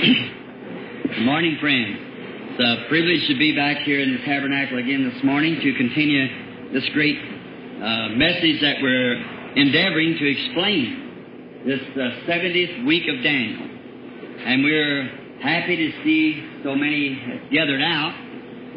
Good 0.00 1.26
morning, 1.26 1.58
friends. 1.60 1.98
It's 2.00 2.58
a 2.58 2.88
privilege 2.88 3.28
to 3.28 3.36
be 3.36 3.54
back 3.54 3.84
here 3.84 4.00
in 4.00 4.16
the 4.16 4.24
tabernacle 4.24 4.78
again 4.78 5.12
this 5.12 5.22
morning 5.22 5.60
to 5.60 5.74
continue 5.74 6.72
this 6.72 6.88
great 6.94 7.18
uh, 7.18 8.08
message 8.16 8.62
that 8.62 8.80
we're 8.80 9.12
endeavoring 9.56 10.16
to 10.16 10.24
explain 10.24 11.62
this 11.66 11.80
uh, 11.92 12.24
70th 12.24 12.86
week 12.86 13.08
of 13.12 13.22
Daniel. 13.22 13.60
And 13.60 14.64
we're 14.64 15.04
happy 15.42 15.76
to 15.76 16.02
see 16.02 16.48
so 16.64 16.74
many 16.74 17.20
gathered 17.52 17.82
out 17.82 18.14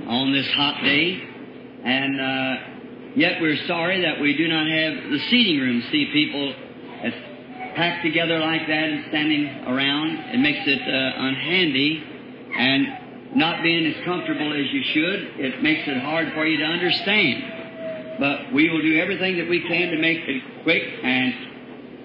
on 0.10 0.34
this 0.34 0.52
hot 0.52 0.84
day. 0.84 1.24
And 1.86 2.20
uh, 2.20 3.16
yet 3.16 3.40
we're 3.40 3.66
sorry 3.66 4.02
that 4.02 4.20
we 4.20 4.36
do 4.36 4.50
not 4.50 4.68
have 4.68 5.10
the 5.10 5.20
seating 5.30 5.62
room 5.62 5.82
to 5.84 5.90
see 5.90 6.10
people 6.12 6.54
as 7.02 7.14
packed 7.76 8.04
together 8.04 8.40
like 8.40 8.68
that 8.68 8.84
and 8.90 9.06
standing 9.10 9.46
around. 9.68 10.10
It 10.34 10.40
makes 10.40 10.62
it 10.66 10.82
uh, 10.82 11.22
unhandy 11.22 12.04
and 12.58 13.36
not 13.36 13.64
being 13.64 13.86
as 13.86 14.06
comfortable 14.06 14.54
as 14.54 14.72
you 14.72 14.84
should. 14.94 15.40
It 15.40 15.64
makes 15.64 15.88
it 15.88 16.02
hard 16.02 16.34
for 16.34 16.46
you 16.46 16.58
to 16.58 16.66
understand. 16.66 18.20
But 18.20 18.54
we 18.54 18.70
will 18.70 18.82
do 18.82 19.00
everything 19.00 19.38
that 19.38 19.50
we 19.50 19.62
can 19.68 19.90
to 19.92 19.98
make 19.98 20.20
it 20.28 20.64
quick. 20.64 20.84
And 21.04 21.34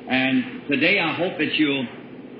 and 0.08 0.68
today 0.68 0.98
I 0.98 1.12
hope 1.14 1.36
that 1.36 1.52
you'll, 1.54 1.86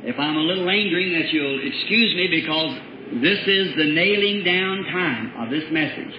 if 0.08 0.18
I'm 0.18 0.36
a 0.36 0.40
little 0.40 0.64
lingering, 0.64 1.12
that 1.20 1.28
you'll 1.32 1.60
excuse 1.60 2.14
me 2.16 2.28
because 2.28 3.20
this 3.20 3.40
is 3.46 3.76
the 3.76 3.92
nailing 3.92 4.42
down 4.44 4.84
time 4.84 5.44
of 5.44 5.50
this 5.50 5.64
message. 5.70 6.14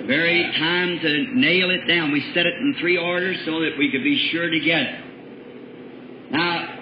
The 0.00 0.06
very 0.06 0.42
time 0.58 0.98
to 0.98 1.38
nail 1.38 1.70
it 1.70 1.86
down. 1.86 2.10
We 2.10 2.20
set 2.34 2.46
it 2.46 2.54
in 2.54 2.74
three 2.80 2.98
orders 2.98 3.38
so 3.46 3.60
that 3.60 3.78
we 3.78 3.92
could 3.92 4.02
be 4.02 4.30
sure 4.32 4.50
to 4.50 4.60
get 4.60 4.82
it. 4.82 5.03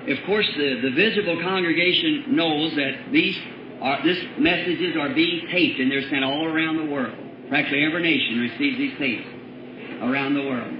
Of 0.08 0.18
course, 0.26 0.48
the, 0.56 0.80
the 0.82 0.90
visible 0.90 1.40
congregation 1.42 2.34
knows 2.34 2.74
that 2.74 3.12
these 3.12 3.38
are, 3.80 4.02
this 4.04 4.18
messages 4.38 4.96
are 4.96 5.14
being 5.14 5.46
taped 5.50 5.78
and 5.78 5.90
they're 5.90 6.08
sent 6.10 6.24
all 6.24 6.44
around 6.44 6.76
the 6.78 6.92
world. 6.92 7.14
Practically 7.48 7.84
every 7.84 8.02
nation 8.02 8.40
receives 8.40 8.78
these 8.78 8.98
tapes 8.98 9.28
around 10.02 10.34
the 10.34 10.42
world. 10.42 10.74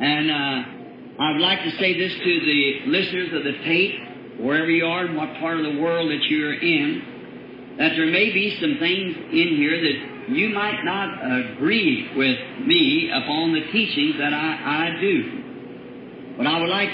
And 0.00 0.30
uh, 0.30 1.22
I 1.22 1.32
would 1.32 1.42
like 1.42 1.62
to 1.64 1.70
say 1.76 1.98
this 1.98 2.12
to 2.12 2.40
the 2.40 2.80
listeners 2.86 3.28
of 3.34 3.44
the 3.44 3.52
tape, 3.64 4.40
wherever 4.40 4.70
you 4.70 4.86
are 4.86 5.04
and 5.04 5.16
what 5.16 5.34
part 5.38 5.58
of 5.58 5.64
the 5.64 5.78
world 5.80 6.10
that 6.10 6.24
you're 6.24 6.54
in, 6.54 7.76
that 7.76 7.90
there 7.96 8.06
may 8.06 8.32
be 8.32 8.56
some 8.60 8.76
things 8.78 9.16
in 9.16 9.56
here 9.56 9.76
that 9.76 10.32
you 10.34 10.48
might 10.50 10.82
not 10.84 11.20
agree 11.20 12.08
with 12.16 12.66
me 12.66 13.10
upon 13.12 13.52
the 13.52 13.70
teachings 13.72 14.16
that 14.18 14.32
I, 14.32 14.94
I 14.96 15.00
do. 15.00 16.34
But 16.38 16.46
I 16.46 16.60
would 16.60 16.70
like 16.70 16.88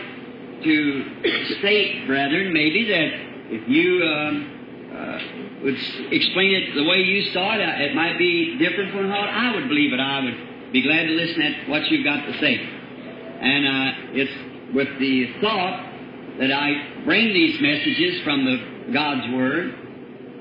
to 0.62 1.57
state, 1.59 2.07
brethren, 2.07 2.53
maybe 2.53 2.85
that 2.85 3.27
if 3.53 3.69
you 3.69 4.03
um, 4.03 4.57
uh, 4.93 5.62
would 5.62 5.77
explain 6.12 6.55
it 6.55 6.75
the 6.75 6.85
way 6.85 6.99
you 6.99 7.33
saw 7.33 7.55
it, 7.55 7.61
it 7.61 7.95
might 7.95 8.19
be 8.19 8.57
different 8.59 8.93
from 8.93 9.09
what 9.09 9.29
I 9.29 9.55
would 9.55 9.69
believe 9.69 9.93
it. 9.93 10.01
I 10.01 10.25
would 10.25 10.73
be 10.73 10.83
glad 10.83 11.05
to 11.05 11.12
listen 11.12 11.43
at 11.43 11.69
what 11.69 11.87
you've 11.91 12.05
got 12.05 12.25
to 12.27 12.39
say. 12.41 12.57
And 12.57 13.67
uh, 13.67 13.93
it's 14.12 14.75
with 14.75 14.89
the 14.99 15.41
thought 15.41 15.93
that 16.41 16.53
I 16.53 17.03
bring 17.05 17.33
these 17.33 17.61
messages 17.61 18.23
from 18.23 18.45
the 18.45 18.93
God's 18.93 19.33
Word 19.34 19.75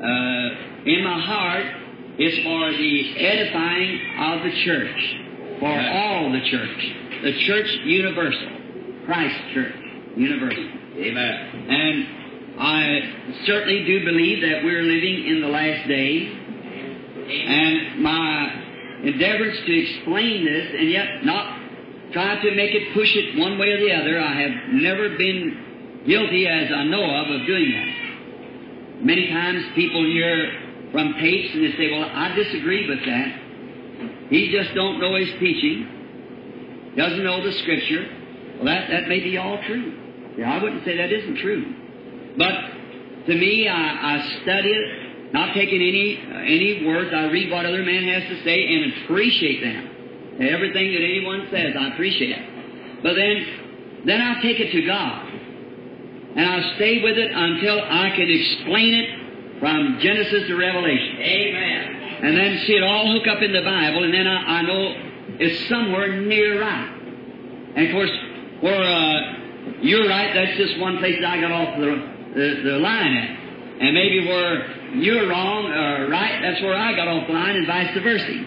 uh, 0.01 0.85
in 0.85 1.03
my 1.03 1.19
heart 1.21 1.65
is 2.17 2.43
for 2.43 2.71
the 2.71 3.17
edifying 3.17 3.99
of 4.19 4.43
the 4.43 4.63
church, 4.63 5.15
for 5.59 5.79
all 5.79 6.31
the 6.31 6.41
church, 6.49 6.95
the 7.23 7.39
church 7.45 7.67
universal, 7.83 8.49
Christ 9.05 9.35
Church 9.53 9.84
universal. 10.15 10.69
Amen. 10.97 11.33
And 11.69 12.59
I 12.59 13.43
certainly 13.45 13.83
do 13.85 14.05
believe 14.05 14.41
that 14.41 14.63
we're 14.63 14.83
living 14.83 15.27
in 15.27 15.41
the 15.41 15.47
last 15.47 15.87
days. 15.87 16.31
And 17.27 18.01
my 18.01 19.01
endeavors 19.03 19.57
to 19.65 19.73
explain 19.73 20.45
this 20.45 20.67
and 20.77 20.89
yet 20.89 21.25
not 21.25 21.61
try 22.13 22.41
to 22.41 22.55
make 22.55 22.73
it 22.73 22.93
push 22.93 23.13
it 23.15 23.37
one 23.37 23.57
way 23.57 23.71
or 23.71 23.79
the 23.79 23.91
other, 23.93 24.21
I 24.21 24.41
have 24.41 24.73
never 24.73 25.17
been 25.17 26.03
guilty 26.07 26.47
as 26.47 26.71
I 26.71 26.83
know 26.85 27.03
of 27.03 27.41
of 27.41 27.47
doing 27.47 27.71
that. 27.71 29.03
Many 29.03 29.27
times 29.27 29.65
people 29.75 30.05
hear 30.05 30.89
from 30.91 31.13
tapes 31.19 31.53
and 31.53 31.65
they 31.65 31.77
say, 31.77 31.91
well, 31.91 32.09
I 32.09 32.33
disagree 32.35 32.87
with 32.87 32.99
that. 33.05 34.29
He 34.29 34.51
just 34.51 34.73
don't 34.75 34.99
know 34.99 35.15
his 35.15 35.29
teaching, 35.39 36.93
doesn't 36.95 37.23
know 37.23 37.43
the 37.43 37.51
scripture. 37.59 38.07
Well, 38.55 38.65
that, 38.65 38.89
that 38.89 39.07
may 39.09 39.19
be 39.19 39.37
all 39.37 39.59
true. 39.67 40.04
Yeah, 40.37 40.53
I 40.53 40.61
wouldn't 40.61 40.83
say 40.85 40.97
that 40.97 41.11
isn't 41.11 41.37
true. 41.37 41.73
But 42.37 42.53
to 43.27 43.35
me, 43.35 43.67
I, 43.67 44.15
I 44.15 44.41
study 44.43 44.69
it, 44.69 45.33
not 45.33 45.53
taking 45.53 45.81
any 45.81 46.19
uh, 46.21 46.37
any 46.39 46.85
words. 46.85 47.11
I 47.13 47.25
read 47.25 47.51
what 47.51 47.65
other 47.65 47.83
man 47.83 48.03
has 48.03 48.23
to 48.29 48.43
say 48.43 48.65
and 48.67 49.03
appreciate 49.03 49.61
them. 49.61 49.89
Everything 50.41 50.91
that 50.91 51.01
anyone 51.01 51.47
says, 51.49 51.73
I 51.79 51.93
appreciate 51.93 52.31
it. 52.31 53.03
But 53.03 53.15
then, 53.15 54.03
then 54.05 54.21
I 54.21 54.41
take 54.41 54.59
it 54.59 54.71
to 54.71 54.81
God, 54.85 55.33
and 56.35 56.45
I 56.45 56.75
stay 56.75 57.01
with 57.01 57.17
it 57.17 57.31
until 57.31 57.79
I 57.81 58.11
can 58.15 58.29
explain 58.29 58.93
it 58.93 59.59
from 59.59 59.99
Genesis 60.01 60.47
to 60.47 60.55
Revelation. 60.55 61.17
Amen. 61.19 61.95
And 62.23 62.37
then 62.37 62.63
see 62.67 62.73
it 62.73 62.83
all 62.83 63.11
hook 63.13 63.27
up 63.27 63.41
in 63.41 63.53
the 63.53 63.61
Bible, 63.61 64.03
and 64.03 64.13
then 64.13 64.27
I, 64.27 64.59
I 64.59 64.61
know 64.63 64.95
it's 65.39 65.69
somewhere 65.69 66.21
near 66.21 66.61
right. 66.61 66.91
And 67.75 67.87
of 67.87 67.91
course, 67.93 68.11
where 68.61 68.81
uh, 68.81 69.44
you're 69.81 70.07
right, 70.07 70.33
that's 70.33 70.57
just 70.57 70.79
one 70.79 70.97
place 70.99 71.21
I 71.25 71.41
got 71.41 71.51
off 71.51 71.79
the, 71.79 71.85
the, 72.35 72.61
the 72.63 72.77
line 72.79 73.13
at. 73.13 73.29
And 73.81 73.93
maybe 73.93 74.25
where 74.27 74.95
you're 74.95 75.27
wrong 75.29 75.65
or 75.65 76.09
right, 76.09 76.41
that's 76.41 76.61
where 76.61 76.75
I 76.75 76.95
got 76.95 77.07
off 77.07 77.27
the 77.27 77.33
line 77.33 77.55
and 77.55 77.67
vice 77.67 77.93
versa. 78.01 78.45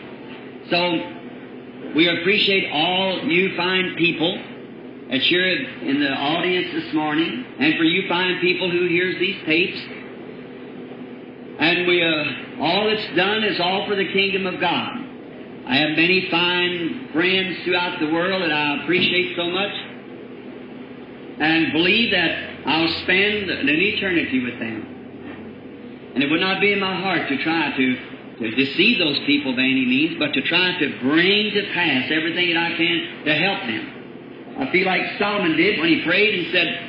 So, 0.70 1.94
we 1.94 2.08
appreciate 2.08 2.70
all 2.72 3.24
you 3.24 3.56
fine 3.56 3.94
people 3.96 4.36
that 5.10 5.24
you're 5.30 5.48
in 5.88 6.00
the 6.00 6.12
audience 6.12 6.68
this 6.72 6.94
morning, 6.94 7.44
and 7.58 7.76
for 7.76 7.84
you 7.84 8.08
fine 8.08 8.40
people 8.40 8.70
who 8.70 8.86
hears 8.88 9.18
these 9.18 9.42
tapes. 9.46 9.78
And 11.60 11.86
we, 11.86 12.02
uh, 12.02 12.62
all 12.62 12.86
that's 12.86 13.16
done 13.16 13.42
is 13.42 13.58
all 13.58 13.86
for 13.88 13.96
the 13.96 14.12
kingdom 14.12 14.46
of 14.46 14.60
God. 14.60 14.96
I 15.66 15.76
have 15.76 15.90
many 15.90 16.28
fine 16.30 17.08
friends 17.12 17.58
throughout 17.64 18.00
the 18.00 18.10
world 18.10 18.42
that 18.42 18.52
I 18.52 18.82
appreciate 18.82 19.36
so 19.36 19.50
much 19.50 19.72
and 21.40 21.72
believe 21.72 22.10
that 22.10 22.66
I'll 22.66 23.02
spend 23.02 23.50
an 23.50 23.68
eternity 23.68 24.42
with 24.42 24.58
them. 24.58 26.12
And 26.14 26.22
it 26.22 26.30
would 26.30 26.40
not 26.40 26.60
be 26.60 26.72
in 26.72 26.80
my 26.80 27.00
heart 27.00 27.28
to 27.28 27.42
try 27.42 27.76
to, 27.76 27.96
to 28.40 28.50
deceive 28.56 28.98
those 28.98 29.18
people 29.26 29.54
by 29.54 29.62
any 29.62 29.86
means, 29.86 30.18
but 30.18 30.32
to 30.32 30.42
try 30.42 30.78
to 30.78 30.98
bring 31.00 31.54
to 31.54 31.62
pass 31.72 32.10
everything 32.10 32.54
that 32.54 32.58
I 32.58 32.76
can 32.76 33.24
to 33.24 33.34
help 33.34 33.60
them. 33.70 33.98
I 34.58 34.72
feel 34.72 34.86
like 34.86 35.02
Solomon 35.18 35.56
did 35.56 35.78
when 35.78 35.88
he 35.88 36.02
prayed 36.02 36.34
and 36.34 36.52
said, 36.52 36.88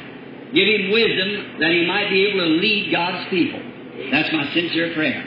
Give 0.54 0.66
him 0.66 0.90
wisdom 0.90 1.60
that 1.60 1.70
he 1.70 1.86
might 1.86 2.10
be 2.10 2.26
able 2.26 2.40
to 2.40 2.52
lead 2.58 2.92
God's 2.92 3.30
people. 3.30 3.62
That's 4.12 4.34
my 4.34 4.52
sincere 4.52 4.96
prayer. 4.96 5.22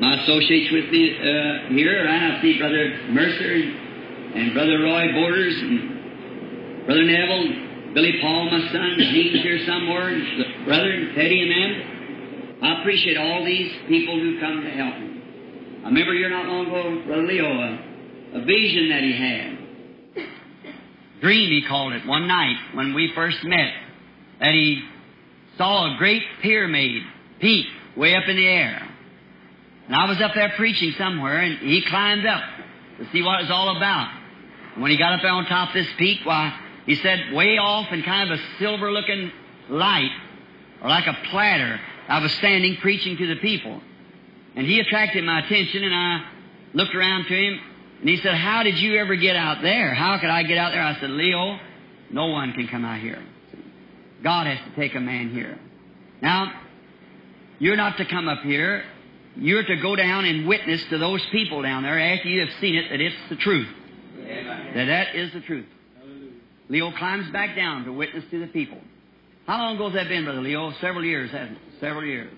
My 0.00 0.20
associates 0.22 0.70
with 0.70 0.90
me 0.90 1.16
uh, 1.16 1.68
here, 1.72 2.06
I 2.06 2.42
see 2.42 2.58
Brother 2.58 3.00
Mercer 3.08 3.54
and, 3.54 4.36
and 4.36 4.52
Brother 4.52 4.80
Roy 4.80 5.12
Borders 5.12 5.56
and 5.56 6.84
Brother 6.84 7.04
Neville 7.04 7.69
Billy 7.94 8.20
Paul, 8.20 8.50
my 8.50 8.72
son, 8.72 8.96
Gene's 8.98 9.42
here 9.42 9.66
somewhere, 9.66 10.08
and 10.10 10.64
brother 10.64 11.12
Teddy 11.14 11.42
and 11.42 11.50
them. 11.50 12.60
I 12.62 12.80
appreciate 12.80 13.16
all 13.16 13.44
these 13.44 13.72
people 13.88 14.18
who 14.18 14.38
come 14.38 14.62
to 14.62 14.70
help 14.70 14.96
me. 14.98 15.22
I 15.82 15.88
remember 15.88 16.12
here 16.12 16.30
not 16.30 16.46
long 16.46 16.66
ago, 16.66 17.02
Brother 17.04 17.26
Leo, 17.26 17.46
a, 17.46 18.38
a 18.38 18.44
vision 18.44 18.90
that 18.90 19.02
he 19.02 19.16
had. 19.16 19.58
Dream, 21.20 21.50
he 21.50 21.66
called 21.66 21.92
it, 21.94 22.06
one 22.06 22.28
night 22.28 22.56
when 22.74 22.94
we 22.94 23.12
first 23.14 23.42
met, 23.42 23.72
that 24.38 24.54
he 24.54 24.82
saw 25.58 25.92
a 25.92 25.98
great 25.98 26.22
pyramid 26.42 27.02
peak 27.40 27.66
way 27.96 28.14
up 28.14 28.28
in 28.28 28.36
the 28.36 28.46
air. 28.46 28.88
And 29.86 29.96
I 29.96 30.08
was 30.08 30.20
up 30.20 30.32
there 30.34 30.52
preaching 30.56 30.94
somewhere, 30.96 31.40
and 31.40 31.58
he 31.58 31.82
climbed 31.82 32.24
up 32.24 32.44
to 32.98 33.10
see 33.10 33.22
what 33.22 33.40
it 33.40 33.42
was 33.42 33.50
all 33.50 33.76
about. 33.76 34.12
And 34.74 34.82
when 34.82 34.92
he 34.92 34.96
got 34.96 35.14
up 35.14 35.22
there 35.22 35.32
on 35.32 35.46
top 35.46 35.70
of 35.70 35.74
this 35.74 35.88
peak, 35.98 36.20
why, 36.22 36.56
he 36.90 36.96
said, 36.96 37.32
way 37.32 37.56
off 37.56 37.92
in 37.92 38.02
kind 38.02 38.32
of 38.32 38.36
a 38.36 38.42
silver 38.58 38.90
looking 38.90 39.30
light, 39.68 40.10
or 40.82 40.88
like 40.88 41.06
a 41.06 41.16
platter, 41.30 41.80
I 42.08 42.18
was 42.18 42.32
standing 42.32 42.78
preaching 42.78 43.16
to 43.16 43.28
the 43.28 43.36
people. 43.36 43.80
And 44.56 44.66
he 44.66 44.80
attracted 44.80 45.22
my 45.22 45.38
attention, 45.38 45.84
and 45.84 45.94
I 45.94 46.24
looked 46.74 46.92
around 46.92 47.26
to 47.26 47.32
him, 47.32 47.60
and 48.00 48.08
he 48.08 48.16
said, 48.16 48.34
How 48.34 48.64
did 48.64 48.76
you 48.76 48.96
ever 48.96 49.14
get 49.14 49.36
out 49.36 49.62
there? 49.62 49.94
How 49.94 50.18
could 50.18 50.30
I 50.30 50.42
get 50.42 50.58
out 50.58 50.72
there? 50.72 50.82
I 50.82 50.98
said, 50.98 51.10
Leo, 51.10 51.60
no 52.10 52.26
one 52.26 52.54
can 52.54 52.66
come 52.66 52.84
out 52.84 52.98
here. 52.98 53.22
God 54.24 54.48
has 54.48 54.58
to 54.68 54.74
take 54.74 54.96
a 54.96 55.00
man 55.00 55.30
here. 55.30 55.60
Now, 56.20 56.52
you're 57.60 57.76
not 57.76 57.98
to 57.98 58.04
come 58.04 58.26
up 58.26 58.40
here. 58.40 58.82
You're 59.36 59.62
to 59.62 59.76
go 59.76 59.94
down 59.94 60.24
and 60.24 60.44
witness 60.44 60.82
to 60.90 60.98
those 60.98 61.24
people 61.26 61.62
down 61.62 61.84
there 61.84 62.00
after 62.00 62.26
you 62.26 62.40
have 62.40 62.60
seen 62.60 62.74
it 62.74 62.90
that 62.90 63.00
it's 63.00 63.14
the 63.28 63.36
truth. 63.36 63.68
Amen. 64.18 64.72
That 64.74 64.86
that 64.86 65.14
is 65.14 65.32
the 65.32 65.40
truth. 65.42 65.66
Leo 66.70 66.92
climbs 66.92 67.30
back 67.32 67.56
down 67.56 67.84
to 67.84 67.92
witness 67.92 68.24
to 68.30 68.40
the 68.40 68.46
people. 68.46 68.78
How 69.46 69.58
long 69.58 69.74
ago 69.74 69.90
has 69.90 69.94
that 69.94 70.08
been, 70.08 70.24
Brother 70.24 70.40
Leo? 70.40 70.72
Several 70.80 71.04
years, 71.04 71.30
hasn't 71.32 71.58
it? 71.58 71.80
Several 71.80 72.04
years. 72.04 72.32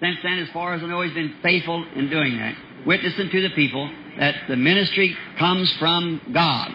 Since 0.00 0.18
then, 0.22 0.38
as 0.38 0.48
far 0.50 0.74
as 0.74 0.82
I 0.82 0.86
know, 0.86 1.02
he's 1.02 1.12
been 1.12 1.34
faithful 1.42 1.84
in 1.96 2.08
doing 2.08 2.36
that, 2.38 2.56
witnessing 2.86 3.30
to 3.30 3.42
the 3.42 3.50
people 3.50 3.90
that 4.18 4.34
the 4.48 4.56
ministry 4.56 5.16
comes 5.38 5.72
from 5.78 6.20
God. 6.32 6.70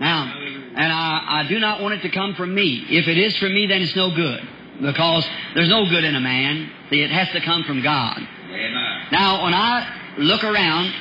Now, 0.00 0.34
and 0.76 0.92
I, 0.92 1.42
I 1.44 1.46
do 1.48 1.58
not 1.58 1.82
want 1.82 1.94
it 1.94 2.02
to 2.02 2.10
come 2.10 2.34
from 2.34 2.54
me. 2.54 2.86
If 2.88 3.06
it 3.06 3.18
is 3.18 3.36
from 3.36 3.54
me, 3.54 3.66
then 3.66 3.82
it's 3.82 3.94
no 3.94 4.14
good. 4.14 4.40
Because 4.80 5.28
there's 5.54 5.68
no 5.68 5.88
good 5.88 6.04
in 6.04 6.14
a 6.14 6.20
man. 6.20 6.70
See, 6.90 7.00
it 7.00 7.10
has 7.10 7.28
to 7.30 7.40
come 7.42 7.64
from 7.64 7.82
God. 7.82 8.18
Amen. 8.18 9.06
Now, 9.12 9.44
when 9.44 9.54
I 9.54 10.14
look 10.18 10.42
around, 10.42 10.92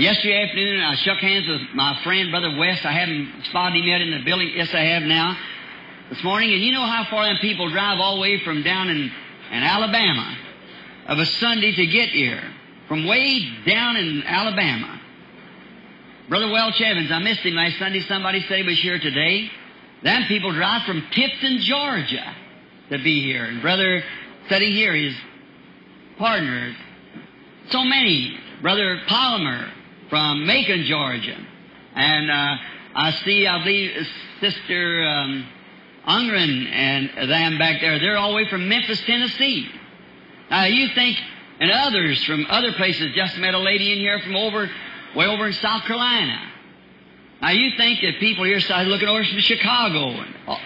yesterday 0.00 0.42
afternoon 0.42 0.80
I 0.80 0.94
shook 0.96 1.18
hands 1.18 1.46
with 1.46 1.60
my 1.74 2.00
friend, 2.02 2.30
Brother 2.30 2.56
West. 2.56 2.84
I 2.84 2.92
haven't 2.92 3.44
spotted 3.50 3.76
him 3.76 3.84
yet 3.84 4.00
in 4.00 4.10
the 4.10 4.24
building. 4.24 4.50
Yes, 4.54 4.72
I 4.72 4.80
have 4.80 5.02
now. 5.02 5.36
This 6.08 6.22
morning, 6.24 6.52
and 6.52 6.62
you 6.62 6.72
know 6.72 6.84
how 6.84 7.06
far 7.10 7.26
them 7.26 7.36
people 7.40 7.70
drive 7.70 7.98
all 7.98 8.16
the 8.16 8.20
way 8.20 8.42
from 8.44 8.62
down 8.62 8.88
in, 8.88 8.98
in 8.98 9.62
Alabama 9.62 10.36
of 11.08 11.18
a 11.18 11.26
Sunday 11.26 11.72
to 11.72 11.86
get 11.86 12.10
here. 12.10 12.42
From 12.88 13.06
way 13.06 13.48
down 13.66 13.96
in 13.96 14.22
Alabama. 14.24 15.00
Brother 16.28 16.50
Welch 16.50 16.80
Evans, 16.80 17.10
I 17.10 17.18
missed 17.20 17.40
him 17.40 17.54
last 17.54 17.78
Sunday. 17.78 18.00
Somebody 18.00 18.40
said 18.48 18.58
he 18.58 18.62
was 18.64 18.78
here 18.78 18.98
today. 18.98 19.50
Them 20.02 20.24
people 20.26 20.52
drive 20.52 20.82
from 20.82 21.02
Tifton, 21.12 21.60
Georgia 21.60 22.34
to 22.90 22.98
be 22.98 23.22
here. 23.22 23.44
And 23.44 23.62
brother 23.62 24.02
sitting 24.48 24.72
here, 24.72 24.94
his 24.94 25.14
partner. 26.18 26.74
So 27.70 27.84
many. 27.84 28.38
Brother 28.60 29.00
Palmer 29.08 29.72
from 30.12 30.44
Macon, 30.44 30.84
Georgia. 30.84 31.38
And 31.94 32.30
uh, 32.30 32.56
I 32.96 33.12
see, 33.24 33.46
I 33.46 33.64
believe, 33.64 34.06
Sister 34.42 35.06
um, 35.06 35.48
Ungren 36.06 36.66
and 36.70 37.30
them 37.30 37.56
back 37.56 37.80
there. 37.80 37.98
They're 37.98 38.18
all 38.18 38.28
the 38.28 38.36
way 38.36 38.46
from 38.50 38.68
Memphis, 38.68 39.00
Tennessee. 39.06 39.70
Now 40.50 40.64
you 40.64 40.88
think, 40.88 41.16
and 41.60 41.70
others 41.70 42.22
from 42.24 42.44
other 42.50 42.72
places, 42.72 43.14
just 43.14 43.38
met 43.38 43.54
a 43.54 43.58
lady 43.58 43.90
in 43.90 44.00
here 44.00 44.20
from 44.20 44.36
over, 44.36 44.70
way 45.16 45.24
over 45.24 45.46
in 45.46 45.54
South 45.54 45.84
Carolina. 45.84 46.42
Now 47.40 47.52
you 47.52 47.74
think 47.78 48.02
that 48.02 48.20
people 48.20 48.44
here 48.44 48.60
started 48.60 48.90
looking 48.90 49.08
over 49.08 49.24
from 49.24 49.38
Chicago 49.38 50.10
and 50.10 50.34
all, 50.46 50.60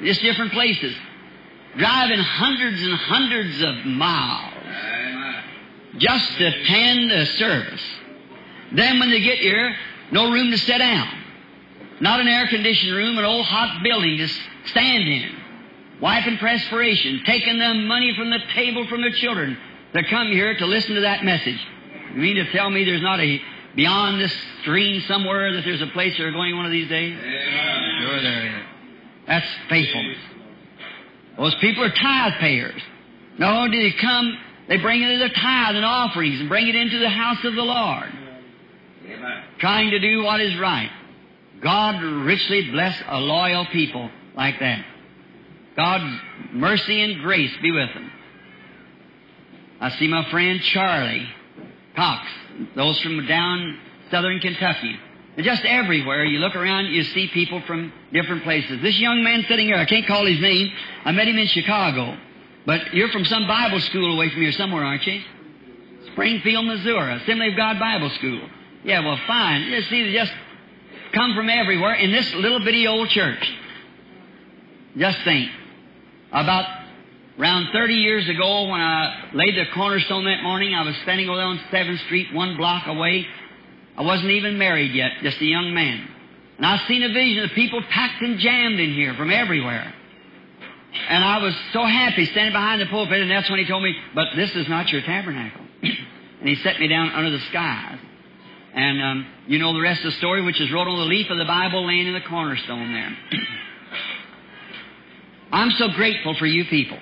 just 0.00 0.22
different 0.22 0.52
places, 0.52 0.94
driving 1.76 2.20
hundreds 2.20 2.80
and 2.80 2.94
hundreds 2.94 3.62
of 3.64 3.84
miles 3.84 4.54
just 5.98 6.38
to 6.38 6.46
attend 6.46 7.10
a 7.10 7.26
service. 7.26 7.82
Then 8.74 8.98
when 8.98 9.10
they 9.10 9.20
get 9.20 9.38
here, 9.38 9.74
no 10.10 10.30
room 10.30 10.50
to 10.50 10.58
sit 10.58 10.78
down. 10.78 11.08
Not 12.00 12.20
an 12.20 12.28
air 12.28 12.46
conditioned 12.48 12.94
room, 12.94 13.18
an 13.18 13.24
old 13.24 13.46
hot 13.46 13.82
building 13.82 14.18
to 14.18 14.28
stand 14.66 15.04
in. 15.08 15.30
Wiping 16.00 16.38
perspiration, 16.38 17.22
taking 17.24 17.58
the 17.58 17.74
money 17.74 18.12
from 18.16 18.30
the 18.30 18.40
table 18.54 18.86
from 18.88 19.02
the 19.02 19.12
children 19.12 19.56
to 19.94 20.02
come 20.04 20.28
here 20.32 20.56
to 20.56 20.66
listen 20.66 20.96
to 20.96 21.02
that 21.02 21.24
message. 21.24 21.60
You 22.14 22.20
mean 22.20 22.36
to 22.36 22.50
tell 22.50 22.70
me 22.70 22.84
there's 22.84 23.02
not 23.02 23.20
a 23.20 23.40
beyond 23.76 24.20
this 24.20 24.34
screen 24.62 25.02
somewhere 25.02 25.52
that 25.54 25.64
there's 25.64 25.80
a 25.80 25.86
place 25.88 26.16
they're 26.18 26.32
going 26.32 26.56
one 26.56 26.66
of 26.66 26.72
these 26.72 26.88
days? 26.88 27.16
Amen. 27.16 28.00
Sure 28.00 28.22
there 28.22 28.46
is. 28.46 28.62
That's 29.26 29.46
faithfulness. 29.68 30.18
Those 31.38 31.54
people 31.56 31.84
are 31.84 31.90
tithe 31.90 32.34
payers. 32.34 32.82
Not 33.38 33.54
only 33.54 33.70
do 33.70 33.90
they 33.90 33.96
come, 33.96 34.38
they 34.68 34.76
bring 34.78 35.02
in 35.02 35.18
their 35.18 35.28
tithe 35.28 35.76
and 35.76 35.84
offerings 35.84 36.40
and 36.40 36.48
bring 36.48 36.68
it 36.68 36.74
into 36.74 36.98
the 36.98 37.08
house 37.08 37.42
of 37.44 37.54
the 37.54 37.62
Lord. 37.62 38.12
Trying 39.58 39.90
to 39.90 39.98
do 39.98 40.22
what 40.22 40.40
is 40.40 40.58
right. 40.58 40.90
God 41.62 42.02
richly 42.02 42.70
bless 42.70 43.00
a 43.06 43.20
loyal 43.20 43.66
people 43.66 44.10
like 44.34 44.58
that. 44.60 44.84
God's 45.76 46.20
mercy 46.52 47.02
and 47.02 47.22
grace 47.22 47.52
be 47.62 47.70
with 47.70 47.92
them. 47.94 48.10
I 49.80 49.90
see 49.90 50.06
my 50.08 50.28
friend 50.30 50.60
Charlie 50.60 51.28
Cox, 51.96 52.26
those 52.74 53.00
from 53.00 53.26
down 53.26 53.78
southern 54.10 54.40
Kentucky. 54.40 54.96
And 55.36 55.46
just 55.46 55.64
everywhere 55.64 56.24
you 56.24 56.38
look 56.38 56.54
around, 56.54 56.86
you 56.86 57.02
see 57.04 57.28
people 57.28 57.62
from 57.62 57.92
different 58.12 58.42
places. 58.42 58.82
This 58.82 58.98
young 58.98 59.24
man 59.24 59.44
sitting 59.48 59.66
here, 59.66 59.76
I 59.76 59.86
can't 59.86 60.06
call 60.06 60.26
his 60.26 60.40
name. 60.40 60.70
I 61.04 61.12
met 61.12 61.26
him 61.26 61.38
in 61.38 61.46
Chicago. 61.46 62.18
But 62.66 62.94
you're 62.94 63.08
from 63.08 63.24
some 63.24 63.46
Bible 63.48 63.80
school 63.80 64.14
away 64.14 64.28
from 64.30 64.42
here 64.42 64.52
somewhere, 64.52 64.84
aren't 64.84 65.06
you? 65.06 65.22
Springfield, 66.12 66.66
Missouri, 66.66 67.14
Assembly 67.14 67.48
of 67.48 67.56
God 67.56 67.78
Bible 67.78 68.10
School. 68.10 68.42
Yeah, 68.84 69.04
well, 69.04 69.18
fine. 69.26 69.62
You 69.62 69.82
see, 69.82 70.02
they 70.04 70.12
just 70.12 70.32
come 71.12 71.34
from 71.34 71.48
everywhere 71.48 71.94
in 71.94 72.10
this 72.10 72.34
little 72.34 72.60
bitty 72.60 72.86
old 72.86 73.08
church. 73.10 73.52
Just 74.96 75.18
think. 75.22 75.50
About 76.32 76.66
around 77.38 77.68
30 77.72 77.94
years 77.94 78.28
ago, 78.28 78.64
when 78.68 78.80
I 78.80 79.30
laid 79.34 79.54
the 79.56 79.66
cornerstone 79.72 80.24
that 80.24 80.42
morning, 80.42 80.74
I 80.74 80.82
was 80.84 80.96
standing 81.02 81.28
over 81.28 81.40
on 81.40 81.58
7th 81.70 81.98
Street, 82.06 82.32
one 82.32 82.56
block 82.56 82.86
away. 82.86 83.26
I 83.96 84.02
wasn't 84.02 84.30
even 84.30 84.58
married 84.58 84.92
yet, 84.92 85.12
just 85.22 85.40
a 85.40 85.44
young 85.44 85.74
man. 85.74 86.08
And 86.56 86.66
I 86.66 86.78
seen 86.86 87.02
a 87.02 87.12
vision 87.12 87.44
of 87.44 87.50
people 87.50 87.82
packed 87.82 88.22
and 88.22 88.38
jammed 88.38 88.80
in 88.80 88.94
here 88.94 89.14
from 89.14 89.30
everywhere. 89.30 89.92
And 91.08 91.24
I 91.24 91.38
was 91.38 91.54
so 91.72 91.84
happy 91.84 92.26
standing 92.26 92.52
behind 92.52 92.80
the 92.80 92.86
pulpit, 92.86 93.20
and 93.20 93.30
that's 93.30 93.48
when 93.50 93.58
he 93.58 93.66
told 93.66 93.82
me, 93.82 93.94
but 94.14 94.28
this 94.36 94.54
is 94.54 94.68
not 94.68 94.90
your 94.92 95.02
tabernacle. 95.02 95.64
and 95.82 96.48
he 96.48 96.54
set 96.56 96.78
me 96.80 96.88
down 96.88 97.10
under 97.10 97.30
the 97.30 97.40
skies. 97.50 97.98
And 98.74 99.02
um, 99.02 99.26
you 99.46 99.58
know 99.58 99.74
the 99.74 99.80
rest 99.80 100.04
of 100.04 100.12
the 100.12 100.18
story, 100.18 100.42
which 100.42 100.60
is 100.60 100.72
wrote 100.72 100.88
on 100.88 100.98
the 100.98 101.04
leaf 101.04 101.28
of 101.30 101.38
the 101.38 101.44
Bible 101.44 101.86
laying 101.86 102.06
in 102.06 102.14
the 102.14 102.22
cornerstone 102.22 102.92
there. 102.92 103.16
I'm 105.52 105.70
so 105.72 105.88
grateful 105.88 106.34
for 106.34 106.46
you 106.46 106.64
people. 106.64 106.98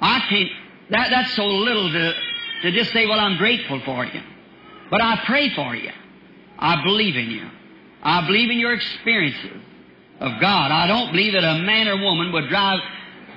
I 0.00 0.20
can't, 0.28 0.50
that, 0.90 1.10
that's 1.10 1.34
so 1.34 1.46
little 1.46 1.92
to, 1.92 2.14
to 2.62 2.72
just 2.72 2.92
say, 2.92 3.06
well, 3.06 3.20
I'm 3.20 3.36
grateful 3.36 3.80
for 3.84 4.06
you. 4.06 4.20
But 4.90 5.02
I 5.02 5.22
pray 5.26 5.54
for 5.54 5.74
you. 5.76 5.90
I 6.58 6.82
believe 6.82 7.16
in 7.16 7.30
you. 7.30 7.48
I 8.02 8.26
believe 8.26 8.50
in 8.50 8.58
your 8.58 8.72
experiences 8.72 9.60
of 10.20 10.40
God. 10.40 10.70
I 10.70 10.86
don't 10.86 11.12
believe 11.12 11.34
that 11.34 11.44
a 11.44 11.58
man 11.62 11.88
or 11.88 12.00
woman 12.00 12.32
would 12.32 12.48
drive 12.48 12.80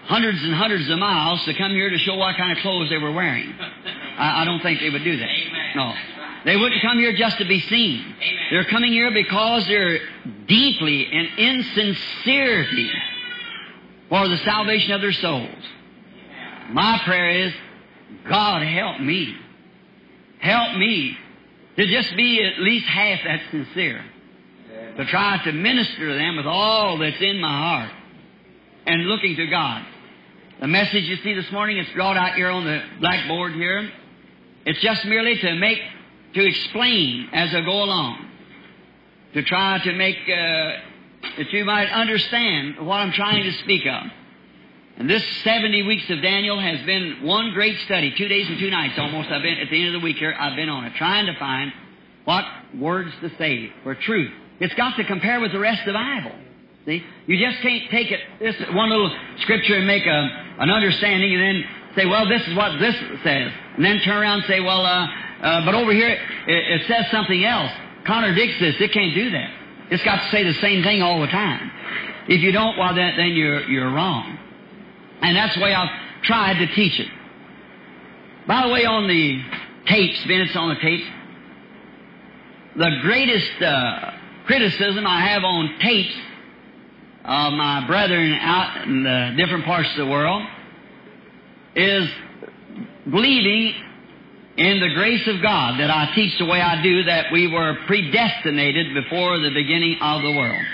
hundreds 0.05 0.41
and 0.43 0.53
hundreds 0.53 0.89
of 0.89 0.97
miles 0.99 1.43
to 1.45 1.53
come 1.53 1.71
here 1.71 1.89
to 1.89 1.97
show 1.99 2.15
what 2.15 2.37
kind 2.37 2.51
of 2.51 2.61
clothes 2.61 2.89
they 2.89 2.97
were 2.97 3.11
wearing. 3.11 3.53
I, 4.17 4.41
I 4.41 4.45
don't 4.45 4.61
think 4.61 4.79
they 4.79 4.89
would 4.89 5.03
do 5.03 5.17
that. 5.17 5.29
No. 5.75 5.93
They 6.47 6.55
wouldn't 6.55 6.81
come 6.81 6.97
here 6.97 7.11
just 7.11 7.39
to 7.39 7.45
be 7.45 7.59
seen. 7.59 8.15
They're 8.51 8.63
coming 8.63 8.93
here 8.93 9.11
because 9.11 9.67
they're 9.67 9.99
deeply 10.47 11.05
and 11.05 11.27
in 11.37 11.63
sincerity 11.75 12.89
for 14.07 14.29
the 14.29 14.37
salvation 14.37 14.93
of 14.93 15.01
their 15.01 15.11
souls. 15.11 15.63
My 16.69 17.01
prayer 17.03 17.47
is, 17.47 17.53
God 18.29 18.61
help 18.61 19.01
me. 19.01 19.35
Help 20.39 20.77
me 20.77 21.17
to 21.75 21.85
just 21.85 22.15
be 22.15 22.41
at 22.41 22.61
least 22.61 22.85
half 22.85 23.19
that 23.25 23.41
sincere. 23.51 24.05
To 24.95 25.05
try 25.05 25.43
to 25.43 25.51
minister 25.51 26.07
to 26.07 26.17
them 26.17 26.37
with 26.37 26.45
all 26.45 26.97
that's 26.97 27.21
in 27.21 27.41
my 27.41 27.57
heart 27.57 27.91
and 28.85 29.05
looking 29.05 29.35
to 29.35 29.47
God. 29.47 29.85
The 30.61 30.67
message 30.67 31.03
you 31.03 31.17
see 31.17 31.33
this 31.33 31.51
morning, 31.51 31.77
it's 31.77 31.91
brought 31.91 32.15
out 32.15 32.35
here 32.35 32.51
on 32.51 32.63
the 32.63 32.83
blackboard 33.01 33.51
here. 33.51 33.91
It's 34.65 34.79
just 34.79 35.03
merely 35.03 35.37
to 35.39 35.55
make, 35.55 35.79
to 36.33 36.45
explain 36.45 37.29
as 37.33 37.53
I 37.53 37.61
go 37.61 37.83
along. 37.83 38.25
To 39.33 39.43
try 39.43 39.79
to 39.83 39.93
make, 39.93 40.17
uh, 40.23 40.71
that 41.37 41.51
you 41.51 41.65
might 41.65 41.89
understand 41.89 42.85
what 42.85 42.95
I'm 42.95 43.11
trying 43.11 43.43
to 43.43 43.51
speak 43.59 43.85
of. 43.85 44.03
And 44.97 45.07
this 45.07 45.23
70 45.43 45.83
weeks 45.83 46.09
of 46.09 46.21
Daniel 46.23 46.59
has 46.59 46.83
been 46.85 47.19
one 47.21 47.51
great 47.51 47.77
study, 47.81 48.13
two 48.17 48.27
days 48.27 48.47
and 48.47 48.57
two 48.57 48.71
nights 48.71 48.97
almost. 48.97 49.29
I've 49.29 49.43
been, 49.43 49.59
at 49.59 49.69
the 49.69 49.77
end 49.77 49.95
of 49.95 50.01
the 50.01 50.03
week 50.03 50.17
here, 50.17 50.35
I've 50.37 50.55
been 50.55 50.69
on 50.69 50.85
it, 50.85 50.93
trying 50.95 51.27
to 51.27 51.37
find 51.37 51.71
what 52.25 52.45
words 52.75 53.11
to 53.21 53.29
say 53.37 53.71
for 53.83 53.93
truth. 53.93 54.31
It's 54.59 54.73
got 54.73 54.95
to 54.97 55.03
compare 55.03 55.39
with 55.39 55.51
the 55.51 55.59
rest 55.59 55.81
of 55.81 55.87
the 55.87 55.93
Bible. 55.93 56.31
See? 56.87 57.03
You 57.27 57.37
just 57.37 57.61
can't 57.61 57.91
take 57.91 58.11
it, 58.11 58.21
this 58.39 58.55
one 58.71 58.89
little 58.89 59.15
scripture 59.41 59.75
and 59.75 59.85
make 59.85 60.05
a, 60.05 60.29
an 60.59 60.71
understanding 60.71 61.33
and 61.35 61.43
then 61.43 61.63
say, 61.95 62.05
well, 62.05 62.27
this 62.27 62.41
is 62.47 62.55
what 62.55 62.79
this 62.79 62.95
says. 63.23 63.51
And 63.75 63.85
then 63.85 63.99
turn 63.99 64.17
around 64.17 64.39
and 64.39 64.47
say, 64.47 64.61
well, 64.61 64.85
uh, 64.85 65.07
uh, 65.41 65.65
but 65.65 65.75
over 65.75 65.91
here 65.91 66.09
it, 66.09 66.81
it 66.81 66.87
says 66.87 67.09
something 67.11 67.43
else. 67.43 67.71
Contradicts 68.05 68.59
this. 68.59 68.75
It 68.79 68.91
can't 68.91 69.13
do 69.13 69.31
that. 69.31 69.51
It's 69.91 70.03
got 70.03 70.23
to 70.23 70.31
say 70.31 70.43
the 70.43 70.53
same 70.55 70.83
thing 70.83 71.01
all 71.01 71.21
the 71.21 71.27
time. 71.27 71.71
If 72.27 72.41
you 72.41 72.51
don't, 72.51 72.77
well, 72.77 72.93
then, 72.93 73.15
then 73.17 73.33
you're, 73.33 73.61
you're 73.69 73.91
wrong. 73.91 74.37
And 75.21 75.35
that's 75.35 75.55
the 75.55 75.61
way 75.61 75.73
I've 75.73 76.23
tried 76.23 76.59
to 76.59 76.67
teach 76.73 76.99
it. 76.99 77.07
By 78.47 78.65
the 78.65 78.73
way, 78.73 78.85
on 78.85 79.07
the 79.07 79.41
tapes, 79.85 80.25
minutes 80.25 80.55
on 80.55 80.69
the 80.69 80.81
tapes, 80.81 81.03
the 82.75 82.91
greatest 83.01 83.61
uh, 83.61 84.11
criticism 84.45 85.05
I 85.07 85.21
have 85.27 85.43
on 85.43 85.77
tapes 85.79 86.15
of 87.25 87.53
my 87.53 87.85
brethren 87.87 88.33
out 88.33 88.87
in 88.87 89.03
the 89.03 89.33
different 89.35 89.65
parts 89.65 89.89
of 89.91 89.97
the 89.97 90.05
world 90.05 90.43
is 91.75 92.09
believing 93.09 93.73
in 94.57 94.79
the 94.79 94.89
grace 94.89 95.25
of 95.27 95.41
God 95.41 95.79
that 95.79 95.91
I 95.91 96.13
teach 96.15 96.37
the 96.39 96.45
way 96.45 96.59
I 96.59 96.81
do, 96.81 97.03
that 97.03 97.31
we 97.31 97.47
were 97.47 97.77
predestinated 97.85 98.93
before 98.93 99.39
the 99.39 99.51
beginning 99.51 99.97
of 100.01 100.23
the 100.23 100.31
world. 100.31 100.65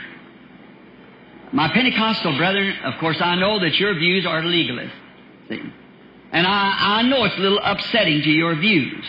my 1.51 1.67
Pentecostal 1.67 2.37
brethren, 2.37 2.77
of 2.85 2.97
course, 2.99 3.17
I 3.19 3.35
know 3.35 3.59
that 3.59 3.75
your 3.75 3.93
views 3.95 4.25
are 4.25 4.41
legalist. 4.41 4.93
See? 5.49 5.61
And 6.31 6.47
I, 6.47 6.99
I 6.99 7.01
know 7.03 7.25
it's 7.25 7.35
a 7.35 7.39
little 7.39 7.59
upsetting 7.61 8.21
to 8.23 8.29
your 8.29 8.55
views. 8.55 9.05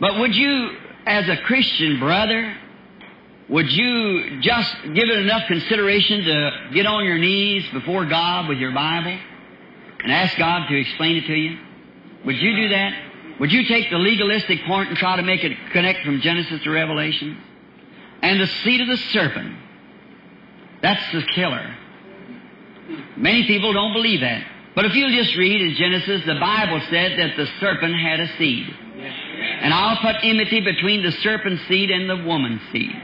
But 0.00 0.18
would 0.18 0.34
you, 0.34 0.70
as 1.06 1.28
a 1.28 1.36
Christian 1.38 1.98
brother, 2.00 2.56
would 3.48 3.70
you 3.72 4.40
just 4.40 4.74
give 4.82 5.08
it 5.08 5.18
enough 5.18 5.46
consideration 5.46 6.24
to 6.24 6.50
get 6.74 6.86
on 6.86 7.04
your 7.04 7.18
knees 7.18 7.64
before 7.72 8.04
God 8.04 8.48
with 8.48 8.58
your 8.58 8.72
Bible 8.72 9.16
and 10.00 10.12
ask 10.12 10.36
God 10.36 10.68
to 10.68 10.76
explain 10.76 11.16
it 11.16 11.26
to 11.26 11.34
you? 11.34 11.58
Would 12.26 12.36
you 12.36 12.56
do 12.56 12.68
that? 12.70 13.07
Would 13.40 13.52
you 13.52 13.64
take 13.64 13.90
the 13.90 13.98
legalistic 13.98 14.64
point 14.64 14.88
and 14.88 14.98
try 14.98 15.16
to 15.16 15.22
make 15.22 15.44
it 15.44 15.56
connect 15.72 16.04
from 16.04 16.20
Genesis 16.20 16.62
to 16.62 16.70
Revelation? 16.70 17.38
And 18.22 18.40
the 18.40 18.46
seed 18.46 18.80
of 18.80 18.88
the 18.88 18.96
serpent, 18.96 19.56
that's 20.82 21.12
the 21.12 21.22
killer. 21.34 21.74
Many 23.16 23.46
people 23.46 23.72
don't 23.72 23.92
believe 23.92 24.20
that. 24.20 24.44
But 24.74 24.86
if 24.86 24.94
you 24.94 25.08
just 25.10 25.36
read 25.36 25.60
in 25.60 25.74
Genesis, 25.74 26.24
the 26.24 26.38
Bible 26.38 26.80
said 26.90 27.18
that 27.18 27.36
the 27.36 27.46
serpent 27.60 27.94
had 27.94 28.20
a 28.20 28.28
seed. 28.36 28.66
And 29.60 29.72
I'll 29.72 29.96
put 29.98 30.16
enmity 30.22 30.60
between 30.60 31.02
the 31.02 31.12
serpent's 31.12 31.66
seed 31.66 31.90
and 31.90 32.08
the 32.08 32.24
woman's 32.24 32.60
seed. 32.72 32.94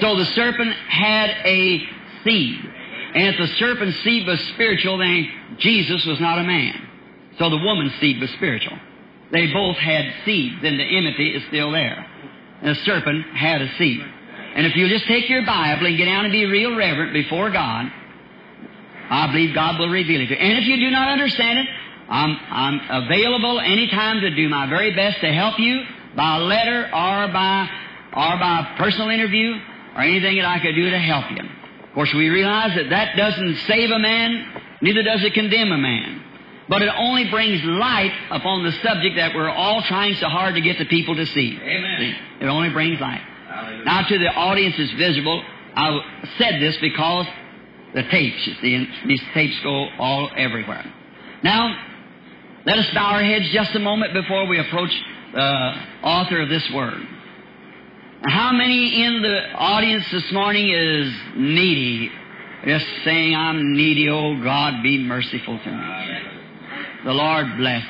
So 0.00 0.16
the 0.16 0.24
serpent 0.26 0.72
had 0.72 1.30
a 1.44 1.82
seed. 2.24 2.60
And 3.14 3.34
if 3.34 3.38
the 3.38 3.54
serpent's 3.56 3.98
seed 4.00 4.26
was 4.26 4.40
spiritual, 4.48 4.98
then 4.98 5.28
Jesus 5.58 6.04
was 6.04 6.20
not 6.20 6.38
a 6.38 6.44
man. 6.44 6.88
So 7.38 7.50
the 7.50 7.58
woman's 7.58 7.94
seed 8.00 8.20
was 8.20 8.30
spiritual. 8.30 8.78
They 9.30 9.52
both 9.52 9.76
had 9.76 10.06
seeds, 10.24 10.56
and 10.62 10.78
the 10.78 10.84
enmity 10.84 11.34
is 11.34 11.42
still 11.48 11.70
there. 11.70 12.06
And 12.62 12.70
the 12.70 12.80
serpent 12.82 13.26
had 13.36 13.60
a 13.62 13.76
seed. 13.76 14.00
And 14.54 14.66
if 14.66 14.74
you 14.74 14.88
just 14.88 15.06
take 15.06 15.28
your 15.28 15.44
Bible 15.44 15.86
and 15.86 15.96
get 15.96 16.06
down 16.06 16.24
and 16.24 16.32
be 16.32 16.46
real 16.46 16.74
reverent 16.74 17.12
before 17.12 17.50
God, 17.50 17.92
I 19.10 19.26
believe 19.28 19.54
God 19.54 19.78
will 19.78 19.88
reveal 19.88 20.20
it 20.20 20.26
to 20.26 20.34
you. 20.34 20.40
And 20.40 20.58
if 20.58 20.64
you 20.66 20.76
do 20.76 20.90
not 20.90 21.08
understand 21.08 21.60
it, 21.60 21.68
I'm, 22.08 22.36
I'm 22.50 23.04
available 23.04 23.60
anytime 23.60 24.20
to 24.20 24.34
do 24.34 24.48
my 24.48 24.68
very 24.68 24.94
best 24.94 25.20
to 25.20 25.32
help 25.32 25.58
you 25.58 25.82
by 26.16 26.38
letter 26.38 26.86
or 26.86 27.32
by, 27.32 27.68
or 28.14 28.38
by 28.38 28.74
personal 28.78 29.10
interview 29.10 29.54
or 29.94 30.02
anything 30.02 30.36
that 30.36 30.46
I 30.46 30.58
could 30.60 30.74
do 30.74 30.90
to 30.90 30.98
help 30.98 31.30
you. 31.30 31.48
Of 31.84 31.94
course, 31.94 32.12
we 32.14 32.28
realize 32.28 32.74
that 32.76 32.90
that 32.90 33.16
doesn't 33.16 33.56
save 33.66 33.90
a 33.90 33.98
man, 33.98 34.62
neither 34.80 35.02
does 35.02 35.22
it 35.22 35.34
condemn 35.34 35.72
a 35.72 35.78
man. 35.78 36.24
But 36.68 36.82
it 36.82 36.90
only 36.96 37.30
brings 37.30 37.64
light 37.64 38.12
upon 38.30 38.62
the 38.62 38.72
subject 38.72 39.16
that 39.16 39.34
we're 39.34 39.48
all 39.48 39.82
trying 39.82 40.14
so 40.16 40.28
hard 40.28 40.54
to 40.54 40.60
get 40.60 40.78
the 40.78 40.84
people 40.84 41.16
to 41.16 41.24
see. 41.26 41.58
Amen. 41.60 42.16
It 42.40 42.46
only 42.46 42.70
brings 42.70 43.00
light. 43.00 43.22
Hallelujah. 43.48 43.84
Now, 43.84 44.02
to 44.02 44.18
the 44.18 44.28
audience 44.28 44.78
is 44.78 44.90
visible, 44.92 45.42
I 45.74 46.26
said 46.36 46.60
this 46.60 46.76
because 46.78 47.26
the 47.94 48.02
tapes, 48.02 48.46
you 48.46 48.54
see, 48.60 48.74
and 48.74 48.88
these 49.06 49.22
tapes 49.32 49.58
go 49.60 49.88
all 49.98 50.30
everywhere. 50.36 50.84
Now, 51.42 51.74
let 52.66 52.78
us 52.78 52.90
bow 52.92 53.12
our 53.14 53.24
heads 53.24 53.48
just 53.50 53.74
a 53.74 53.78
moment 53.78 54.12
before 54.12 54.46
we 54.46 54.58
approach 54.58 54.90
the 55.32 55.74
author 56.02 56.42
of 56.42 56.48
this 56.50 56.68
word. 56.70 57.06
How 58.24 58.52
many 58.52 59.04
in 59.04 59.22
the 59.22 59.52
audience 59.54 60.10
this 60.10 60.30
morning 60.32 60.68
is 60.68 61.14
needy? 61.36 62.10
Just 62.66 62.86
saying, 63.04 63.34
I'm 63.34 63.72
needy, 63.74 64.08
oh 64.10 64.42
God, 64.42 64.82
be 64.82 64.98
merciful 64.98 65.58
to 65.58 65.70
me. 65.70 66.18
The 67.04 67.12
Lord 67.12 67.56
bless. 67.56 67.84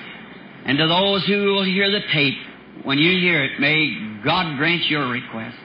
And 0.64 0.78
to 0.78 0.86
those 0.86 1.24
who 1.26 1.54
will 1.54 1.64
hear 1.64 1.90
the 1.90 2.02
tape, 2.12 2.38
when 2.84 2.98
you 2.98 3.18
hear 3.18 3.44
it, 3.44 3.58
may 3.60 4.20
God 4.24 4.56
grant 4.56 4.84
your 4.86 5.08
request. 5.08 5.56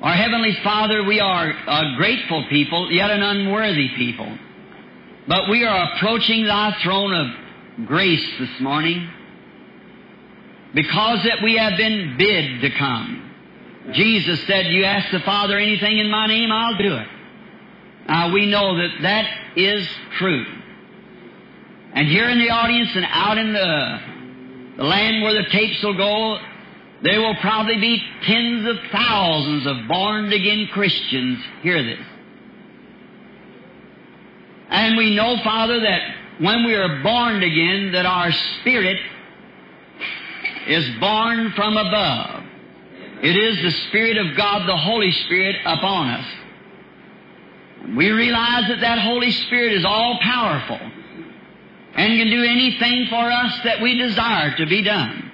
Our 0.00 0.14
Heavenly 0.14 0.56
Father, 0.62 1.04
we 1.04 1.20
are 1.20 1.50
a 1.50 1.96
grateful 1.96 2.44
people, 2.48 2.90
yet 2.92 3.10
an 3.10 3.22
unworthy 3.22 3.88
people. 3.96 4.38
But 5.26 5.50
we 5.50 5.64
are 5.64 5.92
approaching 5.92 6.44
Thy 6.46 6.74
throne 6.82 7.12
of 7.12 7.86
grace 7.86 8.24
this 8.38 8.60
morning 8.60 9.10
because 10.74 11.22
that 11.24 11.42
we 11.42 11.56
have 11.56 11.76
been 11.76 12.16
bid 12.16 12.60
to 12.62 12.70
come. 12.70 13.24
Jesus 13.92 14.40
said, 14.46 14.66
You 14.66 14.84
ask 14.84 15.10
the 15.10 15.20
Father 15.20 15.58
anything 15.58 15.98
in 15.98 16.10
my 16.10 16.26
name, 16.26 16.52
I'll 16.52 16.76
do 16.76 16.96
it. 16.96 17.08
Now 18.06 18.32
we 18.32 18.46
know 18.46 18.76
that 18.76 19.02
that 19.02 19.26
is 19.56 19.86
true. 20.18 20.46
And 21.94 22.06
here 22.08 22.28
in 22.28 22.38
the 22.38 22.50
audience 22.50 22.90
and 22.94 23.06
out 23.08 23.38
in 23.38 23.52
the, 23.52 23.98
the 24.76 24.84
land 24.84 25.22
where 25.22 25.34
the 25.34 25.48
tapes 25.50 25.82
will 25.82 25.96
go, 25.96 26.38
there 27.02 27.20
will 27.20 27.36
probably 27.36 27.76
be 27.76 28.02
tens 28.24 28.66
of 28.66 28.76
thousands 28.90 29.66
of 29.66 29.88
born 29.88 30.32
again 30.32 30.68
Christians 30.72 31.38
hear 31.62 31.82
this. 31.82 32.04
And 34.70 34.96
we 34.96 35.14
know, 35.14 35.36
Father, 35.42 35.80
that 35.80 36.00
when 36.40 36.64
we 36.64 36.74
are 36.74 37.02
born 37.02 37.42
again, 37.42 37.92
that 37.92 38.04
our 38.04 38.30
spirit 38.60 38.98
is 40.66 40.88
born 41.00 41.52
from 41.52 41.76
above. 41.76 42.44
It 43.22 43.36
is 43.36 43.62
the 43.62 43.70
Spirit 43.88 44.16
of 44.18 44.36
God, 44.36 44.68
the 44.68 44.76
Holy 44.76 45.10
Spirit, 45.10 45.56
upon 45.64 46.10
us. 46.10 46.26
We 47.96 48.10
realize 48.10 48.68
that 48.68 48.80
that 48.80 48.98
Holy 48.98 49.30
Spirit 49.30 49.72
is 49.72 49.84
all 49.84 50.18
powerful 50.20 50.78
and 51.98 52.16
can 52.16 52.30
do 52.30 52.44
anything 52.44 53.08
for 53.10 53.30
us 53.30 53.60
that 53.64 53.82
we 53.82 53.98
desire 53.98 54.56
to 54.56 54.66
be 54.66 54.82
done. 54.82 55.32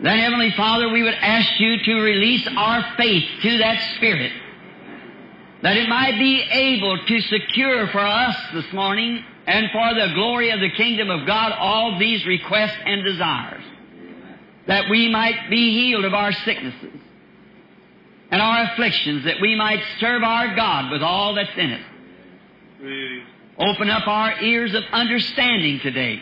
Then, 0.00 0.18
Heavenly 0.18 0.52
Father, 0.52 0.88
we 0.88 1.02
would 1.02 1.14
ask 1.14 1.58
you 1.58 1.78
to 1.78 1.94
release 1.96 2.46
our 2.56 2.94
faith 2.96 3.24
to 3.42 3.58
that 3.58 3.96
Spirit, 3.96 4.30
that 5.62 5.76
it 5.76 5.88
might 5.88 6.16
be 6.16 6.40
able 6.40 6.96
to 6.96 7.20
secure 7.22 7.88
for 7.88 7.98
us 7.98 8.36
this 8.54 8.72
morning 8.72 9.24
and 9.48 9.66
for 9.72 9.94
the 9.94 10.14
glory 10.14 10.50
of 10.50 10.60
the 10.60 10.70
kingdom 10.70 11.10
of 11.10 11.26
God 11.26 11.52
all 11.58 11.98
these 11.98 12.24
requests 12.24 12.78
and 12.86 13.02
desires, 13.02 13.64
that 14.68 14.88
we 14.88 15.08
might 15.08 15.50
be 15.50 15.72
healed 15.72 16.04
of 16.04 16.14
our 16.14 16.32
sicknesses 16.32 17.00
and 18.30 18.40
our 18.40 18.62
afflictions, 18.72 19.24
that 19.24 19.40
we 19.40 19.56
might 19.56 19.82
serve 19.98 20.22
our 20.22 20.54
God 20.54 20.92
with 20.92 21.02
all 21.02 21.34
that's 21.34 21.50
in 21.56 21.70
it. 21.70 21.82
Open 23.60 23.90
up 23.90 24.08
our 24.08 24.40
ears 24.40 24.74
of 24.74 24.82
understanding 24.90 25.80
today. 25.82 26.18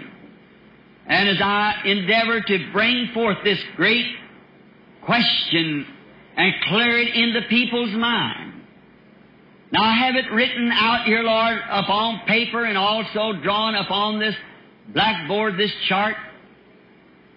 And 1.06 1.28
as 1.28 1.40
I 1.40 1.82
endeavor 1.84 2.40
to 2.40 2.72
bring 2.72 3.10
forth 3.14 3.38
this 3.44 3.60
great 3.76 4.06
question 5.04 5.86
and 6.36 6.54
clear 6.64 6.98
it 6.98 7.14
into 7.14 7.42
people's 7.48 7.92
mind. 7.92 8.54
Now 9.70 9.84
I 9.84 9.94
have 9.94 10.16
it 10.16 10.30
written 10.32 10.70
out 10.72 11.04
here, 11.04 11.22
Lord, 11.22 11.58
upon 11.70 12.26
paper 12.26 12.64
and 12.64 12.76
also 12.76 13.34
drawn 13.40 13.74
upon 13.76 14.18
this 14.18 14.34
blackboard, 14.88 15.56
this 15.56 15.72
chart, 15.88 16.16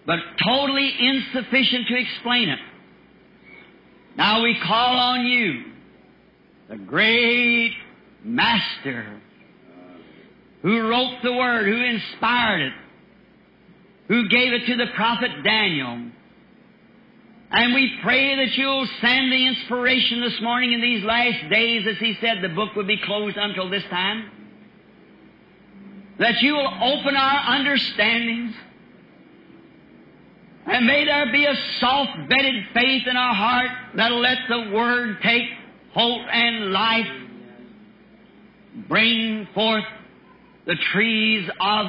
but 0.07 0.17
totally 0.43 0.91
insufficient 0.99 1.87
to 1.87 1.95
explain 1.95 2.49
it. 2.49 2.59
Now 4.17 4.41
we 4.41 4.59
call 4.63 4.97
on 4.97 5.25
you, 5.27 5.63
the 6.69 6.77
great 6.77 7.73
Master, 8.23 9.19
who 10.61 10.87
wrote 10.87 11.21
the 11.23 11.33
Word, 11.33 11.65
who 11.65 11.83
inspired 11.83 12.61
it, 12.61 12.73
who 14.07 14.29
gave 14.29 14.53
it 14.53 14.65
to 14.67 14.75
the 14.75 14.87
prophet 14.95 15.43
Daniel. 15.43 16.11
And 17.53 17.73
we 17.73 17.99
pray 18.01 18.35
that 18.35 18.57
you'll 18.57 18.87
send 19.01 19.31
the 19.31 19.47
inspiration 19.47 20.21
this 20.21 20.39
morning 20.41 20.73
in 20.73 20.81
these 20.81 21.03
last 21.03 21.49
days, 21.49 21.85
as 21.87 21.97
he 21.97 22.15
said 22.21 22.41
the 22.41 22.49
book 22.49 22.75
would 22.75 22.87
be 22.87 22.97
closed 22.97 23.37
until 23.37 23.69
this 23.69 23.83
time. 23.89 24.29
That 26.19 26.41
you 26.41 26.53
will 26.53 26.67
open 26.67 27.15
our 27.15 27.57
understandings. 27.57 28.53
And 30.67 30.85
may 30.85 31.05
there 31.05 31.31
be 31.31 31.45
a 31.45 31.55
soft 31.79 32.29
bedded 32.29 32.67
faith 32.73 33.07
in 33.07 33.17
our 33.17 33.33
heart 33.33 33.71
that'll 33.95 34.19
let 34.19 34.37
the 34.47 34.69
Word 34.71 35.17
take 35.23 35.49
hold 35.93 36.21
and 36.31 36.71
life, 36.71 37.07
bring 38.87 39.47
forth 39.53 39.83
the 40.65 40.75
trees 40.93 41.49
of 41.59 41.87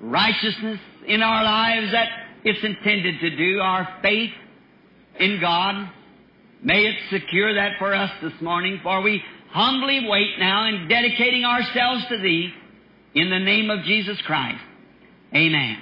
righteousness 0.00 0.80
in 1.06 1.22
our 1.22 1.44
lives 1.44 1.92
that 1.92 2.08
it's 2.44 2.62
intended 2.62 3.20
to 3.20 3.36
do, 3.36 3.60
our 3.60 3.88
faith 4.02 4.32
in 5.18 5.40
God. 5.40 5.90
May 6.62 6.86
it 6.86 6.96
secure 7.10 7.54
that 7.54 7.78
for 7.78 7.94
us 7.94 8.10
this 8.22 8.40
morning, 8.40 8.80
for 8.82 9.02
we 9.02 9.22
humbly 9.50 10.06
wait 10.08 10.38
now 10.38 10.66
in 10.66 10.88
dedicating 10.88 11.44
ourselves 11.44 12.06
to 12.08 12.18
Thee 12.18 12.52
in 13.14 13.30
the 13.30 13.38
name 13.38 13.70
of 13.70 13.84
Jesus 13.84 14.20
Christ. 14.22 14.62
Amen. 15.34 15.78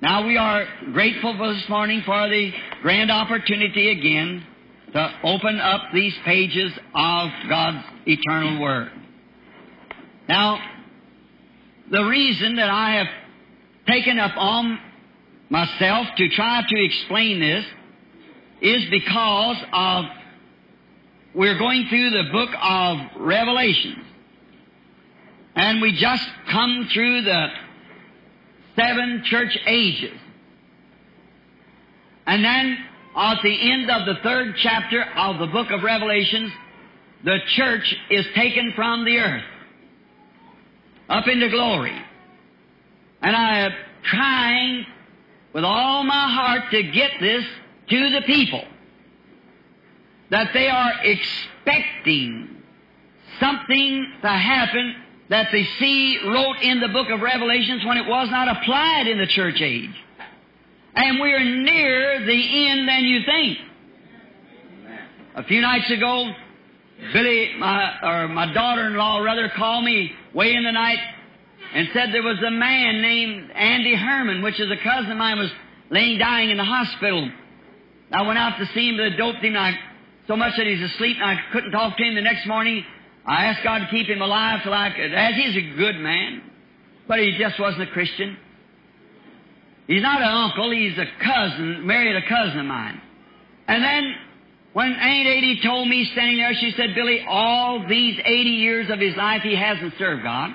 Now 0.00 0.26
we 0.26 0.36
are 0.36 0.66
grateful 0.92 1.34
for 1.36 1.54
this 1.54 1.68
morning 1.68 2.02
for 2.04 2.28
the 2.28 2.52
grand 2.82 3.10
opportunity 3.10 3.90
again 3.90 4.44
to 4.92 5.20
open 5.24 5.58
up 5.60 5.82
these 5.94 6.14
pages 6.24 6.72
of 6.94 7.30
God's 7.48 7.84
eternal 8.06 8.60
Word. 8.60 8.92
Now, 10.28 10.58
the 11.90 12.04
reason 12.04 12.56
that 12.56 12.70
I 12.70 12.96
have 12.96 13.06
taken 13.86 14.18
up 14.18 14.36
on 14.36 14.78
myself 15.50 16.08
to 16.16 16.28
try 16.30 16.62
to 16.66 16.84
explain 16.84 17.40
this 17.40 17.64
is 18.62 18.88
because 18.90 19.56
of 19.72 20.04
we're 21.34 21.58
going 21.58 21.86
through 21.88 22.10
the 22.10 22.24
book 22.32 22.50
of 22.60 22.98
Revelation. 23.20 24.04
And 25.56 25.82
we 25.82 25.92
just 25.92 26.26
come 26.50 26.88
through 26.92 27.22
the 27.22 27.48
seven 28.76 29.22
church 29.24 29.56
ages. 29.66 30.18
And 32.26 32.44
then 32.44 32.78
at 33.16 33.38
the 33.42 33.72
end 33.72 33.90
of 33.90 34.06
the 34.06 34.22
third 34.22 34.54
chapter 34.58 35.04
of 35.16 35.38
the 35.38 35.46
book 35.46 35.70
of 35.70 35.82
Revelations, 35.82 36.50
the 37.24 37.38
church 37.48 37.94
is 38.10 38.24
taken 38.34 38.72
from 38.74 39.04
the 39.04 39.18
earth 39.18 39.44
up 41.08 41.26
into 41.28 41.48
glory. 41.48 41.96
And 43.22 43.34
I 43.34 43.58
am 43.60 43.72
trying 44.02 44.86
with 45.52 45.64
all 45.64 46.04
my 46.04 46.28
heart 46.28 46.70
to 46.70 46.82
get 46.82 47.12
this 47.20 47.44
to 47.88 48.10
the 48.10 48.22
people. 48.22 48.64
That 50.30 50.50
they 50.52 50.68
are 50.68 50.92
expecting 51.02 52.62
something 53.38 54.12
to 54.22 54.28
happen 54.28 54.96
that 55.28 55.48
they 55.52 55.64
see 55.78 56.18
wrote 56.26 56.60
in 56.62 56.80
the 56.80 56.88
book 56.88 57.08
of 57.08 57.20
Revelations 57.20 57.84
when 57.84 57.96
it 57.96 58.06
was 58.06 58.28
not 58.30 58.48
applied 58.48 59.06
in 59.06 59.18
the 59.18 59.26
church 59.26 59.60
age. 59.60 59.94
And 60.94 61.18
we're 61.18 61.42
nearer 61.42 62.24
the 62.24 62.68
end 62.68 62.88
than 62.88 63.04
you 63.04 63.20
think. 63.24 63.58
A 65.34 65.42
few 65.42 65.60
nights 65.60 65.90
ago, 65.90 66.32
Billy, 67.12 67.52
my, 67.58 67.98
or 68.02 68.28
my 68.28 68.52
daughter-in-law 68.52 69.18
rather, 69.20 69.50
called 69.56 69.84
me 69.84 70.12
way 70.32 70.54
in 70.54 70.64
the 70.64 70.72
night 70.72 70.98
and 71.74 71.88
said 71.92 72.10
there 72.12 72.22
was 72.22 72.38
a 72.46 72.50
man 72.50 73.02
named 73.02 73.50
Andy 73.50 73.94
Herman, 73.94 74.42
which 74.42 74.60
is 74.60 74.70
a 74.70 74.76
cousin 74.76 75.12
of 75.12 75.18
mine, 75.18 75.38
was 75.38 75.50
laying 75.90 76.18
dying 76.18 76.50
in 76.50 76.56
the 76.56 76.64
hospital. 76.64 77.30
I 78.12 78.22
went 78.22 78.38
out 78.38 78.58
to 78.58 78.66
see 78.74 78.90
him, 78.90 78.96
but 78.96 79.12
I 79.12 79.16
doped 79.16 79.44
him 79.44 79.56
I, 79.56 79.74
so 80.28 80.36
much 80.36 80.52
that 80.56 80.66
he's 80.66 80.82
asleep, 80.82 81.16
and 81.20 81.24
I 81.24 81.40
couldn't 81.52 81.72
talk 81.72 81.96
to 81.96 82.02
him 82.02 82.14
the 82.14 82.22
next 82.22 82.46
morning. 82.46 82.84
I 83.26 83.46
asked 83.46 83.64
God 83.64 83.78
to 83.78 83.86
keep 83.90 84.06
him 84.06 84.22
alive 84.22 84.60
till 84.62 84.72
I 84.72 84.90
could, 84.90 85.12
as 85.12 85.34
he's 85.34 85.56
a 85.56 85.76
good 85.76 85.96
man, 85.96 86.42
but 87.08 87.18
he 87.18 87.36
just 87.38 87.58
wasn't 87.58 87.82
a 87.82 87.92
Christian. 87.92 88.36
He's 89.86 90.02
not 90.02 90.20
an 90.20 90.28
uncle, 90.28 90.70
he's 90.70 90.96
a 90.96 91.06
cousin, 91.22 91.86
married 91.86 92.16
a 92.16 92.28
cousin 92.28 92.60
of 92.60 92.66
mine. 92.66 93.00
And 93.66 93.82
then, 93.82 94.14
when 94.74 94.92
Aunt 94.92 95.28
Adie 95.28 95.60
told 95.62 95.88
me 95.88 96.04
standing 96.12 96.36
there, 96.36 96.52
she 96.52 96.72
said, 96.76 96.96
Billy, 96.96 97.24
all 97.28 97.86
these 97.88 98.18
80 98.18 98.32
years 98.50 98.90
of 98.90 98.98
his 98.98 99.14
life 99.16 99.42
he 99.42 99.54
hasn't 99.54 99.94
served 99.98 100.24
God. 100.24 100.50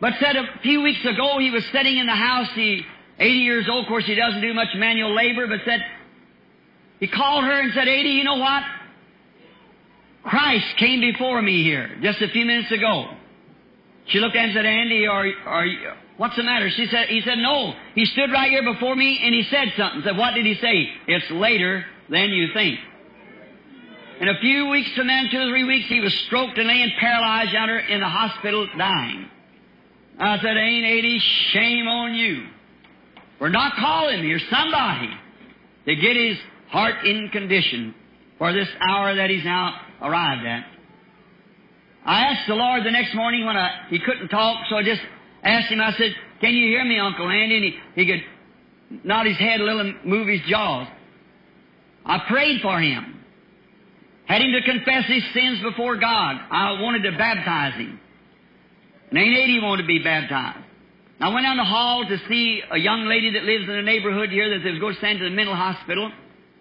But 0.00 0.14
said 0.20 0.36
a 0.36 0.44
few 0.62 0.80
weeks 0.80 1.04
ago 1.04 1.38
he 1.40 1.50
was 1.50 1.64
sitting 1.72 1.98
in 1.98 2.06
the 2.06 2.14
house, 2.14 2.48
he, 2.54 2.82
80 3.18 3.34
years 3.34 3.66
old, 3.68 3.84
of 3.84 3.88
course 3.88 4.06
he 4.06 4.14
doesn't 4.14 4.40
do 4.40 4.54
much 4.54 4.68
manual 4.76 5.12
labor, 5.12 5.48
but 5.48 5.58
said, 5.64 5.80
he 7.00 7.08
called 7.08 7.44
her 7.44 7.60
and 7.60 7.72
said, 7.74 7.88
Adie, 7.88 8.10
you 8.10 8.22
know 8.22 8.36
what? 8.36 8.62
Christ 10.22 10.76
came 10.78 11.00
before 11.00 11.42
me 11.42 11.64
here 11.64 11.98
just 12.00 12.22
a 12.22 12.28
few 12.28 12.44
minutes 12.44 12.70
ago. 12.70 13.06
She 14.06 14.20
looked 14.20 14.36
at 14.36 14.44
him 14.44 14.50
and 14.50 14.54
said, 14.56 14.66
Andy, 14.66 15.06
are, 15.08 15.26
are 15.46 15.66
you, 15.66 15.78
what's 16.16 16.36
the 16.36 16.44
matter? 16.44 16.70
She 16.70 16.86
said, 16.86 17.08
he 17.08 17.22
said, 17.22 17.38
no. 17.38 17.74
He 17.96 18.04
stood 18.04 18.30
right 18.30 18.50
here 18.50 18.62
before 18.62 18.94
me 18.94 19.20
and 19.20 19.34
he 19.34 19.42
said 19.50 19.72
something. 19.76 20.02
Said, 20.04 20.16
what 20.16 20.34
did 20.34 20.46
he 20.46 20.54
say? 20.54 20.90
It's 21.08 21.28
later 21.32 21.84
than 22.12 22.30
you 22.30 22.52
think. 22.52 22.78
In 24.20 24.28
a 24.28 24.38
few 24.38 24.68
weeks 24.68 24.92
from 24.94 25.08
then, 25.08 25.28
two 25.32 25.40
or 25.40 25.48
three 25.48 25.64
weeks, 25.64 25.88
he 25.88 26.00
was 26.00 26.14
stroked 26.26 26.56
and 26.58 26.68
laying 26.68 26.92
paralyzed 27.00 27.54
out 27.56 27.68
in 27.68 28.00
the 28.00 28.08
hospital 28.08 28.68
dying. 28.78 29.28
I 30.18 30.38
said, 30.38 30.56
ain't 30.56 30.84
Adie, 30.84 31.18
shame 31.52 31.88
on 31.88 32.14
you. 32.14 32.46
We're 33.40 33.48
not 33.48 33.74
calling 33.74 34.22
here 34.22 34.38
somebody 34.50 35.10
to 35.86 35.96
get 35.96 36.14
his 36.14 36.38
heart 36.68 37.04
in 37.04 37.30
condition 37.30 37.94
for 38.38 38.52
this 38.52 38.68
hour 38.80 39.16
that 39.16 39.30
he's 39.30 39.44
now 39.44 39.74
arrived 40.00 40.46
at. 40.46 40.66
I 42.04 42.26
asked 42.26 42.46
the 42.46 42.54
Lord 42.54 42.84
the 42.84 42.90
next 42.90 43.14
morning 43.14 43.44
when 43.46 43.56
I, 43.56 43.86
he 43.88 43.98
couldn't 43.98 44.28
talk, 44.28 44.66
so 44.68 44.76
I 44.76 44.82
just 44.82 45.00
asked 45.42 45.72
him, 45.72 45.80
I 45.80 45.92
said, 45.92 46.14
Can 46.40 46.54
you 46.54 46.66
hear 46.68 46.84
me, 46.84 46.98
Uncle 46.98 47.28
Andy? 47.28 47.56
And 47.56 47.64
he, 47.64 47.78
he 47.94 48.06
could 48.06 49.04
nod 49.04 49.26
his 49.26 49.38
head 49.38 49.60
a 49.60 49.64
little 49.64 49.80
and 49.80 50.04
move 50.04 50.28
his 50.28 50.40
jaws. 50.42 50.86
I 52.04 52.18
prayed 52.28 52.60
for 52.62 52.80
him. 52.80 53.20
Had 54.26 54.42
him 54.42 54.52
to 54.52 54.62
confess 54.62 55.04
his 55.06 55.22
sins 55.34 55.60
before 55.62 55.96
God. 55.96 56.36
I 56.50 56.80
wanted 56.80 57.02
to 57.10 57.16
baptize 57.16 57.74
him. 57.74 58.00
And 59.10 59.18
Aunt 59.18 59.36
Adie 59.36 59.60
wanted 59.60 59.82
to 59.82 59.88
be 59.88 59.98
baptized. 59.98 60.64
I 61.20 61.28
went 61.28 61.44
down 61.44 61.56
the 61.56 61.64
hall 61.64 62.04
to 62.08 62.18
see 62.28 62.62
a 62.70 62.78
young 62.78 63.06
lady 63.06 63.32
that 63.32 63.44
lives 63.44 63.68
in 63.68 63.76
the 63.76 63.82
neighborhood 63.82 64.30
here 64.30 64.58
that 64.58 64.68
was 64.68 64.80
going 64.80 64.94
to 64.94 65.00
send 65.00 65.18
to 65.20 65.24
the 65.24 65.30
mental 65.30 65.54
hospital. 65.54 66.10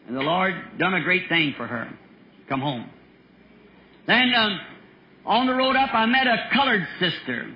And 0.08 0.16
the 0.16 0.22
Lord 0.22 0.54
done 0.78 0.94
a 0.94 1.02
great 1.02 1.30
thing 1.30 1.54
for 1.58 1.66
her. 1.66 1.90
Come 2.50 2.62
home. 2.62 2.90
Then 4.06 4.34
um, 4.36 4.60
on 5.26 5.48
the 5.48 5.54
road 5.54 5.76
up, 5.76 5.94
I 5.94 6.06
met 6.06 6.28
a 6.28 6.50
colored 6.54 6.86
sister. 7.00 7.56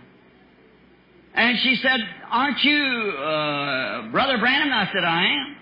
And 1.33 1.57
she 1.59 1.75
said, 1.81 1.99
Aren't 2.31 2.63
you 2.63 3.11
uh, 3.19 4.11
Brother 4.11 4.37
Branham? 4.37 4.71
I 4.71 4.89
said, 4.93 5.03
I 5.03 5.25
am. 5.25 5.55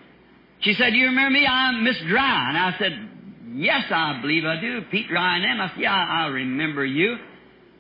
She 0.64 0.74
said, 0.74 0.94
You 0.94 1.08
remember 1.08 1.32
me? 1.32 1.46
I'm 1.46 1.84
Miss 1.84 1.98
Dry. 2.08 2.50
And 2.50 2.58
I 2.58 2.76
said, 2.80 3.10
Yes, 3.56 3.84
I 3.92 4.20
believe 4.22 4.46
I 4.46 4.60
do. 4.60 4.82
Pete 4.90 5.08
Dry 5.08 5.36
and 5.38 5.46
them. 5.46 5.62
I 5.62 5.70
said, 5.70 5.80
Yeah, 5.80 5.94
I 5.94 6.28
remember 6.28 6.86
you. 6.86 7.18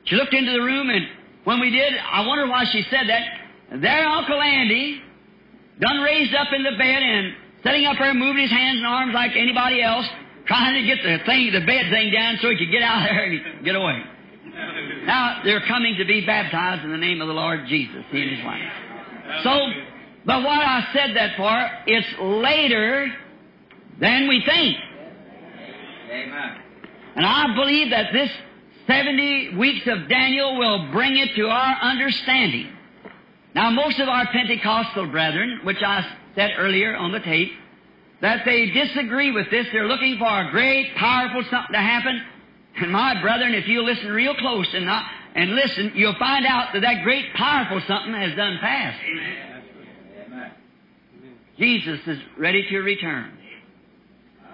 She 0.05 0.15
looked 0.15 0.33
into 0.33 0.51
the 0.51 0.61
room, 0.61 0.89
and 0.89 1.07
when 1.45 1.59
we 1.59 1.71
did, 1.71 1.93
I 1.93 2.27
wonder 2.27 2.47
why 2.47 2.65
she 2.71 2.83
said 2.89 3.07
that. 3.07 3.81
There, 3.81 4.05
Uncle 4.05 4.39
Andy, 4.39 5.01
done 5.79 6.01
raised 6.01 6.35
up 6.35 6.47
in 6.53 6.63
the 6.63 6.77
bed 6.77 7.01
and 7.01 7.33
sitting 7.63 7.85
up 7.85 7.95
there, 7.97 8.13
moving 8.13 8.43
his 8.43 8.51
hands 8.51 8.77
and 8.77 8.85
arms 8.85 9.13
like 9.15 9.31
anybody 9.35 9.81
else, 9.81 10.05
trying 10.45 10.75
to 10.75 10.85
get 10.85 11.01
the 11.01 11.23
thing, 11.25 11.51
the 11.51 11.65
bed 11.65 11.89
thing 11.89 12.11
down 12.11 12.37
so 12.41 12.49
he 12.49 12.57
could 12.57 12.71
get 12.71 12.83
out 12.83 13.07
there 13.09 13.23
and 13.23 13.65
get 13.65 13.75
away. 13.75 14.03
Now, 15.05 15.41
they're 15.43 15.65
coming 15.67 15.95
to 15.97 16.05
be 16.05 16.25
baptized 16.25 16.83
in 16.83 16.91
the 16.91 16.97
name 16.97 17.21
of 17.21 17.27
the 17.27 17.33
Lord 17.33 17.61
Jesus, 17.67 18.03
he 18.11 18.21
and 18.21 18.35
his 18.35 18.45
wife. 18.45 18.61
So, 19.43 19.51
but 20.25 20.43
what 20.43 20.59
I 20.59 20.87
said 20.93 21.15
that 21.15 21.35
for, 21.35 21.69
it's 21.87 22.07
later 22.19 23.11
than 23.99 24.27
we 24.27 24.43
think. 24.45 24.77
Amen. 26.11 26.57
And 27.15 27.25
I 27.25 27.55
believe 27.55 27.89
that 27.91 28.13
this 28.13 28.29
70 28.87 29.55
weeks 29.57 29.85
of 29.87 30.07
Daniel 30.09 30.57
will 30.57 30.91
bring 30.91 31.17
it 31.17 31.35
to 31.35 31.47
our 31.47 31.75
understanding. 31.81 32.69
Now, 33.55 33.69
most 33.69 33.99
of 33.99 34.07
our 34.09 34.25
Pentecostal 34.27 35.07
brethren, 35.07 35.59
which 35.63 35.81
I 35.85 36.05
said 36.35 36.51
earlier 36.57 36.95
on 36.95 37.11
the 37.11 37.19
tape, 37.19 37.51
that 38.21 38.45
they 38.45 38.67
disagree 38.67 39.31
with 39.31 39.51
this. 39.51 39.67
They're 39.71 39.87
looking 39.87 40.17
for 40.17 40.47
a 40.47 40.49
great, 40.51 40.95
powerful 40.95 41.43
something 41.51 41.73
to 41.73 41.79
happen. 41.79 42.21
And 42.77 42.91
my 42.91 43.21
brethren, 43.21 43.53
if 43.53 43.67
you 43.67 43.83
listen 43.83 44.09
real 44.11 44.33
close 44.35 44.67
and 44.73 44.85
not, 44.85 45.05
and 45.35 45.53
listen, 45.53 45.91
you'll 45.95 46.17
find 46.17 46.45
out 46.45 46.73
that 46.73 46.81
that 46.81 47.03
great, 47.03 47.33
powerful 47.35 47.81
something 47.87 48.13
has 48.13 48.35
done 48.35 48.57
past. 48.59 48.97
Amen. 49.03 49.52
Jesus 51.57 51.99
is 52.07 52.19
ready 52.37 52.67
to 52.69 52.79
return. 52.79 53.37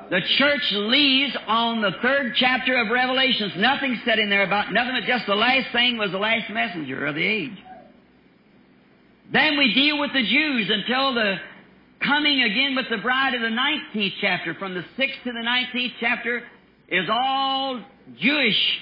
The 0.09 0.21
church 0.38 0.71
leaves 0.71 1.38
on 1.47 1.81
the 1.81 1.91
third 2.01 2.33
chapter 2.35 2.81
of 2.81 2.89
Revelations. 2.89 3.53
Nothing 3.57 3.99
said 4.05 4.17
in 4.17 4.29
there 4.29 4.43
about 4.43 4.73
nothing 4.73 4.93
but 4.99 5.07
just 5.07 5.27
the 5.27 5.35
last 5.35 5.71
thing 5.71 5.97
was 5.97 6.12
the 6.12 6.17
last 6.17 6.49
messenger 6.51 7.05
of 7.05 7.15
the 7.15 7.25
age. 7.25 7.57
Then 9.31 9.57
we 9.57 9.73
deal 9.73 9.99
with 9.99 10.12
the 10.13 10.23
Jews 10.23 10.71
until 10.71 11.13
the 11.13 11.35
coming 12.03 12.41
again 12.41 12.75
with 12.75 12.88
the 12.89 12.97
bride 12.97 13.35
of 13.35 13.41
the 13.41 13.47
19th 13.47 14.13
chapter. 14.19 14.55
From 14.55 14.73
the 14.73 14.83
6th 14.97 15.23
to 15.25 15.31
the 15.31 15.45
19th 15.75 15.93
chapter 15.99 16.43
is 16.88 17.07
all 17.12 17.79
Jewish. 18.19 18.79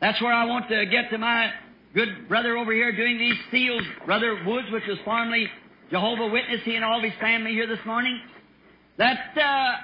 That's 0.00 0.20
where 0.20 0.34
I 0.34 0.44
want 0.44 0.68
to 0.68 0.84
get 0.86 1.08
to 1.10 1.18
my 1.18 1.50
good 1.94 2.28
brother 2.28 2.58
over 2.58 2.72
here 2.74 2.94
doing 2.94 3.16
these 3.16 3.36
seals, 3.50 3.82
Brother 4.04 4.44
Woods, 4.44 4.66
which 4.70 4.84
was 4.86 4.98
formerly 5.04 5.48
Jehovah 5.94 6.26
Witness, 6.26 6.60
he 6.64 6.74
and 6.74 6.84
all 6.84 6.98
of 6.98 7.04
his 7.04 7.12
family 7.20 7.52
here 7.52 7.68
this 7.68 7.78
morning. 7.86 8.18
That 8.98 9.30
uh, 9.40 9.74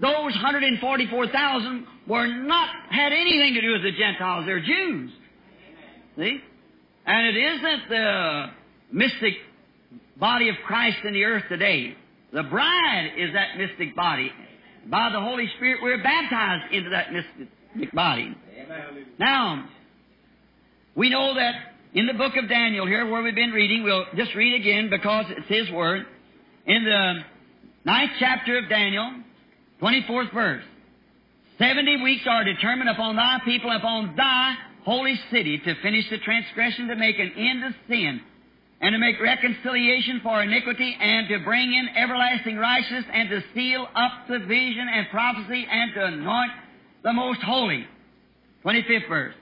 those 0.00 0.34
144,000 0.34 1.86
were 2.08 2.26
not 2.26 2.68
had 2.90 3.12
anything 3.12 3.54
to 3.54 3.60
do 3.60 3.70
with 3.70 3.84
the 3.84 3.92
Gentiles. 3.92 4.44
They're 4.44 4.58
Jews. 4.58 5.12
See? 6.18 6.40
And 7.06 7.26
it 7.28 7.36
isn't 7.36 7.88
the 7.88 8.46
mystic 8.90 9.34
body 10.16 10.48
of 10.48 10.56
Christ 10.66 10.98
in 11.04 11.12
the 11.12 11.22
earth 11.22 11.44
today. 11.48 11.94
The 12.32 12.42
bride 12.42 13.12
is 13.16 13.32
that 13.32 13.56
mystic 13.56 13.94
body. 13.94 14.32
By 14.88 15.10
the 15.12 15.20
Holy 15.20 15.48
Spirit, 15.58 15.78
we're 15.80 16.02
baptized 16.02 16.74
into 16.74 16.90
that 16.90 17.12
mystic 17.12 17.94
body. 17.94 18.36
Amen. 18.64 19.06
Now, 19.16 19.68
we 20.96 21.08
know 21.08 21.34
that 21.36 21.69
in 21.92 22.06
the 22.06 22.14
book 22.14 22.36
of 22.36 22.48
Daniel 22.48 22.86
here, 22.86 23.10
where 23.10 23.22
we've 23.22 23.34
been 23.34 23.50
reading, 23.50 23.82
we'll 23.82 24.04
just 24.16 24.34
read 24.34 24.60
again 24.60 24.90
because 24.90 25.26
it's 25.30 25.48
His 25.48 25.70
Word. 25.74 26.06
In 26.66 26.84
the 26.84 27.14
ninth 27.84 28.12
chapter 28.20 28.58
of 28.58 28.68
Daniel, 28.68 29.12
24th 29.82 30.32
verse. 30.32 30.62
Seventy 31.58 32.00
weeks 32.00 32.22
are 32.28 32.44
determined 32.44 32.90
upon 32.90 33.16
thy 33.16 33.38
people, 33.44 33.70
upon 33.72 34.14
thy 34.16 34.54
holy 34.84 35.18
city, 35.30 35.58
to 35.58 35.74
finish 35.82 36.08
the 36.10 36.18
transgression, 36.18 36.88
to 36.88 36.96
make 36.96 37.18
an 37.18 37.32
end 37.36 37.64
of 37.64 37.72
sin, 37.88 38.20
and 38.80 38.92
to 38.92 38.98
make 38.98 39.20
reconciliation 39.20 40.20
for 40.22 40.42
iniquity, 40.42 40.96
and 40.98 41.28
to 41.28 41.40
bring 41.40 41.72
in 41.74 41.88
everlasting 41.96 42.56
righteousness, 42.56 43.04
and 43.12 43.28
to 43.30 43.42
seal 43.54 43.86
up 43.94 44.12
the 44.28 44.38
vision 44.38 44.86
and 44.94 45.08
prophecy, 45.10 45.66
and 45.70 45.92
to 45.94 46.04
anoint 46.04 46.52
the 47.02 47.12
most 47.12 47.40
holy. 47.42 47.84
25th 48.64 49.08
verse. 49.08 49.34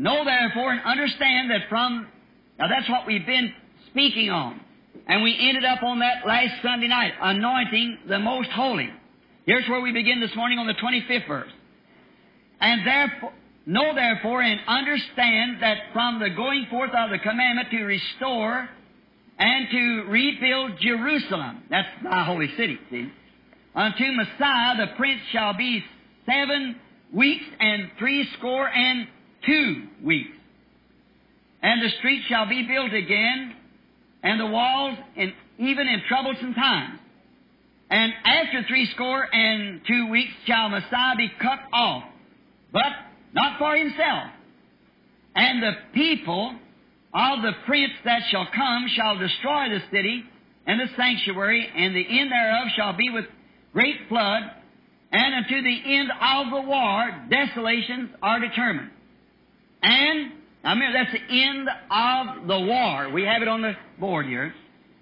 Know 0.00 0.24
therefore 0.24 0.72
and 0.72 0.80
understand 0.80 1.50
that 1.50 1.68
from, 1.68 2.06
now 2.58 2.68
that's 2.68 2.88
what 2.88 3.06
we've 3.06 3.26
been 3.26 3.52
speaking 3.90 4.30
on. 4.30 4.58
And 5.06 5.22
we 5.22 5.36
ended 5.38 5.62
up 5.62 5.82
on 5.82 5.98
that 5.98 6.26
last 6.26 6.54
Sunday 6.62 6.88
night, 6.88 7.12
anointing 7.20 7.98
the 8.08 8.18
most 8.18 8.48
holy. 8.48 8.88
Here's 9.44 9.68
where 9.68 9.82
we 9.82 9.92
begin 9.92 10.18
this 10.22 10.34
morning 10.34 10.58
on 10.58 10.66
the 10.66 10.72
25th 10.72 11.28
verse. 11.28 11.50
And 12.62 12.86
therefore, 12.86 13.32
know 13.66 13.94
therefore 13.94 14.40
and 14.40 14.58
understand 14.66 15.62
that 15.62 15.76
from 15.92 16.18
the 16.18 16.30
going 16.30 16.66
forth 16.70 16.92
of 16.96 17.10
the 17.10 17.18
commandment 17.18 17.68
to 17.70 17.82
restore 17.84 18.70
and 19.38 19.68
to 19.70 20.04
rebuild 20.08 20.80
Jerusalem, 20.80 21.64
that's 21.68 21.88
my 22.02 22.24
holy 22.24 22.48
city, 22.56 22.78
see, 22.90 23.12
unto 23.74 24.12
Messiah 24.12 24.78
the 24.78 24.94
prince 24.96 25.20
shall 25.30 25.52
be 25.52 25.84
seven 26.24 26.76
weeks 27.12 27.44
and 27.60 27.90
three 27.98 28.26
score 28.38 28.66
and 28.66 29.06
two 29.46 29.88
weeks. 30.02 30.36
And 31.62 31.82
the 31.82 31.90
street 31.98 32.22
shall 32.28 32.46
be 32.48 32.66
built 32.66 32.92
again, 32.92 33.54
and 34.22 34.40
the 34.40 34.46
walls 34.46 34.98
in, 35.16 35.32
even 35.58 35.86
in 35.86 36.02
troublesome 36.08 36.54
times. 36.54 36.98
And 37.90 38.12
after 38.24 38.64
three 38.68 38.86
score 38.94 39.26
and 39.34 39.80
two 39.86 40.08
weeks 40.10 40.32
shall 40.46 40.68
Messiah 40.68 41.16
be 41.16 41.30
cut 41.40 41.58
off, 41.72 42.04
but 42.72 42.92
not 43.32 43.58
for 43.58 43.76
himself. 43.76 44.30
And 45.34 45.62
the 45.62 45.72
people 45.92 46.54
of 47.12 47.42
the 47.42 47.52
prince 47.66 47.92
that 48.04 48.22
shall 48.30 48.46
come 48.54 48.86
shall 48.94 49.18
destroy 49.18 49.68
the 49.70 49.82
city 49.90 50.24
and 50.66 50.80
the 50.80 50.86
sanctuary, 50.96 51.68
and 51.74 51.96
the 51.96 52.20
end 52.20 52.30
thereof 52.30 52.68
shall 52.76 52.92
be 52.92 53.10
with 53.10 53.24
great 53.72 53.96
flood, 54.08 54.42
and 55.10 55.34
unto 55.34 55.62
the 55.62 55.82
end 55.84 56.10
of 56.10 56.50
the 56.50 56.68
war 56.68 57.26
desolations 57.28 58.10
are 58.22 58.38
determined. 58.38 58.90
And, 59.82 60.32
now 60.62 60.74
remember, 60.74 60.98
that's 60.98 61.12
the 61.12 61.34
end 61.34 61.68
of 61.68 62.46
the 62.46 62.60
war. 62.60 63.10
We 63.12 63.24
have 63.24 63.42
it 63.42 63.48
on 63.48 63.62
the 63.62 63.72
board 63.98 64.26
here. 64.26 64.52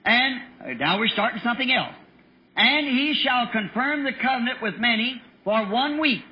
And 0.04 0.40
uh, 0.64 0.68
now 0.78 0.98
we're 0.98 1.08
starting 1.08 1.40
something 1.44 1.70
else. 1.72 1.94
And 2.56 2.86
he 2.86 3.14
shall 3.24 3.48
confirm 3.52 4.04
the 4.04 4.12
covenant 4.12 4.62
with 4.62 4.74
many 4.78 5.20
for 5.44 5.66
one 5.66 6.00
week. 6.00 6.22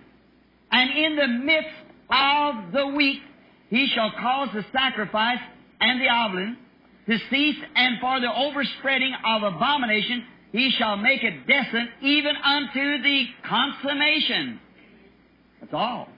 And 0.71 0.91
in 0.91 1.17
the 1.17 1.29
midst 1.29 1.69
of 2.11 2.73
the 2.73 2.87
week, 2.97 3.19
he 3.71 3.89
shall 3.95 4.11
cause 4.13 4.49
the 4.55 4.65
sacrifice 4.73 5.39
and 5.81 6.01
the 6.01 6.09
oblation 6.09 6.57
to 7.07 7.19
cease, 7.31 7.57
and 7.75 8.01
for 8.01 8.21
the 8.21 8.33
overspreading 8.33 9.15
of 9.25 9.43
abomination, 9.43 10.25
he 10.53 10.73
shall 10.77 10.97
make 10.97 11.23
it 11.23 11.47
desolate 11.47 11.89
even 12.03 12.35
unto 12.37 13.03
the 13.03 13.27
consummation. 13.49 14.61
That's 15.61 15.73
all. 15.73 16.09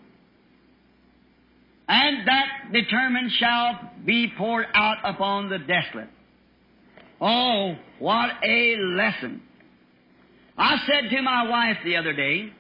And 1.89 2.29
that 2.29 2.73
determined 2.73 3.31
shall 3.39 3.81
be 4.05 4.31
poured 4.37 4.67
out 4.75 4.99
upon 5.05 5.49
the 5.49 5.59
desolate. 5.59 6.11
Oh, 7.21 7.77
what 7.99 8.31
a 8.45 8.77
lesson. 8.77 9.43
I 10.57 10.77
said 10.87 11.11
to 11.11 11.23
my 11.23 11.49
wife 11.49 11.79
the 11.85 11.97
other 11.97 12.13
day, 12.13 12.53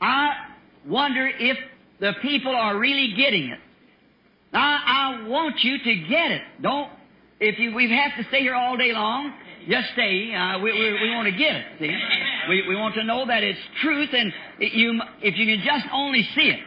I 0.00 0.32
wonder 0.86 1.26
if 1.26 1.56
the 2.00 2.12
people 2.22 2.54
are 2.54 2.78
really 2.78 3.14
getting 3.16 3.50
it. 3.50 3.58
Now, 4.52 4.80
I 4.84 5.28
want 5.28 5.62
you 5.62 5.78
to 5.78 5.94
get 6.08 6.32
it. 6.32 6.42
Don't, 6.60 6.90
if 7.38 7.58
you, 7.58 7.74
we 7.74 7.90
have 7.90 8.16
to 8.16 8.28
stay 8.30 8.40
here 8.40 8.54
all 8.54 8.76
day 8.76 8.92
long, 8.92 9.32
just 9.68 9.92
stay. 9.92 10.34
Uh, 10.34 10.58
we, 10.58 10.72
we, 10.72 10.92
we 10.92 11.10
want 11.14 11.26
to 11.26 11.38
get 11.38 11.54
it, 11.54 11.66
see? 11.78 11.96
We, 12.48 12.68
we 12.68 12.74
want 12.74 12.94
to 12.96 13.04
know 13.04 13.26
that 13.26 13.42
it's 13.44 13.58
truth 13.82 14.08
and 14.12 14.32
it, 14.58 14.72
you, 14.72 15.00
if 15.22 15.36
you 15.36 15.46
can 15.46 15.64
just 15.64 15.86
only 15.92 16.28
see 16.34 16.48
it. 16.48 16.60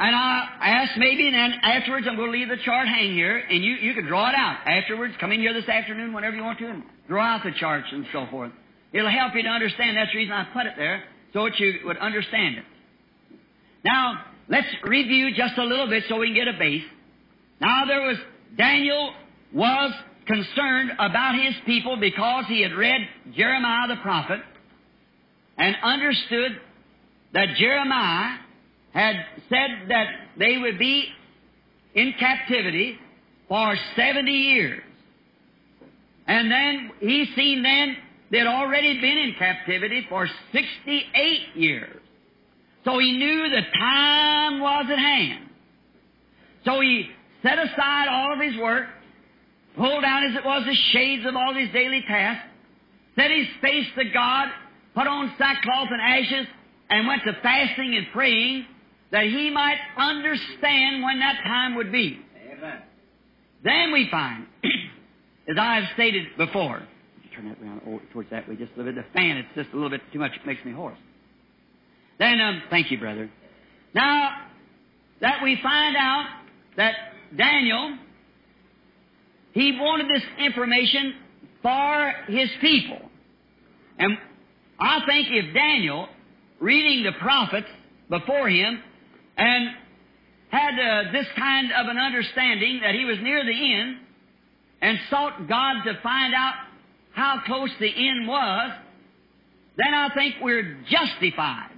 And 0.00 0.14
I 0.14 0.48
asked 0.60 0.96
maybe, 0.96 1.26
and 1.26 1.34
then 1.34 1.52
afterwards 1.60 2.06
I'm 2.08 2.16
going 2.16 2.30
to 2.30 2.38
leave 2.38 2.48
the 2.48 2.62
chart 2.64 2.86
hang 2.86 3.14
here, 3.14 3.36
and 3.36 3.64
you, 3.64 3.72
you 3.74 3.94
can 3.94 4.06
draw 4.06 4.28
it 4.28 4.34
out. 4.36 4.58
Afterwards, 4.64 5.14
come 5.18 5.32
in 5.32 5.40
here 5.40 5.52
this 5.52 5.68
afternoon 5.68 6.12
whenever 6.12 6.36
you 6.36 6.44
want 6.44 6.60
to, 6.60 6.66
and 6.66 6.84
draw 7.08 7.24
out 7.24 7.42
the 7.42 7.50
charts 7.58 7.88
and 7.90 8.06
so 8.12 8.26
forth. 8.30 8.52
It'll 8.92 9.10
help 9.10 9.34
you 9.34 9.42
to 9.42 9.48
understand. 9.48 9.96
That's 9.96 10.12
the 10.12 10.18
reason 10.18 10.32
I 10.32 10.44
put 10.52 10.66
it 10.66 10.74
there, 10.76 11.02
so 11.32 11.44
that 11.44 11.58
you 11.58 11.80
would 11.84 11.98
understand 11.98 12.58
it. 12.58 12.64
Now, 13.84 14.24
let's 14.48 14.68
review 14.84 15.34
just 15.34 15.58
a 15.58 15.64
little 15.64 15.88
bit 15.88 16.04
so 16.08 16.18
we 16.18 16.28
can 16.28 16.36
get 16.36 16.48
a 16.48 16.58
base. 16.58 16.84
Now 17.60 17.84
there 17.86 18.02
was, 18.02 18.16
Daniel 18.56 19.12
was 19.52 19.92
concerned 20.26 20.92
about 20.98 21.34
his 21.34 21.54
people 21.66 21.96
because 21.96 22.44
he 22.46 22.62
had 22.62 22.72
read 22.72 23.00
Jeremiah 23.34 23.88
the 23.88 23.96
prophet 23.96 24.40
and 25.56 25.74
understood 25.82 26.60
that 27.32 27.56
Jeremiah 27.56 28.38
had 28.92 29.16
said 29.48 29.88
that 29.88 30.06
they 30.38 30.58
would 30.58 30.78
be 30.78 31.08
in 31.94 32.14
captivity 32.18 32.98
for 33.48 33.74
70 33.96 34.30
years. 34.30 34.82
And 36.26 36.50
then 36.50 36.90
he 37.00 37.26
seen 37.34 37.62
then 37.62 37.96
they'd 38.30 38.46
already 38.46 39.00
been 39.00 39.18
in 39.18 39.34
captivity 39.38 40.06
for 40.08 40.28
68 40.52 41.56
years. 41.56 42.00
So 42.84 42.98
he 42.98 43.12
knew 43.12 43.50
the 43.50 43.62
time 43.78 44.60
was 44.60 44.86
at 44.90 44.98
hand. 44.98 45.48
So 46.64 46.80
he 46.80 47.08
set 47.42 47.58
aside 47.58 48.08
all 48.08 48.32
of 48.34 48.40
his 48.40 48.56
work, 48.60 48.86
pulled 49.76 50.02
down 50.02 50.24
as 50.24 50.36
it 50.36 50.44
was 50.44 50.64
the 50.66 50.74
shades 50.92 51.26
of 51.26 51.34
all 51.34 51.54
his 51.54 51.70
daily 51.72 52.02
tasks, 52.06 52.46
set 53.16 53.30
his 53.30 53.46
face 53.62 53.86
to 53.96 54.04
God, 54.12 54.48
put 54.94 55.06
on 55.06 55.32
sackcloth 55.38 55.88
and 55.90 56.00
ashes, 56.00 56.46
and 56.90 57.06
went 57.06 57.22
to 57.24 57.32
fasting 57.42 57.96
and 57.96 58.06
praying 58.12 58.66
that 59.10 59.24
he 59.24 59.50
might 59.50 59.78
understand 59.96 61.02
when 61.02 61.20
that 61.20 61.36
time 61.44 61.74
would 61.76 61.90
be. 61.90 62.20
Amen. 62.52 62.82
Then 63.64 63.92
we 63.92 64.08
find, 64.10 64.46
as 65.48 65.56
I 65.58 65.76
have 65.76 65.84
stated 65.94 66.26
before, 66.36 66.82
turn 67.38 67.48
that 67.48 67.62
around 67.62 67.82
oh, 67.86 68.00
towards 68.12 68.30
that 68.30 68.48
way 68.48 68.56
just 68.56 68.72
a 68.74 68.78
little 68.78 68.92
bit. 68.92 69.04
The 69.04 69.18
fan, 69.18 69.36
it's 69.36 69.48
just 69.54 69.70
a 69.72 69.74
little 69.74 69.90
bit 69.90 70.00
too 70.12 70.18
much. 70.18 70.32
It 70.34 70.46
makes 70.46 70.64
me 70.64 70.72
hoarse. 70.72 70.98
Then, 72.18 72.40
um, 72.40 72.62
thank 72.70 72.90
you, 72.90 72.98
brother. 72.98 73.30
Now, 73.94 74.30
that 75.20 75.42
we 75.42 75.58
find 75.62 75.96
out 75.96 76.26
that 76.76 76.94
Daniel, 77.36 77.96
he 79.52 79.78
wanted 79.78 80.08
this 80.10 80.22
information 80.38 81.14
for 81.62 82.12
his 82.28 82.48
people. 82.60 83.00
And 83.98 84.16
I 84.80 85.00
think 85.06 85.28
if 85.30 85.54
Daniel, 85.54 86.08
reading 86.60 87.04
the 87.04 87.12
prophets 87.20 87.66
before 88.08 88.48
him, 88.48 88.80
and 89.38 89.70
had 90.50 90.74
uh, 90.78 91.12
this 91.12 91.26
kind 91.36 91.72
of 91.72 91.86
an 91.86 91.98
understanding 91.98 92.80
that 92.82 92.94
he 92.94 93.04
was 93.04 93.18
near 93.22 93.44
the 93.44 93.74
end, 93.74 93.98
and 94.80 94.98
sought 95.10 95.48
God 95.48 95.82
to 95.84 95.98
find 96.02 96.34
out 96.34 96.54
how 97.12 97.40
close 97.46 97.70
the 97.80 97.88
end 97.88 98.28
was, 98.28 98.72
then 99.76 99.94
I 99.94 100.10
think 100.14 100.36
we're 100.42 100.78
justified 100.88 101.70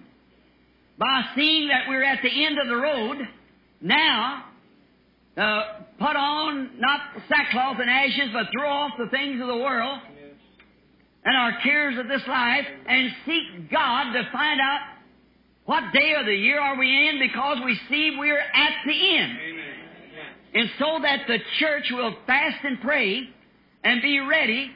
by 0.99 1.23
seeing 1.35 1.69
that 1.69 1.89
we're 1.89 2.03
at 2.03 2.21
the 2.23 2.45
end 2.45 2.59
of 2.59 2.69
the 2.69 2.77
road 2.77 3.29
now. 3.81 4.45
Uh, 5.37 5.63
put 5.99 6.17
on 6.17 6.71
not 6.79 7.01
sackcloth 7.29 7.79
and 7.81 7.89
ashes, 7.89 8.31
but 8.33 8.47
throw 8.53 8.69
off 8.69 8.93
the 8.99 9.09
things 9.09 9.41
of 9.41 9.47
the 9.47 9.57
world 9.57 10.01
and 11.25 11.37
our 11.37 11.61
cares 11.63 11.99
of 11.99 12.09
this 12.09 12.27
life 12.27 12.67
and 12.87 13.11
seek 13.27 13.71
God 13.71 14.13
to 14.13 14.29
find 14.33 14.61
out 14.61 14.81
what 15.65 15.93
day 15.93 16.15
of 16.19 16.27
the 16.27 16.35
year 16.35 16.61
are 16.61 16.77
we 16.77 17.09
in 17.09 17.19
because 17.19 17.59
we 17.65 17.79
see 17.89 18.17
we're 18.19 18.39
at 18.39 18.73
the 18.87 19.17
end. 19.17 19.39
And 20.53 20.71
so 20.79 20.99
that 21.03 21.27
the 21.29 21.39
church 21.59 21.91
will 21.93 22.15
fast 22.27 22.57
and 22.65 22.81
pray 22.81 23.29
and 23.85 24.03
be 24.03 24.19
ready. 24.19 24.71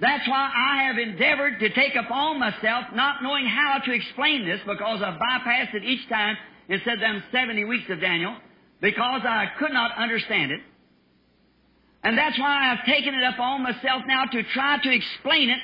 That's 0.00 0.26
why 0.28 0.50
I 0.54 0.84
have 0.84 0.96
endeavored 0.98 1.58
to 1.60 1.68
take 1.70 1.96
upon 1.96 2.38
myself, 2.38 2.86
not 2.94 3.22
knowing 3.22 3.46
how 3.46 3.80
to 3.84 3.92
explain 3.92 4.46
this 4.46 4.60
because 4.66 5.02
I 5.02 5.18
bypassed 5.18 5.74
it 5.74 5.84
each 5.84 6.08
time 6.08 6.36
and 6.68 6.80
said 6.84 7.00
them 7.00 7.22
70 7.32 7.64
weeks 7.64 7.90
of 7.90 8.00
Daniel 8.00 8.36
because 8.80 9.22
I 9.24 9.46
could 9.58 9.72
not 9.72 9.96
understand 9.98 10.52
it. 10.52 10.60
And 12.04 12.16
that's 12.16 12.38
why 12.38 12.70
I've 12.70 12.86
taken 12.86 13.12
it 13.12 13.22
upon 13.34 13.62
myself 13.62 14.02
now 14.06 14.24
to 14.24 14.42
try 14.54 14.78
to 14.82 14.90
explain 14.90 15.50
it. 15.50 15.58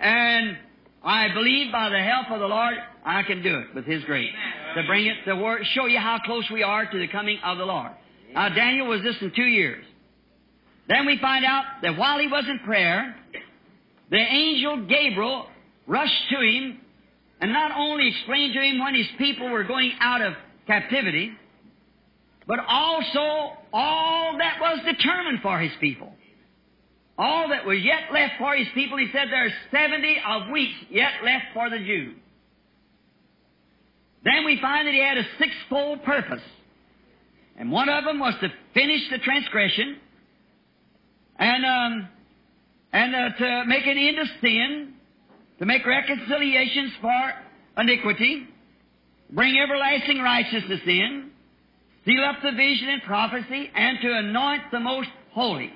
And 0.00 0.56
I 1.06 1.32
believe 1.32 1.70
by 1.70 1.88
the 1.88 2.02
help 2.02 2.30
of 2.32 2.40
the 2.40 2.46
Lord, 2.46 2.74
I 3.04 3.22
can 3.22 3.42
do 3.42 3.58
it 3.60 3.74
with 3.74 3.84
His 3.84 4.02
grace. 4.04 4.32
To 4.74 4.82
bring 4.86 5.06
it, 5.06 5.14
to 5.26 5.36
word, 5.36 5.62
show 5.72 5.86
you 5.86 5.98
how 6.00 6.18
close 6.24 6.44
we 6.50 6.62
are 6.64 6.84
to 6.84 6.98
the 6.98 7.06
coming 7.08 7.38
of 7.44 7.58
the 7.58 7.64
Lord. 7.64 7.92
Now, 8.34 8.48
Daniel 8.48 8.88
was 8.88 9.02
this 9.02 9.14
in 9.20 9.32
two 9.34 9.44
years. 9.44 9.84
Then 10.88 11.06
we 11.06 11.18
find 11.18 11.44
out 11.44 11.64
that 11.82 11.96
while 11.96 12.18
he 12.18 12.26
was 12.26 12.44
in 12.48 12.58
prayer, 12.60 13.14
the 14.10 14.18
angel 14.18 14.86
Gabriel 14.86 15.46
rushed 15.86 16.28
to 16.30 16.40
him 16.40 16.80
and 17.40 17.52
not 17.52 17.70
only 17.76 18.08
explained 18.08 18.54
to 18.54 18.60
him 18.60 18.80
when 18.80 18.94
his 18.94 19.06
people 19.18 19.48
were 19.48 19.64
going 19.64 19.92
out 20.00 20.22
of 20.22 20.34
captivity, 20.66 21.32
but 22.46 22.58
also 22.68 23.56
all 23.72 24.36
that 24.38 24.58
was 24.60 24.80
determined 24.84 25.40
for 25.42 25.58
his 25.58 25.72
people. 25.80 26.12
All 27.18 27.48
that 27.48 27.64
was 27.64 27.78
yet 27.82 28.12
left 28.12 28.34
for 28.38 28.54
his 28.54 28.66
people, 28.74 28.98
he 28.98 29.08
said 29.12 29.28
there 29.30 29.46
are 29.46 29.52
70 29.70 30.16
of 30.26 30.50
weeks 30.50 30.74
yet 30.90 31.12
left 31.24 31.46
for 31.54 31.70
the 31.70 31.78
Jews. 31.78 32.14
Then 34.22 34.44
we 34.44 34.60
find 34.60 34.86
that 34.86 34.92
he 34.92 35.00
had 35.00 35.16
a 35.16 35.24
sixfold 35.38 36.02
purpose. 36.02 36.42
And 37.56 37.70
one 37.70 37.88
of 37.88 38.04
them 38.04 38.18
was 38.18 38.34
to 38.40 38.48
finish 38.74 39.00
the 39.10 39.18
transgression 39.18 39.96
and, 41.38 41.64
um, 41.64 42.08
and 42.92 43.14
uh, 43.14 43.36
to 43.38 43.64
make 43.66 43.86
an 43.86 43.96
end 43.96 44.18
of 44.18 44.26
sin, 44.42 44.92
to 45.58 45.64
make 45.64 45.86
reconciliations 45.86 46.92
for 47.00 47.32
iniquity, 47.78 48.46
bring 49.30 49.56
everlasting 49.58 50.18
righteousness 50.18 50.80
in, 50.86 51.30
seal 52.04 52.24
up 52.24 52.36
the 52.42 52.52
vision 52.52 52.88
and 52.88 53.02
prophecy, 53.02 53.70
and 53.74 53.98
to 54.02 54.12
anoint 54.12 54.62
the 54.70 54.80
most 54.80 55.08
holy. 55.32 55.72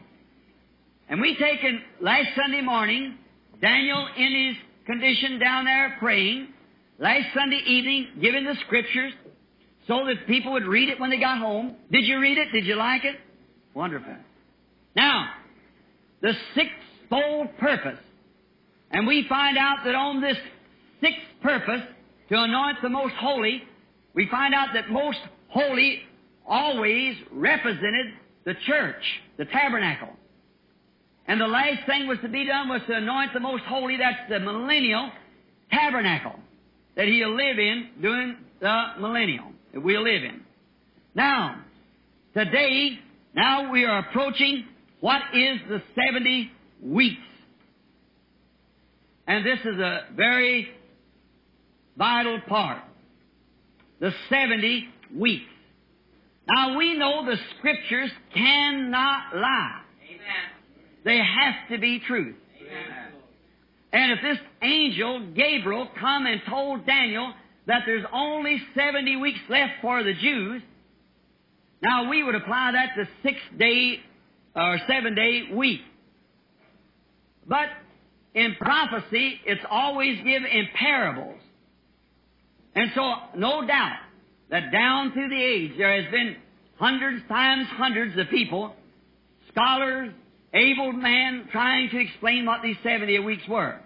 And 1.11 1.21
we 1.21 1.37
taken 1.37 1.83
last 2.01 2.29
Sunday 2.41 2.61
morning, 2.61 3.19
Daniel 3.61 4.07
in 4.17 4.47
his 4.47 4.57
condition 4.87 5.41
down 5.41 5.65
there 5.65 5.97
praying, 5.99 6.47
last 7.01 7.27
Sunday 7.35 7.61
evening 7.67 8.07
giving 8.23 8.45
the 8.45 8.55
scriptures 8.65 9.13
so 9.89 10.07
that 10.07 10.29
people 10.29 10.53
would 10.53 10.67
read 10.67 10.89
it 10.89 11.01
when 11.01 11.11
they 11.11 11.19
got 11.19 11.39
home. 11.39 11.75
Did 11.91 12.05
you 12.05 12.21
read 12.21 12.39
it? 12.39 12.53
Did 12.53 12.65
you 12.65 12.77
like 12.77 13.05
it? 13.05 13.17
Wonderful. 13.75 14.15
Now, 14.95 15.31
the 16.23 16.33
sixfold 16.55 17.59
purpose. 17.59 17.99
And 18.93 19.05
we 19.05 19.27
find 19.29 19.59
out 19.59 19.79
that 19.85 19.97
on 19.97 20.21
this 20.21 20.37
sixth 21.01 21.19
purpose, 21.43 21.83
to 22.29 22.41
anoint 22.41 22.79
the 22.83 22.89
most 22.89 23.15
holy, 23.15 23.65
we 24.15 24.29
find 24.31 24.55
out 24.55 24.69
that 24.75 24.91
most 24.91 25.19
holy 25.49 26.03
always 26.47 27.17
represented 27.33 28.13
the 28.45 28.55
church, 28.65 29.03
the 29.39 29.45
tabernacle. 29.47 30.11
And 31.31 31.41
the 31.41 31.47
last 31.47 31.87
thing 31.87 32.09
was 32.09 32.19
to 32.23 32.29
be 32.29 32.45
done 32.45 32.69
was 32.69 32.81
to 32.89 32.93
anoint 32.93 33.33
the 33.33 33.39
most 33.39 33.63
holy, 33.63 33.97
that's 33.97 34.29
the 34.29 34.41
millennial 34.41 35.13
tabernacle 35.71 36.35
that 36.97 37.07
he'll 37.07 37.37
live 37.37 37.57
in 37.57 37.91
during 38.03 38.37
the 38.61 38.87
millennial 38.99 39.45
that 39.73 39.81
we'll 39.81 40.03
live 40.03 40.25
in. 40.25 40.41
Now, 41.15 41.61
today, 42.35 42.99
now 43.33 43.71
we 43.71 43.85
are 43.85 44.01
approaching 44.01 44.65
what 44.99 45.23
is 45.33 45.61
the 45.69 45.81
70 45.95 46.51
weeks. 46.83 47.23
And 49.29 49.47
this 49.47 49.61
is 49.61 49.79
a 49.79 50.07
very 50.17 50.69
vital 51.97 52.41
part. 52.49 52.83
The 54.01 54.13
70 54.31 54.89
weeks. 55.15 55.45
Now 56.53 56.77
we 56.77 56.99
know 56.99 57.25
the 57.25 57.37
scriptures 57.57 58.11
cannot 58.35 59.37
lie. 59.37 59.83
They 61.05 61.19
have 61.19 61.71
to 61.71 61.79
be 61.79 62.01
truth. 62.01 62.37
Amen. 62.61 63.13
And 63.93 64.13
if 64.13 64.19
this 64.23 64.39
angel, 64.63 65.33
Gabriel, 65.35 65.89
come 65.99 66.27
and 66.27 66.41
told 66.49 66.87
Daniel 66.87 67.33
that 67.67 67.83
there's 67.87 68.05
only 68.13 68.61
70 68.75 69.17
weeks 69.17 69.41
left 69.49 69.73
for 69.83 70.03
the 70.03 70.15
Jews, 70.15 70.63
now 71.83 72.09
we 72.09 72.23
would 72.23 72.35
apply 72.35 72.73
that 72.73 72.95
to 72.97 73.09
six 73.23 73.39
day 73.59 74.01
or 74.55 74.79
seven 74.87 75.15
day 75.15 75.49
week. 75.53 75.81
But 77.47 77.69
in 78.35 78.55
prophecy, 78.61 79.41
it's 79.45 79.65
always 79.69 80.17
given 80.19 80.47
in 80.47 80.69
parables. 80.75 81.41
And 82.75 82.91
so, 82.95 83.13
no 83.37 83.67
doubt 83.67 83.99
that 84.51 84.71
down 84.71 85.13
through 85.13 85.29
the 85.29 85.43
age 85.43 85.73
there 85.77 86.01
has 86.03 86.11
been 86.13 86.37
hundreds 86.77 87.27
times 87.29 87.67
hundreds 87.71 88.17
of 88.19 88.29
people, 88.29 88.75
scholars, 89.53 90.13
able 90.53 90.93
men, 90.93 91.49
trying 91.53 91.91
to 91.91 91.99
explain 91.99 92.47
what 92.47 92.63
these 92.63 92.77
70 92.83 93.19
weeks 93.21 93.43
were. 93.49 93.79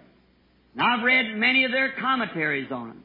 Now 0.75 0.97
I've 0.97 1.03
read 1.03 1.35
many 1.37 1.65
of 1.65 1.71
their 1.71 1.93
commentaries 1.99 2.71
on 2.71 2.89
them. 2.89 3.03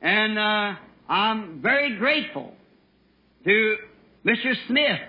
And 0.00 0.38
uh, 0.38 0.74
I'm 1.08 1.62
very 1.62 1.96
grateful 1.96 2.52
to 3.44 3.76
Mr. 4.26 4.54
Smith 4.66 5.00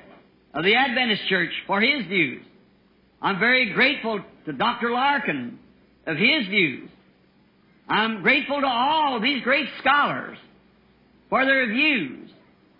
of 0.53 0.63
the 0.63 0.75
Adventist 0.75 1.27
Church 1.27 1.51
for 1.67 1.81
his 1.81 2.05
views. 2.07 2.43
I'm 3.21 3.39
very 3.39 3.73
grateful 3.73 4.19
to 4.45 4.53
Dr. 4.53 4.91
Larkin 4.91 5.59
of 6.05 6.17
his 6.17 6.47
views. 6.47 6.89
I'm 7.87 8.21
grateful 8.21 8.61
to 8.61 8.67
all 8.67 9.15
of 9.17 9.23
these 9.23 9.43
great 9.43 9.67
scholars 9.79 10.37
for 11.29 11.45
their 11.45 11.67
views 11.71 12.29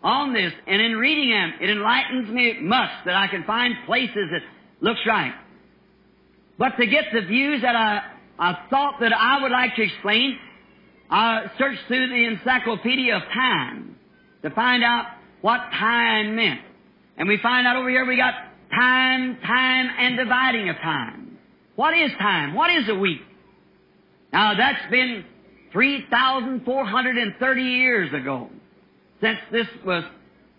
on 0.04 0.34
this. 0.34 0.54
And 0.68 0.82
in 0.82 0.94
reading 0.98 1.30
them, 1.30 1.54
it 1.62 1.70
enlightens 1.70 2.30
me 2.30 2.60
much 2.62 2.90
that 3.06 3.16
I 3.16 3.28
can 3.28 3.44
find 3.44 3.74
places 3.86 4.30
that 4.32 4.42
looks 4.82 5.02
right. 5.06 5.34
But 6.58 6.78
to 6.78 6.86
get 6.86 7.06
the 7.14 7.22
views 7.22 7.62
that 7.62 7.76
I, 7.76 8.12
I 8.40 8.58
thought 8.70 9.00
that 9.02 9.14
I 9.14 9.42
would 9.42 9.52
like 9.52 9.76
to 9.76 9.84
explain, 9.84 10.38
I 11.10 11.52
searched 11.58 11.82
through 11.88 12.08
the 12.08 12.26
Encyclopedia 12.26 13.16
of 13.16 13.24
Time 13.34 13.96
to 14.42 14.50
find 14.52 14.84
out 14.84 15.06
what 15.42 15.60
time 15.72 16.36
meant. 16.36 16.62
And 17.18 17.28
we 17.28 17.38
find 17.42 17.68
out 17.68 17.76
over 17.76 17.90
here 17.90 18.06
we 18.06 18.18
got 18.18 18.34
time, 18.74 19.38
time, 19.46 19.90
and 19.98 20.18
dividing 20.18 20.70
of 20.70 20.78
time. 20.78 21.38
What 21.76 21.98
is 21.98 22.12
time? 22.20 22.56
What 22.56 22.72
is 22.72 22.90
a 22.90 22.96
week? 22.96 23.22
Now 24.32 24.56
that's 24.56 24.90
been 24.90 25.26
3,430 25.72 27.64
years 27.64 28.14
ago 28.14 28.50
since 29.22 29.40
this 29.52 29.68
was, 29.86 30.04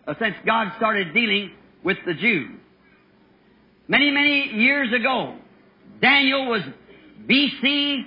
uh, 0.06 0.14
since 0.18 0.34
God 0.44 0.72
started 0.76 1.14
dealing 1.14 1.52
with 1.82 1.98
the 2.06 2.14
Jews. 2.14 2.58
Many, 3.88 4.10
many 4.10 4.50
years 4.54 4.92
ago, 4.92 5.36
Daniel 6.00 6.48
was 6.48 6.62
BC, 7.28 8.04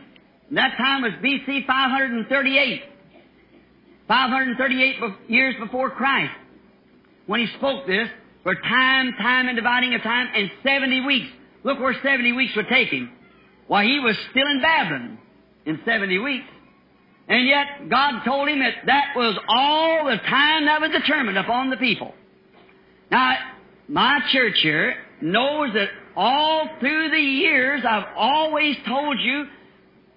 that 0.51 0.77
time 0.77 1.01
was 1.03 1.13
BC 1.23 1.65
538. 1.65 2.83
538 4.07 5.29
years 5.29 5.55
before 5.59 5.91
Christ. 5.91 6.33
When 7.27 7.39
he 7.39 7.47
spoke 7.57 7.85
this, 7.85 8.09
for 8.43 8.55
time, 8.55 9.13
time 9.21 9.47
and 9.47 9.55
dividing 9.55 9.93
of 9.93 10.01
time, 10.01 10.27
and 10.33 10.49
70 10.63 11.05
weeks. 11.05 11.27
Look 11.63 11.79
where 11.79 11.93
70 12.01 12.31
weeks 12.33 12.55
would 12.55 12.67
take 12.67 12.89
him. 12.89 13.11
While 13.67 13.83
he 13.83 13.99
was 13.99 14.15
still 14.31 14.47
in 14.47 14.61
Babylon 14.61 15.19
in 15.65 15.79
70 15.85 16.17
weeks. 16.19 16.45
And 17.27 17.47
yet, 17.47 17.89
God 17.89 18.23
told 18.25 18.49
him 18.49 18.59
that 18.59 18.73
that 18.87 19.13
was 19.15 19.37
all 19.47 20.05
the 20.05 20.17
time 20.17 20.65
that 20.65 20.81
was 20.81 20.89
determined 20.89 21.37
upon 21.37 21.69
the 21.69 21.77
people. 21.77 22.13
Now, 23.11 23.35
my 23.87 24.19
church 24.31 24.57
here 24.63 24.95
knows 25.21 25.73
that 25.73 25.89
all 26.15 26.69
through 26.79 27.11
the 27.11 27.17
years 27.17 27.83
I've 27.87 28.15
always 28.15 28.75
told 28.87 29.19
you, 29.19 29.45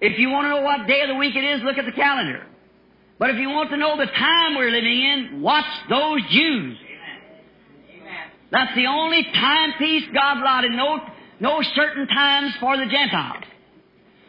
if 0.01 0.19
you 0.19 0.31
want 0.31 0.47
to 0.47 0.51
know 0.51 0.63
what 0.63 0.87
day 0.87 1.01
of 1.03 1.09
the 1.09 1.15
week 1.15 1.37
it 1.37 1.45
is, 1.45 1.63
look 1.63 1.79
at 1.79 1.87
the 1.87 1.93
calendar. 1.93 2.47
But 3.19 3.31
if 3.31 3.37
you 3.37 3.51
want 3.51 3.71
to 3.71 3.77
know 3.77 3.97
the 3.97 4.07
time 4.07 4.57
we're 4.57 4.71
living 4.71 5.01
in, 5.01 5.43
watch 5.43 5.65
those 5.89 6.21
Jews. 6.31 6.77
That's 8.51 8.75
the 8.75 8.87
only 8.87 9.23
timepiece 9.23 10.05
God 10.13 10.39
allotted. 10.39 10.73
No, 10.73 10.99
no 11.41 11.63
certain 11.75 12.07
times 12.09 12.53
for 12.61 12.77
the 12.77 12.87
Gentiles. 12.87 13.45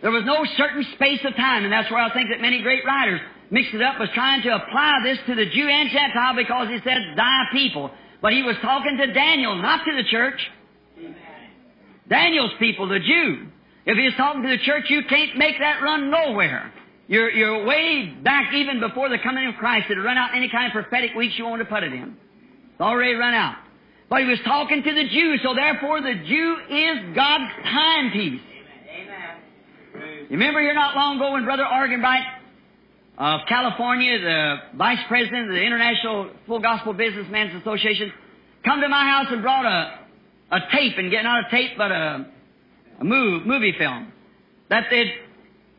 There 0.01 0.12
was 0.12 0.23
no 0.25 0.45
certain 0.57 0.86
space 0.95 1.21
of 1.25 1.36
time, 1.36 1.63
and 1.63 1.73
that's 1.73 1.89
where 1.89 2.01
I 2.01 2.13
think 2.13 2.29
that 2.29 2.41
many 2.41 2.62
great 2.62 2.86
writers 2.86 3.19
mixed 3.49 3.73
it 3.73 3.81
up, 3.81 3.99
was 3.99 4.09
trying 4.13 4.41
to 4.43 4.55
apply 4.55 4.99
this 5.03 5.17
to 5.27 5.36
the 5.36 5.45
Jew 5.45 5.67
and 5.67 5.89
Gentile 5.89 6.36
because 6.36 6.67
he 6.69 6.79
said, 6.83 6.97
thy 7.15 7.43
people. 7.51 7.91
But 8.21 8.33
he 8.33 8.41
was 8.41 8.55
talking 8.62 8.97
to 8.97 9.13
Daniel, 9.13 9.55
not 9.62 9.86
to 9.86 9.95
the 9.95 10.03
church. 10.09 10.39
Daniel's 12.09 12.51
people, 12.59 12.87
the 12.87 12.99
Jew. 12.99 13.47
If 13.85 13.97
he's 13.97 14.15
talking 14.15 14.43
to 14.43 14.49
the 14.49 14.59
church, 14.59 14.85
you 14.89 15.03
can't 15.09 15.37
make 15.37 15.59
that 15.59 15.81
run 15.81 16.09
nowhere. 16.09 16.71
You're, 17.07 17.29
you're 17.31 17.65
way 17.65 18.13
back 18.23 18.53
even 18.53 18.79
before 18.79 19.09
the 19.09 19.17
coming 19.19 19.47
of 19.47 19.55
Christ. 19.55 19.87
It'll 19.89 20.03
run 20.03 20.17
out 20.17 20.35
any 20.35 20.49
kind 20.49 20.67
of 20.67 20.71
prophetic 20.71 21.15
weeks 21.15 21.35
you 21.37 21.45
want 21.45 21.61
to 21.61 21.65
put 21.65 21.83
it 21.83 21.91
in. 21.91 22.15
It's 22.71 22.81
already 22.81 23.13
run 23.13 23.33
out. 23.33 23.57
But 24.09 24.21
he 24.21 24.27
was 24.27 24.39
talking 24.45 24.83
to 24.83 24.93
the 24.93 25.07
Jew, 25.09 25.37
so 25.43 25.53
therefore 25.53 26.01
the 26.01 26.13
Jew 26.13 26.57
is 26.69 27.15
God's 27.15 27.51
timepiece. 27.63 28.41
You 29.95 30.37
remember 30.37 30.61
here 30.61 30.73
not 30.73 30.95
long 30.95 31.17
ago 31.17 31.33
when 31.33 31.45
Brother 31.45 31.63
Arganbright 31.63 32.23
of 33.17 33.41
California, 33.47 34.19
the 34.19 34.55
Vice 34.75 34.99
President 35.07 35.49
of 35.49 35.55
the 35.55 35.61
International 35.61 36.31
Full 36.47 36.59
Gospel 36.59 36.93
Businessmen's 36.93 37.61
Association, 37.61 38.11
come 38.65 38.81
to 38.81 38.89
my 38.89 39.03
house 39.03 39.27
and 39.29 39.41
brought 39.41 39.65
a, 39.65 39.99
a 40.55 40.59
tape, 40.71 40.97
and 40.97 41.09
get 41.11 41.23
not 41.23 41.47
a 41.47 41.49
tape, 41.49 41.71
but 41.77 41.91
a, 41.91 42.25
a 42.99 43.03
move, 43.03 43.45
movie 43.45 43.73
film. 43.77 44.11
That 44.69 44.89
did 44.89 45.07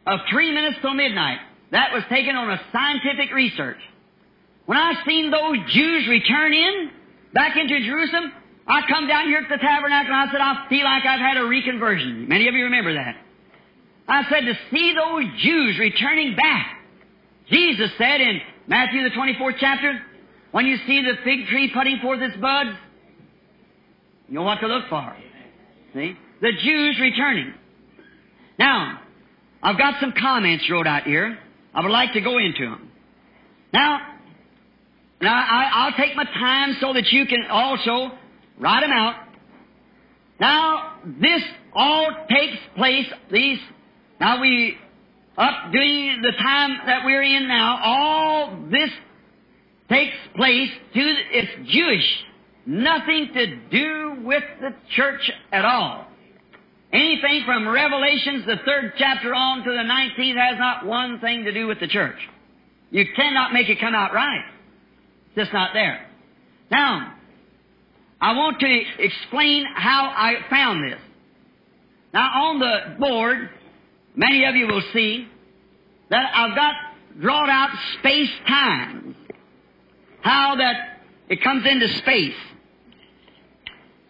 of 0.06 0.20
three 0.30 0.52
minutes 0.52 0.78
till 0.82 0.94
midnight. 0.94 1.38
That 1.70 1.92
was 1.92 2.02
taken 2.08 2.36
on 2.36 2.50
a 2.50 2.60
scientific 2.72 3.32
research. 3.32 3.78
When 4.66 4.78
I 4.78 4.94
seen 5.06 5.30
those 5.30 5.56
Jews 5.72 6.08
return 6.08 6.52
in, 6.52 6.90
back 7.32 7.56
into 7.56 7.80
Jerusalem, 7.84 8.32
I 8.66 8.82
come 8.88 9.08
down 9.08 9.26
here 9.26 9.38
at 9.38 9.48
the 9.48 9.58
tabernacle 9.58 10.12
and 10.12 10.28
I 10.28 10.32
said, 10.32 10.40
I 10.40 10.66
feel 10.68 10.84
like 10.84 11.04
I've 11.04 11.20
had 11.20 11.36
a 11.36 11.40
reconversion. 11.40 12.28
Many 12.28 12.48
of 12.48 12.54
you 12.54 12.64
remember 12.64 12.94
that. 12.94 13.16
I 14.06 14.22
said, 14.30 14.40
to 14.40 14.54
see 14.70 14.94
those 14.94 15.24
Jews 15.42 15.78
returning 15.78 16.36
back. 16.36 16.78
Jesus 17.50 17.90
said 17.98 18.20
in 18.20 18.40
Matthew 18.66 19.02
the 19.02 19.10
24th 19.10 19.56
chapter, 19.58 20.00
When 20.52 20.66
you 20.66 20.76
see 20.86 21.02
the 21.02 21.14
fig 21.24 21.46
tree 21.46 21.70
putting 21.74 21.98
forth 22.00 22.20
its 22.20 22.36
buds, 22.36 22.70
you 24.28 24.34
know 24.34 24.42
what 24.42 24.60
to 24.60 24.66
look 24.66 24.88
for. 24.88 25.16
See? 25.94 26.16
The 26.40 26.52
Jews 26.62 26.98
returning. 27.00 27.54
Now, 28.58 29.00
I've 29.62 29.78
got 29.78 30.00
some 30.00 30.12
comments 30.18 30.68
wrote 30.70 30.86
out 30.86 31.04
here. 31.04 31.38
I 31.74 31.82
would 31.82 31.90
like 31.90 32.12
to 32.12 32.20
go 32.20 32.38
into 32.38 32.68
them. 32.70 32.90
Now, 33.72 33.98
now 35.20 35.34
I, 35.34 35.70
I'll 35.72 35.96
take 35.96 36.14
my 36.16 36.24
time 36.24 36.76
so 36.80 36.92
that 36.92 37.06
you 37.10 37.26
can 37.26 37.46
also 37.50 38.16
write 38.58 38.80
them 38.80 38.92
out. 38.92 39.16
Now, 40.40 40.98
this 41.20 41.42
all 41.74 42.08
takes 42.28 42.58
place, 42.76 43.06
these, 43.30 43.58
now 44.20 44.40
we, 44.40 44.76
up 45.36 45.72
during 45.72 46.22
the 46.22 46.32
time 46.32 46.78
that 46.86 47.04
we're 47.04 47.22
in 47.22 47.48
now, 47.48 47.78
all 47.82 48.58
this 48.70 48.90
takes 49.88 50.16
place 50.36 50.70
to, 50.94 51.00
it's 51.00 51.70
Jewish. 51.70 52.24
Nothing 52.66 53.30
to 53.34 53.56
do 53.70 54.03
with 54.22 54.44
the 54.60 54.74
church 54.94 55.30
at 55.52 55.64
all. 55.64 56.06
Anything 56.92 57.42
from 57.44 57.68
Revelations, 57.68 58.46
the 58.46 58.56
third 58.64 58.92
chapter 58.96 59.34
on 59.34 59.64
to 59.64 59.70
the 59.70 59.76
19th 59.76 60.36
has 60.36 60.58
not 60.58 60.86
one 60.86 61.18
thing 61.20 61.44
to 61.44 61.52
do 61.52 61.66
with 61.66 61.80
the 61.80 61.88
church. 61.88 62.18
You 62.90 63.04
cannot 63.16 63.52
make 63.52 63.68
it 63.68 63.80
come 63.80 63.94
out 63.94 64.14
right. 64.14 64.44
It's 65.26 65.36
just 65.36 65.52
not 65.52 65.70
there. 65.74 66.06
Now, 66.70 67.14
I 68.20 68.36
want 68.36 68.60
to 68.60 68.82
explain 68.98 69.66
how 69.74 70.04
I 70.16 70.36
found 70.48 70.84
this. 70.84 71.00
Now, 72.12 72.44
on 72.44 72.60
the 72.60 72.96
board, 73.00 73.50
many 74.14 74.44
of 74.44 74.54
you 74.54 74.68
will 74.68 74.84
see 74.92 75.26
that 76.10 76.30
I've 76.32 76.54
got 76.54 76.74
drawn 77.20 77.50
out 77.50 77.70
space 77.98 78.30
times. 78.46 79.16
How 80.20 80.54
that 80.56 81.00
it 81.28 81.42
comes 81.42 81.66
into 81.66 81.88
space. 81.98 82.36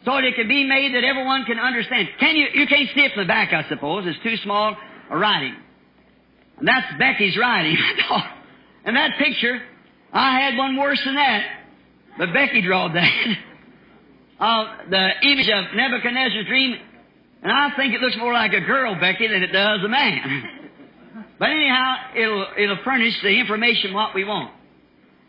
So 0.04 0.12
that 0.12 0.24
it 0.24 0.34
can 0.34 0.48
be 0.48 0.64
made 0.64 0.94
that 0.94 1.04
everyone 1.04 1.44
can 1.44 1.58
understand. 1.58 2.08
Can 2.20 2.36
you, 2.36 2.46
you 2.52 2.66
can't 2.66 2.88
see 2.94 3.00
it 3.00 3.12
from 3.14 3.24
the 3.24 3.28
back, 3.28 3.52
I 3.52 3.66
suppose. 3.68 4.04
It's 4.06 4.22
too 4.22 4.36
small 4.38 4.76
a 5.10 5.16
writing. 5.16 5.54
And 6.58 6.68
that's 6.68 6.86
Becky's 6.98 7.36
writing. 7.36 7.76
and 8.84 8.96
that 8.96 9.18
picture, 9.18 9.60
I 10.12 10.40
had 10.40 10.58
one 10.58 10.76
worse 10.76 11.00
than 11.04 11.14
that. 11.14 11.44
But 12.18 12.32
Becky 12.32 12.62
drawed 12.62 12.94
that. 12.94 13.26
of 14.38 14.66
uh, 14.68 14.90
the 14.90 15.08
image 15.22 15.48
of 15.48 15.74
Nebuchadnezzar's 15.74 16.46
dream. 16.46 16.76
And 17.42 17.52
I 17.52 17.70
think 17.76 17.94
it 17.94 18.00
looks 18.00 18.16
more 18.18 18.32
like 18.32 18.52
a 18.52 18.60
girl, 18.60 18.94
Becky, 19.00 19.26
than 19.26 19.42
it 19.42 19.52
does 19.52 19.82
a 19.84 19.88
man. 19.88 20.48
but 21.38 21.50
anyhow, 21.50 21.96
it'll, 22.14 22.46
it'll 22.56 22.84
furnish 22.84 23.20
the 23.22 23.40
information 23.40 23.92
what 23.92 24.14
we 24.14 24.24
want. 24.24 24.52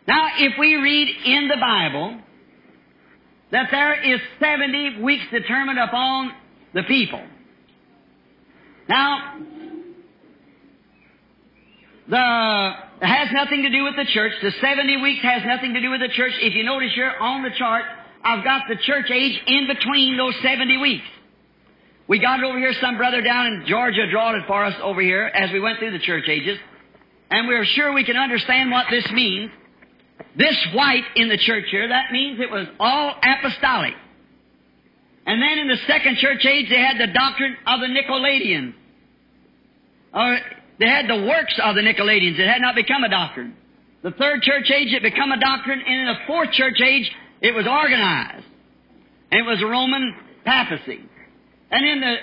Now, 0.06 0.28
if 0.38 0.52
we 0.58 0.74
read 0.76 1.08
in 1.24 1.48
the 1.48 1.56
Bible 1.56 2.20
that 3.50 3.68
there 3.70 3.94
is 4.02 4.20
70 4.40 5.00
weeks 5.02 5.24
determined 5.30 5.78
upon 5.78 6.32
the 6.74 6.82
people. 6.84 7.22
Now, 8.88 9.40
the 12.08 12.86
it 13.02 13.06
has 13.06 13.28
nothing 13.32 13.62
to 13.62 13.70
do 13.70 13.84
with 13.84 13.96
the 13.96 14.06
church. 14.06 14.32
The 14.42 14.52
70 14.52 15.02
weeks 15.02 15.22
has 15.22 15.42
nothing 15.44 15.74
to 15.74 15.80
do 15.80 15.90
with 15.90 16.00
the 16.00 16.08
church. 16.08 16.32
If 16.40 16.54
you 16.54 16.64
notice 16.64 16.92
here 16.94 17.12
on 17.20 17.42
the 17.42 17.50
chart, 17.50 17.84
I've 18.24 18.42
got 18.42 18.62
the 18.68 18.76
church 18.76 19.10
age 19.10 19.38
in 19.46 19.66
between 19.66 20.16
those 20.16 20.34
70 20.42 20.78
weeks. 20.78 21.04
We 22.08 22.18
got 22.18 22.38
it 22.38 22.44
over 22.44 22.58
here, 22.58 22.72
some 22.80 22.96
brother 22.96 23.20
down 23.20 23.46
in 23.46 23.64
Georgia 23.66 24.10
drawed 24.10 24.36
it 24.36 24.46
for 24.46 24.64
us 24.64 24.74
over 24.82 25.02
here 25.02 25.24
as 25.24 25.52
we 25.52 25.60
went 25.60 25.78
through 25.78 25.90
the 25.90 25.98
church 25.98 26.24
ages. 26.28 26.58
And 27.30 27.48
we're 27.48 27.64
sure 27.64 27.92
we 27.92 28.04
can 28.04 28.16
understand 28.16 28.70
what 28.70 28.86
this 28.90 29.10
means. 29.10 29.50
This 30.36 30.56
white 30.74 31.04
in 31.16 31.28
the 31.28 31.38
church 31.38 31.64
here, 31.70 31.88
that 31.88 32.12
means 32.12 32.40
it 32.40 32.50
was 32.50 32.66
all 32.78 33.14
apostolic. 33.22 33.94
And 35.26 35.42
then 35.42 35.58
in 35.58 35.68
the 35.68 35.78
second 35.86 36.18
church 36.18 36.44
age, 36.46 36.68
they 36.68 36.80
had 36.80 36.98
the 36.98 37.12
doctrine 37.12 37.56
of 37.66 37.80
the 37.80 37.86
Nicolaitans. 37.86 38.74
Or 40.14 40.38
they 40.78 40.88
had 40.88 41.08
the 41.08 41.26
works 41.26 41.58
of 41.62 41.74
the 41.74 41.82
Nicolaitans. 41.82 42.38
It 42.38 42.48
had 42.48 42.62
not 42.62 42.74
become 42.74 43.02
a 43.02 43.08
doctrine. 43.08 43.54
The 44.02 44.12
third 44.12 44.42
church 44.42 44.70
age, 44.70 44.92
it 44.92 45.02
became 45.02 45.32
a 45.32 45.40
doctrine. 45.40 45.82
And 45.84 46.00
in 46.00 46.06
the 46.06 46.20
fourth 46.26 46.52
church 46.52 46.80
age, 46.80 47.10
it 47.40 47.54
was 47.54 47.66
organized. 47.66 48.46
And 49.32 49.40
it 49.40 49.50
was 49.50 49.60
a 49.62 49.66
Roman 49.66 50.14
papacy. 50.44 51.00
And 51.70 51.86
in 51.86 52.00
the, 52.00 52.16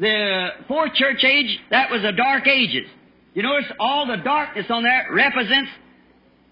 the 0.00 0.48
fourth 0.66 0.94
church 0.94 1.22
age, 1.24 1.60
that 1.70 1.90
was 1.90 2.02
the 2.02 2.12
dark 2.12 2.46
ages. 2.46 2.88
You 3.34 3.42
notice 3.42 3.70
all 3.78 4.06
the 4.06 4.16
darkness 4.16 4.66
on 4.70 4.82
there 4.82 5.08
represents 5.12 5.70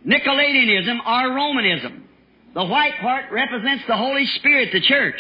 Nicolaitanism 0.07 0.99
or 1.07 1.35
Romanism. 1.35 2.03
The 2.55 2.64
white 2.64 2.95
part 3.01 3.33
represents 3.33 3.85
the 3.88 3.97
Holy 3.97 4.27
Spirit, 4.38 4.71
the 4.73 4.81
church. 4.81 5.17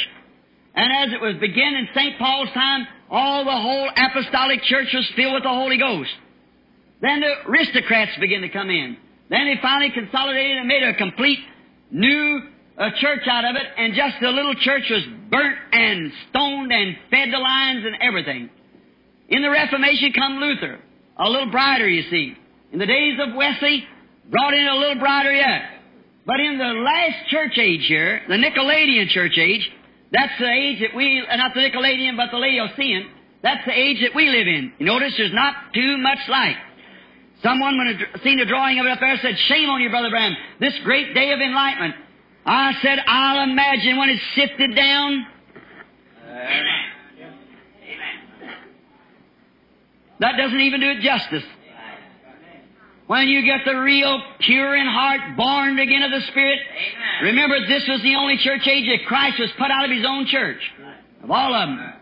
And 0.74 0.92
as 0.92 1.14
it 1.14 1.20
was 1.20 1.36
beginning 1.40 1.76
in 1.76 1.88
St. 1.94 2.18
Paul's 2.18 2.50
time, 2.50 2.86
all 3.10 3.44
the 3.44 3.50
whole 3.50 3.90
apostolic 3.96 4.62
church 4.62 4.88
was 4.92 5.10
filled 5.16 5.34
with 5.34 5.42
the 5.42 5.48
Holy 5.48 5.78
Ghost. 5.78 6.10
Then 7.00 7.20
the 7.20 7.50
aristocrats 7.50 8.12
began 8.20 8.42
to 8.42 8.48
come 8.48 8.70
in. 8.70 8.96
Then 9.30 9.46
they 9.46 9.60
finally 9.60 9.90
consolidated 9.90 10.58
and 10.58 10.68
made 10.68 10.82
a 10.82 10.94
complete 10.94 11.38
new 11.90 12.40
uh, 12.76 12.90
church 12.98 13.26
out 13.28 13.44
of 13.44 13.56
it, 13.56 13.66
and 13.76 13.94
just 13.94 14.16
the 14.20 14.30
little 14.30 14.54
church 14.54 14.84
was 14.90 15.02
burnt 15.30 15.58
and 15.72 16.12
stoned 16.30 16.72
and 16.72 16.96
fed 17.10 17.28
the 17.32 17.38
lions 17.38 17.84
and 17.86 17.96
everything. 18.00 18.50
In 19.28 19.42
the 19.42 19.50
Reformation 19.50 20.12
come 20.12 20.36
Luther, 20.36 20.80
a 21.16 21.28
little 21.28 21.50
brighter, 21.50 21.88
you 21.88 22.02
see. 22.10 22.34
In 22.72 22.78
the 22.78 22.86
days 22.86 23.18
of 23.20 23.34
Wesley, 23.34 23.86
brought 24.30 24.54
in 24.54 24.66
a 24.66 24.74
little 24.76 24.98
brighter 24.98 25.32
yet. 25.32 25.62
But 26.26 26.40
in 26.40 26.58
the 26.58 26.64
last 26.64 27.28
church 27.28 27.58
age 27.58 27.86
here, 27.86 28.22
the 28.28 28.36
Nicolaitan 28.36 29.08
church 29.08 29.36
age, 29.36 29.70
that's 30.10 30.32
the 30.38 30.50
age 30.50 30.80
that 30.80 30.94
we, 30.94 31.22
uh, 31.28 31.36
not 31.36 31.54
the 31.54 31.60
Nicolaitan, 31.60 32.16
but 32.16 32.30
the 32.30 32.38
Laodicean, 32.38 33.10
that's 33.42 33.64
the 33.66 33.78
age 33.78 34.00
that 34.00 34.14
we 34.14 34.28
live 34.28 34.46
in. 34.46 34.72
You 34.78 34.86
notice 34.86 35.14
there's 35.18 35.34
not 35.34 35.54
too 35.74 35.98
much 35.98 36.18
light. 36.28 36.56
Someone, 37.42 37.76
when 37.76 37.88
I 37.88 38.22
seen 38.22 38.38
the 38.38 38.46
drawing 38.46 38.80
of 38.80 38.86
it 38.86 38.92
up 38.92 39.00
there, 39.00 39.18
said, 39.18 39.36
shame 39.48 39.68
on 39.68 39.82
you, 39.82 39.90
Brother 39.90 40.08
Branham, 40.08 40.34
this 40.60 40.72
great 40.82 41.14
day 41.14 41.30
of 41.32 41.40
enlightenment. 41.40 41.94
I 42.46 42.74
said, 42.80 43.00
I'll 43.06 43.42
imagine 43.42 43.98
when 43.98 44.08
it's 44.08 44.22
sifted 44.34 44.74
down. 44.74 45.26
Amen. 46.26 46.64
That 50.20 50.36
doesn't 50.38 50.60
even 50.60 50.80
do 50.80 50.88
it 50.90 51.00
justice. 51.00 51.44
When 53.06 53.28
you 53.28 53.44
get 53.44 53.60
the 53.66 53.74
real 53.74 54.22
pure 54.40 54.74
in 54.76 54.86
heart, 54.86 55.36
born 55.36 55.78
again 55.78 56.02
of 56.02 56.10
the 56.10 56.26
Spirit, 56.28 56.58
Amen. 56.58 57.34
remember 57.34 57.66
this 57.66 57.86
was 57.86 58.00
the 58.00 58.14
only 58.14 58.38
church 58.38 58.66
age 58.66 58.86
that 58.86 59.06
Christ 59.06 59.38
was 59.38 59.50
put 59.58 59.70
out 59.70 59.84
of 59.84 59.90
His 59.90 60.06
own 60.06 60.26
church. 60.26 60.60
Of 61.22 61.30
all 61.30 61.54
of 61.54 61.68
them. 61.68 61.92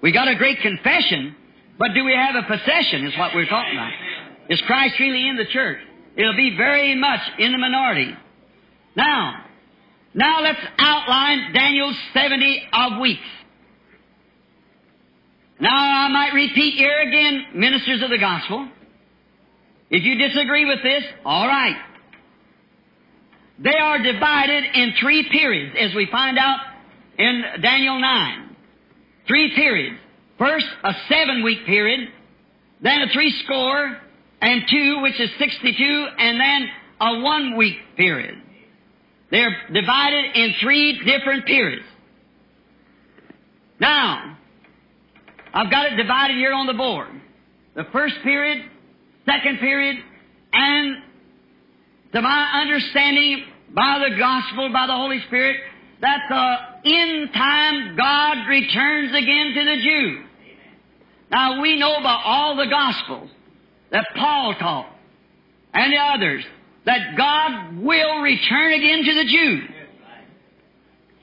We 0.00 0.12
got 0.12 0.28
a 0.28 0.34
great 0.34 0.60
confession, 0.60 1.34
but 1.78 1.94
do 1.94 2.04
we 2.04 2.14
have 2.14 2.34
a 2.36 2.42
possession 2.42 3.06
is 3.06 3.18
what 3.18 3.34
we're 3.34 3.46
talking 3.46 3.74
about. 3.74 3.92
Is 4.48 4.60
Christ 4.62 4.98
really 4.98 5.28
in 5.28 5.36
the 5.36 5.46
church? 5.46 5.78
It'll 6.16 6.36
be 6.36 6.56
very 6.56 6.94
much 6.94 7.20
in 7.38 7.52
the 7.52 7.58
minority. 7.58 8.14
Now, 8.96 9.44
now 10.14 10.42
let's 10.42 10.60
outline 10.78 11.52
Daniel's 11.52 11.96
70 12.14 12.62
of 12.72 13.00
weeks. 13.00 13.26
Now 15.60 15.70
I 15.74 16.08
might 16.08 16.32
repeat 16.32 16.74
here 16.74 17.00
again, 17.00 17.46
ministers 17.54 18.02
of 18.02 18.10
the 18.10 18.18
gospel. 18.18 18.68
If 19.90 20.02
you 20.02 20.16
disagree 20.16 20.64
with 20.64 20.82
this, 20.82 21.04
all 21.24 21.46
right. 21.46 21.76
They 23.58 23.76
are 23.76 23.98
divided 24.02 24.64
in 24.74 24.94
three 25.00 25.28
periods, 25.30 25.76
as 25.78 25.94
we 25.94 26.06
find 26.10 26.38
out 26.38 26.60
in 27.18 27.44
Daniel 27.62 28.00
9. 28.00 28.56
Three 29.28 29.54
periods. 29.54 29.98
First, 30.38 30.66
a 30.82 30.92
seven 31.08 31.42
week 31.44 31.64
period, 31.64 32.08
then 32.82 33.02
a 33.02 33.12
three 33.12 33.30
score 33.44 33.96
and 34.40 34.62
two, 34.68 35.00
which 35.02 35.18
is 35.20 35.30
62, 35.38 36.06
and 36.18 36.40
then 36.40 36.68
a 37.00 37.20
one 37.20 37.56
week 37.56 37.76
period. 37.96 38.40
They're 39.30 39.56
divided 39.72 40.24
in 40.34 40.54
three 40.60 40.98
different 41.04 41.46
periods. 41.46 41.86
Now, 43.80 44.36
I've 45.52 45.70
got 45.70 45.92
it 45.92 45.96
divided 45.96 46.36
here 46.36 46.52
on 46.52 46.66
the 46.66 46.74
board. 46.74 47.08
The 47.74 47.84
first 47.92 48.16
period, 48.22 48.64
second 49.26 49.58
period, 49.58 49.96
and 50.52 51.02
to 52.12 52.22
my 52.22 52.62
understanding 52.62 53.44
by 53.74 54.06
the 54.08 54.16
gospel, 54.16 54.72
by 54.72 54.86
the 54.86 54.94
Holy 54.94 55.20
Spirit, 55.26 55.56
that 56.00 56.20
the 56.28 56.90
end 56.90 57.32
time 57.32 57.96
God 57.96 58.48
returns 58.48 59.10
again 59.10 59.54
to 59.54 59.64
the 59.64 59.82
Jew. 59.82 60.24
Now 61.30 61.60
we 61.60 61.76
know 61.78 62.00
by 62.02 62.20
all 62.24 62.56
the 62.56 62.66
gospels 62.66 63.30
that 63.90 64.06
Paul 64.14 64.54
taught 64.54 64.90
and 65.72 65.92
the 65.92 65.98
others 65.98 66.44
that 66.84 67.16
God 67.16 67.78
will 67.78 68.20
return 68.20 68.74
again 68.74 69.04
to 69.04 69.14
the 69.14 69.24
Jew. 69.24 69.62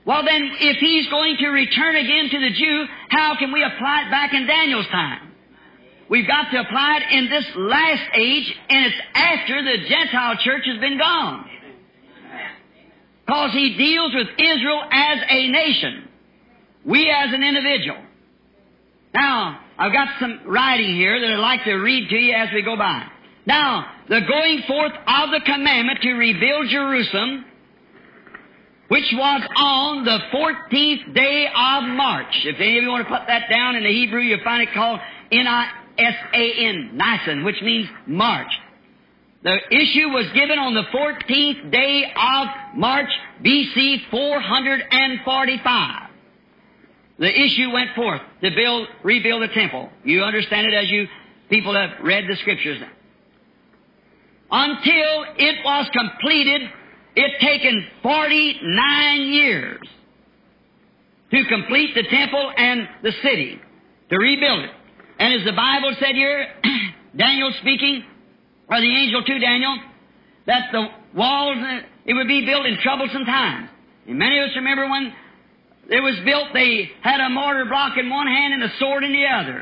Well 0.03 0.25
then, 0.25 0.51
if 0.59 0.77
He's 0.77 1.07
going 1.09 1.37
to 1.37 1.47
return 1.49 1.95
again 1.95 2.29
to 2.31 2.39
the 2.39 2.49
Jew, 2.49 2.85
how 3.09 3.37
can 3.37 3.51
we 3.51 3.63
apply 3.63 4.05
it 4.07 4.11
back 4.11 4.33
in 4.33 4.47
Daniel's 4.47 4.87
time? 4.87 5.30
We've 6.11 6.27
got 6.27 6.51
to 6.51 6.59
apply 6.59 6.97
it 6.97 7.17
in 7.17 7.29
this 7.29 7.45
last 7.55 8.03
age, 8.15 8.53
and 8.69 8.85
it's 8.85 9.01
after 9.15 9.63
the 9.63 9.87
Gentile 9.87 10.35
church 10.43 10.63
has 10.65 10.77
been 10.81 10.97
gone. 10.97 11.49
Because 13.25 13.53
He 13.53 13.77
deals 13.77 14.13
with 14.13 14.27
Israel 14.37 14.83
as 14.91 15.19
a 15.29 15.47
nation. 15.47 16.09
We 16.83 17.09
as 17.09 17.33
an 17.33 17.43
individual. 17.43 18.03
Now, 19.13 19.61
I've 19.77 19.93
got 19.93 20.09
some 20.19 20.41
writing 20.47 20.97
here 20.97 21.17
that 21.17 21.31
I'd 21.31 21.39
like 21.39 21.63
to 21.63 21.75
read 21.75 22.09
to 22.09 22.17
you 22.17 22.33
as 22.33 22.49
we 22.53 22.61
go 22.61 22.75
by. 22.75 23.07
Now, 23.45 23.85
the 24.09 24.19
going 24.19 24.63
forth 24.67 24.91
of 24.91 25.29
the 25.31 25.41
commandment 25.45 26.01
to 26.01 26.11
rebuild 26.11 26.67
Jerusalem, 26.67 27.45
which 28.89 29.07
was 29.13 29.41
on 29.55 30.03
the 30.03 30.19
14th 30.33 31.15
day 31.15 31.45
of 31.47 31.83
March. 31.95 32.35
If 32.43 32.57
any 32.59 32.79
of 32.79 32.83
you 32.83 32.89
want 32.89 33.07
to 33.07 33.17
put 33.17 33.27
that 33.27 33.49
down 33.49 33.77
in 33.77 33.83
the 33.83 33.93
Hebrew, 33.93 34.19
you'll 34.19 34.43
find 34.43 34.61
it 34.61 34.73
called 34.73 34.99
N-I-S-A-N, 35.97 36.97
Nisan, 36.97 37.43
which 37.43 37.61
means 37.61 37.87
March. 38.05 38.51
The 39.43 39.57
issue 39.71 40.09
was 40.09 40.27
given 40.33 40.59
on 40.59 40.73
the 40.75 40.83
14th 40.83 41.71
day 41.71 42.11
of 42.15 42.47
March, 42.75 43.09
BC 43.43 44.09
445. 44.11 46.09
The 47.17 47.41
issue 47.41 47.71
went 47.71 47.95
forth 47.95 48.21
to 48.43 48.51
build, 48.51 48.87
rebuild 49.03 49.41
the 49.43 49.47
temple. 49.47 49.89
You 50.03 50.23
understand 50.23 50.67
it 50.67 50.73
as 50.73 50.89
you 50.91 51.07
people 51.49 51.73
have 51.75 51.99
read 52.03 52.27
the 52.27 52.35
scriptures. 52.37 52.81
Until 54.51 55.25
it 55.37 55.63
was 55.63 55.89
completed, 55.91 56.61
it 57.15 57.39
taken 57.39 57.85
49 58.03 59.21
years 59.21 59.81
to 61.31 61.45
complete 61.45 61.95
the 61.95 62.03
temple 62.03 62.51
and 62.55 62.87
the 63.03 63.11
city, 63.23 63.59
to 64.09 64.17
rebuild 64.17 64.65
it. 64.65 64.71
And 65.21 65.35
as 65.39 65.45
the 65.45 65.53
Bible 65.53 65.93
said 65.99 66.15
here, 66.15 66.47
Daniel 67.15 67.53
speaking, 67.61 68.03
or 68.67 68.81
the 68.81 68.89
angel 68.89 69.23
to 69.23 69.37
Daniel, 69.37 69.77
that 70.47 70.71
the 70.71 70.87
walls, 71.13 71.57
uh, 71.61 71.81
it 72.07 72.15
would 72.15 72.27
be 72.27 72.43
built 72.43 72.65
in 72.65 72.79
troublesome 72.81 73.25
times. 73.25 73.69
And 74.07 74.17
many 74.17 74.39
of 74.39 74.45
us 74.49 74.55
remember 74.55 74.89
when 74.89 75.13
it 75.89 76.01
was 76.01 76.17
built, 76.25 76.47
they 76.55 76.89
had 77.03 77.19
a 77.19 77.29
mortar 77.29 77.65
block 77.65 77.99
in 77.99 78.09
one 78.09 78.25
hand 78.25 78.55
and 78.55 78.63
a 78.63 78.73
sword 78.79 79.03
in 79.03 79.13
the 79.13 79.27
other 79.27 79.61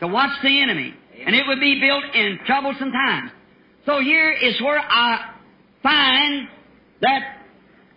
to 0.00 0.08
watch 0.08 0.36
the 0.42 0.60
enemy. 0.60 0.92
And 1.24 1.36
it 1.36 1.46
would 1.46 1.60
be 1.60 1.78
built 1.78 2.02
in 2.16 2.40
troublesome 2.44 2.90
times. 2.90 3.30
So 3.86 4.00
here 4.00 4.32
is 4.32 4.60
where 4.60 4.80
I 4.80 5.30
find 5.80 6.48
that 7.02 7.20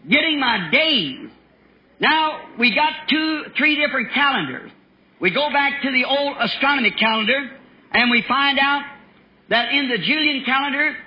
getting 0.07 0.39
my 0.39 0.69
days. 0.71 1.31
Now, 1.99 2.41
we 2.59 2.75
got 2.75 3.09
two, 3.09 3.45
three 3.57 3.75
different 3.75 4.13
calendars. 4.13 4.71
We 5.21 5.29
go 5.29 5.51
back 5.51 5.83
to 5.83 5.91
the 5.91 6.03
old 6.03 6.35
astronomy 6.39 6.89
calendar 6.91 7.51
and 7.91 8.09
we 8.09 8.23
find 8.27 8.57
out 8.57 8.81
that 9.49 9.71
in 9.71 9.87
the 9.87 9.99
Julian 9.99 10.43
calendar, 10.43 10.97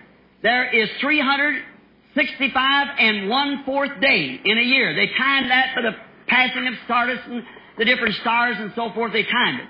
there 0.41 0.71
is 0.73 0.89
365 1.01 2.87
and 2.97 3.29
one 3.29 3.65
fourth 3.65 4.01
day 4.01 4.41
in 4.45 4.57
a 4.57 4.63
year. 4.63 4.95
They 4.95 5.09
timed 5.19 5.51
that 5.51 5.75
for 5.75 5.83
the 5.83 5.97
passing 6.29 6.69
of 6.69 6.75
stars 6.85 7.19
and 7.27 7.43
the 7.77 7.85
different 7.85 8.15
stars 8.17 8.55
and 8.61 8.73
so 8.77 8.93
forth. 8.93 9.13
They 9.13 9.25
timed 9.25 9.61
it. 9.61 9.69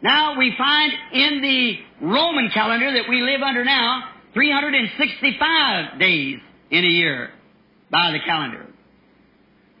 Now 0.00 0.38
we 0.38 0.54
find 0.56 0.92
in 1.12 1.42
the 1.42 1.78
Roman 2.00 2.48
calendar 2.50 2.94
that 2.94 3.10
we 3.10 3.20
live 3.20 3.42
under 3.42 3.64
now, 3.64 4.10
365 4.32 5.98
days 5.98 6.38
in 6.70 6.84
a 6.84 6.88
year 6.88 7.30
by 7.90 8.12
the 8.12 8.20
calendar. 8.20 8.66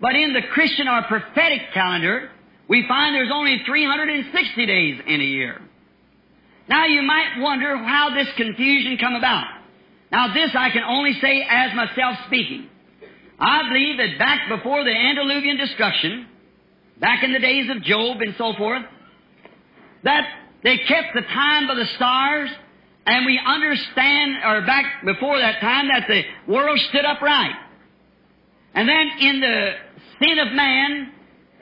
But 0.02 0.14
in 0.16 0.34
the 0.34 0.42
Christian 0.52 0.86
or 0.86 1.02
prophetic 1.04 1.72
calendar, 1.72 2.30
we 2.68 2.84
find 2.88 3.14
there's 3.14 3.30
only 3.32 3.62
360 3.64 4.66
days 4.66 5.00
in 5.06 5.20
a 5.20 5.24
year. 5.24 5.60
Now 6.68 6.86
you 6.86 7.02
might 7.02 7.38
wonder 7.38 7.76
how 7.76 8.10
this 8.14 8.28
confusion 8.36 8.98
come 8.98 9.14
about. 9.14 9.46
Now 10.10 10.34
this 10.34 10.50
I 10.54 10.70
can 10.70 10.82
only 10.82 11.12
say 11.20 11.46
as 11.48 11.74
myself 11.74 12.16
speaking. 12.26 12.68
I 13.38 13.68
believe 13.68 13.98
that 13.98 14.18
back 14.18 14.48
before 14.48 14.82
the 14.82 14.90
antediluvian 14.90 15.58
destruction, 15.58 16.26
back 16.98 17.22
in 17.22 17.32
the 17.32 17.38
days 17.38 17.70
of 17.70 17.82
Job 17.82 18.20
and 18.20 18.34
so 18.38 18.54
forth, 18.54 18.82
that 20.04 20.26
they 20.62 20.78
kept 20.78 21.14
the 21.14 21.20
time 21.20 21.68
by 21.68 21.74
the 21.74 21.86
stars, 21.96 22.50
and 23.06 23.26
we 23.26 23.38
understand, 23.44 24.36
or 24.44 24.62
back 24.62 25.04
before 25.04 25.38
that 25.38 25.60
time, 25.60 25.88
that 25.88 26.08
the 26.08 26.22
world 26.52 26.78
stood 26.88 27.04
upright. 27.04 27.54
And 28.74 28.88
then 28.88 29.10
in 29.20 29.40
the 29.40 29.72
sin 30.18 30.38
of 30.38 30.52
man, 30.52 31.12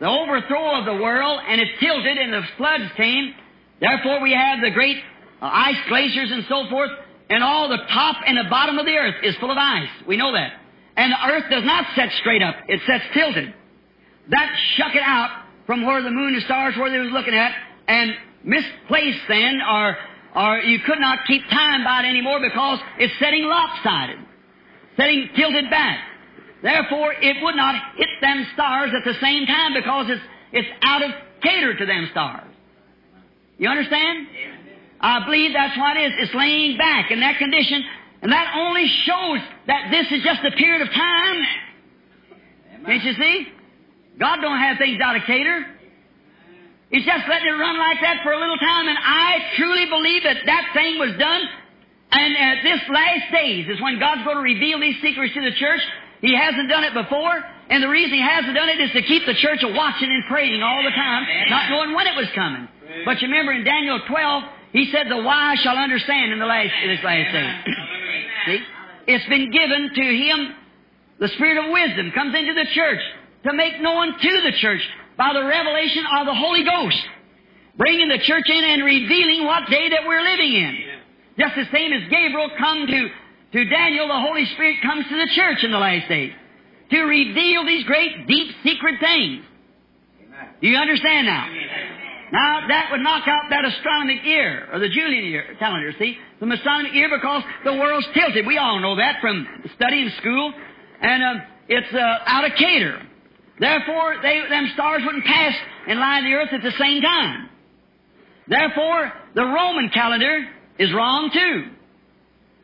the 0.05 0.11
overthrow 0.11 0.79
of 0.79 0.85
the 0.85 1.03
world, 1.03 1.41
and 1.49 1.59
it 1.59 1.69
tilted, 1.81 2.19
and 2.19 2.31
the 2.31 2.43
floods 2.59 2.93
came, 2.95 3.35
Therefore, 3.81 4.21
we 4.21 4.35
have 4.35 4.61
the 4.61 4.71
great 4.71 4.99
uh, 5.41 5.47
ice 5.47 5.79
glaciers 5.89 6.31
and 6.31 6.45
so 6.47 6.69
forth, 6.69 6.91
and 7.31 7.43
all 7.43 7.71
the 7.71 7.79
top 7.91 8.17
and 8.27 8.37
the 8.37 8.51
bottom 8.51 8.79
of 8.79 8.85
the 8.85 8.93
earth 8.93 9.15
is 9.23 9.35
full 9.37 9.51
of 9.51 9.57
ice. 9.57 9.89
We 10.07 10.19
know 10.19 10.31
that. 10.33 10.61
And 10.99 11.11
the 11.11 11.27
earth 11.27 11.45
does 11.49 11.65
not 11.65 11.87
set 11.97 12.13
straight 12.21 12.43
up, 12.43 12.55
it 12.69 12.83
sets 12.87 13.05
tilted. 13.15 13.55
That 14.29 14.55
shuck 14.77 14.95
it 14.95 15.03
out 15.03 15.31
from 15.65 15.87
where 15.87 16.03
the 16.03 16.11
moon 16.11 16.35
and 16.35 16.43
stars 16.43 16.75
where 16.77 16.91
they 16.91 16.99
was 16.99 17.11
looking 17.11 17.35
at, 17.35 17.55
and 17.89 18.13
misplaced 18.45 19.25
then, 19.27 19.63
or, 19.63 19.97
or 20.37 20.59
you 20.59 20.81
could 20.81 21.01
not 21.01 21.21
keep 21.27 21.49
time 21.49 21.83
by 21.83 22.03
it 22.03 22.11
anymore 22.11 22.41
because 22.43 22.79
it's 22.99 23.19
setting 23.19 23.45
lopsided, 23.45 24.19
setting 24.99 25.31
tilted 25.35 25.71
back. 25.71 25.99
Therefore, 26.65 27.13
it 27.13 27.37
would 27.45 27.57
not 27.57 27.77
hit 28.01 28.09
them 28.23 28.47
stars 28.55 28.91
at 28.97 29.05
the 29.05 29.13
same 29.21 29.45
time 29.45 29.75
because 29.77 30.09
it's, 30.09 30.25
it's 30.65 30.69
out 30.81 31.05
of 31.05 31.11
cater 31.43 31.77
to 31.77 31.85
them 31.85 32.09
stars. 32.11 32.49
You 33.59 33.69
understand? 33.69 34.27
I 34.99 35.27
believe 35.27 35.53
that's 35.53 35.77
what 35.77 35.99
it 35.99 36.09
is. 36.09 36.13
It's 36.25 36.35
laying 36.35 36.79
back 36.79 37.11
in 37.11 37.21
that 37.21 37.37
condition, 37.37 37.85
and 38.23 38.33
that 38.33 38.57
only 38.57 38.89
shows 39.05 39.45
that 39.67 39.93
this 39.93 40.09
is 40.11 40.25
just 40.25 40.41
a 40.41 40.57
period 40.57 40.81
of 40.81 40.89
time. 40.89 41.37
Can't 42.87 43.05
you 43.05 43.13
see? 43.13 43.47
God 44.19 44.41
don't 44.41 44.59
have 44.59 44.79
things 44.79 44.99
out 45.05 45.17
of 45.17 45.23
cater. 45.27 45.67
He's 46.89 47.05
just 47.05 47.29
letting 47.29 47.49
it 47.49 47.59
run 47.61 47.77
like 47.77 48.01
that 48.01 48.25
for 48.25 48.33
a 48.33 48.41
little 48.41 48.57
time, 48.57 48.89
and 48.89 48.97
I 48.97 49.53
truly 49.59 49.85
believe 49.85 50.23
that 50.25 50.39
that 50.47 50.71
thing 50.73 50.97
was 50.97 51.13
done. 51.19 51.43
And 52.11 52.37
at 52.39 52.63
this 52.63 52.81
last 52.89 53.33
days 53.33 53.69
is 53.69 53.83
when 53.83 54.01
God's 54.01 54.25
going 54.25 54.37
to 54.37 54.43
reveal 54.43 54.81
these 54.81 54.97
secrets 55.03 55.35
to 55.35 55.43
the 55.43 55.53
church. 55.61 55.81
He 56.25 56.35
hasn't 56.35 56.71
done 56.71 56.85
it 56.85 56.95
before, 56.95 57.37
and 57.69 57.83
the 57.83 57.89
reason 57.89 58.15
He 58.17 58.25
hasn't 58.25 58.55
done 58.55 58.71
it 58.71 58.81
is 58.81 58.91
to 58.93 59.03
keep 59.03 59.27
the 59.27 59.35
church 59.35 59.61
watching 59.61 60.09
and 60.09 60.25
praying 60.25 60.63
all 60.63 60.83
the 60.83 60.91
time, 60.91 61.27
not 61.51 61.69
knowing 61.69 61.95
when 61.95 62.07
it 62.07 62.17
was 62.17 62.29
coming. 62.35 62.67
But 63.05 63.21
you 63.21 63.29
remember 63.29 63.53
in 63.53 63.63
Daniel 63.63 64.01
12, 64.09 64.43
he 64.73 64.91
said, 64.91 65.11
The 65.11 65.21
wise 65.21 65.61
shall 65.61 65.77
understand 65.77 66.33
in 66.33 66.39
the 66.39 66.47
last, 66.47 66.73
in 66.83 66.89
this 66.89 67.05
last 67.05 67.31
day. 67.31 67.51
See? 68.47 68.61
It's 69.07 69.29
been 69.29 69.51
given 69.51 69.91
to 69.93 70.03
him, 70.03 70.55
the 71.21 71.29
spirit 71.29 71.63
of 71.63 71.71
wisdom 71.71 72.11
comes 72.13 72.35
into 72.35 72.55
the 72.55 72.67
church 72.73 73.01
to 73.45 73.53
make 73.53 73.83
known 73.83 74.19
to 74.19 74.41
the 74.49 74.53
church 74.57 74.81
by 75.19 75.35
the 75.35 75.45
revelation 75.45 76.05
of 76.19 76.27
the 76.27 76.35
Holy 76.35 76.65
Ghost. 76.65 77.05
Bringing 77.77 78.09
the 78.09 78.19
church 78.19 78.49
in 78.49 78.65
and 78.65 78.83
revealing 78.83 79.45
what 79.45 79.69
day 79.69 79.91
that 79.91 80.07
we're 80.07 80.23
living 80.23 80.55
in. 80.55 80.79
Just 81.39 81.55
the 81.57 81.67
same 81.71 81.93
as 81.93 82.09
Gabriel 82.09 82.49
come 82.57 82.87
to, 82.87 83.09
to 83.55 83.65
Daniel, 83.67 84.09
the 84.09 84.21
Holy 84.21 84.45
Spirit 84.47 84.83
comes 84.83 85.07
to 85.09 85.17
the 85.17 85.31
church 85.33 85.63
in 85.63 85.71
the 85.71 85.79
last 85.79 86.09
days. 86.09 86.33
To 86.91 87.01
reveal 87.03 87.65
these 87.65 87.85
great, 87.85 88.27
deep, 88.27 88.53
secret 88.65 88.97
things. 89.01 89.45
Do 90.61 90.69
you 90.69 90.77
understand 90.77 91.27
now? 91.27 91.47
Now, 92.33 92.67
that 92.67 92.89
would 92.91 93.01
knock 93.01 93.29
out 93.29 93.43
that 93.51 93.65
astronomic 93.65 94.25
year, 94.25 94.69
or 94.73 94.81
the 94.81 94.89
Julian 94.89 95.25
year, 95.27 95.55
calendar, 95.61 95.95
see? 96.01 96.19
The 96.41 96.47
Masonic 96.47 96.95
year 96.95 97.09
because 97.09 97.45
the 97.65 97.75
world's 97.75 98.09
tilted. 98.13 98.45
We 98.45 98.59
all 98.59 98.81
know 98.81 98.97
that 98.97 99.21
from 99.21 99.47
studying 99.77 100.11
school. 100.19 100.53
And 101.01 101.23
uh, 101.23 101.45
it's 101.69 101.95
uh, 101.95 102.19
out 102.27 102.45
of 102.45 102.57
cater. 102.57 103.01
Therefore, 103.61 104.17
they, 104.21 104.43
them 104.51 104.69
stars 104.75 105.03
wouldn't 105.07 105.25
pass 105.25 105.55
in 105.87 106.01
line 106.01 106.25
of 106.25 106.31
the 106.31 106.35
earth 106.35 106.49
at 106.53 106.63
the 106.63 106.77
same 106.77 107.03
time. 107.03 107.51
Therefore, 108.49 109.13
the 109.37 109.45
Roman 109.45 109.91
calendar 109.91 110.45
is 110.79 110.93
wrong 110.93 111.31
too. 111.33 111.71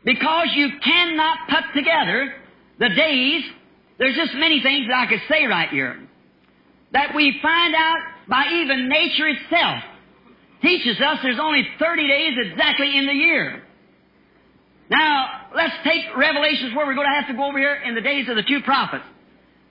Because 0.03 0.47
you 0.55 0.69
cannot 0.83 1.37
put 1.49 1.63
together 1.75 2.33
the 2.79 2.89
days, 2.89 3.43
there's 3.99 4.15
just 4.15 4.33
many 4.35 4.61
things 4.61 4.87
that 4.87 4.97
I 4.97 5.05
could 5.07 5.21
say 5.29 5.45
right 5.45 5.69
here. 5.69 5.99
That 6.93 7.15
we 7.15 7.37
find 7.41 7.75
out 7.75 7.99
by 8.27 8.45
even 8.61 8.89
nature 8.89 9.27
itself 9.27 9.83
teaches 10.61 10.99
us 10.99 11.19
there's 11.23 11.39
only 11.39 11.67
30 11.79 12.07
days 12.07 12.33
exactly 12.37 12.97
in 12.97 13.05
the 13.05 13.13
year. 13.13 13.63
Now, 14.89 15.47
let's 15.55 15.73
take 15.83 16.03
Revelations 16.17 16.75
where 16.75 16.85
we're 16.85 16.95
going 16.95 17.07
to 17.07 17.15
have 17.15 17.27
to 17.27 17.33
go 17.33 17.45
over 17.45 17.57
here 17.57 17.75
in 17.75 17.95
the 17.95 18.01
days 18.01 18.27
of 18.27 18.35
the 18.35 18.43
two 18.43 18.61
prophets. 18.61 19.05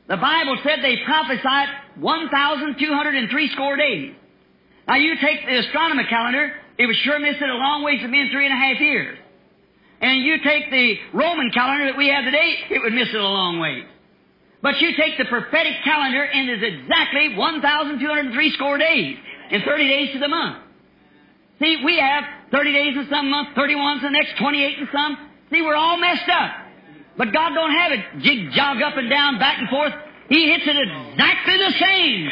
The 0.09 0.17
Bible 0.17 0.59
said 0.65 0.79
they 0.83 0.97
prophesied 1.05 1.69
1,203 1.97 3.49
score 3.53 3.77
days. 3.77 4.15
Now 4.89 4.97
you 4.97 5.15
take 5.21 5.47
the 5.47 5.59
astronomy 5.59 6.05
calendar, 6.09 6.53
it 6.79 6.87
would 6.87 6.97
sure 7.05 7.21
miss 7.21 7.37
it 7.41 7.49
a 7.49 7.55
long 7.55 7.85
ways 7.85 8.03
of 8.03 8.11
being 8.11 8.29
three 8.33 8.47
and 8.47 8.55
a 8.55 8.57
half 8.57 8.81
years. 8.81 9.19
And 10.01 10.23
you 10.23 10.39
take 10.43 10.71
the 10.71 10.97
Roman 11.13 11.51
calendar 11.51 11.87
that 11.87 11.97
we 11.97 12.09
have 12.09 12.25
today, 12.25 12.57
it 12.71 12.81
would 12.83 12.93
miss 12.93 13.09
it 13.09 13.21
a 13.21 13.23
long 13.23 13.59
way. 13.59 13.85
But 14.63 14.81
you 14.81 14.97
take 14.97 15.19
the 15.19 15.25
prophetic 15.25 15.75
calendar 15.85 16.23
and 16.23 16.51
it's 16.51 16.63
exactly 16.63 17.37
1,203 17.37 18.51
score 18.53 18.79
days 18.79 19.17
in 19.51 19.63
30 19.63 19.89
days 19.89 20.13
to 20.13 20.19
the 20.19 20.29
month. 20.29 20.59
See, 21.61 21.83
we 21.85 21.99
have 21.99 22.25
30 22.51 22.73
days 22.73 22.97
in 22.97 23.09
some 23.11 23.31
month, 23.31 23.55
31 23.55 23.99
in 23.99 24.03
the 24.05 24.11
next, 24.11 24.39
28 24.39 24.79
in 24.79 24.89
some. 24.93 25.31
See, 25.53 25.63
we're 25.63 25.77
all 25.77 25.99
messed 25.99 26.29
up. 26.29 26.51
But 27.17 27.33
God 27.33 27.53
don't 27.55 27.73
have 27.73 27.93
it 27.93 28.01
jig 28.21 28.53
jog 28.53 28.81
up 28.81 28.97
and 28.97 29.11
down, 29.11 29.39
back 29.39 29.59
and 29.59 29.69
forth. 29.69 29.93
He 30.29 30.51
hits 30.51 30.65
it 30.67 30.77
exactly 30.77 31.57
the 31.59 31.73
same. 31.79 32.29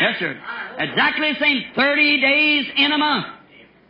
Yes, 0.00 0.18
sir. 0.18 0.40
Exactly 0.78 1.32
the 1.32 1.38
same. 1.38 1.64
30 1.74 2.20
days 2.20 2.66
in 2.76 2.92
a 2.92 2.98
month. 2.98 3.26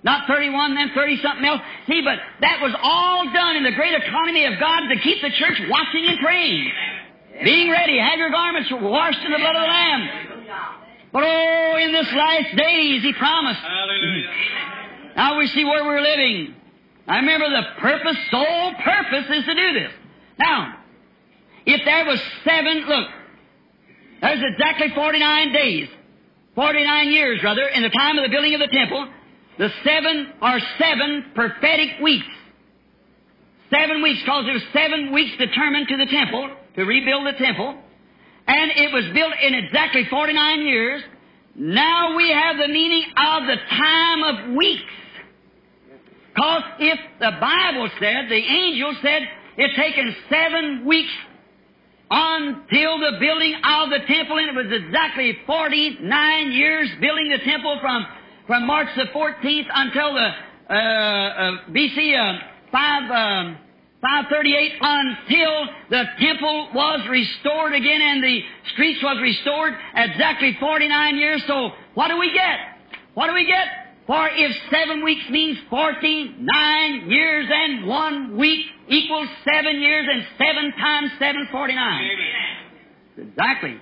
Not 0.03 0.27
31, 0.27 0.75
then 0.75 0.91
30 0.95 1.21
something 1.23 1.45
else. 1.45 1.61
See, 1.87 2.01
but 2.01 2.19
that 2.41 2.63
was 2.63 2.75
all 2.83 3.25
done 3.33 3.57
in 3.57 3.65
the 3.65 3.73
great 3.73 3.95
economy 3.95 4.47
of 4.47 4.59
God 4.59 4.89
to 4.89 4.97
keep 5.01 5.21
the 5.21 5.31
church 5.31 5.61
watching 5.69 6.07
and 6.07 6.19
praying. 6.21 6.73
Being 7.45 7.71
ready. 7.71 7.99
Have 7.99 8.19
your 8.19 8.31
garments 8.31 8.71
washed 8.73 9.21
in 9.25 9.33
the 9.33 9.39
blood 9.39 9.57
of 9.57 9.63
the 9.63 9.69
Lamb. 9.69 10.09
But 11.13 11.23
oh, 11.25 11.77
in 11.81 11.93
this 11.93 12.11
last 12.13 12.57
days, 12.57 13.03
He 13.03 13.13
promised. 13.13 13.61
Now 15.17 15.39
we 15.39 15.47
see 15.49 15.65
where 15.65 15.85
we're 15.85 16.01
living. 16.01 16.55
I 17.07 17.17
remember 17.17 17.51
the 17.51 17.81
purpose, 17.81 18.17
sole 18.31 18.73
purpose 18.83 19.25
is 19.31 19.45
to 19.45 19.55
do 19.55 19.73
this. 19.81 19.91
Now, 20.39 20.77
if 21.67 21.85
there 21.85 22.05
was 22.05 22.21
seven, 22.45 22.87
look, 22.87 23.09
there's 24.21 24.43
exactly 24.53 24.89
49 24.95 25.53
days, 25.53 25.89
49 26.55 27.11
years 27.11 27.43
rather, 27.43 27.67
in 27.67 27.83
the 27.83 27.91
time 27.91 28.17
of 28.17 28.25
the 28.25 28.31
building 28.31 28.55
of 28.55 28.61
the 28.61 28.69
temple, 28.69 29.09
the 29.61 29.69
seven 29.85 30.33
are 30.41 30.59
seven 30.79 31.33
prophetic 31.35 32.01
weeks. 32.03 32.25
Seven 33.71 34.03
weeks, 34.03 34.21
because 34.25 34.47
there 34.47 34.55
were 34.55 34.73
seven 34.73 35.13
weeks 35.13 35.37
determined 35.37 35.87
to 35.89 35.99
the 35.99 36.07
temple, 36.07 36.49
to 36.77 36.83
rebuild 36.83 37.27
the 37.27 37.37
temple, 37.37 37.77
and 38.47 38.71
it 38.75 38.91
was 38.91 39.05
built 39.13 39.35
in 39.43 39.53
exactly 39.53 40.07
49 40.09 40.63
years. 40.63 41.03
Now 41.55 42.17
we 42.17 42.31
have 42.33 42.57
the 42.57 42.69
meaning 42.69 43.05
of 43.15 43.43
the 43.47 43.57
time 43.69 44.23
of 44.25 44.57
weeks. 44.57 44.81
Because 46.35 46.63
if 46.79 46.99
the 47.21 47.33
Bible 47.39 47.91
said, 48.01 48.31
the 48.31 48.41
angel 48.41 48.97
said, 49.03 49.23
it's 49.59 49.77
taken 49.77 50.17
seven 50.31 50.87
weeks 50.87 51.13
until 52.11 52.99
the 52.99 53.19
building 53.21 53.55
of 53.63 53.91
the 53.91 54.01
temple, 54.09 54.39
and 54.39 54.49
it 54.49 54.55
was 54.57 54.73
exactly 54.73 55.37
49 55.47 56.53
years 56.53 56.89
building 56.99 57.29
the 57.29 57.45
temple 57.45 57.77
from, 57.83 58.07
from 58.51 58.67
March 58.67 58.89
the 58.97 59.05
14th 59.15 59.67
until 59.73 60.13
the 60.13 60.29
uh, 60.69 60.75
uh, 60.75 61.53
BC 61.71 62.19
uh, 62.19 62.41
5, 62.73 63.03
um, 63.03 63.59
538 64.03 64.73
until 64.81 65.67
the 65.89 66.03
temple 66.19 66.69
was 66.75 67.07
restored 67.09 67.75
again 67.75 68.03
and 68.03 68.25
the 68.25 68.41
streets 68.73 68.99
was 69.05 69.23
restored 69.23 69.75
exactly 69.95 70.57
49 70.59 71.17
years. 71.17 71.45
So 71.47 71.71
what 71.95 72.09
do 72.09 72.19
we 72.19 72.33
get? 72.33 72.59
What 73.15 73.29
do 73.29 73.35
we 73.35 73.47
get? 73.47 73.69
For 74.09 74.29
if 74.33 74.51
seven 74.69 75.05
weeks 75.05 75.31
means 75.31 75.57
49 75.71 77.09
years 77.09 77.47
and 77.49 77.87
one 77.87 78.37
week 78.37 78.67
equals 78.89 79.29
seven 79.45 79.81
years 79.81 80.09
and 80.11 80.27
seven 80.37 80.73
times 80.73 81.11
seven, 81.21 81.47
49. 81.53 82.11
Exactly. 83.17 83.77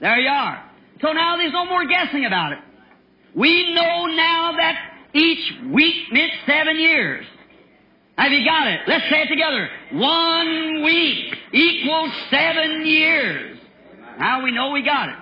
There 0.00 0.16
you 0.16 0.30
are. 0.30 0.64
So 1.02 1.12
now 1.12 1.36
there's 1.36 1.52
no 1.52 1.66
more 1.66 1.86
guessing 1.86 2.24
about 2.24 2.52
it. 2.52 2.58
We 3.34 3.74
know 3.74 4.06
now 4.06 4.52
that 4.56 4.76
each 5.12 5.52
week 5.72 5.94
meant 6.12 6.32
seven 6.46 6.78
years. 6.78 7.26
Have 8.16 8.30
you 8.30 8.44
got 8.44 8.68
it? 8.68 8.80
Let's 8.86 9.04
say 9.10 9.22
it 9.22 9.28
together. 9.28 9.68
One 9.92 10.82
week 10.84 11.34
equals 11.52 12.10
seven 12.30 12.86
years. 12.86 13.58
Now 14.18 14.42
we 14.44 14.52
know 14.52 14.70
we 14.70 14.82
got 14.82 15.08
it. 15.08 15.16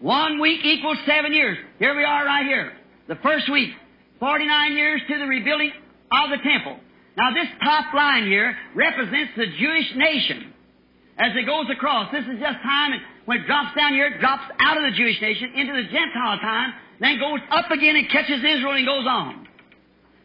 One 0.00 0.40
week 0.40 0.64
equals 0.64 0.98
seven 1.06 1.34
years. 1.34 1.58
Here 1.78 1.94
we 1.94 2.04
are 2.04 2.24
right 2.24 2.46
here. 2.46 2.72
The 3.08 3.16
first 3.16 3.50
week, 3.50 3.70
49 4.20 4.72
years 4.72 5.02
to 5.08 5.18
the 5.18 5.26
rebuilding 5.26 5.72
of 6.10 6.30
the 6.30 6.38
temple. 6.38 6.78
Now 7.16 7.34
this 7.34 7.48
top 7.62 7.92
line 7.92 8.24
here 8.24 8.56
represents 8.74 9.32
the 9.36 9.46
Jewish 9.58 9.92
nation. 9.96 10.54
As 11.18 11.32
it 11.34 11.46
goes 11.46 11.66
across, 11.68 12.12
this 12.12 12.24
is 12.24 12.38
just 12.40 12.62
time, 12.62 12.92
when 13.24 13.40
it 13.40 13.46
drops 13.46 13.76
down 13.76 13.92
here, 13.92 14.06
it 14.06 14.20
drops 14.20 14.44
out 14.60 14.76
of 14.76 14.84
the 14.84 14.96
Jewish 14.96 15.20
nation 15.20 15.52
into 15.54 15.72
the 15.74 15.82
Gentile 15.90 16.38
time, 16.38 16.72
then 17.00 17.18
goes 17.18 17.40
up 17.50 17.70
again 17.70 17.96
and 17.96 18.08
catches 18.10 18.38
Israel 18.38 18.72
and 18.72 18.86
goes 18.86 19.06
on. 19.06 19.46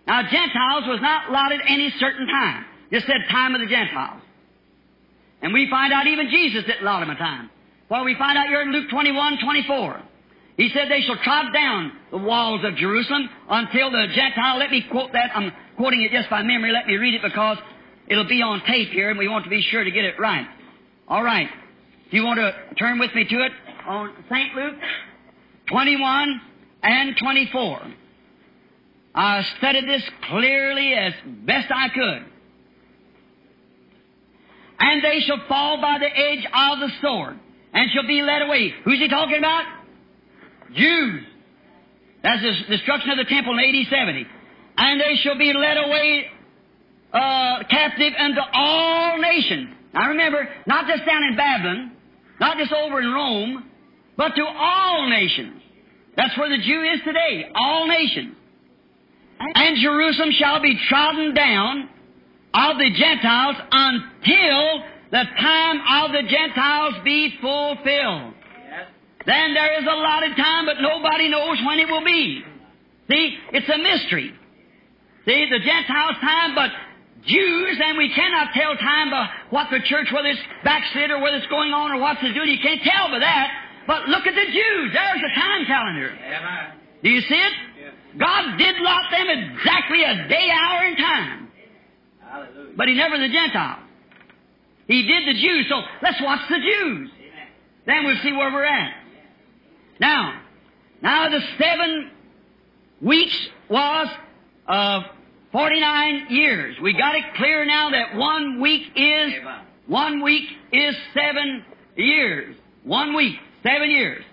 Now 0.07 0.21
Gentiles 0.23 0.83
was 0.87 0.99
not 1.01 1.29
allotted 1.29 1.61
any 1.67 1.93
certain 1.99 2.27
time. 2.27 2.65
Just 2.91 3.07
said 3.07 3.17
time 3.31 3.55
of 3.55 3.61
the 3.61 3.67
Gentiles. 3.67 4.21
And 5.41 5.53
we 5.53 5.67
find 5.69 5.91
out 5.91 6.07
even 6.07 6.29
Jesus 6.29 6.63
didn't 6.65 6.81
allot 6.81 7.01
them 7.01 7.09
a 7.09 7.15
time. 7.15 7.49
Well, 7.89 8.05
we 8.05 8.15
find 8.17 8.37
out 8.37 8.47
here 8.47 8.61
in 8.61 8.71
Luke 8.71 8.89
21, 8.89 9.39
24. 9.43 10.01
He 10.57 10.69
said 10.73 10.89
they 10.89 11.01
shall 11.01 11.17
trod 11.23 11.53
down 11.53 11.91
the 12.11 12.17
walls 12.17 12.61
of 12.63 12.75
Jerusalem 12.75 13.29
until 13.49 13.91
the 13.91 14.07
Gentile, 14.15 14.57
let 14.57 14.71
me 14.71 14.85
quote 14.89 15.11
that, 15.13 15.31
I'm 15.35 15.51
quoting 15.75 16.01
it 16.01 16.11
just 16.11 16.29
by 16.29 16.43
memory, 16.43 16.71
let 16.71 16.85
me 16.85 16.95
read 16.95 17.15
it 17.15 17.21
because 17.23 17.57
it'll 18.07 18.27
be 18.27 18.41
on 18.41 18.61
tape 18.67 18.89
here 18.89 19.09
and 19.09 19.17
we 19.17 19.27
want 19.27 19.43
to 19.45 19.49
be 19.49 19.61
sure 19.61 19.83
to 19.83 19.91
get 19.91 20.05
it 20.05 20.19
right. 20.19 20.45
Alright. 21.09 21.49
If 22.07 22.13
you 22.13 22.23
want 22.23 22.37
to 22.39 22.75
turn 22.75 22.99
with 22.99 23.13
me 23.15 23.25
to 23.27 23.35
it 23.43 23.51
on 23.87 24.13
St. 24.29 24.55
Luke 24.55 24.75
21 25.69 26.41
and 26.83 27.15
24. 27.17 27.81
I 29.15 29.43
studied 29.57 29.87
this 29.87 30.03
clearly 30.29 30.93
as 30.93 31.13
best 31.45 31.71
I 31.73 31.89
could. 31.89 32.25
And 34.79 35.03
they 35.03 35.21
shall 35.21 35.39
fall 35.47 35.79
by 35.81 35.97
the 35.99 36.07
edge 36.07 36.45
of 36.45 36.79
the 36.79 36.89
sword 37.01 37.39
and 37.73 37.89
shall 37.91 38.07
be 38.07 38.21
led 38.21 38.41
away. 38.41 38.73
Who's 38.83 38.99
he 38.99 39.07
talking 39.07 39.37
about? 39.37 39.65
Jews. 40.75 41.23
That's 42.23 42.41
the 42.41 42.75
destruction 42.75 43.11
of 43.11 43.17
the 43.17 43.25
temple 43.25 43.57
in 43.57 43.59
AD 43.59 43.87
70. 43.89 44.25
And 44.77 44.99
they 44.99 45.15
shall 45.23 45.37
be 45.37 45.53
led 45.53 45.77
away 45.77 46.25
uh, 47.13 47.63
captive 47.69 48.13
unto 48.17 48.41
all 48.53 49.19
nations. 49.19 49.69
Now 49.93 50.09
remember, 50.09 50.49
not 50.65 50.87
just 50.87 51.05
down 51.05 51.23
in 51.23 51.35
Babylon, 51.37 51.91
not 52.39 52.57
just 52.57 52.73
over 52.73 52.99
in 52.99 53.11
Rome, 53.11 53.69
but 54.17 54.35
to 54.35 54.43
all 54.43 55.09
nations. 55.09 55.62
That's 56.15 56.37
where 56.37 56.49
the 56.49 56.63
Jew 56.63 56.81
is 56.93 56.99
today, 57.03 57.49
all 57.55 57.87
nations. 57.87 58.35
And 59.39 59.77
Jerusalem 59.77 60.31
shall 60.37 60.61
be 60.61 60.77
trodden 60.87 61.33
down 61.33 61.89
of 62.53 62.77
the 62.77 62.91
Gentiles 62.91 63.55
until 63.71 64.83
the 65.11 65.23
time 65.39 66.05
of 66.05 66.11
the 66.11 66.23
Gentiles 66.29 66.95
be 67.03 67.33
fulfilled. 67.41 68.33
Then 69.25 69.53
there 69.53 69.79
is 69.79 69.87
a 69.87 69.95
lot 69.95 70.27
of 70.29 70.35
time, 70.35 70.65
but 70.65 70.81
nobody 70.81 71.29
knows 71.29 71.57
when 71.65 71.79
it 71.79 71.89
will 71.89 72.03
be. 72.03 72.43
See, 73.09 73.37
it's 73.53 73.69
a 73.69 73.77
mystery. 73.77 74.33
See, 75.25 75.47
the 75.49 75.59
Gentiles' 75.59 76.17
time, 76.21 76.55
but 76.55 76.71
Jews, 77.25 77.79
and 77.81 77.97
we 77.97 78.13
cannot 78.13 78.53
tell 78.53 78.75
time 78.75 79.09
by 79.09 79.29
what 79.49 79.67
the 79.71 79.79
church, 79.85 80.07
whether 80.11 80.27
it's 80.27 80.41
backslid 80.63 81.09
or 81.11 81.21
whether 81.21 81.37
it's 81.37 81.47
going 81.47 81.71
on 81.71 81.91
or 81.91 81.99
what's 81.99 82.19
it 82.21 82.33
doing. 82.33 82.49
You 82.49 82.59
can't 82.61 82.81
tell 82.83 83.09
by 83.09 83.19
that. 83.19 83.62
But 83.87 84.07
look 84.07 84.25
at 84.25 84.33
the 84.33 84.51
Jews. 84.51 84.93
There's 84.93 85.21
the 85.21 85.31
time 85.39 85.65
calendar. 85.65 86.13
Do 87.03 87.09
you 87.09 87.21
see 87.21 87.35
it? 87.35 87.53
God 88.17 88.57
did 88.57 88.75
lot 88.79 89.11
them 89.11 89.27
exactly 89.29 90.03
a 90.03 90.27
day, 90.27 90.49
hour, 90.51 90.83
and 90.83 90.97
time. 90.97 91.47
But 92.77 92.87
He 92.87 92.95
never 92.95 93.17
the 93.17 93.29
Gentiles. 93.29 93.79
He 94.87 95.03
did 95.03 95.27
the 95.27 95.39
Jews. 95.39 95.65
So 95.69 95.81
let's 96.01 96.21
watch 96.21 96.41
the 96.49 96.59
Jews. 96.59 97.09
Then 97.85 98.05
we'll 98.05 98.21
see 98.23 98.31
where 98.31 98.51
we're 98.51 98.65
at. 98.65 98.93
Now, 99.99 100.41
now 101.01 101.29
the 101.29 101.41
seven 101.57 102.11
weeks 103.01 103.37
was 103.69 104.07
uh, 104.67 105.01
49 105.51 106.27
years. 106.29 106.77
We 106.81 106.93
got 106.93 107.15
it 107.15 107.23
clear 107.35 107.65
now 107.65 107.91
that 107.91 108.15
one 108.15 108.59
week 108.61 108.83
is 108.95 109.33
one 109.87 110.21
week 110.21 110.49
is 110.71 110.95
seven 111.13 111.63
years. 111.95 112.55
One 112.83 113.15
week, 113.15 113.35
seven 113.63 113.89
years. 113.89 114.23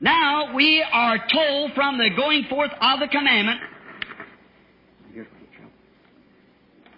Now 0.00 0.54
we 0.54 0.82
are 0.82 1.18
told 1.28 1.74
from 1.74 1.98
the 1.98 2.10
going 2.16 2.44
forth 2.44 2.70
of 2.80 3.00
the 3.00 3.08
commandment. 3.08 3.60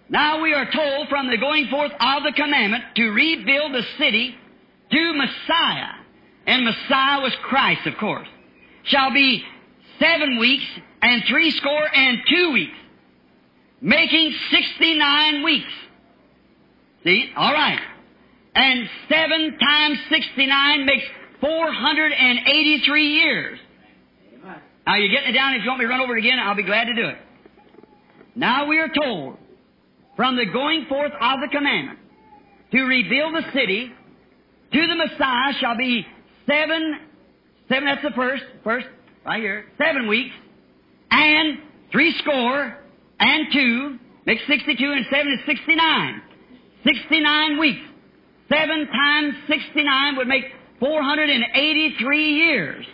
Now 0.09 0.41
we 0.41 0.53
are 0.53 0.69
told 0.69 1.09
from 1.09 1.29
the 1.29 1.37
going 1.37 1.67
forth 1.67 1.91
of 1.91 2.23
the 2.23 2.33
commandment 2.35 2.83
to 2.95 3.09
rebuild 3.09 3.73
the 3.73 3.83
city 3.97 4.35
to 4.91 5.13
Messiah. 5.13 5.95
And 6.45 6.65
Messiah 6.65 7.21
was 7.21 7.33
Christ, 7.41 7.87
of 7.87 7.97
course. 7.97 8.27
Shall 8.83 9.11
be 9.11 9.43
seven 9.99 10.37
weeks 10.39 10.65
and 11.01 11.23
three 11.27 11.51
score 11.51 11.87
and 11.93 12.19
two 12.29 12.51
weeks. 12.51 12.77
Making 13.81 14.33
69 14.51 15.43
weeks. 15.43 15.73
See? 17.03 17.29
Alright. 17.35 17.79
And 18.55 18.89
seven 19.09 19.57
times 19.57 19.99
69 20.09 20.85
makes 20.85 21.05
483 21.43 23.03
years. 23.05 23.59
Now 24.87 24.95
you're 24.95 25.09
getting 25.09 25.29
it 25.29 25.33
down. 25.33 25.55
If 25.55 25.63
you 25.63 25.67
want 25.67 25.79
me 25.79 25.85
to 25.85 25.89
run 25.89 25.99
over 25.99 26.15
it 26.15 26.19
again, 26.19 26.39
I'll 26.39 26.55
be 26.55 26.63
glad 26.63 26.85
to 26.85 26.93
do 26.93 27.05
it. 27.05 27.17
Now 28.33 28.67
we 28.67 28.79
are 28.79 28.87
told 28.87 29.37
from 30.15 30.37
the 30.37 30.45
going 30.45 30.85
forth 30.87 31.11
of 31.11 31.39
the 31.41 31.49
commandment 31.51 31.99
to 32.71 32.81
rebuild 32.83 33.35
the 33.35 33.43
city 33.53 33.91
to 34.71 34.87
the 34.87 34.95
Messiah 34.95 35.53
shall 35.59 35.75
be 35.75 36.07
seven, 36.47 36.99
seven, 37.67 37.85
that's 37.85 38.03
the 38.03 38.15
first, 38.15 38.43
first, 38.63 38.87
right 39.25 39.41
here, 39.41 39.65
seven 39.77 40.07
weeks, 40.07 40.33
and 41.11 41.59
three 41.91 42.15
score, 42.19 42.77
and 43.19 43.47
two, 43.51 43.99
makes 44.25 44.41
62, 44.47 44.91
and 44.91 45.05
seven 45.11 45.33
is 45.33 45.45
69. 45.45 46.21
69 46.85 47.59
weeks. 47.59 47.81
Seven 48.49 48.87
times 48.87 49.33
69 49.47 50.15
would 50.17 50.27
make 50.27 50.45
483 50.83 52.33
years. 52.33 52.85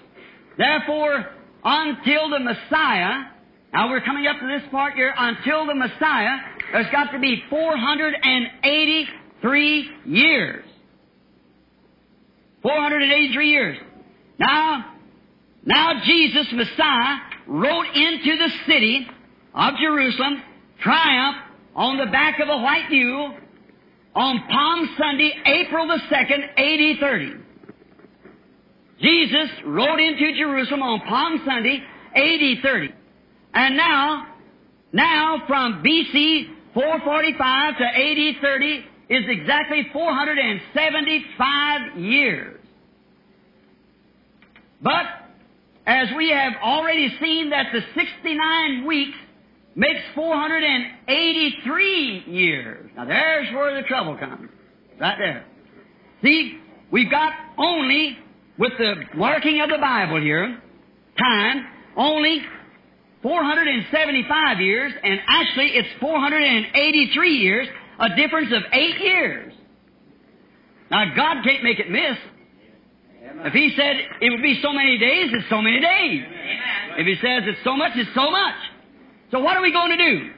Therefore, 0.60 1.26
until 1.64 2.30
the 2.30 2.40
Messiah, 2.40 3.24
now 3.74 3.90
we're 3.90 4.02
coming 4.02 4.28
up 4.28 4.40
to 4.40 4.46
this 4.46 4.62
part 4.70 4.94
here, 4.94 5.12
until 5.18 5.66
the 5.66 5.74
Messiah, 5.74 6.38
there's 6.72 6.92
got 6.92 7.12
to 7.14 7.20
be 7.20 7.42
483 7.50 9.90
years. 10.06 10.64
483 12.62 13.50
years. 13.50 13.80
Now, 14.38 14.94
now 15.66 15.94
Jesus, 16.06 16.46
Messiah, 16.54 17.22
rode 17.48 17.88
into 17.96 18.38
the 18.38 18.52
city 18.68 19.08
of 19.56 19.74
Jerusalem, 19.82 20.44
triumph, 20.80 21.38
on 21.76 21.98
the 21.98 22.06
back 22.06 22.40
of 22.40 22.50
a 22.50 22.58
white 22.58 22.92
mule, 22.92 23.36
on 24.14 24.44
Palm 24.48 24.96
Sunday, 24.96 25.34
April 25.44 25.88
the 25.88 25.98
2nd, 26.12 26.50
AD 26.56 27.00
30. 27.00 27.49
Jesus 29.02 29.50
rode 29.66 30.00
into 30.00 30.34
Jerusalem 30.38 30.82
on 30.82 31.02
Palm 31.02 31.42
Sunday, 31.46 31.84
AD 32.16 32.64
30. 32.64 32.94
And 33.54 33.78
now, 33.78 34.28
now 34.92 35.44
from 35.48 35.84
BC 35.84 36.48
445 36.74 37.78
to 37.78 37.84
AD 37.84 38.36
30 38.42 38.86
is 39.10 39.24
exactly 39.28 39.88
475 39.92 41.98
years. 42.00 42.60
But, 44.82 45.06
as 45.86 46.08
we 46.16 46.30
have 46.30 46.54
already 46.62 47.14
seen 47.20 47.50
that 47.50 47.74
the 47.74 47.82
69 47.96 48.86
weeks 48.86 49.18
makes 49.76 50.00
483 50.16 52.24
years. 52.28 52.90
Now 52.96 53.04
there's 53.06 53.54
where 53.54 53.82
the 53.82 53.88
trouble 53.88 54.16
comes. 54.18 54.50
Right 55.00 55.18
there. 55.18 55.46
See, 56.22 56.60
we've 56.92 57.10
got 57.10 57.34
only, 57.58 58.20
with 58.60 58.74
the 58.78 58.96
marking 59.16 59.62
of 59.62 59.70
the 59.70 59.78
Bible 59.78 60.22
here, 60.22 60.62
time, 61.18 61.66
only 61.96 62.42
475 63.24 64.60
years, 64.60 64.94
and 65.02 65.20
actually 65.28 65.68
it's 65.68 65.88
483 66.02 67.38
years, 67.38 67.68
a 68.00 68.16
difference 68.16 68.52
of 68.54 68.64
eight 68.74 69.00
years. 69.00 69.54
Now 70.92 71.16
God 71.16 71.44
can't 71.44 71.64
make 71.64 71.80
it 71.80 71.90
miss. 71.90 72.18
If 73.46 73.54
He 73.54 73.74
said 73.78 73.96
it 74.22 74.30
would 74.30 74.42
be 74.42 74.60
so 74.62 74.74
many 74.74 74.98
days, 74.98 75.30
it's 75.34 75.50
so 75.50 75.62
many 75.62 75.80
days. 75.80 76.26
If 76.98 77.08
He 77.08 77.16
says 77.16 77.44
it's 77.46 77.64
so 77.64 77.78
much, 77.78 77.94
it's 77.96 78.14
so 78.14 78.30
much. 78.30 78.56
So 79.32 79.40
what 79.40 79.56
are 79.56 79.62
we 79.62 79.72
going 79.72 79.98
to 79.98 79.98
do? 79.98 80.32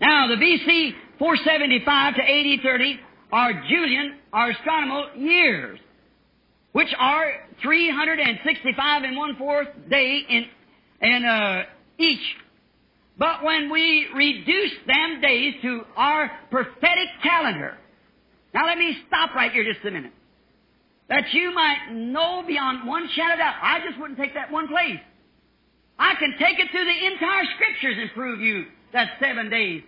Now, 0.00 0.26
the 0.26 0.34
BC 0.34 0.92
475 1.18 2.16
to 2.16 2.22
AD 2.22 2.60
30 2.62 3.00
are 3.30 3.52
Julian, 3.68 4.18
are 4.32 4.50
astronomical 4.50 5.16
years, 5.16 5.78
which 6.72 6.88
are 6.98 7.34
365 7.62 9.02
and 9.02 9.16
one 9.16 9.36
fourth 9.36 9.68
day 9.90 10.20
in, 10.28 10.46
in 11.00 11.24
uh, 11.24 11.62
each. 11.98 12.20
But 13.18 13.44
when 13.44 13.70
we 13.70 14.06
reduce 14.14 14.72
them 14.86 15.20
days 15.20 15.54
to 15.62 15.82
our 15.96 16.30
prophetic 16.50 17.08
calendar, 17.22 17.76
now 18.54 18.66
let 18.66 18.78
me 18.78 18.96
stop 19.06 19.34
right 19.34 19.52
here 19.52 19.70
just 19.70 19.84
a 19.86 19.90
minute. 19.90 20.12
That 21.08 21.32
you 21.32 21.52
might 21.54 21.92
know 21.92 22.42
beyond 22.46 22.86
one 22.88 23.08
shadow 23.14 23.34
of 23.34 23.38
doubt. 23.38 23.54
I 23.62 23.80
just 23.86 24.00
wouldn't 24.00 24.18
take 24.18 24.34
that 24.34 24.50
one 24.50 24.66
place. 24.68 24.98
I 25.98 26.14
can 26.14 26.34
take 26.38 26.58
it 26.58 26.70
through 26.70 26.84
the 26.84 27.06
entire 27.12 27.44
scriptures 27.54 27.96
and 28.00 28.10
prove 28.14 28.40
you 28.40 28.64
that 28.92 29.08
seven 29.20 29.50
days 29.50 29.82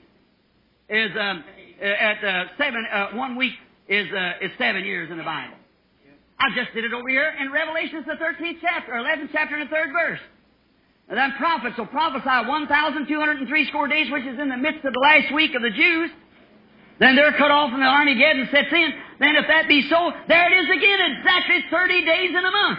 is 0.88 1.10
um, 1.18 1.44
at 1.80 2.24
uh, 2.24 2.44
seven 2.58 2.84
uh, 2.92 3.06
one 3.14 3.36
week 3.36 3.54
is 3.88 4.06
uh, 4.12 4.44
is 4.44 4.50
seven 4.58 4.84
years 4.84 5.10
in 5.10 5.16
the 5.16 5.24
Bible. 5.24 5.56
I 6.38 6.50
just 6.54 6.74
did 6.74 6.84
it 6.84 6.92
over 6.92 7.08
here 7.08 7.32
in 7.40 7.52
Revelation, 7.52 8.04
the 8.06 8.16
thirteenth 8.16 8.58
chapter, 8.60 8.94
eleventh 8.96 9.30
chapter, 9.32 9.54
and 9.56 9.66
the 9.68 9.72
third 9.72 9.90
verse. 9.92 10.20
And 11.08 11.18
then 11.18 11.32
prophets 11.38 11.76
will 11.78 11.86
prophesy 11.86 12.48
one 12.48 12.66
thousand 12.66 13.06
two 13.08 13.18
hundred 13.18 13.38
and 13.38 13.48
three 13.48 13.68
score 13.68 13.88
days, 13.88 14.10
which 14.10 14.24
is 14.24 14.38
in 14.38 14.48
the 14.48 14.56
midst 14.56 14.84
of 14.84 14.92
the 14.92 15.00
last 15.00 15.32
week 15.32 15.54
of 15.54 15.62
the 15.62 15.70
Jews. 15.70 16.10
Then 16.98 17.16
they're 17.16 17.32
cut 17.32 17.50
off 17.50 17.72
and 17.72 17.82
the 17.82 17.86
Armageddon 17.86 18.48
sets 18.52 18.72
in. 18.72 18.90
Then 19.18 19.36
if 19.36 19.46
that 19.48 19.66
be 19.68 19.82
so, 19.90 20.12
there 20.28 20.46
it 20.46 20.64
is 20.64 20.70
again, 20.70 20.98
exactly 21.18 21.64
30 21.70 22.04
days 22.04 22.30
in 22.30 22.44
a 22.44 22.50
month. 22.50 22.78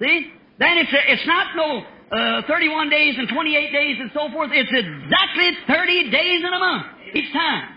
See? 0.00 0.32
Then 0.58 0.78
it's, 0.78 0.92
a, 0.92 1.12
it's 1.12 1.26
not 1.26 1.54
no 1.54 1.84
uh, 2.12 2.42
31 2.48 2.88
days 2.88 3.14
and 3.18 3.28
28 3.28 3.72
days 3.72 3.96
and 4.00 4.10
so 4.14 4.30
forth. 4.30 4.50
It's 4.52 4.72
exactly 4.72 5.50
30 5.66 6.10
days 6.10 6.40
in 6.40 6.52
a 6.52 6.58
month 6.58 6.86
each 7.14 7.32
time. 7.32 7.76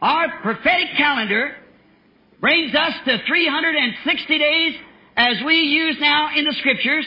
Our 0.00 0.40
prophetic 0.42 0.88
calendar 0.96 1.56
brings 2.40 2.74
us 2.74 2.92
to 3.06 3.18
360 3.26 4.38
days 4.38 4.74
as 5.16 5.36
we 5.44 5.54
use 5.54 5.96
now 6.00 6.28
in 6.36 6.44
the 6.44 6.54
scriptures. 6.58 7.06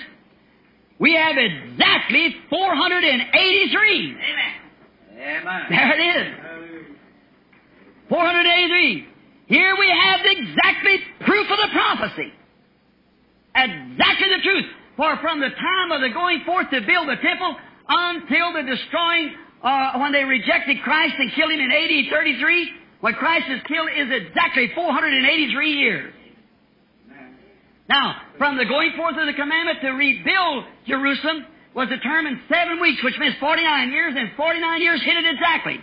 We 1.00 1.14
have 1.16 1.38
exactly 1.38 2.36
483. 2.50 4.18
Amen. 5.20 5.66
There 5.70 6.00
it 6.00 6.18
is. 6.18 6.28
483. 8.10 9.08
Here 9.48 9.76
we 9.78 9.90
have 9.90 10.20
exactly 10.24 10.98
proof 11.22 11.48
of 11.50 11.58
the 11.58 11.70
prophecy. 11.72 12.34
Exactly 13.56 14.28
the 14.30 14.44
truth. 14.44 14.66
For 14.98 15.18
from 15.22 15.40
the 15.40 15.50
time 15.50 15.92
of 15.92 16.02
the 16.02 16.10
going 16.10 16.44
forth 16.46 16.70
to 16.72 16.82
build 16.82 17.08
the 17.08 17.16
temple 17.16 17.56
until 17.88 18.54
the 18.54 18.64
destroying, 18.64 19.34
uh, 19.64 19.98
when 20.00 20.12
they 20.12 20.24
rejected 20.24 20.82
Christ 20.84 21.16
and 21.18 21.32
killed 21.34 21.52
him 21.52 21.60
in 21.60 21.72
AD 21.72 22.12
33, 22.12 22.72
when 23.02 23.14
Christ 23.14 23.46
is 23.50 23.62
killed 23.68 23.90
is 23.96 24.08
exactly 24.12 24.72
483 24.76 25.72
years. 25.72 26.14
Now, 27.88 28.22
from 28.38 28.58
the 28.58 28.66
going 28.66 28.92
forth 28.96 29.18
of 29.18 29.26
the 29.26 29.34
commandment 29.34 29.82
to 29.82 29.90
rebuild 29.90 30.66
Jerusalem 30.86 31.46
was 31.74 31.90
determined 31.90 32.40
seven 32.52 32.80
weeks, 32.80 33.04
which 33.04 33.18
means 33.20 33.36
49 33.40 33.92
years, 33.92 34.14
and 34.18 34.30
49 34.36 34.82
years 34.82 35.02
hit 35.02 35.18
it 35.18 35.26
exactly. 35.26 35.80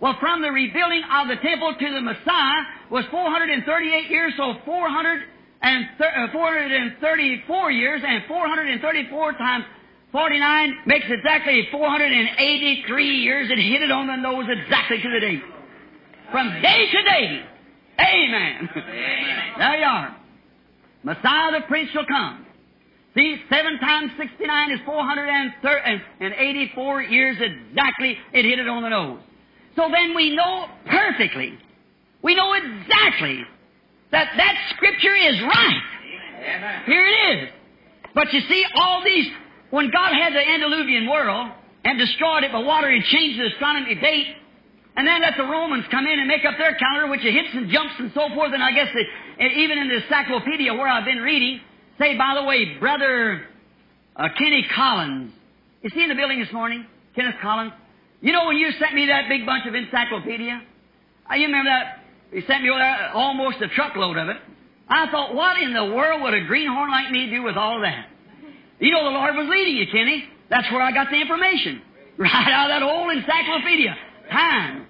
Well, 0.00 0.16
from 0.20 0.42
the 0.42 0.50
rebuilding 0.50 1.02
of 1.10 1.28
the 1.28 1.36
temple 1.36 1.74
to 1.74 1.94
the 1.94 2.00
Messiah 2.00 2.62
was 2.90 3.04
438 3.10 4.10
years, 4.10 4.32
so 4.36 4.54
400 4.64 5.22
and 5.62 5.88
uh, 5.98 6.30
434 6.30 7.70
years, 7.72 8.02
and 8.06 8.22
434 8.28 9.32
times 9.32 9.64
49 10.12 10.78
makes 10.86 11.06
exactly 11.08 11.66
483 11.72 13.16
years. 13.16 13.50
It 13.50 13.58
hit 13.58 13.82
it 13.82 13.90
on 13.90 14.06
the 14.06 14.16
nose 14.16 14.46
exactly 14.48 14.98
to 15.02 15.10
the 15.10 15.20
date. 15.20 15.42
From 16.30 16.62
day 16.62 16.86
to 16.90 17.02
day. 17.02 17.42
Amen. 18.00 18.70
Amen. 18.76 19.52
There 19.58 19.76
you 19.78 19.84
are. 19.84 20.16
Messiah 21.02 21.52
the 21.52 21.60
Prince 21.68 21.90
shall 21.90 22.06
come. 22.06 22.46
See, 23.14 23.36
seven 23.48 23.78
times 23.78 24.10
69 24.18 24.72
is 24.72 24.80
484 24.84 27.02
years 27.02 27.36
exactly. 27.40 28.18
It 28.32 28.44
hit 28.44 28.58
it 28.58 28.66
on 28.66 28.82
the 28.82 28.88
nose. 28.88 29.20
So 29.76 29.88
then 29.92 30.14
we 30.14 30.34
know 30.34 30.66
perfectly, 30.86 31.56
we 32.22 32.34
know 32.34 32.52
exactly 32.54 33.44
that 34.10 34.32
that 34.36 34.56
scripture 34.74 35.14
is 35.14 35.40
right. 35.42 35.80
Amen. 36.42 36.82
Here 36.86 37.06
it 37.06 37.38
is. 37.38 37.48
But 38.14 38.32
you 38.32 38.40
see, 38.48 38.64
all 38.76 39.02
these, 39.04 39.26
when 39.70 39.90
God 39.90 40.12
had 40.12 40.32
the 40.32 40.40
antediluvian 40.40 41.06
world 41.08 41.50
and 41.84 41.98
destroyed 41.98 42.44
it 42.44 42.52
by 42.52 42.60
water 42.60 42.86
and 42.88 43.02
changed 43.04 43.38
the 43.40 43.46
astronomy 43.46 43.94
date, 43.96 44.36
and 44.96 45.06
then 45.06 45.22
let 45.22 45.34
the 45.36 45.44
Romans 45.44 45.84
come 45.90 46.06
in 46.06 46.18
and 46.18 46.28
make 46.28 46.44
up 46.44 46.54
their 46.56 46.74
calendar, 46.74 47.10
which 47.10 47.24
it 47.24 47.32
hits 47.32 47.48
and 47.52 47.68
jumps 47.70 47.94
and 47.98 48.12
so 48.14 48.28
forth, 48.34 48.52
and 48.52 48.62
I 48.62 48.72
guess 48.72 48.88
even 49.38 49.78
in 49.78 49.88
the 49.88 50.02
encyclopedia 50.02 50.72
where 50.72 50.88
I've 50.88 51.04
been 51.04 51.18
reading, 51.18 51.60
say, 51.98 52.16
by 52.16 52.34
the 52.38 52.44
way, 52.44 52.78
Brother 52.78 53.44
uh, 54.16 54.28
Kenny 54.38 54.64
Collins, 54.74 55.32
is 55.82 55.92
he 55.92 56.02
in 56.02 56.08
the 56.08 56.14
building 56.14 56.38
this 56.38 56.52
morning? 56.52 56.86
Kenneth 57.16 57.36
Collins? 57.42 57.72
You 58.20 58.32
know 58.32 58.46
when 58.46 58.56
you 58.56 58.70
sent 58.78 58.94
me 58.94 59.06
that 59.06 59.28
big 59.28 59.44
bunch 59.44 59.66
of 59.66 59.74
encyclopedia? 59.74 60.62
Uh, 61.30 61.34
you 61.34 61.46
remember 61.46 61.70
that? 61.70 62.00
You 62.32 62.42
sent 62.46 62.62
me 62.62 62.70
almost 62.70 63.60
a 63.60 63.68
truckload 63.68 64.16
of 64.16 64.28
it. 64.28 64.36
I 64.88 65.10
thought, 65.10 65.34
what 65.34 65.58
in 65.60 65.72
the 65.72 65.84
world 65.84 66.22
would 66.22 66.34
a 66.34 66.44
greenhorn 66.44 66.90
like 66.90 67.10
me 67.10 67.30
do 67.30 67.42
with 67.42 67.56
all 67.56 67.80
that? 67.80 68.06
You 68.78 68.92
know 68.92 69.04
the 69.04 69.10
Lord 69.10 69.34
was 69.34 69.48
leading 69.48 69.76
you, 69.76 69.86
Kenny. 69.90 70.24
That's 70.50 70.70
where 70.70 70.82
I 70.82 70.92
got 70.92 71.10
the 71.10 71.20
information. 71.20 71.82
Right 72.16 72.30
out 72.30 72.70
of 72.70 72.80
that 72.80 72.82
old 72.84 73.10
encyclopedia. 73.10 73.96
Time. 74.34 74.86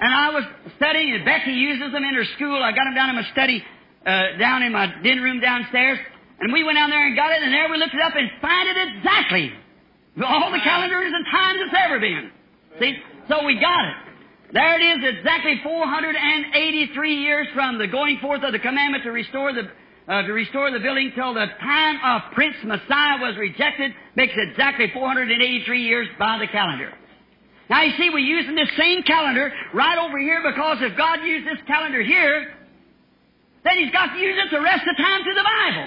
And 0.00 0.08
I 0.14 0.30
was 0.32 0.44
studying, 0.76 1.12
and 1.12 1.24
Becky 1.24 1.52
uses 1.52 1.92
them 1.92 2.02
in 2.02 2.14
her 2.14 2.24
school. 2.36 2.56
I 2.56 2.72
got 2.72 2.84
them 2.88 2.94
down 2.94 3.10
in 3.10 3.16
my 3.16 3.28
study, 3.32 3.62
uh, 4.06 4.38
down 4.40 4.62
in 4.62 4.72
my 4.72 4.88
den 5.04 5.20
room 5.20 5.40
downstairs. 5.40 5.98
And 6.40 6.50
we 6.52 6.64
went 6.64 6.76
down 6.76 6.88
there 6.88 7.04
and 7.04 7.14
got 7.14 7.32
it, 7.32 7.42
and 7.42 7.52
there 7.52 7.68
we 7.68 7.76
looked 7.76 7.92
it 7.92 8.00
up 8.00 8.16
and 8.16 8.30
found 8.40 8.68
it 8.68 8.76
exactly. 8.96 9.52
All 10.24 10.50
the 10.50 10.64
calendars 10.64 11.12
and 11.12 11.24
times 11.26 11.58
it's 11.60 11.76
ever 11.84 12.00
been. 12.00 12.30
See? 12.80 12.96
So 13.28 13.44
we 13.44 13.60
got 13.60 13.84
it. 13.84 13.96
There 14.52 14.80
it 14.80 14.82
is, 14.82 15.18
exactly 15.18 15.60
483 15.62 17.14
years 17.14 17.46
from 17.54 17.78
the 17.78 17.86
going 17.86 18.18
forth 18.18 18.42
of 18.42 18.52
the 18.52 18.58
commandment 18.58 19.04
to 19.04 19.12
restore 19.12 19.52
the 19.52 19.68
uh, 20.08 20.22
to 20.22 20.32
restore 20.32 20.72
the 20.72 20.80
building 20.80 21.12
till 21.14 21.34
the 21.34 21.46
time 21.60 22.00
of 22.02 22.32
Prince 22.32 22.56
Messiah 22.64 23.20
was 23.20 23.36
rejected 23.38 23.92
makes 24.16 24.32
exactly 24.34 24.90
483 24.92 25.82
years 25.82 26.08
by 26.18 26.38
the 26.38 26.48
calendar. 26.48 26.92
Now 27.70 27.82
you 27.86 27.94
see, 27.96 28.10
we're 28.10 28.18
using 28.18 28.56
this 28.56 28.68
same 28.76 29.04
calendar 29.04 29.52
right 29.72 29.96
over 29.96 30.18
here 30.18 30.42
because 30.42 30.78
if 30.80 30.98
God 30.98 31.22
used 31.22 31.46
this 31.46 31.62
calendar 31.68 32.02
here, 32.02 32.52
then 33.62 33.78
He's 33.78 33.92
got 33.92 34.12
to 34.12 34.18
use 34.18 34.34
it 34.42 34.50
the 34.50 34.60
rest 34.60 34.82
of 34.82 34.96
the 34.96 35.02
time 35.02 35.22
to 35.22 35.30
the 35.30 35.46
Bible. 35.46 35.86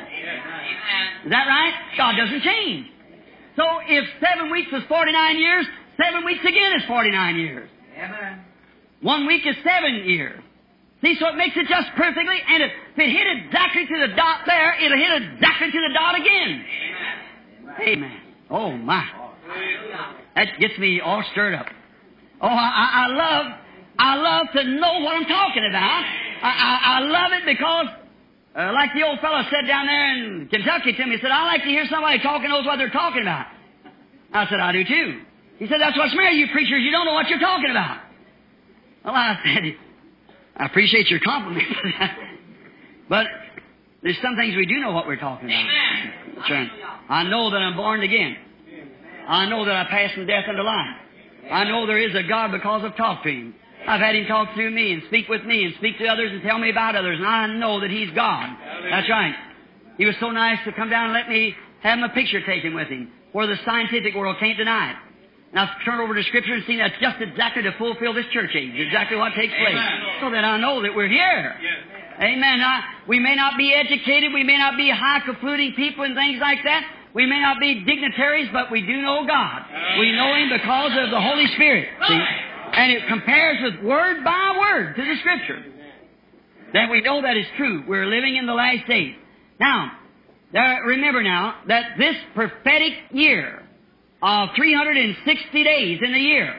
Is 1.26 1.30
that 1.30 1.44
right? 1.44 1.74
God 1.98 2.16
doesn't 2.16 2.42
change. 2.42 2.88
So 3.58 3.64
if 3.86 4.08
seven 4.24 4.50
weeks 4.50 4.72
is 4.72 4.84
49 4.88 5.38
years, 5.38 5.66
seven 6.02 6.24
weeks 6.24 6.42
again 6.48 6.72
is 6.80 6.88
49 6.88 7.36
years. 7.36 7.70
Amen. 8.00 8.40
One 9.02 9.28
week 9.28 9.46
is 9.46 9.56
seven 9.68 10.08
years. 10.08 10.40
See, 11.04 11.18
so 11.20 11.28
it 11.28 11.36
makes 11.36 11.58
it 11.58 11.68
just 11.68 11.92
perfectly, 11.98 12.40
and 12.48 12.64
if 12.64 12.72
it 12.96 13.12
hit 13.12 13.28
exactly 13.44 13.86
to 13.86 14.08
the 14.08 14.16
dot 14.16 14.48
there, 14.48 14.74
it'll 14.80 14.98
hit 14.98 15.36
exactly 15.36 15.68
to 15.68 15.80
the 15.90 15.94
dot 15.94 16.16
again. 16.16 16.66
Amen. 17.82 18.18
Oh 18.50 18.72
my. 18.72 19.23
That 20.36 20.48
gets 20.60 20.78
me 20.78 21.02
all 21.02 21.24
stirred 21.32 21.56
up. 21.56 21.68
Oh, 22.42 22.48
I, 22.48 23.06
I 23.06 23.08
love, 23.08 23.46
I 24.00 24.16
love 24.16 24.48
to 24.56 24.64
know 24.64 25.00
what 25.00 25.16
I'm 25.16 25.26
talking 25.26 25.66
about. 25.70 26.04
I, 26.44 26.50
I, 26.50 26.80
I 26.84 27.00
love 27.00 27.32
it 27.32 27.46
because, 27.46 27.88
uh, 28.56 28.74
like 28.74 28.90
the 28.96 29.04
old 29.04 29.20
fellow 29.20 29.42
said 29.50 29.68
down 29.68 29.86
there 29.86 30.18
in 30.18 30.48
Kentucky 30.50 30.94
to 30.94 31.06
me, 31.06 31.16
he 31.16 31.22
said, 31.22 31.32
I 31.32 31.46
like 31.46 31.62
to 31.62 31.70
hear 31.70 31.86
somebody 31.90 32.20
talking 32.20 32.50
knows 32.50 32.66
what 32.66 32.78
they're 32.78 32.90
talking 32.90 33.22
about. 33.22 33.48
I 34.34 34.50
said, 34.50 34.60
I 34.60 34.72
do 34.72 34.84
too. 34.84 35.22
He 35.58 35.68
said, 35.68 35.78
that's 35.80 35.98
what's 35.98 36.16
matter, 36.16 36.32
you 36.32 36.48
preachers, 36.52 36.82
you 36.82 36.92
don't 36.92 37.06
know 37.06 37.14
what 37.14 37.30
you're 37.30 37.40
talking 37.40 37.70
about. 37.70 38.02
Well, 39.06 39.14
I 39.14 39.38
said, 39.44 39.76
I 40.58 40.66
appreciate 40.66 41.10
your 41.10 41.20
compliment. 41.20 41.68
but 43.10 43.28
there's 44.02 44.18
some 44.22 44.36
things 44.36 44.56
we 44.56 44.66
do 44.66 44.80
know 44.80 44.92
what 44.92 45.08
we're 45.08 45.20
talking 45.20 45.46
about. 45.46 46.36
That's 46.36 46.50
right. 46.52 46.70
I 47.10 47.24
know 47.24 47.50
that 47.52 47.58
I'm 47.58 47.76
born 47.76 48.02
again. 48.02 48.36
I 49.28 49.46
know 49.50 49.66
that 49.66 49.76
I 49.76 49.86
passed 49.90 50.16
from 50.16 50.28
death 50.28 50.46
into 50.48 50.64
life. 50.64 50.96
I 51.52 51.64
know 51.66 51.86
there 51.86 52.00
is 52.00 52.16
a 52.16 52.24
God 52.24 52.52
because 52.52 52.84
I've 52.84 52.96
talked 52.96 53.24
to 53.24 53.30
Him. 53.30 53.56
I've 53.88 54.00
had 54.00 54.16
Him 54.16 54.28
talk 54.28 54.54
through 54.54 54.72
me 54.72 54.94
and 54.94 55.04
speak 55.08 55.28
with 55.28 55.44
me 55.44 55.66
and 55.66 55.74
speak 55.76 55.98
to 56.00 56.06
others 56.08 56.32
and 56.32 56.42
tell 56.42 56.58
me 56.58 56.70
about 56.70 56.96
others, 56.96 57.18
and 57.20 57.28
I 57.28 57.48
know 57.48 57.82
that 57.82 57.92
He's 57.92 58.10
God. 58.16 58.50
That's 58.90 59.10
right. 59.10 59.36
He 59.98 60.06
was 60.06 60.16
so 60.20 60.32
nice 60.32 60.58
to 60.66 60.72
come 60.72 60.90
down 60.90 61.06
and 61.06 61.14
let 61.14 61.30
me 61.30 61.54
have 61.82 62.00
my 62.00 62.08
picture 62.08 62.46
taken 62.46 62.74
with 62.74 62.88
Him, 62.88 63.12
where 63.34 63.46
the 63.46 63.58
scientific 63.66 64.16
world 64.16 64.38
can't 64.40 64.58
deny 64.58 64.92
it. 64.92 64.98
And 65.52 65.60
I've 65.60 65.70
turned 65.86 66.02
over 66.02 66.16
to 66.16 66.24
Scripture 66.24 66.54
and 66.56 66.64
seen 66.66 66.80
that's 66.80 66.98
just 67.00 67.22
exactly 67.22 67.62
to 67.64 67.74
fulfill 67.78 68.14
this 68.14 68.26
church 68.34 68.52
age, 68.56 68.74
exactly 68.74 69.18
what 69.18 69.34
takes 69.36 69.54
place. 69.54 69.78
So 70.22 70.32
that 70.32 70.44
I 70.44 70.58
know 70.58 70.82
that 70.82 70.96
we're 70.96 71.08
here. 71.08 71.56
Amen. 72.20 72.58
Now, 72.60 72.82
we 73.08 73.20
may 73.20 73.36
not 73.36 73.58
be 73.58 73.74
educated, 73.74 74.34
we 74.34 74.44
may 74.44 74.58
not 74.58 74.78
be 74.78 74.90
high 74.90 75.20
fluting 75.42 75.74
people 75.76 76.06
and 76.06 76.16
things 76.16 76.40
like 76.42 76.60
that. 76.64 76.84
We 77.14 77.26
may 77.26 77.40
not 77.40 77.60
be 77.60 77.84
dignitaries, 77.86 78.50
but 78.52 78.72
we 78.72 78.82
do 78.82 79.02
know 79.02 79.26
God. 79.28 79.62
We 80.00 80.12
know 80.12 80.34
Him 80.34 80.50
because 80.50 80.92
of 80.98 81.12
the 81.12 81.22
Holy 81.22 81.46
Spirit. 81.56 81.90
See? 82.08 82.20
And 82.74 82.92
it 82.92 83.08
compares 83.08 83.58
with 83.62 83.84
word 83.86 84.24
by 84.24 84.58
word 84.60 84.96
to 84.96 85.02
the 85.02 85.16
Scripture. 85.20 85.64
Then 86.74 86.90
we 86.90 87.02
know 87.02 87.22
that 87.22 87.38
is 87.38 87.46
true. 87.56 87.84
We're 87.88 88.08
living 88.08 88.36
in 88.36 88.48
the 88.48 88.54
last 88.54 88.88
days. 88.88 89.16
Now, 89.60 89.92
there, 90.52 90.84
remember 90.86 91.22
now 91.22 91.56
that 91.68 91.98
this 92.00 92.16
prophetic 92.34 92.94
year 93.12 93.62
of 94.24 94.50
360 94.56 95.64
days 95.64 96.00
in 96.04 96.12
the 96.12 96.20
year, 96.20 96.56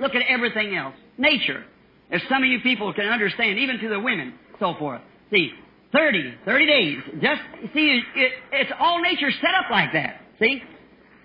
look 0.00 0.14
at 0.16 0.22
everything 0.28 0.74
else. 0.74 0.94
Nature. 1.18 1.64
If 2.10 2.22
some 2.28 2.42
of 2.42 2.48
you 2.48 2.60
people 2.60 2.92
can 2.92 3.06
understand, 3.06 3.60
even 3.60 3.78
to 3.78 3.88
the 3.88 4.00
women, 4.00 4.34
so 4.58 4.74
forth. 4.74 5.02
See, 5.32 5.52
30, 5.92 6.34
30 6.44 6.66
days. 6.66 6.98
Just, 7.20 7.42
see, 7.74 8.02
it, 8.16 8.32
it's 8.52 8.70
all 8.78 9.00
nature 9.00 9.30
set 9.40 9.54
up 9.54 9.70
like 9.70 9.92
that. 9.92 10.20
See? 10.38 10.62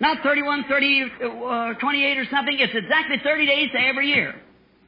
Not 0.00 0.22
31, 0.22 0.64
30, 0.68 1.02
uh, 1.22 1.74
28 1.74 2.18
or 2.18 2.26
something. 2.30 2.58
It's 2.58 2.74
exactly 2.74 3.16
30 3.22 3.46
days 3.46 3.70
to 3.72 3.78
every 3.78 4.08
year. 4.08 4.34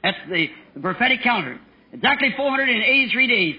That's 0.02 0.18
the, 0.28 0.48
the 0.74 0.80
prophetic 0.80 1.22
calendar. 1.22 1.58
Exactly 1.92 2.34
483 2.36 3.26
days. 3.26 3.56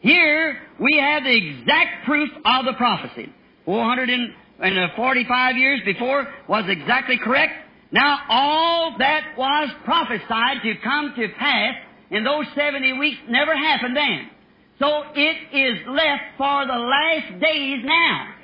Here, 0.00 0.60
we 0.78 0.98
have 1.00 1.24
the 1.24 1.34
exact 1.34 2.04
proof 2.04 2.28
of 2.44 2.66
the 2.66 2.74
prophecy. 2.74 3.32
445 3.64 5.56
years 5.56 5.80
before 5.84 6.28
was 6.46 6.64
exactly 6.68 7.18
correct. 7.18 7.54
Now, 7.90 8.18
all 8.28 8.96
that 8.98 9.34
was 9.36 9.70
prophesied 9.84 10.62
to 10.62 10.74
come 10.82 11.14
to 11.16 11.28
pass 11.38 11.74
in 12.10 12.22
those 12.22 12.44
70 12.54 12.92
weeks 12.98 13.16
never 13.28 13.56
happened 13.56 13.96
then. 13.96 14.30
So 14.78 15.04
it 15.14 15.56
is 15.56 15.86
left 15.86 16.36
for 16.36 16.66
the 16.66 16.72
last 16.72 17.40
days 17.40 17.84
now. 17.84 18.34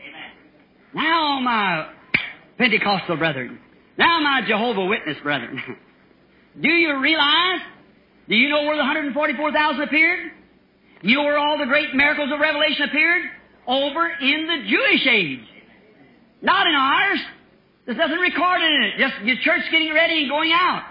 Now, 0.94 1.40
my 1.40 1.92
Pentecostal 2.58 3.16
brethren. 3.16 3.58
Now, 3.98 4.20
my 4.20 4.42
Jehovah 4.46 4.84
Witness 4.86 5.16
brethren. 5.22 5.60
Do 6.60 6.68
you 6.68 7.00
realize? 7.00 7.60
Do 8.28 8.34
you 8.34 8.48
know 8.48 8.62
where 8.62 8.76
the 8.76 8.82
144,000 8.82 9.82
appeared? 9.82 10.32
You 11.02 11.16
know 11.16 11.24
where 11.24 11.38
all 11.38 11.58
the 11.58 11.66
great 11.66 11.94
miracles 11.94 12.30
of 12.32 12.38
Revelation 12.38 12.88
appeared? 12.88 13.22
Over 13.66 14.08
in 14.20 14.46
the 14.46 14.68
Jewish 14.68 15.06
age. 15.06 15.46
Not 16.42 16.66
in 16.66 16.74
ours. 16.74 17.20
There's 17.86 17.98
nothing 17.98 18.18
recorded 18.18 18.66
in 18.66 18.82
it. 18.82 18.98
Just 18.98 19.24
your 19.24 19.36
church 19.42 19.62
getting 19.70 19.92
ready 19.92 20.20
and 20.20 20.28
going 20.30 20.52
out. 20.52 20.82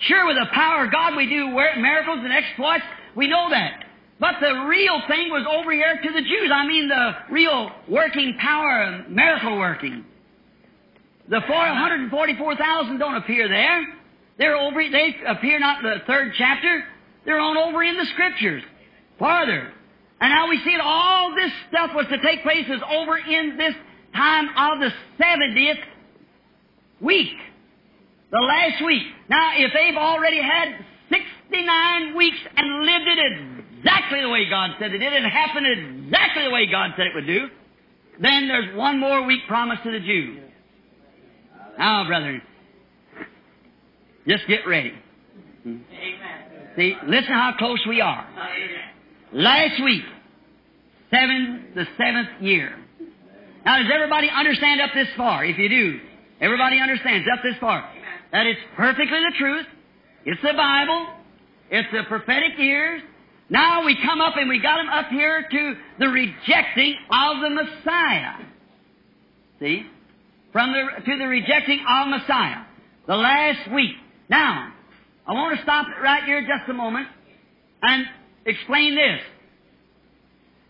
Sure, 0.00 0.26
with 0.26 0.36
the 0.36 0.46
power 0.54 0.84
of 0.84 0.92
God 0.92 1.16
we 1.16 1.28
do 1.28 1.48
miracles 1.48 2.20
and 2.22 2.32
exploits. 2.32 2.84
We 3.16 3.26
know 3.26 3.48
that. 3.50 3.84
But 4.20 4.34
the 4.40 4.66
real 4.66 5.00
thing 5.06 5.30
was 5.30 5.46
over 5.48 5.72
here 5.72 6.00
to 6.02 6.12
the 6.12 6.22
Jews. 6.22 6.50
I 6.52 6.66
mean 6.66 6.88
the 6.88 7.10
real 7.30 7.70
working 7.88 8.36
power 8.40 9.04
miracle 9.08 9.56
working. 9.58 10.04
The 11.28 11.40
444,000 11.46 12.98
don't 12.98 13.16
appear 13.16 13.48
there. 13.48 13.86
They're 14.38 14.56
over, 14.56 14.82
they 14.90 15.16
appear 15.26 15.58
not 15.58 15.84
in 15.84 15.90
the 15.90 15.98
third 16.06 16.32
chapter. 16.36 16.84
They're 17.24 17.38
on 17.38 17.56
over 17.56 17.82
in 17.82 17.96
the 17.96 18.06
scriptures. 18.12 18.62
Farther. 19.18 19.72
And 20.20 20.30
now 20.30 20.48
we 20.48 20.58
see 20.64 20.76
that 20.76 20.82
all 20.82 21.34
this 21.34 21.52
stuff 21.68 21.90
was 21.94 22.06
to 22.10 22.18
take 22.22 22.42
place 22.42 22.66
is 22.68 22.80
over 22.90 23.18
in 23.18 23.56
this 23.56 23.74
time 24.14 24.48
of 24.48 24.80
the 24.80 24.90
70th 25.22 25.82
week. 27.00 27.36
The 28.30 28.38
last 28.38 28.84
week. 28.84 29.02
Now, 29.28 29.52
if 29.56 29.72
they've 29.72 29.96
already 29.96 30.40
had 30.42 30.84
69 31.10 32.16
weeks 32.16 32.38
and 32.56 32.80
lived 32.80 33.06
it 33.06 33.18
exactly 33.78 34.20
the 34.20 34.28
way 34.28 34.48
God 34.48 34.70
said 34.78 34.92
it 34.92 34.98
did, 34.98 35.12
and 35.12 35.26
happened 35.26 35.66
exactly 36.04 36.44
the 36.44 36.50
way 36.50 36.66
God 36.66 36.90
said 36.96 37.06
it 37.06 37.14
would 37.14 37.26
do, 37.26 37.48
then 38.20 38.48
there's 38.48 38.76
one 38.76 38.98
more 38.98 39.24
week 39.24 39.40
promise 39.46 39.78
to 39.84 39.90
the 39.90 40.00
Jews. 40.00 40.40
Now, 41.78 42.06
brethren, 42.06 42.42
just 44.26 44.46
get 44.48 44.66
ready. 44.66 44.92
See, 46.76 46.94
listen 47.06 47.32
how 47.32 47.54
close 47.58 47.80
we 47.88 48.00
are. 48.00 48.26
Last 49.32 49.82
week, 49.82 50.02
seven, 51.10 51.66
the 51.74 51.86
seventh 51.96 52.40
year. 52.40 52.76
Now, 53.64 53.78
does 53.78 53.90
everybody 53.92 54.28
understand 54.34 54.80
up 54.80 54.90
this 54.94 55.08
far? 55.16 55.44
If 55.44 55.58
you 55.58 55.68
do, 55.68 56.00
everybody 56.40 56.80
understands 56.80 57.28
up 57.32 57.42
this 57.42 57.56
far. 57.60 57.88
That 58.32 58.46
it's 58.46 58.60
perfectly 58.76 59.06
the 59.06 59.34
truth. 59.38 59.66
It's 60.24 60.40
the 60.42 60.54
Bible. 60.54 61.06
It's 61.70 61.88
the 61.92 62.02
prophetic 62.08 62.58
years. 62.58 63.02
Now 63.50 63.84
we 63.84 63.96
come 64.02 64.20
up 64.20 64.36
and 64.36 64.48
we 64.48 64.60
got 64.60 64.76
them 64.76 64.88
up 64.88 65.08
here 65.08 65.46
to 65.50 65.76
the 65.98 66.08
rejecting 66.08 66.94
of 67.10 67.40
the 67.42 67.50
Messiah. 67.50 68.34
See? 69.60 69.86
From 70.52 70.72
the, 70.72 71.02
to 71.04 71.18
the 71.18 71.26
rejecting 71.26 71.80
of 71.88 72.08
Messiah. 72.08 72.64
The 73.06 73.16
last 73.16 73.70
week. 73.72 73.94
Now, 74.28 74.72
I 75.26 75.32
want 75.32 75.56
to 75.56 75.62
stop 75.62 75.86
right 76.02 76.24
here 76.24 76.42
just 76.42 76.68
a 76.68 76.74
moment 76.74 77.08
and 77.82 78.06
explain 78.44 78.94
this. 78.94 79.20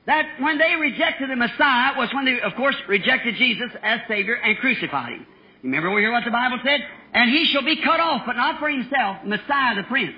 That 0.07 0.41
when 0.41 0.59
they 0.59 0.75
rejected 0.77 1.29
the 1.29 1.37
Messiah 1.37 1.99
was 1.99 2.09
when 2.15 2.25
they, 2.25 2.41
of 2.41 2.55
course, 2.55 2.77
rejected 2.89 3.35
Jesus 3.37 3.71
as 3.83 4.01
Savior 4.09 4.35
and 4.35 4.57
crucified 4.59 5.13
Him. 5.13 5.27
Remember 5.63 5.93
we 5.93 6.01
hear 6.01 6.13
what 6.13 6.25
the 6.25 6.31
Bible 6.31 6.59
said? 6.65 6.81
And 7.13 7.31
He 7.31 7.47
shall 7.47 7.65
be 7.65 7.77
cut 7.83 8.01
off, 8.01 8.23
but 8.25 8.37
not 8.37 8.59
for 8.61 8.71
Himself, 8.71 9.19
Messiah 9.25 9.75
the 9.75 9.83
Prince. 9.83 10.15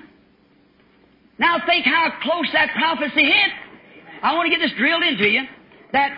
Now 1.40 1.56
think 1.64 1.86
how 1.86 2.12
close 2.22 2.46
that 2.52 2.68
prophecy 2.76 3.24
hit. 3.24 3.50
I 4.22 4.36
want 4.36 4.44
to 4.44 4.50
get 4.50 4.60
this 4.60 4.76
drilled 4.76 5.02
into 5.02 5.26
you. 5.26 5.40
That 5.92 6.12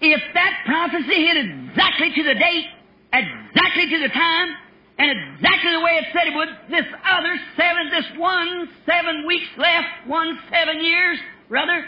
if 0.00 0.20
that 0.32 0.64
prophecy 0.64 1.26
hit 1.26 1.36
exactly 1.36 2.08
to 2.16 2.22
the 2.24 2.34
date, 2.34 2.66
exactly 3.12 3.90
to 3.90 3.98
the 4.00 4.08
time, 4.08 4.48
and 4.96 5.10
exactly 5.36 5.70
the 5.70 5.80
way 5.80 6.00
it 6.00 6.04
said 6.16 6.28
it 6.28 6.34
would, 6.34 6.48
this 6.70 6.86
other 7.04 7.36
seven, 7.56 7.90
this 7.90 8.06
one 8.16 8.68
seven 8.86 9.26
weeks 9.26 9.46
left, 9.58 10.08
one 10.08 10.38
seven 10.50 10.82
years, 10.82 11.18
rather, 11.50 11.84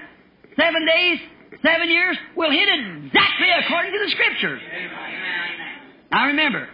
seven 0.55 0.85
days, 0.85 1.19
seven 1.65 1.89
years, 1.89 2.19
will 2.37 2.51
hit 2.51 2.69
exactly 2.69 3.49
according 3.65 3.93
to 3.93 3.99
the 4.05 4.11
Scriptures. 4.11 4.61
Now 6.13 6.27
remember, 6.27 6.69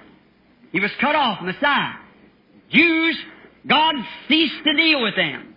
he 0.73 0.81
was 0.81 0.91
cut 1.01 1.15
off, 1.15 1.43
Messiah. 1.43 1.95
Jews, 2.71 3.17
God 3.69 3.95
ceased 4.27 4.65
to 4.65 4.75
deal 4.75 5.01
with 5.03 5.15
them. 5.15 5.52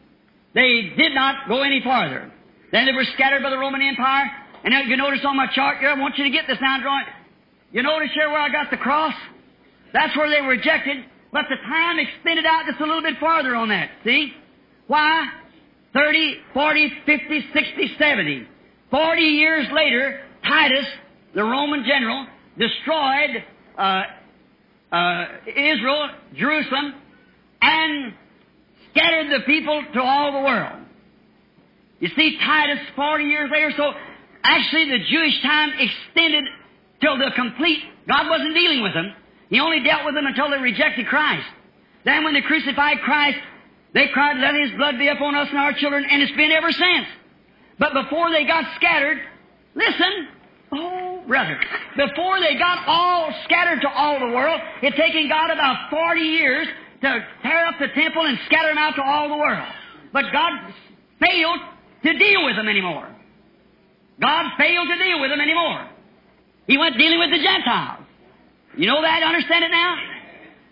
They 0.55 0.93
did 0.97 1.13
not 1.13 1.47
go 1.47 1.61
any 1.61 1.81
farther. 1.83 2.31
Then 2.71 2.85
they 2.85 2.93
were 2.93 3.05
scattered 3.13 3.43
by 3.43 3.49
the 3.49 3.57
Roman 3.57 3.81
Empire. 3.81 4.31
And 4.63 4.73
now 4.73 4.81
you 4.81 4.97
notice 4.97 5.19
on 5.23 5.37
my 5.37 5.47
chart 5.53 5.77
here, 5.79 5.89
I 5.89 5.99
want 5.99 6.17
you 6.17 6.23
to 6.23 6.29
get 6.31 6.47
this 6.47 6.57
now, 6.59 6.81
drawing. 6.81 7.05
You 7.71 7.83
notice 7.83 8.09
here 8.13 8.29
where 8.29 8.39
I 8.39 8.49
got 8.49 8.71
the 8.71 8.77
cross? 8.77 9.13
That's 9.93 10.15
where 10.17 10.29
they 10.29 10.41
were 10.41 10.49
rejected. 10.49 11.05
But 11.31 11.45
the 11.49 11.57
time 11.57 11.99
extended 11.99 12.45
out 12.45 12.65
just 12.65 12.79
a 12.79 12.85
little 12.85 13.01
bit 13.01 13.19
farther 13.19 13.53
on 13.53 13.69
that. 13.69 13.89
See? 14.05 14.33
Why? 14.87 15.27
30, 15.93 16.37
40, 16.53 16.93
50, 17.05 17.45
60, 17.53 17.95
70. 17.99 18.47
40 18.91 19.21
years 19.21 19.67
later, 19.73 20.21
Titus, 20.43 20.85
the 21.33 21.43
Roman 21.43 21.83
general, 21.85 22.27
destroyed 22.57 23.43
uh, 23.77 24.03
uh, 24.91 25.25
Israel, 25.47 26.09
Jerusalem, 26.35 26.95
and 27.61 28.13
scattered 28.95 29.41
the 29.41 29.45
people 29.45 29.83
to 29.93 30.01
all 30.01 30.31
the 30.31 30.39
world. 30.39 30.81
You 31.99 32.09
see, 32.15 32.37
Titus, 32.37 32.79
40 32.95 33.23
years 33.25 33.49
later, 33.51 33.71
so 33.75 33.91
actually 34.43 34.89
the 34.89 35.03
Jewish 35.05 35.41
time 35.41 35.71
extended 35.79 36.45
till 37.01 37.17
the 37.17 37.31
complete, 37.35 37.79
God 38.07 38.29
wasn't 38.29 38.53
dealing 38.53 38.81
with 38.83 38.93
them. 38.93 39.13
He 39.49 39.59
only 39.59 39.83
dealt 39.83 40.05
with 40.05 40.15
them 40.15 40.25
until 40.25 40.49
they 40.49 40.57
rejected 40.57 41.07
Christ. 41.07 41.45
Then 42.03 42.23
when 42.23 42.33
they 42.33 42.41
crucified 42.41 42.99
Christ, 43.01 43.37
they 43.93 44.07
cried, 44.13 44.37
let 44.37 44.55
His 44.55 44.71
blood 44.77 44.97
be 44.97 45.07
upon 45.07 45.35
us 45.35 45.47
and 45.49 45.57
our 45.57 45.73
children, 45.73 46.05
and 46.09 46.21
it's 46.21 46.35
been 46.35 46.51
ever 46.51 46.71
since. 46.71 47.07
But 47.79 47.93
before 47.93 48.31
they 48.31 48.45
got 48.45 48.75
scattered, 48.75 49.19
listen, 49.73 50.27
oh, 50.73 51.23
brother, 51.27 51.59
before 51.95 52.39
they 52.39 52.55
got 52.55 52.87
all 52.87 53.33
scattered 53.45 53.81
to 53.81 53.89
all 53.89 54.19
the 54.19 54.33
world, 54.35 54.59
it 54.81 54.95
taken 54.95 55.29
God 55.29 55.51
about 55.51 55.89
40 55.89 56.21
years 56.21 56.67
to 57.05 57.25
tear 57.43 57.67
up 57.67 57.75
the 57.79 57.87
temple 57.93 58.25
and 58.25 58.37
scatter 58.47 58.69
them 58.69 58.77
out 58.77 58.95
to 58.95 59.03
all 59.03 59.29
the 59.29 59.37
world. 59.37 59.67
But 60.11 60.25
God 60.33 60.51
failed 61.21 61.59
to 62.03 62.17
deal 62.17 62.45
with 62.45 62.55
them 62.55 62.67
anymore. 62.67 63.07
God 64.19 64.45
failed 64.57 64.87
to 64.87 64.97
deal 65.03 65.21
with 65.21 65.29
them 65.29 65.41
anymore. 65.41 65.89
He 66.67 66.77
went 66.77 66.97
dealing 66.97 67.19
with 67.19 67.31
the 67.31 67.43
Gentiles. 67.43 68.05
You 68.77 68.87
know 68.87 69.01
that? 69.01 69.23
Understand 69.23 69.63
it 69.63 69.71
now? 69.71 69.95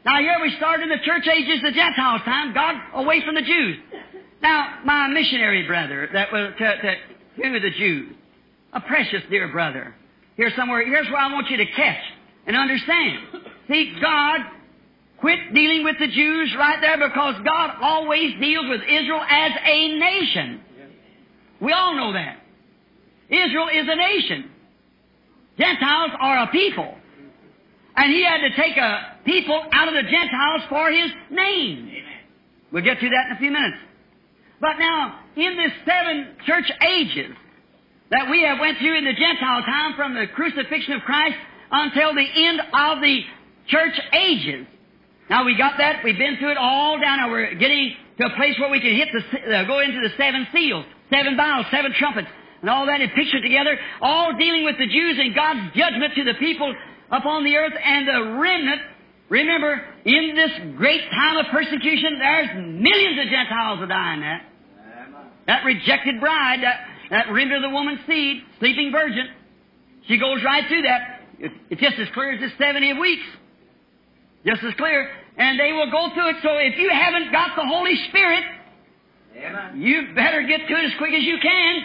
Now 0.06 0.20
here 0.20 0.38
we 0.42 0.56
start 0.58 0.82
in 0.82 0.90
the 0.90 1.00
church 1.06 1.28
ages, 1.28 1.62
the 1.64 1.72
Gentiles 1.72 2.22
time, 2.26 2.54
God 2.54 2.76
away 2.94 3.24
from 3.26 3.36
the 3.36 3.42
Jews. 3.42 3.78
Now, 4.42 4.80
my 4.84 5.08
missionary 5.08 5.66
brother 5.66 6.10
that 6.12 6.32
was 6.32 6.52
to, 6.58 6.66
to, 6.66 6.96
to 7.44 7.60
the 7.60 7.70
Jews, 7.78 8.14
a 8.74 8.82
precious 8.82 9.22
dear 9.30 9.48
brother, 9.48 9.96
here 10.36 10.52
somewhere, 10.58 10.86
here's 10.86 11.08
where 11.08 11.22
I 11.22 11.32
want 11.32 11.50
you 11.50 11.58
to 11.58 11.66
catch 11.66 12.04
and 12.46 12.58
understand. 12.58 13.20
See, 13.70 13.96
God 14.02 14.42
quit 15.24 15.54
dealing 15.54 15.86
with 15.86 15.96
the 16.00 16.08
Jews 16.08 16.54
right 16.60 16.82
there 16.82 16.98
because 16.98 17.36
God 17.46 17.78
always 17.82 18.38
deals 18.42 18.66
with 18.68 18.82
Israel 18.82 19.22
as 19.22 19.52
a 19.66 19.98
nation. 19.98 20.60
We 21.62 21.72
all 21.72 21.96
know 21.96 22.12
that. 22.12 22.40
Israel 23.30 23.70
is 23.74 23.88
a 23.88 23.96
nation. 23.96 24.52
Gentiles 25.58 26.12
are 26.20 26.44
a 26.44 26.48
people. 26.48 26.94
And 27.96 28.12
he 28.12 28.22
had 28.26 28.40
to 28.40 28.54
take 28.58 28.76
a 28.76 29.16
people 29.24 29.64
out 29.72 29.88
of 29.88 29.94
the 29.94 30.04
Gentiles 30.04 30.62
for 30.68 30.92
his 30.92 31.10
name. 31.32 31.90
We'll 32.74 32.84
get 32.84 33.00
to 33.00 33.10
that 33.10 33.28
in 33.28 33.38
a 33.38 33.40
few 33.40 33.52
minutes. 33.52 33.78
But 34.60 34.78
now, 34.78 35.20
in 35.38 35.56
this 35.56 35.72
seven 35.86 36.36
church 36.46 36.70
ages 36.86 37.32
that 38.12 38.30
we 38.30 38.44
have 38.44 38.60
went 38.60 38.78
through 38.78 38.98
in 38.98 39.06
the 39.06 39.14
Gentile 39.14 39.62
time 39.64 39.96
from 39.96 40.16
the 40.16 40.28
crucifixion 40.36 40.96
of 40.96 41.02
Christ 41.04 41.38
until 41.72 42.14
the 42.14 42.28
end 42.36 42.60
of 42.60 43.02
the 43.02 43.22
church 43.70 43.98
ages. 44.12 44.68
Now 45.30 45.46
we 45.46 45.58
got 45.58 45.78
that. 45.78 46.04
We've 46.04 46.18
been 46.18 46.38
through 46.38 46.52
it 46.52 46.58
all 46.58 47.00
down. 47.00 47.18
Now 47.18 47.30
we're 47.30 47.56
getting 47.56 47.96
to 48.18 48.26
a 48.26 48.36
place 48.36 48.56
where 48.60 48.70
we 48.70 48.80
can 48.80 48.96
hit 48.96 49.10
the, 49.12 49.24
uh, 49.24 49.64
go 49.66 49.80
into 49.80 50.02
the 50.02 50.10
seven 50.18 50.48
seals, 50.54 50.86
seven 51.10 51.38
vials, 51.38 51.66
seven 51.72 51.94
trumpets, 51.98 52.28
and 52.62 52.70
all 52.70 52.86
that 52.86 53.02
is 53.02 53.10
pictured 53.16 53.42
together, 53.42 53.78
all 54.02 54.38
dealing 54.38 54.64
with 54.64 54.78
the 54.78 54.88
Jews 54.88 55.18
and 55.20 55.34
God's 55.34 55.76
judgment 55.76 56.14
to 56.16 56.24
the 56.24 56.36
people 56.36 56.74
upon 57.12 57.44
the 57.44 57.56
earth 57.56 57.74
and 57.74 58.08
the 58.08 58.40
remnant. 58.40 58.82
Remember, 59.30 59.82
in 60.06 60.36
this 60.36 60.78
great 60.78 61.02
time 61.10 61.38
of 61.38 61.46
persecution, 61.52 62.20
there's 62.20 62.50
millions 62.56 63.20
of 63.20 63.28
Gentiles 63.32 63.80
die 63.88 64.14
in 64.14 64.22
that. 64.22 64.42
That 65.48 65.66
rejected 65.66 66.20
bride, 66.20 66.64
that, 66.64 66.88
that 67.10 67.32
remnant 67.32 67.66
of 67.66 67.72
the 67.72 67.76
woman's 67.76 68.00
seed, 68.08 68.44
sleeping 68.60 68.92
virgin, 68.92 69.28
she 70.08 70.18
goes 70.18 70.44
right 70.44 70.64
through 70.68 70.84
that. 70.84 71.22
It's 71.70 71.82
just 71.82 71.98
as 71.98 72.08
clear 72.14 72.34
as 72.34 72.40
this 72.40 72.52
70 72.58 72.94
weeks. 73.00 73.24
Just 74.46 74.64
as 74.64 74.74
clear. 74.76 75.10
And 75.38 75.60
they 75.60 75.72
will 75.72 75.90
go 75.90 76.14
through 76.14 76.30
it. 76.30 76.36
So 76.44 76.58
if 76.58 76.78
you 76.78 76.90
haven't 76.90 77.32
got 77.32 77.56
the 77.56 77.66
Holy 77.66 77.96
Spirit, 78.10 78.44
Amen. 79.38 79.82
you 79.82 80.14
better 80.14 80.44
get 80.44 80.68
to 80.68 80.74
it 80.74 80.86
as 80.86 80.92
quick 80.98 81.14
as 81.14 81.24
you 81.24 81.38
can. 81.42 81.76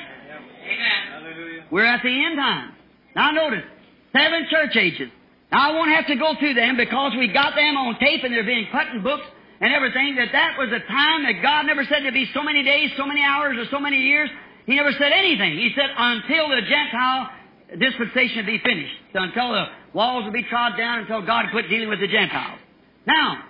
Amen. 0.64 1.64
We're 1.70 1.84
at 1.84 2.02
the 2.02 2.24
end 2.26 2.36
time. 2.36 2.72
Now 3.16 3.30
notice, 3.30 3.64
seven 4.12 4.46
church 4.50 4.76
ages. 4.76 5.10
Now 5.50 5.70
I 5.70 5.74
won't 5.74 5.90
have 5.90 6.06
to 6.08 6.16
go 6.16 6.34
through 6.38 6.54
them 6.54 6.76
because 6.76 7.12
we 7.18 7.28
got 7.32 7.54
them 7.54 7.76
on 7.76 7.98
tape 7.98 8.22
and 8.24 8.32
they're 8.32 8.44
being 8.44 8.66
put 8.70 8.86
in 8.88 9.02
books 9.02 9.24
and 9.60 9.74
everything, 9.74 10.14
that 10.16 10.28
that 10.32 10.54
was 10.56 10.68
a 10.70 10.78
time 10.86 11.24
that 11.24 11.42
God 11.42 11.66
never 11.66 11.82
said 11.84 12.04
there'd 12.04 12.14
be 12.14 12.30
so 12.32 12.42
many 12.42 12.62
days, 12.62 12.90
so 12.96 13.04
many 13.04 13.22
hours, 13.24 13.58
or 13.58 13.66
so 13.70 13.80
many 13.80 13.98
years. 13.98 14.30
He 14.66 14.76
never 14.76 14.92
said 14.92 15.10
anything. 15.10 15.58
He 15.58 15.72
said 15.74 15.90
until 15.96 16.48
the 16.48 16.62
Gentile 16.62 17.30
dispensation 17.78 18.46
be 18.46 18.58
finished. 18.62 18.94
Until 19.14 19.52
the 19.52 19.66
walls 19.94 20.24
will 20.24 20.32
be 20.32 20.44
trod 20.44 20.76
down, 20.76 21.00
until 21.00 21.24
God 21.24 21.46
quit 21.50 21.68
dealing 21.68 21.88
with 21.88 22.00
the 22.00 22.08
Gentiles. 22.08 22.58
Now, 23.06 23.44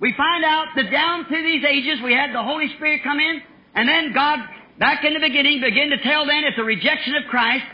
we 0.00 0.14
find 0.16 0.44
out 0.44 0.66
that 0.76 0.90
down 0.90 1.26
through 1.26 1.42
these 1.42 1.64
ages 1.64 1.98
we 2.04 2.12
had 2.12 2.34
the 2.34 2.42
Holy 2.42 2.68
Spirit 2.76 3.02
come 3.02 3.18
in, 3.18 3.40
and 3.74 3.88
then 3.88 4.12
God, 4.12 4.38
back 4.78 5.04
in 5.04 5.14
the 5.14 5.20
beginning, 5.20 5.60
began 5.60 5.90
to 5.90 5.98
tell 6.02 6.26
then 6.26 6.44
at 6.44 6.54
the 6.56 6.64
rejection 6.64 7.14
of 7.16 7.24
Christ, 7.28 7.64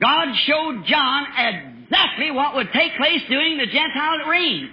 God 0.00 0.28
showed 0.46 0.84
John 0.86 1.26
exactly 1.36 2.30
what 2.30 2.54
would 2.54 2.70
take 2.72 2.96
place 2.96 3.22
during 3.28 3.58
the 3.58 3.66
Gentile 3.66 4.28
reign. 4.28 4.70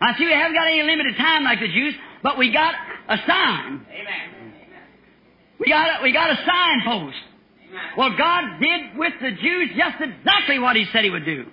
I 0.00 0.16
see 0.16 0.26
we 0.26 0.32
haven't 0.32 0.54
got 0.54 0.68
any 0.68 0.82
limited 0.82 1.16
time 1.16 1.42
like 1.42 1.58
the 1.58 1.68
Jews, 1.68 1.94
but 2.22 2.38
we 2.38 2.52
got 2.52 2.74
a 3.08 3.16
sign. 3.26 3.86
Amen. 3.90 4.52
We 5.58 5.68
got 5.68 6.00
a, 6.00 6.02
we 6.04 6.12
got 6.12 6.30
a 6.30 6.36
signpost. 6.46 7.16
Well, 7.96 8.16
God 8.16 8.60
did 8.60 8.96
with 8.96 9.12
the 9.20 9.30
Jews 9.32 9.70
just 9.76 9.96
exactly 10.00 10.58
what 10.58 10.76
He 10.76 10.86
said 10.92 11.04
He 11.04 11.10
would 11.10 11.24
do. 11.24 11.46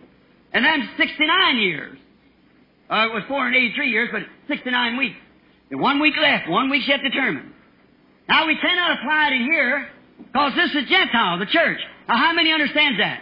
And 0.53 0.63
then 0.63 0.89
69 0.97 1.57
years. 1.57 1.97
Uh, 2.89 3.07
it 3.09 3.13
was 3.13 3.23
483 3.27 3.89
years, 3.89 4.09
but 4.11 4.21
69 4.47 4.97
weeks. 4.97 5.17
And 5.71 5.81
one 5.81 5.99
week 5.99 6.13
left, 6.21 6.47
one 6.47 6.69
week 6.69 6.87
yet 6.87 7.01
determined. 7.01 7.51
Now 8.29 8.47
we 8.47 8.57
cannot 8.57 8.99
apply 8.99 9.29
it 9.29 9.33
in 9.33 9.43
here, 9.51 9.89
because 10.17 10.53
this 10.55 10.71
is 10.71 10.89
Gentile, 10.89 11.39
the 11.39 11.47
church. 11.47 11.79
Now 12.07 12.17
how 12.17 12.33
many 12.33 12.51
understands 12.51 12.99
that? 12.99 13.21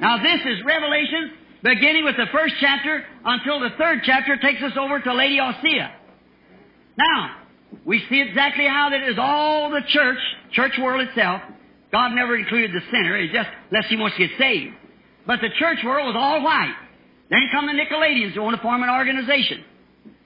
Now 0.00 0.22
this 0.22 0.40
is 0.46 0.64
Revelation, 0.64 1.32
beginning 1.62 2.04
with 2.04 2.16
the 2.16 2.26
first 2.32 2.54
chapter 2.60 3.04
until 3.24 3.60
the 3.60 3.70
third 3.78 4.00
chapter 4.04 4.36
takes 4.36 4.62
us 4.62 4.72
over 4.78 5.00
to 5.00 5.12
Laodicea. 5.12 5.92
Now, 6.96 7.36
we 7.84 8.04
see 8.08 8.20
exactly 8.20 8.66
how 8.66 8.90
that 8.90 9.02
is 9.08 9.16
all 9.18 9.70
the 9.70 9.80
church, 9.86 10.18
church 10.52 10.72
world 10.80 11.08
itself. 11.08 11.42
God 11.92 12.12
never 12.14 12.36
included 12.36 12.72
the 12.72 12.80
sinner, 12.90 13.16
it's 13.16 13.32
just 13.32 13.48
unless 13.70 13.88
he 13.88 13.96
wants 13.96 14.16
to 14.16 14.26
get 14.26 14.38
saved. 14.38 14.74
But 15.26 15.40
the 15.40 15.50
church 15.58 15.78
world 15.84 16.06
was 16.06 16.16
all 16.18 16.42
white. 16.42 16.74
Then 17.30 17.48
come 17.52 17.66
the 17.66 17.72
Nicolaitans 17.72 18.32
who 18.32 18.42
want 18.42 18.56
to 18.56 18.62
form 18.62 18.82
an 18.82 18.90
organization. 18.90 19.64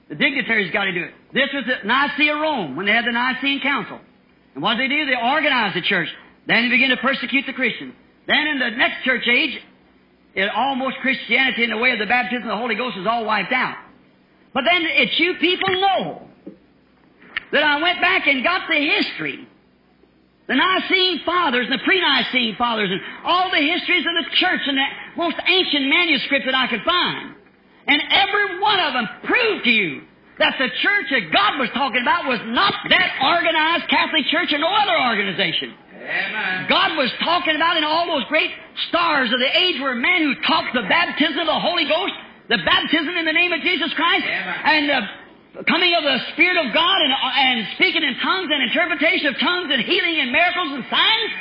The 0.09 0.15
dignitaries 0.15 0.71
got 0.71 0.85
to 0.85 0.93
do 0.93 1.03
it. 1.03 1.13
This 1.33 1.49
was 1.53 1.65
the 1.67 1.85
Nicaea, 1.85 2.35
Rome, 2.35 2.75
when 2.75 2.85
they 2.85 2.93
had 2.93 3.05
the 3.05 3.11
Nicene 3.11 3.61
Council. 3.61 3.99
And 4.55 4.63
what 4.63 4.75
did 4.75 4.89
they 4.89 4.95
do? 4.95 5.05
They 5.05 5.15
organized 5.21 5.75
the 5.75 5.81
church. 5.81 6.07
Then 6.47 6.63
they 6.63 6.69
began 6.69 6.89
to 6.89 6.97
persecute 6.97 7.45
the 7.45 7.53
Christians. 7.53 7.93
Then 8.25 8.47
in 8.47 8.59
the 8.59 8.71
next 8.71 9.03
church 9.03 9.27
age, 9.27 9.59
it, 10.35 10.49
almost 10.55 10.97
Christianity 11.01 11.63
in 11.63 11.69
the 11.71 11.77
way 11.77 11.91
of 11.91 11.99
the 11.99 12.05
baptism 12.05 12.43
of 12.43 12.49
the 12.49 12.57
Holy 12.57 12.75
Ghost 12.75 12.97
is 12.97 13.07
all 13.07 13.25
wiped 13.25 13.51
out. 13.51 13.75
But 14.53 14.63
then 14.63 14.83
it's 14.85 15.19
you 15.19 15.35
people 15.35 15.69
know 15.69 16.27
that 17.51 17.63
I 17.63 17.81
went 17.81 17.99
back 18.01 18.27
and 18.27 18.43
got 18.43 18.67
the 18.69 18.75
history. 18.75 19.47
The 20.47 20.55
Nicene 20.55 21.21
Fathers 21.25 21.67
and 21.69 21.75
the 21.75 21.83
pre-Nicene 21.83 22.55
Fathers 22.55 22.89
and 22.89 23.01
all 23.25 23.51
the 23.51 23.59
histories 23.59 24.05
of 24.07 24.15
the 24.23 24.35
church 24.39 24.61
and 24.65 24.77
the 24.77 24.87
most 25.17 25.35
ancient 25.45 25.87
manuscript 25.87 26.45
that 26.45 26.55
I 26.55 26.67
could 26.67 26.83
find. 26.83 27.35
And 27.87 28.01
every 28.11 28.59
one 28.59 28.79
of 28.79 28.93
them 28.93 29.07
proved 29.23 29.65
to 29.65 29.71
you 29.71 30.01
that 30.39 30.55
the 30.59 30.69
church 30.81 31.07
that 31.11 31.33
God 31.33 31.59
was 31.59 31.69
talking 31.73 32.01
about 32.01 32.27
was 32.27 32.39
not 32.45 32.73
that 32.89 33.09
organized 33.19 33.89
Catholic 33.89 34.23
church 34.31 34.53
or 34.53 34.59
no 34.59 34.71
other 34.71 34.95
organization. 34.95 35.73
Amen. 35.97 36.67
God 36.69 36.95
was 36.95 37.11
talking 37.23 37.55
about 37.55 37.75
in 37.75 37.83
all 37.83 38.07
those 38.07 38.23
great 38.29 38.51
stars 38.87 39.33
of 39.33 39.39
the 39.39 39.51
age 39.51 39.81
were 39.81 39.95
men 39.95 40.21
who 40.23 40.35
taught 40.47 40.71
the 40.73 40.87
baptism 40.87 41.39
of 41.39 41.47
the 41.47 41.59
Holy 41.59 41.83
Ghost, 41.83 42.13
the 42.47 42.59
baptism 42.63 43.17
in 43.17 43.25
the 43.25 43.33
name 43.33 43.51
of 43.51 43.59
Jesus 43.61 43.91
Christ, 43.93 44.23
Amen. 44.23 44.55
and 44.63 44.89
the 44.89 45.01
coming 45.65 45.93
of 45.97 46.03
the 46.03 46.17
Spirit 46.33 46.57
of 46.65 46.73
God 46.73 46.97
and, 47.01 47.13
uh, 47.13 47.41
and 47.41 47.67
speaking 47.75 48.03
in 48.03 48.13
tongues 48.21 48.49
and 48.51 48.61
interpretation 48.63 49.33
of 49.33 49.39
tongues 49.39 49.69
and 49.73 49.81
healing 49.81 50.21
and 50.21 50.31
miracles 50.31 50.69
and 50.77 50.83
signs. 50.89 51.31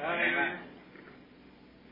Amen. 0.00 0.58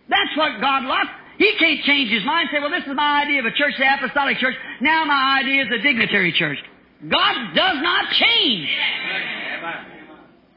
That's 0.09 0.33
what 0.37 0.61
God 0.61 0.85
loves. 0.85 1.11
He 1.37 1.55
can't 1.59 1.83
change 1.85 2.11
his 2.11 2.25
mind 2.25 2.49
and 2.49 2.57
say, 2.57 2.61
well, 2.61 2.73
this 2.73 2.89
is 2.89 2.97
my 2.97 3.23
idea 3.23 3.41
of 3.41 3.47
a 3.47 3.53
church, 3.53 3.75
the 3.79 3.87
apostolic 3.87 4.39
church. 4.39 4.57
Now 4.81 5.05
my 5.05 5.41
idea 5.41 5.63
is 5.63 5.69
a 5.71 5.83
dignitary 5.83 6.33
church. 6.33 6.59
God 7.07 7.55
does 7.55 7.79
not 7.83 8.11
change. 8.11 8.69
Amen. 8.69 9.99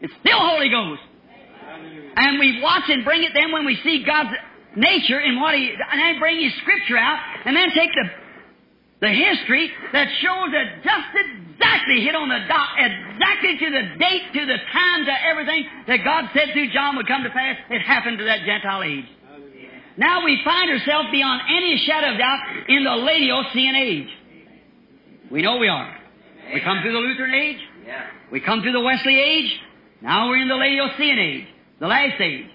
It's 0.01 0.13
still 0.21 0.39
Holy 0.39 0.69
Ghost. 0.69 1.01
And 2.15 2.39
we 2.39 2.61
watch 2.61 2.89
and 2.89 3.05
bring 3.05 3.23
it 3.23 3.31
then 3.33 3.51
when 3.51 3.65
we 3.65 3.77
see 3.83 4.03
God's 4.03 4.31
nature 4.75 5.19
and 5.19 5.39
what 5.39 5.53
He, 5.53 5.69
and 5.69 5.99
then 5.99 6.19
bring 6.19 6.41
His 6.41 6.53
Scripture 6.61 6.97
out, 6.97 7.19
and 7.45 7.55
then 7.55 7.69
take 7.75 7.91
the 7.93 8.09
the 9.01 9.09
history 9.09 9.71
that 9.93 10.07
shows 10.21 10.51
that 10.53 10.83
just 10.83 11.07
exactly 11.17 12.01
hit 12.01 12.13
on 12.13 12.29
the 12.29 12.39
dot, 12.47 12.69
exactly 12.77 13.57
to 13.57 13.71
the 13.71 13.97
date, 13.97 14.21
to 14.33 14.45
the 14.45 14.57
time, 14.71 15.05
to 15.05 15.25
everything 15.25 15.65
that 15.87 16.03
God 16.05 16.29
said 16.33 16.53
through 16.53 16.71
John 16.71 16.95
would 16.95 17.07
come 17.07 17.23
to 17.23 17.29
pass. 17.29 17.57
It 17.69 17.81
happened 17.81 18.19
to 18.19 18.25
that 18.25 18.45
Gentile 18.45 18.83
age. 18.83 19.05
Now 19.97 20.23
we 20.23 20.39
find 20.45 20.69
ourselves 20.69 21.09
beyond 21.11 21.41
any 21.49 21.77
shadow 21.77 22.13
of 22.13 22.17
doubt 22.17 22.39
in 22.69 22.83
the 22.83 22.91
Laodicean 22.91 23.75
age. 23.75 24.07
We 25.31 25.41
know 25.41 25.57
we 25.57 25.67
are. 25.67 25.97
We 26.53 26.61
come 26.61 26.81
through 26.81 26.93
the 26.93 26.99
Lutheran 26.99 27.33
age. 27.33 27.59
We 28.31 28.39
come 28.39 28.61
through 28.61 28.73
the 28.73 28.81
Wesley 28.81 29.19
age. 29.19 29.51
Now 30.01 30.29
we're 30.29 30.41
in 30.41 30.47
the 30.47 30.55
Laodicean 30.55 31.19
age, 31.19 31.47
the 31.79 31.87
last 31.87 32.21
age. 32.21 32.47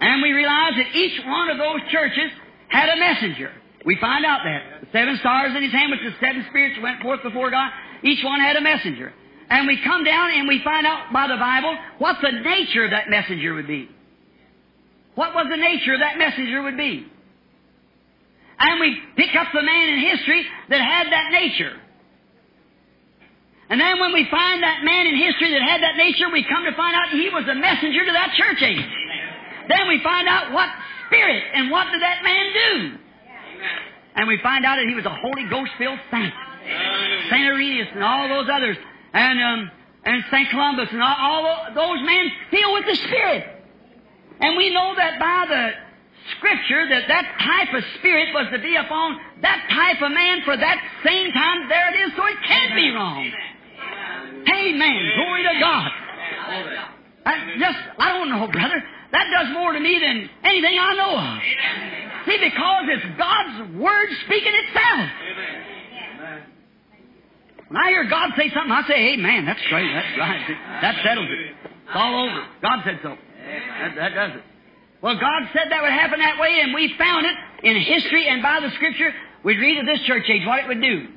And 0.00 0.22
we 0.22 0.32
realize 0.32 0.72
that 0.76 0.94
each 0.94 1.24
one 1.24 1.50
of 1.50 1.58
those 1.58 1.88
churches 1.90 2.30
had 2.68 2.88
a 2.88 2.96
messenger. 2.96 3.52
We 3.84 3.96
find 4.00 4.24
out 4.24 4.40
that. 4.44 4.80
The 4.82 4.88
seven 4.92 5.18
stars 5.18 5.52
in 5.56 5.62
his 5.62 5.72
hand, 5.72 5.90
which 5.90 6.00
the 6.00 6.14
seven 6.20 6.46
spirits 6.50 6.78
went 6.82 7.02
forth 7.02 7.22
before 7.22 7.50
God, 7.50 7.70
each 8.02 8.24
one 8.24 8.40
had 8.40 8.56
a 8.56 8.60
messenger. 8.60 9.12
And 9.50 9.66
we 9.66 9.78
come 9.84 10.04
down 10.04 10.30
and 10.30 10.48
we 10.48 10.62
find 10.62 10.86
out 10.86 11.12
by 11.12 11.26
the 11.26 11.36
Bible 11.36 11.76
what 11.98 12.16
the 12.22 12.30
nature 12.30 12.84
of 12.84 12.90
that 12.90 13.10
messenger 13.10 13.54
would 13.54 13.66
be. 13.66 13.88
What 15.14 15.34
was 15.34 15.46
the 15.50 15.56
nature 15.56 15.94
of 15.94 16.00
that 16.00 16.16
messenger 16.16 16.62
would 16.62 16.76
be. 16.76 17.06
And 18.58 18.80
we 18.80 18.96
pick 19.16 19.34
up 19.34 19.48
the 19.52 19.62
man 19.62 19.88
in 19.90 19.98
history 19.98 20.46
that 20.70 20.80
had 20.80 21.12
that 21.12 21.32
nature. 21.32 21.74
And 23.68 23.80
then 23.80 23.98
when 23.98 24.12
we 24.12 24.26
find 24.30 24.62
that 24.62 24.84
man 24.84 25.06
in 25.06 25.16
history 25.16 25.50
that 25.50 25.62
had 25.62 25.82
that 25.82 25.96
nature, 25.96 26.30
we 26.32 26.44
come 26.44 26.64
to 26.64 26.76
find 26.76 26.94
out 26.94 27.10
he 27.10 27.28
was 27.28 27.44
a 27.50 27.54
messenger 27.54 28.04
to 28.06 28.12
that 28.12 28.32
church 28.36 28.62
age. 28.62 28.92
Then 29.68 29.88
we 29.88 30.00
find 30.02 30.28
out 30.28 30.52
what 30.52 30.68
spirit 31.08 31.42
and 31.54 31.70
what 31.70 31.90
did 31.90 32.02
that 32.02 32.22
man 32.22 32.46
do. 32.52 33.01
And 34.14 34.28
we 34.28 34.38
find 34.42 34.64
out 34.64 34.76
that 34.76 34.86
he 34.86 34.94
was 34.94 35.04
a 35.04 35.14
Holy 35.14 35.48
Ghost 35.48 35.72
filled 35.78 35.98
saint. 36.10 36.32
Saint 37.30 37.44
Irenaeus 37.48 37.88
and 37.94 38.04
all 38.04 38.28
those 38.28 38.48
others. 38.52 38.76
And, 39.12 39.42
um, 39.42 39.70
and 40.04 40.24
Saint 40.30 40.50
Columba 40.50 40.86
and 40.90 41.02
all, 41.02 41.16
all 41.18 41.66
those 41.74 42.04
men 42.04 42.30
filled 42.50 42.74
with 42.74 42.86
the 42.86 42.96
Spirit. 43.08 43.46
And 44.40 44.56
we 44.56 44.72
know 44.72 44.94
that 44.96 45.18
by 45.18 45.46
the 45.48 45.70
Scripture 46.38 46.88
that 46.88 47.08
that 47.08 47.26
type 47.42 47.74
of 47.74 47.82
spirit 47.98 48.32
was 48.32 48.46
to 48.52 48.58
be 48.60 48.76
upon 48.76 49.18
that 49.42 49.66
type 49.70 50.00
of 50.02 50.12
man 50.12 50.42
for 50.44 50.56
that 50.56 50.78
same 51.04 51.32
time. 51.32 51.68
There 51.68 51.88
it 51.94 51.98
is, 52.06 52.14
so 52.14 52.24
it 52.26 52.38
can't 52.46 52.74
be 52.74 52.90
wrong. 52.90 53.30
Amen. 54.46 55.00
Glory 55.16 55.42
to 55.42 55.58
God. 55.58 55.90
I 57.26 57.54
just, 57.58 57.78
I 57.98 58.12
don't 58.18 58.30
know, 58.30 58.46
brother. 58.46 58.82
That 59.12 59.26
does 59.34 59.52
more 59.52 59.72
to 59.72 59.80
me 59.80 59.98
than 59.98 60.30
anything 60.44 60.78
I 60.78 60.94
know 60.94 61.18
of. 61.18 62.11
See, 62.26 62.38
because 62.38 62.84
it's 62.88 63.18
God's 63.18 63.74
Word 63.74 64.08
speaking 64.24 64.52
itself. 64.54 65.10
Amen. 65.10 66.42
When 67.68 67.80
I 67.80 67.88
hear 67.88 68.04
God 68.04 68.30
say 68.36 68.50
something, 68.52 68.70
I 68.70 68.86
say, 68.86 69.14
Amen. 69.14 69.46
That's 69.46 69.62
great. 69.70 69.90
That's 69.92 70.18
right. 70.18 70.58
That 70.82 71.02
settles 71.02 71.28
it. 71.30 71.56
It's 71.64 71.94
all 71.94 72.28
over. 72.28 72.46
God 72.60 72.82
said 72.84 73.00
so. 73.02 73.16
That, 73.16 73.94
that 73.96 74.14
does 74.14 74.36
it. 74.36 74.42
Well, 75.00 75.18
God 75.18 75.48
said 75.52 75.66
that 75.70 75.82
would 75.82 75.90
happen 75.90 76.20
that 76.20 76.38
way, 76.38 76.60
and 76.62 76.72
we 76.74 76.94
found 76.96 77.26
it 77.26 77.34
in 77.64 77.80
history 77.80 78.28
and 78.28 78.42
by 78.42 78.60
the 78.60 78.70
Scripture. 78.76 79.12
We'd 79.42 79.58
read 79.58 79.78
of 79.78 79.86
this 79.86 80.00
church 80.06 80.24
age 80.28 80.46
what 80.46 80.60
it 80.60 80.68
would 80.68 80.80
do, 80.80 81.08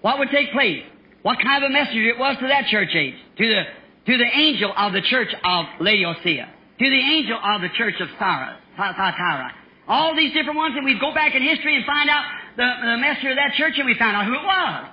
what 0.00 0.18
would 0.18 0.30
take 0.30 0.52
place, 0.52 0.82
what 1.22 1.38
kind 1.42 1.62
of 1.62 1.70
a 1.70 1.72
message 1.72 1.96
it 1.96 2.18
was 2.18 2.36
to 2.38 2.46
that 2.46 2.66
church 2.68 2.94
age, 2.94 3.14
to 3.36 3.48
the 3.48 3.62
to 4.06 4.18
the 4.18 4.38
angel 4.38 4.72
of 4.76 4.92
the 4.92 5.02
church 5.02 5.28
of 5.44 5.66
Laodicea, 5.80 6.48
to 6.78 6.90
the 6.90 7.00
angel 7.00 7.38
of 7.42 7.60
the 7.60 7.68
church 7.76 7.94
of 8.00 8.08
Sarah, 8.18 8.58
Thyatira. 8.76 9.52
All 9.88 10.14
these 10.14 10.32
different 10.32 10.56
ones, 10.56 10.74
and 10.76 10.84
we'd 10.84 11.00
go 11.00 11.12
back 11.12 11.34
in 11.34 11.42
history 11.42 11.76
and 11.76 11.84
find 11.84 12.08
out 12.08 12.24
the, 12.56 12.68
the 12.86 12.96
messenger 12.98 13.30
of 13.30 13.36
that 13.36 13.54
church, 13.54 13.74
and 13.76 13.86
we 13.86 13.94
found 13.98 14.16
out 14.16 14.26
who 14.26 14.34
it 14.34 14.44
was. 14.44 14.86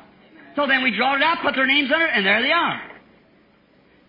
So 0.55 0.67
then 0.67 0.83
we 0.83 0.95
draw 0.95 1.15
it 1.15 1.21
out, 1.21 1.37
put 1.41 1.55
their 1.55 1.67
names 1.67 1.91
under 1.93 2.05
it, 2.05 2.11
and 2.13 2.25
there 2.25 2.41
they 2.41 2.51
are. 2.51 2.81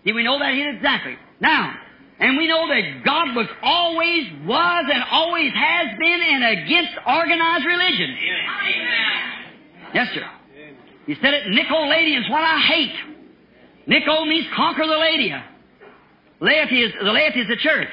Did 0.04 0.14
we 0.14 0.24
know 0.24 0.38
that 0.38 0.54
here 0.54 0.70
exactly? 0.70 1.16
Now, 1.40 1.74
and 2.18 2.36
we 2.36 2.48
know 2.48 2.66
that 2.68 3.04
God 3.04 3.36
was 3.36 3.46
always, 3.62 4.24
was, 4.46 4.84
and 4.92 5.04
always 5.10 5.52
has 5.52 5.98
been 5.98 6.20
and 6.22 6.44
against 6.58 6.92
organized 7.06 7.64
religion. 7.66 8.10
Amen. 8.10 9.40
Yes, 9.94 10.08
sir. 10.14 10.28
He 11.06 11.14
said 11.20 11.34
it, 11.34 11.46
Nicolaitan 11.48 12.20
is 12.20 12.30
what 12.30 12.42
I 12.42 12.58
hate. 12.60 12.94
Nico 13.86 14.24
means 14.24 14.46
conquer 14.54 14.86
the 14.86 14.94
ladia. 14.94 15.42
Laity 16.40 16.82
is, 16.82 16.92
the 17.02 17.10
laity 17.10 17.40
is 17.40 17.48
the 17.48 17.56
church, 17.56 17.92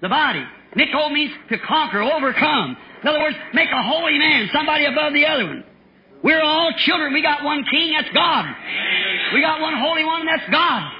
the 0.00 0.08
body. 0.08 0.44
Nico 0.76 1.08
means 1.08 1.32
to 1.50 1.58
conquer, 1.58 2.02
overcome. 2.02 2.76
In 3.02 3.08
other 3.08 3.20
words, 3.20 3.36
make 3.52 3.68
a 3.70 3.82
holy 3.82 4.18
man, 4.18 4.48
somebody 4.52 4.86
above 4.86 5.12
the 5.12 5.26
other 5.26 5.46
one. 5.46 5.64
We're 6.22 6.42
all 6.42 6.72
children. 6.78 7.12
We 7.12 7.22
got 7.22 7.44
one 7.44 7.64
king, 7.70 7.92
that's 7.92 8.12
God. 8.14 8.46
We 9.34 9.40
got 9.40 9.60
one 9.60 9.74
holy 9.76 10.04
one, 10.04 10.24
that's 10.24 10.50
God. 10.50 10.90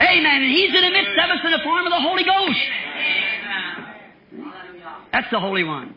Amen. 0.00 0.42
And 0.42 0.50
He's 0.50 0.74
in 0.74 0.82
the 0.82 0.90
midst 0.90 1.12
of 1.12 1.30
us 1.30 1.38
in 1.44 1.52
the 1.52 1.62
form 1.62 1.86
of 1.86 1.92
the 1.92 2.00
Holy 2.00 2.24
Ghost. 2.24 2.58
That's 5.12 5.30
the 5.30 5.38
Holy 5.38 5.62
One. 5.62 5.94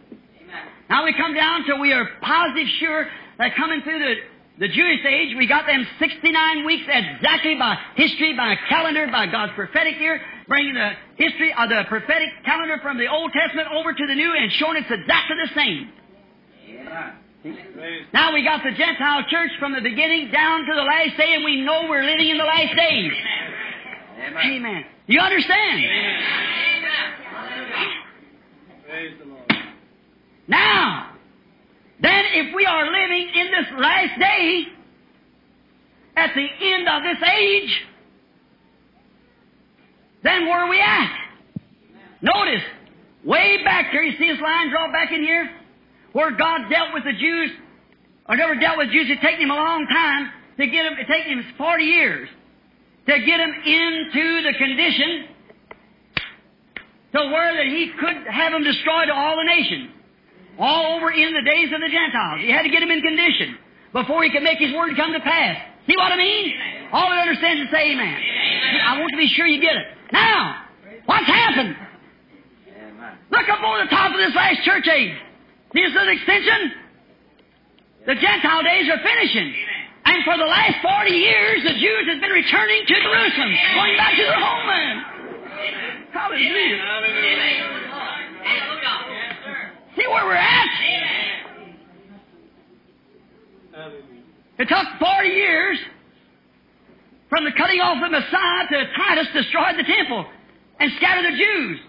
Now 0.90 1.06
we 1.06 1.14
come 1.14 1.34
down 1.34 1.66
to 1.66 1.76
we 1.78 1.94
are 1.94 2.08
positive 2.22 2.68
sure 2.80 3.08
that 3.40 3.56
coming 3.56 3.82
through 3.82 4.00
the, 4.00 4.16
the 4.60 4.68
Jewish 4.68 5.04
age, 5.06 5.36
we 5.38 5.48
got 5.48 5.66
them 5.66 5.88
69 5.98 6.66
weeks 6.66 6.84
exactly 6.88 7.56
by 7.56 7.78
history, 7.96 8.36
by 8.36 8.56
calendar, 8.70 9.08
by 9.08 9.26
God's 9.26 9.54
prophetic 9.56 10.00
year, 10.00 10.22
bringing 10.48 10.76
the 10.76 10.92
history 11.16 11.54
of 11.58 11.70
the 11.70 11.84
prophetic 11.88 12.30
calendar 12.46 12.78
from 12.82 12.98
the 12.98 13.08
Old 13.08 13.32
Testament 13.34 13.68
over 13.74 13.94
to 13.94 14.08
the 14.08 14.16
New 14.16 14.34
and 14.34 14.52
showing 14.54 14.78
it's 14.78 14.92
exactly 14.92 15.38
the 15.44 15.54
same. 15.56 15.92
Now 18.14 18.34
we 18.34 18.44
got 18.44 18.64
the 18.64 18.72
Gentile 18.72 19.24
church 19.30 19.52
from 19.60 19.74
the 19.74 19.82
beginning 19.82 20.32
down 20.32 20.66
to 20.66 20.74
the 20.76 20.82
last 20.82 21.18
day, 21.18 21.36
and 21.36 21.44
we 21.44 21.62
know 21.62 21.86
we're 21.88 22.04
living 22.04 22.30
in 22.30 22.38
the 22.38 22.44
last 22.44 22.76
days. 22.76 23.12
Amen. 24.28 24.44
Amen. 24.44 24.86
You 25.08 25.20
understand? 25.20 25.84
Now, 30.48 31.12
then 32.02 32.24
if 32.34 32.56
we 32.56 32.66
are 32.66 32.86
living 32.86 33.30
in 33.36 33.48
this 33.48 33.80
last 33.80 34.20
day, 34.20 34.64
at 36.16 36.32
the 36.34 36.48
end 36.62 36.88
of 36.88 37.04
this 37.04 37.30
age, 37.30 37.86
then 40.26 40.46
where 40.46 40.60
are 40.60 40.70
we 40.70 40.80
at? 40.80 41.12
Notice, 42.22 42.64
way 43.24 43.64
back 43.64 43.92
there, 43.92 44.04
you 44.04 44.18
see 44.18 44.32
this 44.32 44.42
line 44.42 44.70
drawn 44.70 44.92
back 44.92 45.12
in 45.12 45.22
here? 45.22 45.50
Where 46.14 46.32
God 46.32 46.70
dealt 46.70 46.94
with 46.94 47.04
the 47.04 47.14
Jews, 47.14 47.52
or 48.28 48.36
never 48.36 48.56
dealt 48.56 48.78
with 48.78 48.90
Jews, 48.90 49.08
it 49.10 49.22
taken 49.22 49.42
him 49.42 49.52
a 49.52 49.56
long 49.56 49.86
time 49.88 50.32
to 50.58 50.68
get 50.68 50.84
them, 50.84 50.94
it 50.98 51.08
taken 51.08 51.40
him 51.40 51.46
40 51.58 51.84
years 51.84 52.30
to 53.08 53.20
get 53.20 53.40
him 53.40 53.52
into 53.52 54.42
the 54.42 54.54
condition 54.58 55.28
to 57.14 57.20
where 57.32 57.56
that 57.56 57.68
he 57.68 57.92
could 58.00 58.28
have 58.28 58.52
them 58.52 58.64
destroyed 58.64 59.08
to 59.08 59.14
all 59.14 59.38
the 59.38 59.46
nations. 59.46 59.90
All 60.58 60.98
over 60.98 61.12
in 61.12 61.34
the 61.34 61.42
days 61.42 61.72
of 61.72 61.80
the 61.80 61.92
Gentiles. 61.92 62.42
He 62.42 62.50
had 62.50 62.64
to 62.64 62.70
get 62.70 62.82
him 62.82 62.90
in 62.90 63.02
condition 63.02 63.58
before 63.94 64.24
he 64.24 64.32
could 64.32 64.44
make 64.44 64.58
his 64.58 64.74
word 64.74 64.96
come 64.96 65.14
to 65.14 65.20
pass. 65.20 65.58
See 65.88 65.96
what 65.96 66.12
I 66.12 66.18
mean? 66.18 66.54
All 66.92 67.08
I 67.08 67.20
understand 67.20 67.60
is 67.60 67.68
say 67.72 67.92
amen. 67.92 68.18
I 68.88 69.00
want 69.00 69.12
to 69.12 69.18
be 69.18 69.28
sure 69.36 69.46
you 69.46 69.62
get 69.62 69.76
it. 69.76 69.86
Now, 70.16 70.64
what's 71.06 71.28
happened? 71.28 71.76
Look 73.32 73.50
up 73.52 73.60
over 73.60 73.84
the 73.84 73.90
top 73.92 74.16
of 74.16 74.18
this 74.18 74.32
last 74.34 74.64
church 74.64 74.88
age. 74.88 75.12
See 75.76 75.84
this 75.84 75.92
little 75.92 76.16
extension? 76.16 76.72
The 78.08 78.16
Gentile 78.16 78.64
days 78.64 78.88
are 78.88 79.02
finishing. 79.04 79.52
And 80.06 80.24
for 80.24 80.38
the 80.38 80.46
last 80.48 80.80
40 80.80 81.12
years, 81.12 81.64
the 81.68 81.74
Jews 81.74 82.08
have 82.08 82.22
been 82.22 82.32
returning 82.32 82.86
to 82.88 82.94
Jerusalem, 82.96 83.52
going 83.76 83.98
back 83.98 84.16
to 84.16 84.24
their 84.24 84.40
homeland. 84.40 85.04
Hallelujah. 86.14 86.80
See 89.98 90.08
where 90.08 90.26
we're 90.26 90.36
at? 90.36 90.70
It 94.60 94.70
took 94.70 94.88
40 95.00 95.28
years 95.28 95.78
from 97.36 97.44
the 97.44 97.52
cutting 97.52 97.82
off 97.84 98.00
of 98.00 98.12
Messiah 98.12 98.64
to 98.72 98.78
Titus 98.96 99.28
destroyed 99.36 99.76
the 99.76 99.84
temple 99.84 100.24
and 100.80 100.90
scattered 100.96 101.28
the 101.28 101.36
Jews. 101.36 101.80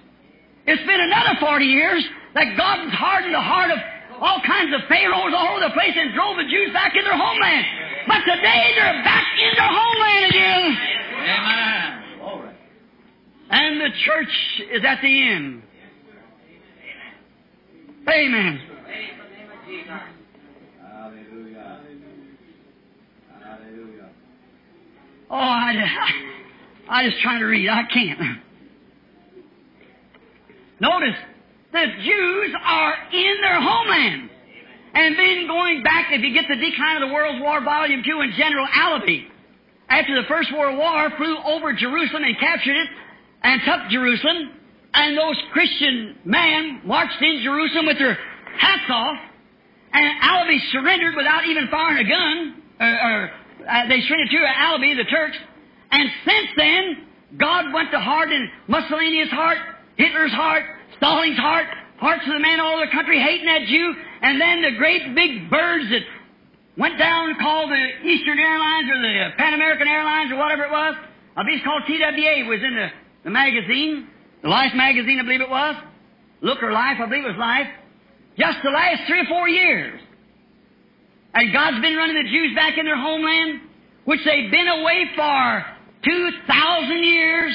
It's 0.67 0.83
been 0.83 0.99
another 0.99 1.39
40 1.39 1.65
years 1.65 2.03
that 2.35 2.59
God 2.59 2.83
has 2.83 2.91
hardened 2.91 3.33
the 3.33 3.41
heart 3.41 3.71
of 3.71 3.79
all 4.19 4.43
kinds 4.43 4.75
of 4.75 4.81
pharaohs 4.89 5.31
all 5.31 5.55
over 5.55 5.61
the 5.63 5.71
place 5.71 5.95
and 5.95 6.13
drove 6.19 6.35
the 6.35 6.51
Jews 6.51 6.73
back 6.75 6.99
in 6.99 7.05
their 7.05 7.15
homeland. 7.15 7.65
But 8.11 8.27
today 8.27 8.75
they're 8.75 9.05
back 9.07 9.27
in 9.39 9.55
their 9.55 9.71
homeland 9.71 10.35
again. 10.35 10.67
Amen. 11.31 11.87
And 13.49 13.81
the 13.81 13.91
church 14.03 14.35
is 14.75 14.83
at 14.83 14.99
the 15.01 15.31
end. 15.31 15.63
Amen. 18.11 18.61
Hallelujah. 20.83 21.81
Hallelujah. 23.31 24.11
Oh, 25.31 25.35
I, 25.35 25.75
I 26.89 27.09
just 27.09 27.21
trying 27.23 27.41
to 27.41 27.47
read. 27.47 27.69
I 27.69 27.83
can't. 27.93 28.21
Notice, 30.81 31.17
the 31.73 31.85
Jews 32.05 32.55
are 32.63 32.95
in 33.13 33.37
their 33.41 33.61
homeland. 33.61 34.31
And 34.95 35.19
then 35.19 35.47
going 35.47 35.83
back, 35.83 36.07
if 36.11 36.23
you 36.23 36.33
get 36.33 36.47
the 36.49 36.57
decline 36.57 37.03
of 37.03 37.09
the 37.09 37.15
World's 37.15 37.43
War, 37.43 37.63
Volume 37.63 38.03
2, 38.05 38.21
and 38.21 38.33
General 38.35 38.67
Allenby, 38.73 39.29
after 39.89 40.15
the 40.21 40.27
First 40.29 40.53
World 40.57 40.79
War, 40.79 41.11
flew 41.17 41.37
over 41.45 41.73
Jerusalem 41.73 42.25
and 42.25 42.39
captured 42.39 42.77
it 42.77 42.89
and 43.43 43.61
took 43.65 43.91
Jerusalem, 43.91 44.53
and 44.95 45.19
those 45.19 45.37
Christian 45.53 46.17
men 46.25 46.81
marched 46.85 47.21
in 47.21 47.43
Jerusalem 47.43 47.87
with 47.87 47.99
their 47.99 48.17
hats 48.59 48.91
off, 48.91 49.19
and 49.93 50.11
Allenby 50.23 50.61
surrendered 50.73 51.15
without 51.17 51.45
even 51.47 51.69
firing 51.69 52.07
a 52.07 52.09
gun, 52.09 52.63
or, 52.81 52.89
or 52.89 53.31
uh, 53.69 53.89
they 53.89 54.01
surrendered 54.03 54.31
to 54.31 54.39
Allenby, 54.47 54.95
the 54.95 55.05
Turks, 55.05 55.37
and 55.91 56.09
since 56.25 56.49
then, 56.57 57.39
God 57.39 57.73
went 57.73 57.91
to 57.91 58.01
harden 58.01 58.51
Mussolini's 58.69 59.31
heart, 59.31 59.59
Hitler's 59.97 60.33
heart, 60.33 60.65
Stalin's 60.97 61.39
heart, 61.39 61.67
parts 61.99 62.23
of 62.27 62.33
the 62.33 62.41
men 62.41 62.61
all 62.61 62.77
over 62.77 62.87
the 62.87 62.93
country 62.93 63.21
hating 63.21 63.47
that 63.47 63.67
Jew, 63.67 63.95
and 64.23 64.41
then 64.41 64.63
the 64.63 64.79
great 64.79 65.15
big 65.15 65.51
birds 65.51 65.91
that 65.91 66.03
went 66.77 66.99
down 66.99 67.35
called 67.41 67.71
the 67.71 68.09
Eastern 68.09 68.39
Airlines 68.39 68.89
or 68.91 69.01
the 69.01 69.31
Pan 69.37 69.55
American 69.55 69.89
Airlines 69.89 70.31
or 70.31 70.37
whatever 70.37 70.65
it 70.65 70.71
was. 70.71 70.95
A 71.37 71.43
it's 71.49 71.65
called 71.65 71.83
TWA 71.87 72.49
was 72.49 72.61
in 72.63 72.75
the, 72.75 72.89
the 73.25 73.31
magazine, 73.31 74.09
the 74.43 74.49
Life 74.49 74.73
magazine 74.75 75.19
I 75.21 75.23
believe 75.23 75.41
it 75.41 75.51
was. 75.51 75.77
Look 76.41 76.63
or 76.63 76.73
Life, 76.73 76.99
I 77.01 77.07
believe 77.07 77.25
it 77.25 77.29
was 77.29 77.39
Life. 77.39 77.67
Just 78.39 78.59
the 78.63 78.71
last 78.71 79.03
three 79.07 79.21
or 79.21 79.27
four 79.27 79.49
years. 79.49 80.01
And 81.37 81.53
God's 81.53 81.81
been 81.85 81.95
running 81.97 82.17
the 82.17 82.31
Jews 82.31 82.57
back 82.57 82.79
in 82.79 82.87
their 82.87 82.97
homeland, 82.97 83.61
which 84.07 84.21
they've 84.25 84.51
been 84.51 84.69
away 84.69 85.05
for 85.15 85.67
2,000 86.03 87.05
years 87.05 87.53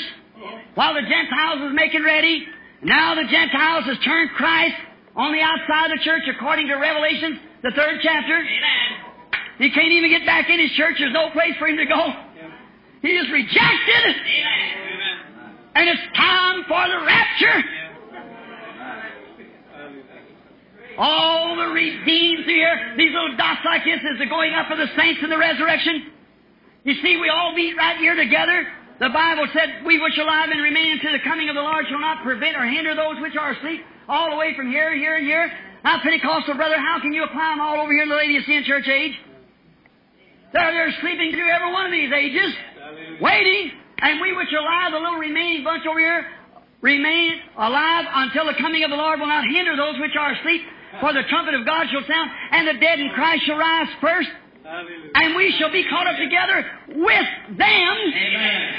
while 0.76 0.94
the 0.94 1.02
Gentiles 1.02 1.66
was 1.66 1.74
making 1.74 2.04
ready. 2.04 2.46
Now 2.84 3.16
the 3.16 3.26
Gentiles 3.26 3.86
has 3.86 3.98
turned 4.06 4.30
Christ 4.38 4.76
on 5.16 5.34
the 5.34 5.42
outside 5.42 5.90
of 5.92 5.98
the 5.98 6.04
church 6.04 6.30
according 6.30 6.68
to 6.68 6.76
Revelations, 6.76 7.40
the 7.64 7.72
third 7.72 8.00
chapter. 8.04 8.38
Amen. 8.38 9.02
He 9.58 9.72
can't 9.72 9.92
even 9.92 10.12
get 10.12 10.28
back 10.28 10.48
in 10.50 10.60
his 10.60 10.72
church. 10.78 10.98
There's 11.00 11.14
no 11.14 11.32
place 11.32 11.58
for 11.58 11.68
him 11.68 11.78
to 11.78 11.86
go. 11.86 12.14
He 13.02 13.10
is 13.10 13.32
rejected. 13.32 14.14
Amen. 14.14 15.58
And 15.74 15.90
it's 15.90 16.06
time 16.16 16.66
for 16.70 16.86
the 16.86 17.04
rapture. 17.04 17.66
All 20.98 21.56
the 21.56 21.72
redeemed 21.72 22.46
here, 22.46 22.96
these 22.98 23.12
little 23.12 23.38
dots 23.38 23.62
like 23.64 23.84
this 23.84 24.02
is 24.02 24.20
the 24.20 24.28
going 24.28 24.54
up 24.54 24.70
of 24.72 24.78
the 24.78 24.88
saints 24.98 25.22
in 25.24 25.30
the 25.30 25.38
resurrection. 25.38 26.12
You 26.84 26.96
see, 27.02 27.18
we 27.18 27.30
all 27.30 27.54
meet 27.54 27.78
right 27.78 27.98
here 27.98 28.16
together. 28.16 28.68
The 29.00 29.10
Bible 29.10 29.48
said, 29.54 29.86
We 29.86 30.00
which 30.00 30.18
are 30.18 30.24
alive 30.24 30.50
and 30.52 30.62
remain 30.62 30.94
until 30.94 31.14
the 31.14 31.24
coming 31.24 31.50
of 31.50 31.56
the 31.56 31.62
Lord 31.62 31.86
shall 31.90 32.00
not 32.00 32.24
prevent 32.24 32.58
or 32.58 32.66
hinder 32.66 32.96
those 32.96 33.22
which 33.22 33.36
are 33.36 33.54
asleep, 33.54 33.82
all 34.08 34.30
the 34.30 34.38
way 34.38 34.54
from 34.56 34.70
here, 34.70 34.96
here, 34.96 35.16
and 35.16 35.26
here. 35.26 35.52
Now, 35.84 36.02
Pentecostal 36.04 36.56
brother, 36.56 36.78
how 36.78 37.00
can 37.02 37.14
you 37.14 37.24
apply 37.24 37.50
them 37.50 37.62
all 37.62 37.82
over 37.82 37.92
here 37.92 38.04
in 38.04 38.10
the 38.10 38.16
Laodicean 38.16 38.64
church 38.66 38.88
age? 38.88 39.14
They're, 40.54 40.72
they're 40.72 40.94
sleeping 41.02 41.32
through 41.32 41.50
every 41.50 41.72
one 41.72 41.86
of 41.86 41.92
these 41.92 42.12
ages, 42.12 42.54
waiting, 43.22 43.72
and 44.00 44.22
we 44.22 44.36
which 44.36 44.54
are 44.54 44.60
alive, 44.60 44.92
the 44.92 45.00
little 45.00 45.18
remaining 45.18 45.64
bunch 45.64 45.86
over 45.88 46.00
here, 46.00 46.28
remain 46.82 47.40
alive 47.58 48.06
until 48.14 48.46
the 48.46 48.58
coming 48.60 48.84
of 48.84 48.90
the 48.90 48.98
Lord 48.98 49.20
will 49.20 49.28
not 49.28 49.46
hinder 49.46 49.76
those 49.76 49.98
which 50.00 50.16
are 50.20 50.34
asleep, 50.34 50.62
for 51.00 51.14
the 51.14 51.24
trumpet 51.30 51.54
of 51.56 51.66
God 51.66 51.88
shall 51.92 52.04
sound, 52.08 52.32
and 52.52 52.68
the 52.68 52.74
dead 52.80 53.00
in 53.00 53.10
Christ 53.16 53.46
shall 53.46 53.58
rise 53.58 53.88
first, 54.02 54.30
and 55.16 55.36
we 55.36 55.56
shall 55.58 55.72
be 55.72 55.88
caught 55.90 56.08
up 56.08 56.18
together 56.18 56.66
with 56.88 57.58
them. 57.58 57.96
Amen. 58.12 58.74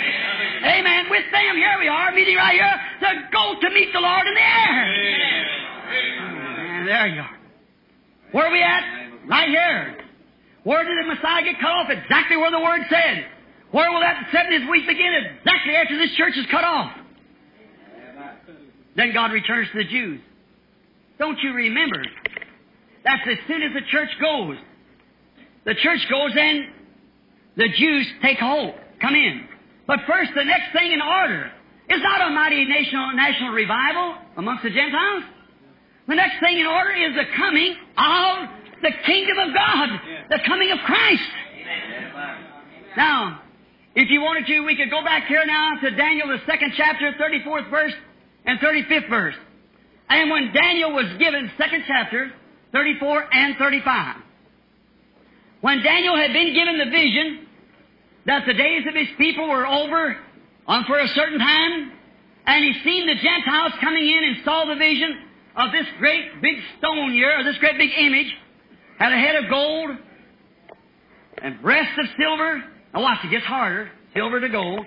Amen. 0.65 1.11
With 1.11 1.25
them, 1.33 1.57
here 1.57 1.77
we 1.81 1.89
are, 1.89 2.13
meeting 2.13 2.37
right 2.37 2.55
here, 2.55 2.81
to 3.01 3.29
go 3.33 3.55
to 3.61 3.71
meet 3.75 3.93
the 3.93 4.01
Lord 4.01 4.27
in 4.27 4.35
the 4.35 4.41
air. 4.41 4.85
And 6.79 6.89
there 6.89 7.07
you 7.09 7.21
are. 7.21 7.39
Where 8.33 8.47
are 8.47 8.53
we 8.53 8.63
at? 8.63 8.85
Right 9.29 9.49
here. 9.49 9.99
Where 10.65 10.85
did 10.85 10.97
the 11.05 11.15
Messiah 11.15 11.43
get 11.43 11.61
cut 11.61 11.71
off? 11.71 11.91
Exactly 11.91 12.37
where 12.37 12.51
the 12.51 12.61
Word 12.61 12.83
said. 12.89 13.27
Where 13.73 13.91
will 13.91 14.01
that 14.01 14.29
70th 14.33 14.71
week 14.71 14.87
begin? 14.87 15.13
Exactly 15.39 15.75
after 15.75 15.99
this 15.99 16.15
church 16.17 16.37
is 16.37 16.47
cut 16.51 16.65
off. 16.65 16.93
Then 18.97 19.13
God 19.13 19.33
returns 19.33 19.69
to 19.73 19.79
the 19.79 19.85
Jews. 19.85 20.21
Don't 21.23 21.39
you 21.39 21.53
remember? 21.53 22.03
That's 23.05 23.23
as 23.31 23.39
soon 23.47 23.63
as 23.63 23.73
the 23.73 23.87
church 23.93 24.09
goes. 24.21 24.57
The 25.65 25.75
church 25.77 26.01
goes, 26.11 26.35
then 26.35 26.67
the 27.57 27.69
Jews 27.79 28.09
take 28.23 28.39
hold, 28.39 28.75
come 29.01 29.15
in. 29.15 29.47
But 29.87 30.01
first, 30.09 30.33
the 30.35 30.43
next 30.43 30.73
thing 30.73 30.91
in 30.91 31.01
order 31.01 31.53
is 31.89 32.03
not 32.03 32.27
a 32.27 32.35
mighty 32.35 32.65
national, 32.65 33.13
national 33.13 33.51
revival 33.51 34.17
amongst 34.37 34.65
the 34.65 34.71
Gentiles. 34.71 35.23
The 36.09 36.17
next 36.17 36.41
thing 36.41 36.59
in 36.59 36.67
order 36.67 36.91
is 36.91 37.15
the 37.15 37.31
coming 37.37 37.77
of 37.97 38.49
the 38.83 38.91
kingdom 39.07 39.39
of 39.47 39.55
God, 39.55 39.89
the 40.29 40.41
coming 40.45 40.73
of 40.73 40.79
Christ. 40.81 41.31
Now, 42.97 43.43
if 43.95 44.11
you 44.11 44.23
wanted 44.23 44.49
to, 44.49 44.61
we 44.63 44.75
could 44.75 44.91
go 44.91 45.05
back 45.05 45.29
here 45.29 45.47
now 45.47 45.77
to 45.83 45.91
Daniel, 45.93 46.27
the 46.27 46.41
second 46.47 46.73
chapter, 46.77 47.13
34th 47.13 47.71
verse 47.71 47.95
and 48.45 48.59
35th 48.59 49.09
verse. 49.09 49.37
And 50.13 50.31
when 50.31 50.53
Daniel 50.53 50.93
was 50.93 51.07
given, 51.19 51.51
second 51.57 51.85
chapter, 51.87 52.31
34 52.73 53.35
and 53.35 53.57
35. 53.57 54.17
When 55.63 55.83
Daniel 55.83 56.17
had 56.17 56.35
been 56.35 56.53
given 56.53 56.77
the 56.77 56.91
vision 56.91 57.47
that 58.27 58.45
the 58.47 58.53
days 58.53 58.85
of 58.87 58.95
his 58.95 59.09
people 59.17 59.49
were 59.49 59.67
over 59.67 60.19
on 60.67 60.85
for 60.85 60.99
a 60.99 61.09
certain 61.09 61.39
time, 61.39 61.93
and 62.45 62.63
he 62.63 62.75
seen 62.85 63.07
the 63.07 63.15
Gentiles 63.15 63.73
coming 63.81 64.07
in 64.07 64.25
and 64.25 64.37
saw 64.45 64.67
the 64.67 64.75
vision 64.75 65.17
of 65.57 65.73
this 65.73 65.87
great 65.99 66.43
big 66.43 66.57
stone 66.77 67.13
here, 67.13 67.41
or 67.41 67.45
this 67.45 67.57
great 67.57 67.79
big 67.79 67.91
image, 67.99 68.37
had 68.99 69.15
a 69.15 69.17
head 69.17 69.37
of 69.37 69.49
gold 69.49 69.97
and 71.43 71.63
breasts 71.63 71.99
of 71.99 72.05
silver. 72.19 72.63
Now 72.93 73.01
watch, 73.01 73.25
it 73.25 73.31
gets 73.31 73.47
harder. 73.47 73.91
Silver 74.13 74.41
to 74.41 74.49
gold. 74.51 74.85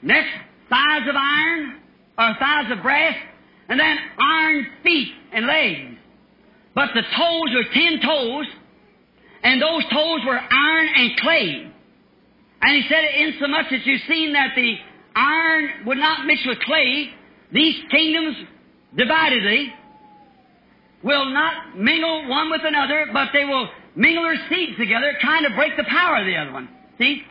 Next, 0.00 0.30
thighs 0.70 1.06
of 1.06 1.14
iron, 1.14 1.74
or 2.18 2.36
thighs 2.40 2.72
of 2.72 2.82
brass, 2.82 3.16
and 3.68 3.78
then 3.78 3.96
iron 4.18 4.66
feet 4.82 5.12
and 5.32 5.46
legs. 5.46 5.96
But 6.74 6.90
the 6.94 7.02
toes 7.02 7.54
were 7.54 7.64
ten 7.72 8.00
toes, 8.00 8.46
and 9.42 9.60
those 9.60 9.82
toes 9.92 10.20
were 10.26 10.38
iron 10.38 10.88
and 10.96 11.16
clay. 11.18 11.72
And 12.62 12.82
he 12.82 12.88
said, 12.88 13.04
insomuch 13.04 13.66
that 13.70 13.84
you've 13.84 14.02
seen 14.08 14.32
that 14.34 14.52
the 14.54 14.76
iron 15.14 15.86
would 15.86 15.98
not 15.98 16.26
mix 16.26 16.40
with 16.46 16.58
clay, 16.60 17.10
these 17.52 17.74
kingdoms 17.90 18.36
dividedly 18.96 19.72
will 21.02 21.26
not 21.30 21.76
mingle 21.76 22.28
one 22.28 22.50
with 22.50 22.62
another, 22.64 23.06
but 23.12 23.30
they 23.32 23.44
will 23.44 23.68
mingle 23.96 24.22
their 24.22 24.40
seeds 24.48 24.78
together, 24.78 25.12
trying 25.20 25.42
to 25.42 25.54
break 25.54 25.76
the 25.76 25.84
power 25.84 26.16
of 26.16 26.26
the 26.26 26.36
other 26.36 26.52
one. 26.52 26.68
See? 26.98 27.22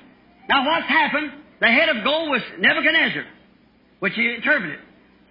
Now 0.50 0.66
what's 0.66 0.88
happened? 0.88 1.32
The 1.62 1.68
head 1.68 1.90
of 1.90 2.04
gold 2.04 2.30
was 2.30 2.42
Nebuchadnezzar, 2.60 3.24
which 4.00 4.14
he 4.14 4.34
interpreted. 4.34 4.80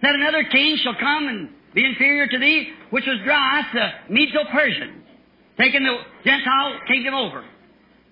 Said 0.01 0.15
another 0.15 0.43
king 0.45 0.77
shall 0.77 0.95
come 0.95 1.27
and 1.27 1.49
be 1.73 1.85
inferior 1.85 2.27
to 2.27 2.39
thee, 2.39 2.69
which 2.89 3.05
was 3.05 3.17
Darius, 3.23 3.65
the 3.73 4.13
Medo-Persian, 4.13 5.03
taking 5.57 5.83
the 5.83 5.97
Gentile 6.25 6.79
kingdom 6.87 7.13
over. 7.13 7.45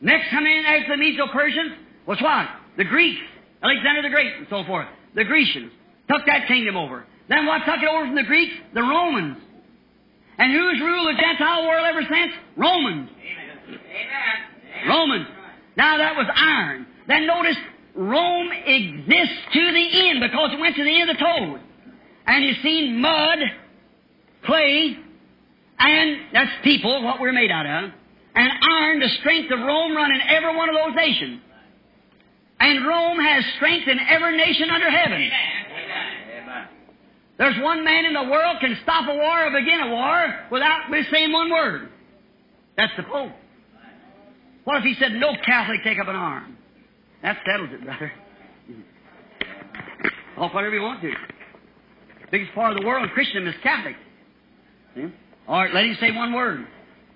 Next 0.02 0.30
come 0.30 0.46
in 0.46 0.66
after 0.66 0.96
the 0.96 0.98
Medo-Persians 0.98 1.72
was 2.06 2.22
what? 2.22 2.48
The 2.78 2.86
Greeks, 2.86 3.22
Alexander 3.62 4.04
the 4.04 4.10
Great 4.10 4.34
and 4.38 4.48
so 4.50 4.64
forth. 4.64 4.88
The 5.16 5.24
Grecians 5.24 5.72
took 6.10 6.26
that 6.28 6.48
kingdom 6.48 6.78
over. 6.78 7.06
Then 7.28 7.46
what 7.46 7.66
took 7.66 7.82
it 7.82 7.88
over 7.88 8.06
from 8.06 8.16
the 8.16 8.24
Greeks? 8.24 8.54
The 8.74 8.82
Romans. 8.82 9.38
And 10.38 10.54
who's 10.54 10.80
ruled 10.80 11.16
the 11.16 11.22
Gentile 11.22 11.68
world 11.68 11.86
ever 11.86 12.02
since? 12.10 12.34
Romans. 12.56 13.10
Romans. 14.88 15.28
Now 15.76 15.98
that 15.98 16.16
was 16.16 16.28
iron. 16.34 16.86
Then 17.08 17.28
notice 17.28 17.58
Rome 17.96 18.52
exists 18.52 19.36
to 19.54 19.72
the 19.72 20.08
end 20.08 20.22
because 20.22 20.54
it 20.54 20.60
went 20.60 20.76
to 20.78 20.84
the 20.84 21.02
end 21.02 21.10
of 21.10 21.18
the 21.18 21.24
toes. 21.24 21.60
And 22.30 22.46
you've 22.46 22.62
seen 22.62 23.02
mud, 23.02 23.40
clay, 24.46 24.96
and 25.80 26.18
that's 26.32 26.52
people, 26.64 27.04
what 27.04 27.20
we're 27.20 27.34
made 27.34 27.50
out 27.50 27.66
of, 27.66 27.92
and 28.36 28.52
iron, 28.72 29.00
the 29.00 29.10
strength 29.20 29.52
of 29.52 29.58
Rome 29.58 29.96
running 29.96 30.22
every 30.30 30.56
one 30.56 30.70
of 30.70 30.76
those 30.76 30.96
nations. 30.96 31.42
And 32.60 32.86
Rome 32.86 33.18
has 33.18 33.44
strength 33.56 33.88
in 33.88 33.98
every 34.00 34.38
nation 34.38 34.70
under 34.70 34.92
heaven. 34.92 35.28
There's 37.40 37.64
one 37.64 37.84
man 37.84 38.06
in 38.06 38.14
the 38.14 38.30
world 38.30 38.58
can 38.62 38.78
stop 38.84 39.10
a 39.10 39.16
war 39.16 39.48
or 39.48 39.60
begin 39.60 39.80
a 39.80 39.90
war 39.90 40.46
without 40.52 40.82
saying 41.12 41.32
one 41.32 41.50
word. 41.50 41.90
That's 42.78 42.94
the 42.96 43.04
Pope. 43.04 43.32
What 44.66 44.78
if 44.78 44.84
he 44.84 44.94
said, 45.00 45.14
no 45.14 45.34
Catholic 45.44 45.80
take 45.84 46.00
up 46.00 46.08
an 46.08 46.16
arm? 46.16 46.58
That 47.24 47.38
settles 47.44 47.70
it, 47.72 47.84
brother. 47.84 48.12
Off 50.38 50.54
whatever 50.54 50.76
you 50.76 50.84
want 50.84 51.02
to. 51.02 51.12
Biggest 52.32 52.54
part 52.54 52.72
of 52.72 52.80
the 52.80 52.86
world 52.86 53.10
Christian 53.12 53.48
is 53.48 53.56
Catholic. 53.64 53.96
See? 54.96 55.08
All 55.48 55.64
right, 55.64 55.74
let 55.74 55.86
him 55.86 55.98
say 56.00 56.12
one 56.12 56.34
word. 56.34 56.66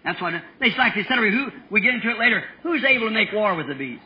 That's 0.03 0.21
what 0.21 0.33
it's 0.33 0.77
like 0.77 0.95
they 0.95 1.03
said. 1.07 1.17
Who 1.17 1.47
we 1.69 1.81
get 1.81 1.93
into 1.93 2.09
it 2.09 2.19
later. 2.19 2.43
Who's 2.63 2.83
able 2.83 3.07
to 3.07 3.13
make 3.13 3.31
war 3.31 3.55
with 3.55 3.67
the 3.67 3.75
beast? 3.75 4.03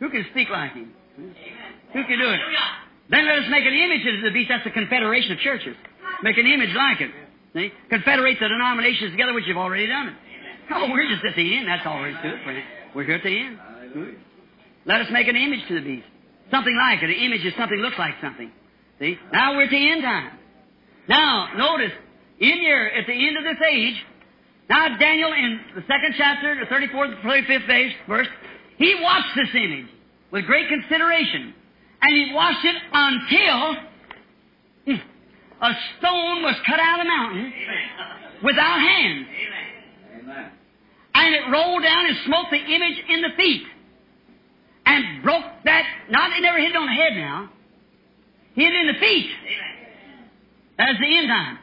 Who 0.00 0.10
can 0.10 0.26
speak 0.32 0.48
like 0.50 0.72
him? 0.72 0.92
Who 1.16 2.04
can 2.04 2.18
do 2.18 2.30
it? 2.30 2.40
Then 3.10 3.26
let 3.26 3.38
us 3.38 3.44
make 3.50 3.64
an 3.64 3.72
image 3.72 4.06
of 4.06 4.22
the 4.22 4.30
beast. 4.30 4.48
That's 4.48 4.64
the 4.64 4.70
confederation 4.70 5.32
of 5.32 5.38
churches. 5.38 5.76
Make 6.22 6.36
an 6.36 6.46
image 6.46 6.74
like 6.74 7.00
it. 7.00 7.10
See? 7.54 7.72
Confederate 7.88 8.38
the 8.38 8.48
denominations 8.48 9.12
together, 9.12 9.32
which 9.32 9.44
you've 9.46 9.56
already 9.56 9.86
done 9.86 10.08
it. 10.08 10.14
Oh, 10.72 10.88
we're 10.90 11.08
just 11.08 11.24
at 11.24 11.34
the 11.34 11.56
end. 11.56 11.66
That's 11.66 11.84
all 11.86 11.98
there 11.98 12.10
is 12.10 12.16
to 12.22 12.28
it. 12.28 12.44
friend. 12.44 12.62
We're 12.94 13.04
here 13.04 13.16
at 13.16 13.22
the 13.24 13.36
end. 13.36 13.58
Let 14.86 15.00
us 15.00 15.08
make 15.10 15.26
an 15.26 15.36
image 15.36 15.66
to 15.68 15.74
the 15.74 15.80
beast. 15.80 16.06
Something 16.50 16.76
like 16.76 17.02
it. 17.02 17.10
An 17.10 17.16
image 17.16 17.44
is 17.44 17.52
something 17.58 17.78
looks 17.78 17.98
like 17.98 18.14
something. 18.20 18.50
See? 19.00 19.18
Now 19.32 19.56
we're 19.56 19.64
at 19.64 19.70
the 19.70 19.90
end 19.90 20.02
time. 20.02 20.30
Now, 21.08 21.48
notice, 21.56 21.92
in 22.38 22.58
here, 22.58 22.90
at 22.96 23.06
the 23.06 23.12
end 23.12 23.36
of 23.36 23.44
this 23.44 23.58
age, 23.70 23.96
now 24.68 24.96
Daniel 24.98 25.32
in 25.32 25.60
the 25.74 25.82
second 25.82 26.14
chapter, 26.16 26.54
the 26.60 26.66
34th, 26.66 27.20
35th 27.22 27.92
verse, 28.06 28.28
he 28.78 28.94
watched 29.02 29.34
this 29.36 29.48
image 29.54 29.88
with 30.30 30.46
great 30.46 30.68
consideration. 30.68 31.54
And 32.02 32.14
he 32.14 32.32
watched 32.32 32.64
it 32.64 32.76
until 32.92 33.74
hmm, 34.86 34.94
a 35.60 35.72
stone 35.98 36.42
was 36.42 36.56
cut 36.66 36.80
out 36.80 37.00
of 37.00 37.04
the 37.04 37.08
mountain 37.08 37.52
without 38.42 38.80
hands. 38.80 39.26
Amen. 40.22 40.50
And 41.14 41.34
it 41.34 41.42
rolled 41.50 41.82
down 41.82 42.06
and 42.06 42.16
smote 42.24 42.46
the 42.50 42.56
image 42.56 43.04
in 43.08 43.22
the 43.22 43.30
feet. 43.36 43.66
And 44.86 45.22
broke 45.22 45.44
that, 45.64 45.84
not, 46.08 46.32
it 46.32 46.40
never 46.40 46.58
hit 46.58 46.70
it 46.70 46.76
on 46.76 46.86
the 46.86 46.92
head 46.92 47.16
now. 47.16 47.50
Hit 48.54 48.72
it 48.72 48.80
in 48.80 48.86
the 48.86 48.98
feet. 48.98 49.30
That's 50.80 50.98
the 50.98 51.14
end 51.14 51.28
time. 51.28 51.58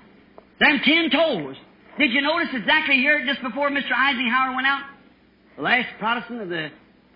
Them 0.59 0.79
ten 0.85 1.09
toes. 1.09 1.55
Did 1.97 2.11
you 2.11 2.21
notice 2.21 2.49
exactly 2.53 2.97
here, 2.97 3.25
just 3.25 3.41
before 3.41 3.71
Mr. 3.71 3.91
Eisenhower 3.91 4.53
went 4.53 4.67
out? 4.67 4.83
The 5.55 5.63
last 5.63 5.87
Protestant 5.97 6.41
of 6.43 6.49
the, 6.49 6.69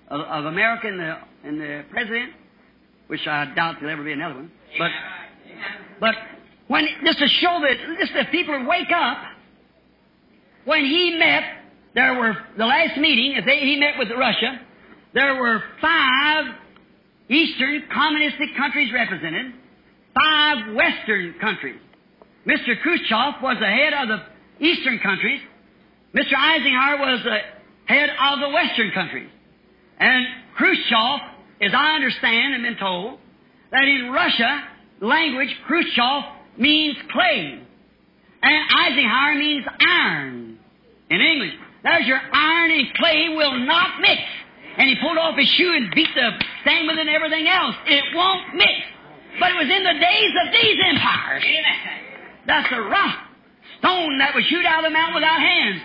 of, 0.07 0.21
of 0.21 0.45
America 0.45 0.87
and 0.87 0.99
the, 0.99 1.17
and 1.43 1.61
the 1.61 1.85
president, 1.91 2.33
which 3.05 3.27
I 3.27 3.53
doubt 3.53 3.75
there'll 3.79 3.93
ever 3.93 4.03
be 4.03 4.13
another 4.13 4.33
one. 4.33 4.51
But, 4.79 4.89
but 5.99 6.15
when, 6.69 6.87
just 7.05 7.19
to 7.19 7.27
show 7.27 7.61
that, 7.61 7.99
just 7.99 8.13
that 8.15 8.31
people 8.31 8.65
wake 8.67 8.89
up, 8.91 9.17
when 10.65 10.83
he 10.83 11.17
met, 11.19 11.43
there 11.93 12.15
were, 12.15 12.35
the 12.57 12.65
last 12.65 12.97
meeting, 12.97 13.33
if 13.37 13.45
they, 13.45 13.59
he 13.59 13.79
met 13.79 13.99
with 13.99 14.09
Russia, 14.09 14.59
there 15.13 15.35
were 15.35 15.61
five 15.79 16.45
Eastern 17.29 17.83
communistic 17.93 18.55
countries 18.57 18.91
represented, 18.91 19.53
five 20.15 20.73
Western 20.73 21.35
countries. 21.39 21.79
Mr. 22.45 22.79
Khrushchev 22.81 23.41
was 23.41 23.57
the 23.59 23.67
head 23.67 23.93
of 23.93 24.07
the 24.07 24.65
Eastern 24.65 24.99
countries. 24.99 25.41
Mr. 26.15 26.33
Eisenhower 26.35 26.97
was 26.97 27.23
the 27.23 27.37
head 27.85 28.09
of 28.09 28.39
the 28.39 28.49
Western 28.49 28.91
countries. 28.91 29.29
And 29.99 30.25
Khrushchev, 30.55 31.21
as 31.61 31.71
I 31.73 31.95
understand 31.95 32.55
and 32.55 32.63
been 32.63 32.77
told, 32.77 33.19
that 33.71 33.83
in 33.83 34.11
Russia, 34.11 34.63
language, 34.99 35.49
Khrushchev 35.67 36.23
means 36.57 36.97
clay. 37.11 37.61
And 38.43 38.71
Eisenhower 38.75 39.35
means 39.35 39.65
iron 39.79 40.59
in 41.09 41.21
English. 41.21 41.53
There's 41.83 42.07
your 42.07 42.19
iron 42.33 42.71
and 42.71 42.93
clay 42.95 43.29
will 43.35 43.59
not 43.65 44.01
mix. 44.01 44.21
And 44.77 44.89
he 44.89 44.95
pulled 45.01 45.17
off 45.17 45.37
his 45.37 45.47
shoe 45.49 45.73
and 45.75 45.93
beat 45.93 46.09
the 46.15 46.29
sand 46.63 46.87
with 46.87 46.97
it 46.97 47.01
and 47.01 47.09
everything 47.09 47.47
else. 47.47 47.75
It 47.85 48.03
won't 48.15 48.55
mix. 48.55 48.71
But 49.39 49.51
it 49.51 49.55
was 49.55 49.69
in 49.69 49.83
the 49.83 49.93
days 49.93 50.33
of 50.45 50.53
these 50.53 50.77
empires. 50.89 51.43
That's 52.47 52.67
a 52.71 52.81
rock 52.81 53.17
stone 53.79 54.17
that 54.19 54.33
was 54.35 54.43
shoot 54.45 54.65
out 54.65 54.83
of 54.83 54.91
the 54.91 54.93
mountain 54.93 55.15
without 55.15 55.39
hands. 55.39 55.81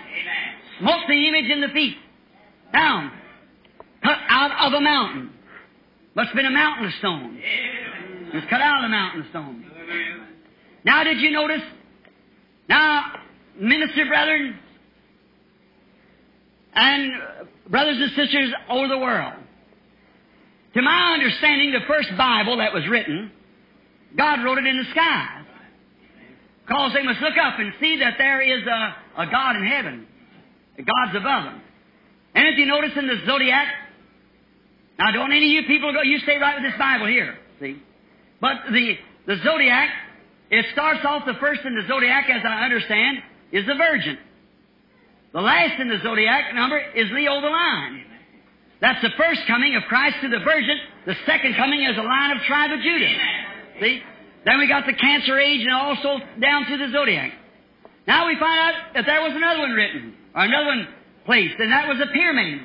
Smote 0.79 1.07
the 1.07 1.27
image 1.27 1.49
in 1.49 1.61
the 1.61 1.69
feet. 1.69 1.97
Down. 2.73 3.11
Cut 4.03 4.17
out 4.29 4.67
of 4.67 4.73
a 4.73 4.81
mountain. 4.81 5.31
Must 6.15 6.27
have 6.27 6.35
been 6.35 6.45
a 6.45 6.51
mountain 6.51 6.93
stone. 6.99 7.39
It 7.39 8.35
was 8.35 8.43
cut 8.49 8.61
out 8.61 8.77
of 8.77 8.83
the 8.83 8.89
mountain 8.89 9.25
stone. 9.29 9.65
Now 10.83 11.03
did 11.03 11.19
you 11.19 11.31
notice? 11.31 11.61
Now, 12.69 13.13
minister 13.59 14.05
brethren, 14.05 14.57
and 16.73 17.11
brothers 17.69 17.97
and 17.99 18.11
sisters 18.15 18.53
over 18.69 18.87
the 18.87 18.97
world. 18.97 19.33
To 20.73 20.81
my 20.81 21.13
understanding, 21.13 21.71
the 21.71 21.85
first 21.87 22.09
Bible 22.17 22.57
that 22.57 22.73
was 22.73 22.87
written, 22.87 23.31
God 24.17 24.43
wrote 24.43 24.57
it 24.59 24.65
in 24.67 24.77
the 24.77 24.85
skies. 24.91 25.36
Because 26.67 26.93
they 26.93 27.03
must 27.03 27.21
look 27.21 27.37
up 27.41 27.59
and 27.59 27.73
see 27.79 27.97
that 27.99 28.15
there 28.17 28.41
is 28.41 28.65
a, 28.67 28.95
a 29.23 29.27
God 29.31 29.55
in 29.55 29.65
heaven. 29.65 30.07
God's 30.77 31.15
above 31.15 31.43
them. 31.45 31.61
And 32.35 32.47
if 32.47 32.57
you 32.57 32.65
notice 32.65 32.91
in 32.95 33.07
the 33.07 33.21
zodiac, 33.25 33.67
now 34.99 35.11
don't 35.11 35.31
any 35.31 35.57
of 35.57 35.63
you 35.63 35.67
people 35.67 35.93
go, 35.93 36.01
you 36.01 36.19
stay 36.19 36.37
right 36.37 36.61
with 36.61 36.69
this 36.69 36.77
Bible 36.77 37.07
here, 37.07 37.37
see. 37.59 37.81
But 38.41 38.57
the, 38.71 38.97
the 39.25 39.37
zodiac, 39.43 39.89
it 40.51 40.65
starts 40.73 41.01
off 41.05 41.25
the 41.25 41.33
first 41.39 41.61
in 41.65 41.75
the 41.75 41.87
zodiac, 41.87 42.29
as 42.29 42.41
I 42.45 42.65
understand, 42.65 43.19
is 43.51 43.65
the 43.65 43.75
virgin. 43.75 44.17
The 45.33 45.41
last 45.41 45.79
in 45.79 45.89
the 45.89 45.99
zodiac 46.03 46.53
number 46.53 46.77
is 46.77 47.09
Leo 47.11 47.41
the 47.41 47.47
Lion. 47.47 48.03
That's 48.79 49.01
the 49.01 49.09
first 49.17 49.41
coming 49.47 49.75
of 49.75 49.83
Christ 49.83 50.17
to 50.21 50.29
the 50.29 50.39
Virgin. 50.39 50.77
The 51.05 51.15
second 51.25 51.55
coming 51.55 51.81
is 51.81 51.95
the 51.95 52.03
line 52.03 52.31
of 52.31 52.43
tribe 52.43 52.71
of 52.71 52.79
Judah. 52.79 53.13
See? 53.81 54.03
Then 54.45 54.59
we 54.59 54.67
got 54.67 54.85
the 54.85 54.93
Cancer 54.93 55.39
Age 55.39 55.61
and 55.61 55.73
also 55.73 56.19
down 56.39 56.65
to 56.65 56.77
the 56.77 56.91
Zodiac. 56.91 57.33
Now 58.07 58.27
we 58.27 58.35
find 58.39 58.59
out 58.59 58.73
that 58.95 59.05
there 59.05 59.21
was 59.21 59.33
another 59.35 59.59
one 59.59 59.71
written, 59.71 60.15
or 60.33 60.43
another 60.43 60.65
one 60.65 60.87
placed, 61.25 61.59
and 61.59 61.71
that 61.71 61.87
was 61.87 61.99
a 61.99 62.11
pyramid. 62.13 62.61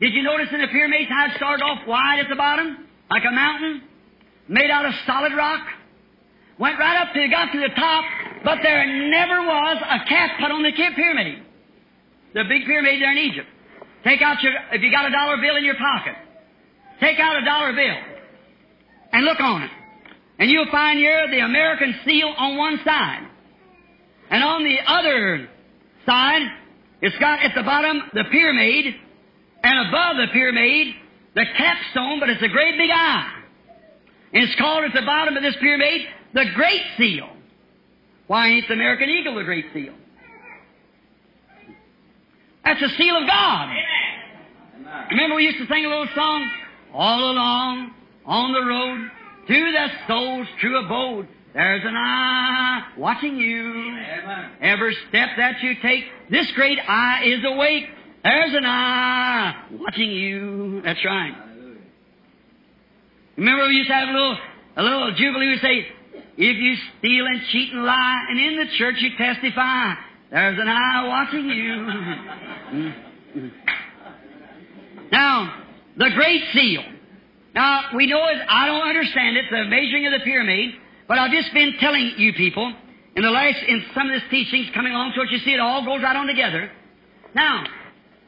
Did 0.00 0.14
you 0.14 0.22
notice 0.22 0.48
in 0.52 0.60
the 0.60 0.68
pyramid 0.68 1.08
how 1.08 1.26
it 1.26 1.32
started 1.36 1.62
off 1.62 1.86
wide 1.86 2.18
at 2.20 2.28
the 2.28 2.36
bottom, 2.36 2.88
like 3.10 3.24
a 3.24 3.30
mountain, 3.30 3.82
made 4.48 4.70
out 4.70 4.86
of 4.86 4.92
solid 5.06 5.32
rock? 5.34 5.66
Went 6.58 6.78
right 6.78 7.02
up 7.02 7.12
till 7.12 7.22
it 7.22 7.30
got 7.30 7.52
to 7.52 7.60
the 7.60 7.74
top, 7.74 8.04
but 8.44 8.58
there 8.62 8.86
never 9.10 9.42
was 9.42 9.76
a 9.82 10.08
cap 10.08 10.38
put 10.40 10.50
on 10.50 10.62
the 10.62 10.72
pyramid. 10.72 11.42
The 12.32 12.44
big 12.48 12.64
pyramid 12.64 13.00
there 13.00 13.12
in 13.12 13.18
Egypt. 13.18 13.48
Take 14.04 14.22
out 14.22 14.42
your, 14.42 14.52
if 14.72 14.82
you 14.82 14.90
got 14.90 15.06
a 15.06 15.10
dollar 15.10 15.36
bill 15.38 15.56
in 15.56 15.64
your 15.64 15.76
pocket, 15.76 16.14
take 17.00 17.18
out 17.18 17.40
a 17.40 17.44
dollar 17.44 17.72
bill 17.72 17.96
and 19.12 19.24
look 19.24 19.40
on 19.40 19.62
it. 19.62 19.70
And 20.44 20.50
you'll 20.50 20.70
find 20.70 20.98
here 20.98 21.26
the 21.30 21.38
American 21.38 21.94
seal 22.04 22.28
on 22.36 22.58
one 22.58 22.78
side. 22.84 23.26
And 24.28 24.44
on 24.44 24.62
the 24.62 24.76
other 24.86 25.48
side, 26.04 26.42
it's 27.00 27.16
got 27.16 27.40
at 27.42 27.52
the 27.56 27.62
bottom 27.62 28.02
the 28.12 28.24
pyramid, 28.30 28.94
and 29.62 29.88
above 29.88 30.18
the 30.18 30.26
pyramid, 30.34 30.96
the 31.34 31.46
capstone, 31.56 32.20
but 32.20 32.28
it's 32.28 32.42
a 32.42 32.48
great 32.48 32.76
big 32.76 32.90
eye. 32.92 33.42
And 34.34 34.44
it's 34.44 34.54
called 34.56 34.84
at 34.84 34.92
the 34.92 35.06
bottom 35.06 35.34
of 35.34 35.42
this 35.42 35.56
pyramid 35.62 36.02
the 36.34 36.44
Great 36.54 36.82
Seal. 36.98 37.30
Why 38.26 38.48
ain't 38.48 38.68
the 38.68 38.74
American 38.74 39.08
Eagle 39.08 39.36
the 39.36 39.44
Great 39.44 39.64
Seal? 39.72 39.94
That's 42.66 42.80
the 42.80 42.90
seal 42.98 43.16
of 43.16 43.26
God. 43.26 43.74
Remember 45.10 45.36
we 45.36 45.44
used 45.44 45.56
to 45.66 45.66
sing 45.72 45.86
a 45.86 45.88
little 45.88 46.08
song? 46.14 46.50
All 46.92 47.30
along 47.30 47.94
on 48.26 48.52
the 48.52 48.62
road 48.62 49.10
to 49.46 49.72
the 49.72 49.88
soul's 50.08 50.46
true 50.60 50.84
abode. 50.84 51.28
There's 51.52 51.84
an 51.84 51.94
eye 51.96 52.92
watching 52.96 53.36
you. 53.36 53.96
Every 54.60 54.96
step 55.08 55.30
that 55.36 55.62
you 55.62 55.74
take, 55.80 56.04
this 56.30 56.50
great 56.52 56.78
eye 56.80 57.22
is 57.24 57.44
awake. 57.44 57.84
There's 58.24 58.54
an 58.54 58.64
eye 58.64 59.66
watching 59.72 60.10
you. 60.10 60.80
That's 60.82 61.04
right. 61.04 61.34
Remember 63.36 63.66
we 63.68 63.74
used 63.74 63.88
to 63.88 63.94
have 63.94 64.08
a 64.08 64.12
little, 64.12 64.38
a 64.76 64.82
little 64.82 65.14
jubilee. 65.14 65.48
We 65.48 65.58
say, 65.58 65.86
if 66.36 66.56
you 66.56 66.74
steal 66.98 67.26
and 67.26 67.40
cheat 67.52 67.72
and 67.72 67.84
lie, 67.84 68.26
and 68.30 68.40
in 68.40 68.56
the 68.56 68.66
church 68.76 68.96
you 68.98 69.10
testify, 69.16 69.94
there's 70.30 70.58
an 70.58 70.68
eye 70.68 71.06
watching 71.06 71.48
you. 71.48 73.42
now, 75.12 75.64
the 75.96 76.10
Great 76.14 76.42
Seal. 76.52 76.82
Now, 77.54 77.90
we 77.94 78.06
know 78.06 78.26
it, 78.26 78.38
I 78.48 78.66
don't 78.66 78.82
understand 78.82 79.36
it, 79.36 79.44
the 79.50 79.64
measuring 79.64 80.06
of 80.06 80.12
the 80.12 80.24
pyramid, 80.24 80.74
but 81.06 81.18
I've 81.18 81.30
just 81.30 81.54
been 81.54 81.74
telling 81.78 82.14
you 82.16 82.32
people, 82.32 82.74
in 83.14 83.22
the 83.22 83.30
last, 83.30 83.62
in 83.62 83.84
some 83.94 84.10
of 84.10 84.20
this 84.20 84.28
teachings 84.28 84.70
coming 84.74 84.92
along 84.92 85.12
towards 85.14 85.30
you 85.30 85.38
see 85.38 85.54
it 85.54 85.60
all 85.60 85.84
goes 85.84 86.02
right 86.02 86.16
on 86.16 86.26
together. 86.26 86.70
Now, 87.34 87.64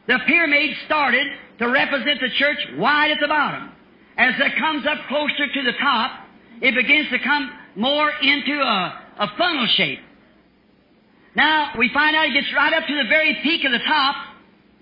the 0.07 0.21
pyramid 0.27 0.77
started 0.85 1.27
to 1.59 1.69
represent 1.69 2.21
the 2.21 2.31
church 2.31 2.59
wide 2.77 3.11
at 3.11 3.19
the 3.21 3.27
bottom. 3.27 3.73
As 4.17 4.35
it 4.39 4.57
comes 4.59 4.87
up 4.87 4.99
closer 5.09 5.49
to 5.53 5.63
the 5.65 5.73
top, 5.73 6.27
it 6.63 6.75
begins 6.75 7.09
to 7.11 7.19
come 7.19 7.51
more 7.75 8.11
into 8.23 8.61
a, 8.61 9.03
a 9.19 9.29
funnel 9.37 9.67
shape. 9.67 9.99
Now, 11.35 11.73
we 11.77 11.91
find 11.93 12.15
out 12.15 12.27
it 12.27 12.33
gets 12.33 12.53
right 12.55 12.73
up 12.73 12.87
to 12.87 12.95
the 12.95 13.09
very 13.09 13.39
peak 13.43 13.65
of 13.65 13.73
the 13.73 13.81
top, 13.81 14.17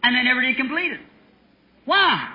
and 0.03 0.15
then 0.15 0.27
never 0.27 0.43
did 0.43 0.57
complete 0.57 0.93
it. 0.93 1.01
Why? 1.87 2.33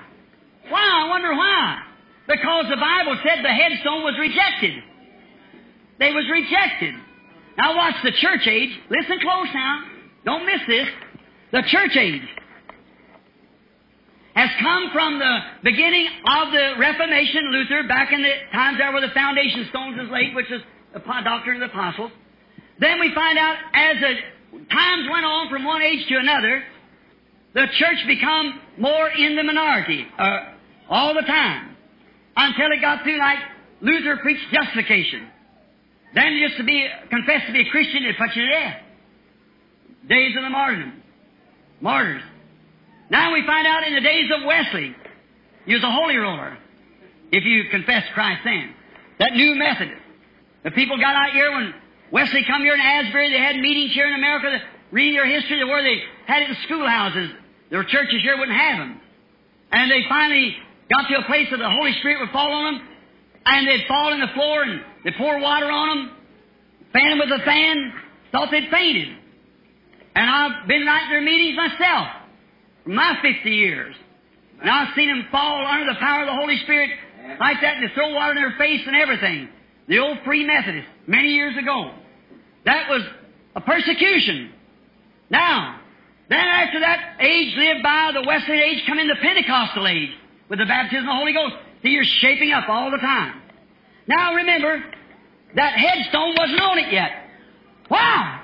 Why? 0.68 1.04
I 1.04 1.08
wonder 1.08 1.32
why. 1.32 1.82
Because 2.26 2.66
the 2.70 2.76
Bible 2.76 3.18
said 3.24 3.44
the 3.44 3.48
headstone 3.48 4.04
was 4.04 4.14
rejected. 4.18 4.82
They 5.98 6.12
was 6.12 6.24
rejected. 6.30 6.94
Now 7.58 7.76
watch 7.76 7.94
the 8.02 8.12
church 8.12 8.46
age. 8.46 8.70
Listen 8.88 9.18
close 9.20 9.48
now. 9.52 9.84
Don't 10.24 10.46
miss 10.46 10.60
this. 10.66 10.88
The 11.52 11.62
church 11.62 11.96
age 11.96 12.22
has 14.34 14.50
come 14.60 14.90
from 14.92 15.18
the 15.18 15.38
beginning 15.64 16.06
of 16.24 16.52
the 16.52 16.74
Reformation, 16.78 17.50
Luther, 17.50 17.82
back 17.88 18.12
in 18.12 18.22
the 18.22 18.32
times 18.52 18.78
there 18.78 18.92
where 18.92 19.00
the 19.00 19.12
foundation 19.12 19.66
stones 19.70 19.98
was 19.98 20.08
laid, 20.10 20.34
which 20.34 20.50
is 20.50 20.62
the 20.94 21.00
doctrine 21.00 21.60
of 21.60 21.68
the 21.68 21.76
apostles. 21.76 22.12
Then 22.78 23.00
we 23.00 23.12
find 23.14 23.36
out 23.36 23.56
as 23.74 23.96
the 24.00 24.14
times 24.72 25.08
went 25.10 25.26
on 25.26 25.50
from 25.50 25.64
one 25.64 25.82
age 25.82 26.06
to 26.08 26.16
another, 26.16 26.62
the 27.54 27.66
church 27.78 27.98
become 28.06 28.60
more 28.78 29.08
in 29.10 29.36
the 29.36 29.42
minority 29.42 30.06
uh, 30.18 30.38
all 30.88 31.12
the 31.14 31.22
time 31.22 31.69
until 32.40 32.72
it 32.72 32.80
got 32.80 33.02
through 33.02 33.18
like 33.18 33.38
Luther 33.80 34.16
preached 34.18 34.46
justification. 34.52 35.28
Then 36.14 36.40
just 36.44 36.56
to 36.56 36.64
be 36.64 36.88
confessed 37.10 37.46
to 37.46 37.52
be 37.52 37.60
a 37.60 37.70
Christian, 37.70 38.04
it 38.04 38.16
put 38.18 38.34
you 38.34 38.42
to 38.42 38.50
death. 38.50 38.82
Days 40.08 40.36
of 40.36 40.42
the 40.42 40.50
martyrdom, 40.50 41.02
martyrs. 41.80 42.22
Now 43.10 43.32
we 43.32 43.44
find 43.46 43.66
out 43.66 43.86
in 43.86 43.94
the 43.94 44.00
days 44.00 44.30
of 44.34 44.44
Wesley, 44.46 44.96
he 45.66 45.74
was 45.74 45.82
a 45.82 45.90
holy 45.90 46.16
roller. 46.16 46.56
If 47.30 47.44
you 47.44 47.64
confess 47.70 48.04
Christ 48.14 48.40
then, 48.44 48.74
that 49.18 49.34
new 49.34 49.54
method. 49.54 49.90
The 50.64 50.70
people 50.72 50.98
got 50.98 51.14
out 51.14 51.32
here 51.32 51.52
when 51.52 51.74
Wesley 52.10 52.44
come 52.44 52.62
here 52.62 52.74
in 52.74 52.80
Asbury. 52.80 53.30
They 53.30 53.38
had 53.38 53.56
meetings 53.56 53.92
here 53.92 54.08
in 54.08 54.14
America. 54.14 54.50
That, 54.50 54.62
reading 54.90 55.14
their 55.14 55.26
history, 55.26 55.64
where 55.64 55.82
they 55.82 56.02
had 56.26 56.42
it 56.42 56.50
in 56.50 56.56
schoolhouses. 56.64 57.30
Their 57.70 57.84
churches 57.84 58.20
here 58.22 58.36
wouldn't 58.36 58.58
have 58.58 58.78
them. 58.78 59.00
And 59.70 59.90
they 59.90 60.02
finally 60.08 60.56
got 60.90 61.08
to 61.08 61.18
a 61.18 61.24
place 61.24 61.48
where 61.50 61.58
the 61.58 61.70
Holy 61.70 61.92
Spirit 62.00 62.20
would 62.20 62.30
fall 62.30 62.50
on 62.52 62.74
them, 62.74 62.88
and 63.46 63.66
they'd 63.66 63.86
fall 63.86 64.12
in 64.12 64.20
the 64.20 64.28
floor, 64.34 64.62
and 64.62 64.80
they'd 65.04 65.14
pour 65.16 65.38
water 65.38 65.70
on 65.70 65.88
them, 65.88 66.10
fan 66.92 67.10
them 67.10 67.18
with 67.18 67.40
a 67.40 67.44
fan, 67.44 67.92
thought 68.32 68.50
they'd 68.50 68.68
fainted. 68.70 69.08
And 70.16 70.28
I've 70.28 70.66
been 70.66 70.84
right 70.84 71.04
in 71.04 71.10
their 71.10 71.22
meetings 71.22 71.56
myself, 71.56 72.08
for 72.84 72.90
my 72.90 73.18
50 73.22 73.50
years. 73.50 73.94
And 74.60 74.68
I've 74.68 74.94
seen 74.94 75.08
them 75.08 75.26
fall 75.30 75.64
under 75.64 75.90
the 75.90 75.98
power 75.98 76.22
of 76.22 76.26
the 76.26 76.34
Holy 76.34 76.58
Spirit 76.64 76.90
like 77.38 77.60
that, 77.62 77.76
and 77.76 77.88
they 77.88 77.94
throw 77.94 78.12
water 78.12 78.32
in 78.32 78.42
their 78.42 78.58
face 78.58 78.82
and 78.86 78.96
everything. 78.96 79.48
The 79.88 79.98
old 79.98 80.18
Free 80.24 80.44
Methodist, 80.44 80.88
many 81.06 81.28
years 81.28 81.56
ago. 81.56 81.92
That 82.66 82.90
was 82.90 83.02
a 83.56 83.60
persecution. 83.60 84.50
Now, 85.30 85.80
then 86.28 86.46
after 86.46 86.80
that 86.80 87.16
age 87.20 87.56
lived 87.56 87.82
by, 87.82 88.10
the 88.12 88.22
Wesleyan 88.26 88.62
age, 88.62 88.82
come 88.86 88.98
in 88.98 89.08
the 89.08 89.16
Pentecostal 89.20 89.86
age 89.86 90.10
with 90.50 90.58
the 90.58 90.66
baptism 90.66 91.08
of 91.08 91.14
the 91.14 91.16
Holy 91.16 91.32
Ghost. 91.32 91.54
See, 91.82 91.90
you're 91.90 92.04
shaping 92.04 92.52
up 92.52 92.68
all 92.68 92.90
the 92.90 92.98
time. 92.98 93.40
Now 94.06 94.34
remember, 94.34 94.84
that 95.54 95.72
headstone 95.74 96.34
wasn't 96.36 96.60
on 96.60 96.78
it 96.78 96.92
yet. 96.92 97.10
Wow! 97.88 98.42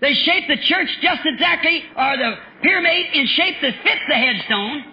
They 0.00 0.14
shaped 0.14 0.48
the 0.48 0.56
church 0.64 0.88
just 1.02 1.20
exactly, 1.24 1.84
or 1.96 2.16
the 2.16 2.34
pyramid 2.62 3.06
in 3.12 3.26
shape 3.26 3.56
that 3.60 3.74
fits 3.82 4.00
the 4.08 4.14
headstone, 4.14 4.84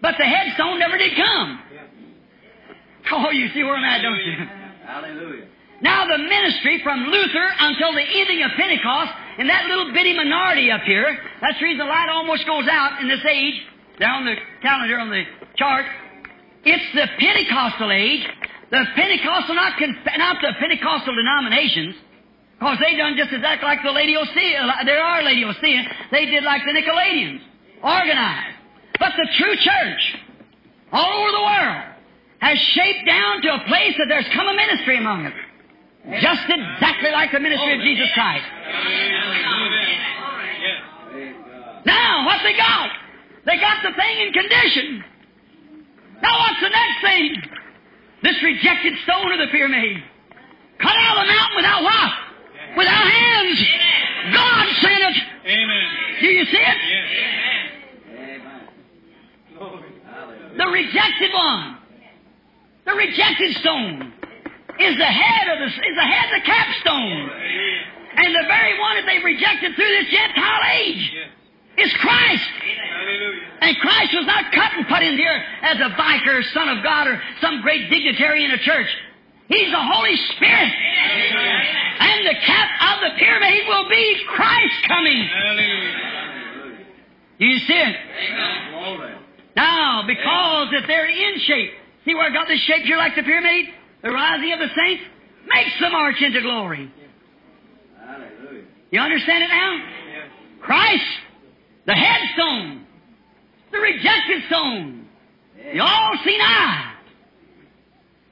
but 0.00 0.14
the 0.16 0.24
headstone 0.24 0.78
never 0.78 0.96
did 0.96 1.14
come. 1.16 1.60
Oh, 3.12 3.30
you 3.30 3.48
see 3.52 3.62
where 3.64 3.76
I'm 3.76 3.84
at, 3.84 4.02
don't 4.02 4.16
you? 4.16 4.32
Hallelujah. 4.86 5.46
Now 5.82 6.06
the 6.06 6.18
ministry 6.18 6.80
from 6.82 7.04
Luther 7.04 7.48
until 7.58 7.92
the 7.92 8.02
ending 8.02 8.42
of 8.42 8.50
Pentecost, 8.56 9.12
in 9.38 9.46
that 9.48 9.66
little 9.66 9.92
bitty 9.92 10.14
minority 10.14 10.70
up 10.70 10.82
here, 10.82 11.18
that's 11.40 11.58
the 11.58 11.64
reason 11.64 11.78
the 11.78 11.84
light 11.84 12.08
almost 12.08 12.46
goes 12.46 12.68
out 12.68 13.00
in 13.00 13.08
this 13.08 13.24
age, 13.24 13.54
down 13.98 14.24
the 14.24 14.36
calendar 14.62 14.98
on 14.98 15.10
the 15.10 15.24
chart. 15.56 15.86
It's 16.64 16.84
the 16.94 17.06
Pentecostal 17.18 17.90
age. 17.92 18.26
The 18.70 18.84
Pentecostal, 18.94 19.54
not, 19.54 19.78
conf- 19.78 19.96
not 20.16 20.36
the 20.40 20.52
Pentecostal 20.60 21.14
denominations, 21.14 21.96
because 22.58 22.78
they 22.78 22.96
done 22.96 23.16
just 23.16 23.32
exactly 23.32 23.66
like 23.66 23.82
the 23.82 23.90
Laodicea, 23.90 24.60
uh, 24.60 24.84
there 24.84 25.02
are 25.02 25.22
Laodiceans, 25.22 25.86
they 26.12 26.26
did 26.26 26.44
like 26.44 26.62
the 26.64 26.72
Nicolaitans, 26.72 27.40
organized. 27.82 28.56
But 29.00 29.12
the 29.16 29.26
true 29.38 29.56
church, 29.56 30.16
all 30.92 31.22
over 31.22 31.32
the 31.32 31.42
world, 31.42 31.84
has 32.40 32.58
shaped 32.58 33.06
down 33.06 33.42
to 33.42 33.54
a 33.54 33.64
place 33.66 33.94
that 33.98 34.06
there's 34.08 34.28
come 34.34 34.46
a 34.46 34.54
ministry 34.54 34.98
among 34.98 35.26
us. 35.26 35.32
Just 36.20 36.42
exactly 36.48 37.10
like 37.10 37.32
the 37.32 37.40
ministry 37.40 37.74
of 37.74 37.80
Jesus 37.80 38.08
Christ. 38.14 38.44
Now, 41.84 42.26
what 42.26 42.40
they 42.42 42.56
got? 42.56 42.90
They 43.46 43.56
got 43.56 43.82
the 43.82 43.92
thing 43.96 44.26
in 44.26 44.32
condition. 44.32 45.04
Now, 46.22 46.38
what's 46.38 46.60
the 46.60 46.68
next 46.68 47.00
thing? 47.02 47.42
This 48.22 48.42
rejected 48.42 48.94
stone 49.04 49.32
of 49.32 49.38
the 49.38 49.46
pyramid. 49.50 50.02
Cut 50.78 50.96
out 50.96 51.18
of 51.18 51.26
the 51.26 51.32
mountain 51.32 51.56
without 51.56 51.82
what? 51.82 52.12
Without 52.76 53.06
hands. 53.06 53.66
God 54.32 54.66
sent 54.76 55.02
it. 55.02 55.16
Amen. 55.46 55.88
Do 56.20 56.26
you 56.26 56.44
see 56.46 56.56
it? 56.56 56.76
Amen. 58.12 58.60
The 60.56 60.66
rejected 60.66 61.32
one. 61.32 61.78
The 62.84 62.92
rejected 62.92 63.56
stone 63.56 64.12
is 64.78 64.96
the 64.96 65.04
head 65.04 65.48
of 65.48 65.58
the 65.58 65.66
is 65.66 65.96
the 65.96 66.02
head 66.02 66.24
of 66.26 66.40
the 66.40 66.46
capstone. 66.46 67.30
And 68.16 68.34
the 68.34 68.46
very 68.48 68.78
one 68.80 68.96
that 68.96 69.06
they've 69.06 69.24
rejected 69.24 69.74
through 69.76 69.86
this 69.86 70.10
Gentile 70.10 70.62
age 70.72 71.12
is 71.78 71.92
Christ. 71.94 72.48
Hallelujah. 72.90 73.49
And 73.60 73.76
Christ 73.76 74.14
was 74.14 74.26
not 74.26 74.52
cut 74.52 74.72
and 74.72 74.88
put 74.88 75.02
in 75.02 75.16
here 75.16 75.44
as 75.62 75.76
a 75.76 75.90
vicar, 75.90 76.42
son 76.54 76.68
of 76.68 76.82
God, 76.82 77.06
or 77.06 77.20
some 77.40 77.60
great 77.60 77.90
dignitary 77.90 78.44
in 78.44 78.50
a 78.52 78.58
church. 78.58 78.88
He's 79.48 79.70
the 79.70 79.82
Holy 79.82 80.16
Spirit. 80.36 80.72
And 82.00 82.26
the 82.26 82.34
cap 82.46 82.68
of 82.94 83.00
the 83.00 83.18
pyramid 83.18 83.68
will 83.68 83.88
be 83.88 84.16
Christ 84.28 84.74
coming. 84.88 85.28
Hallelujah. 85.28 86.76
You 87.38 87.58
see 87.58 87.74
it? 87.74 87.96
Glory. 88.70 89.14
Now, 89.56 90.04
because 90.06 90.68
if 90.72 90.86
they're 90.86 91.08
in 91.08 91.40
shape, 91.40 91.72
see 92.04 92.14
where 92.14 92.30
I 92.30 92.32
got 92.32 92.48
this 92.48 92.60
shape 92.60 92.84
here 92.84 92.96
like 92.96 93.16
the 93.16 93.22
pyramid? 93.22 93.66
The 94.02 94.10
rising 94.10 94.52
of 94.52 94.60
the 94.60 94.68
saints 94.74 95.02
makes 95.52 95.78
the 95.80 95.90
march 95.90 96.16
into 96.20 96.40
glory. 96.40 96.90
Hallelujah. 97.98 98.64
You 98.90 99.00
understand 99.00 99.44
it 99.44 99.48
now? 99.48 99.84
Christ, 100.60 101.04
the 101.86 101.94
headstone, 101.94 102.86
the 103.72 103.78
rejected 103.78 104.42
stone, 104.48 105.06
the 105.72 105.80
all 105.80 106.12
seen 106.24 106.40
eye, 106.40 106.94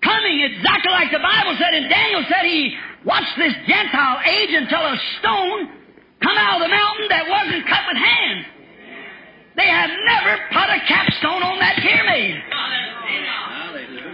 coming 0.02 0.40
exactly 0.40 0.93
like 0.93 1.10
the 1.10 1.19
Bible 1.19 1.56
said, 1.59 1.74
and 1.74 1.89
Daniel 1.89 2.24
said 2.28 2.44
he 2.44 2.74
watched 3.05 3.36
this 3.36 3.55
Gentile 3.66 4.20
age 4.27 4.51
until 4.55 4.81
a 4.81 4.97
stone 5.19 5.69
come 6.23 6.36
out 6.36 6.60
of 6.60 6.62
the 6.66 6.74
mountain 6.74 7.06
that 7.10 7.24
wasn't 7.28 7.66
cut 7.69 7.85
with 7.86 7.97
hands. 7.97 8.47
They 9.56 9.66
have 9.66 9.90
never 9.90 10.39
put 10.52 10.70
a 10.70 10.81
capstone 10.86 11.43
on 11.43 11.59
that 11.59 11.77
pyramid. 11.82 12.43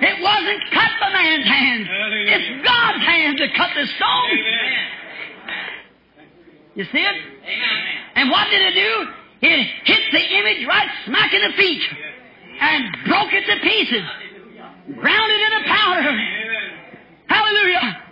It 0.00 0.22
wasn't 0.22 0.60
cut 0.72 0.90
by 1.00 1.12
man's 1.12 1.46
hand. 1.46 1.86
It's 2.28 2.64
God's 2.64 3.04
hand 3.04 3.38
that 3.38 3.54
cut 3.56 3.70
the 3.74 3.86
stone. 3.96 4.38
You 6.74 6.84
see 6.84 6.98
it? 6.98 7.16
And 8.16 8.30
what 8.30 8.48
did 8.50 8.62
it 8.62 8.74
do? 8.74 9.06
It 9.44 9.60
hit 9.84 10.00
the 10.10 10.24
image 10.40 10.66
right 10.66 10.88
smack 11.04 11.34
in 11.34 11.42
the 11.42 11.52
feet 11.56 11.82
and 12.60 12.84
broke 13.04 13.28
it 13.32 13.44
to 13.44 13.60
pieces. 13.60 14.04
Ground 14.96 15.32
it 15.32 15.40
into 15.52 15.68
powder. 15.68 16.16
Hallelujah. 17.28 18.02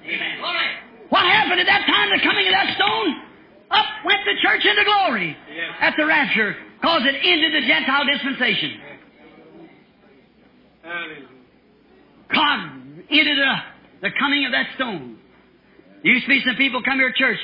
What 1.09 1.24
happened 1.24 1.60
at 1.60 1.66
that 1.66 1.86
time, 1.86 2.10
the 2.10 2.20
coming 2.22 2.46
of 2.48 2.52
that 2.52 2.76
stone? 2.76 3.22
Up 3.70 3.86
went 4.04 4.20
the 4.26 4.36
church 4.42 4.64
into 4.66 4.84
glory 4.84 5.34
at 5.80 5.94
the 5.96 6.04
rapture, 6.04 6.54
because 6.78 7.02
it 7.06 7.16
ended 7.24 7.62
the 7.62 7.66
Gentile 7.66 8.04
dispensation. 8.04 8.80
God 12.34 12.59
ended 13.10 13.38
the, 13.38 13.54
the 14.02 14.10
coming 14.18 14.44
of 14.44 14.52
that 14.52 14.66
stone. 14.74 15.18
There 16.02 16.12
used 16.12 16.26
to 16.26 16.28
be 16.28 16.42
some 16.44 16.56
people 16.56 16.82
come 16.82 16.98
here 16.98 17.10
to 17.10 17.18
church, 17.18 17.38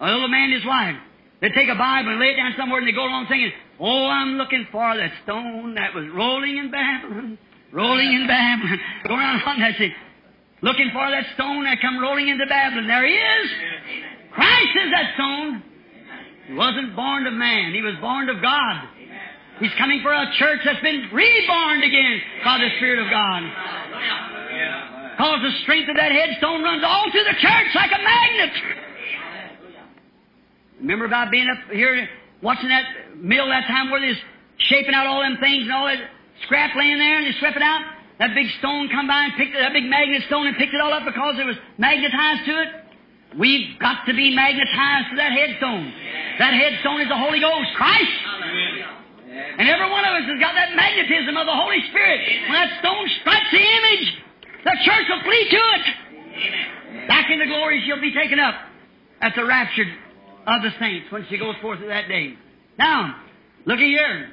a 0.00 0.04
little 0.04 0.28
man 0.28 0.50
and 0.50 0.54
his 0.54 0.66
wife. 0.66 0.96
They 1.42 1.50
take 1.50 1.66
a 1.68 1.74
Bible 1.74 2.14
and 2.14 2.20
lay 2.22 2.30
it 2.30 2.38
down 2.38 2.54
somewhere 2.56 2.78
and 2.78 2.86
they 2.86 2.94
go 2.94 3.02
along 3.02 3.26
singing, 3.28 3.50
Oh, 3.82 4.06
I'm 4.06 4.38
looking 4.38 4.64
for 4.70 4.94
that 4.96 5.10
stone 5.26 5.74
that 5.74 5.90
was 5.92 6.06
rolling 6.14 6.56
in 6.56 6.70
Babylon, 6.70 7.36
rolling 7.74 8.14
in 8.14 8.30
Babylon. 8.30 8.78
Go 9.08 9.14
around 9.18 9.42
on 9.42 9.58
that 9.58 9.76
thing. 9.76 9.90
Looking 10.62 10.94
for 10.94 11.02
that 11.02 11.26
stone 11.34 11.64
that 11.66 11.82
come 11.82 11.98
rolling 11.98 12.28
into 12.28 12.46
Babylon. 12.46 12.86
There 12.86 13.04
he 13.04 13.18
is. 13.18 13.46
Christ 14.30 14.72
is 14.86 14.90
that 14.94 15.18
stone. 15.18 15.62
He 16.46 16.54
wasn't 16.54 16.94
born 16.94 17.26
of 17.26 17.34
man. 17.34 17.74
He 17.74 17.82
was 17.82 17.98
born 18.00 18.30
of 18.30 18.40
God. 18.40 18.86
He's 19.58 19.74
coming 19.78 19.98
for 20.00 20.14
a 20.14 20.26
church 20.38 20.60
that's 20.64 20.80
been 20.80 21.10
reborn 21.10 21.82
again 21.82 22.22
by 22.44 22.58
the 22.58 22.70
Spirit 22.78 23.02
of 23.02 23.10
God. 23.10 23.42
Because 25.10 25.42
the 25.42 25.54
strength 25.66 25.90
of 25.90 25.96
that 25.98 26.14
headstone 26.14 26.62
runs 26.62 26.86
all 26.86 27.10
through 27.10 27.26
the 27.26 27.38
church 27.42 27.70
like 27.74 27.90
a 27.90 27.98
magnet. 27.98 28.54
Remember 30.82 31.06
about 31.06 31.30
being 31.30 31.46
up 31.46 31.70
here 31.70 32.08
watching 32.42 32.68
that 32.68 33.14
mill 33.14 33.46
that 33.46 33.70
time 33.70 33.90
where 33.90 34.02
they's 34.02 34.18
shaping 34.66 34.94
out 34.94 35.06
all 35.06 35.22
them 35.22 35.38
things 35.38 35.62
and 35.62 35.72
all 35.72 35.86
that 35.86 36.02
scrap 36.42 36.74
laying 36.74 36.98
there 36.98 37.22
and 37.22 37.26
they 37.26 37.38
swept 37.38 37.54
it 37.54 37.62
out? 37.62 37.86
That 38.18 38.34
big 38.34 38.50
stone 38.58 38.90
come 38.90 39.06
by 39.06 39.30
and 39.30 39.32
picked 39.38 39.54
it, 39.54 39.62
that 39.62 39.72
big 39.72 39.86
magnet 39.86 40.26
stone 40.26 40.50
and 40.50 40.58
picked 40.58 40.74
it 40.74 40.82
all 40.82 40.92
up 40.92 41.06
because 41.06 41.38
it 41.38 41.46
was 41.46 41.54
magnetized 41.78 42.44
to 42.50 42.54
it? 42.66 42.68
We've 43.38 43.78
got 43.78 44.04
to 44.10 44.12
be 44.12 44.34
magnetized 44.34 45.14
to 45.14 45.16
that 45.22 45.32
headstone. 45.32 45.86
That 46.42 46.52
headstone 46.52 47.00
is 47.00 47.08
the 47.08 47.16
Holy 47.16 47.38
Ghost, 47.38 47.70
Christ. 47.78 48.18
And 49.58 49.64
every 49.64 49.88
one 49.88 50.04
of 50.04 50.12
us 50.18 50.26
has 50.28 50.38
got 50.42 50.52
that 50.58 50.74
magnetism 50.74 51.32
of 51.38 51.46
the 51.46 51.56
Holy 51.56 51.80
Spirit. 51.88 52.20
When 52.50 52.58
that 52.58 52.74
stone 52.82 53.06
strikes 53.22 53.50
the 53.54 53.64
image, 53.64 54.06
the 54.66 54.76
church 54.82 55.06
will 55.08 55.22
flee 55.22 55.46
to 55.46 55.62
it. 55.78 55.84
Back 57.06 57.30
into 57.30 57.46
glory 57.46 57.80
she'll 57.86 58.02
be 58.02 58.12
taken 58.12 58.38
up 58.42 58.54
at 59.22 59.32
the 59.34 59.46
raptured 59.46 59.88
of 60.46 60.62
the 60.62 60.70
saints 60.80 61.06
when 61.10 61.26
she 61.28 61.38
goes 61.38 61.54
forth 61.60 61.80
at 61.80 61.88
that 61.88 62.08
day. 62.08 62.34
Now, 62.78 63.16
look 63.66 63.78
at 63.78 63.84
here. 63.84 64.30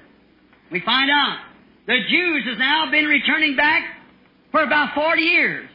We 0.71 0.81
find 0.81 1.09
out 1.09 1.39
the 1.87 1.97
Jews 2.09 2.45
has 2.45 2.57
now 2.57 2.89
been 2.91 3.05
returning 3.05 3.55
back 3.55 3.83
for 4.51 4.61
about 4.63 4.93
40 4.95 5.21
years. 5.21 5.69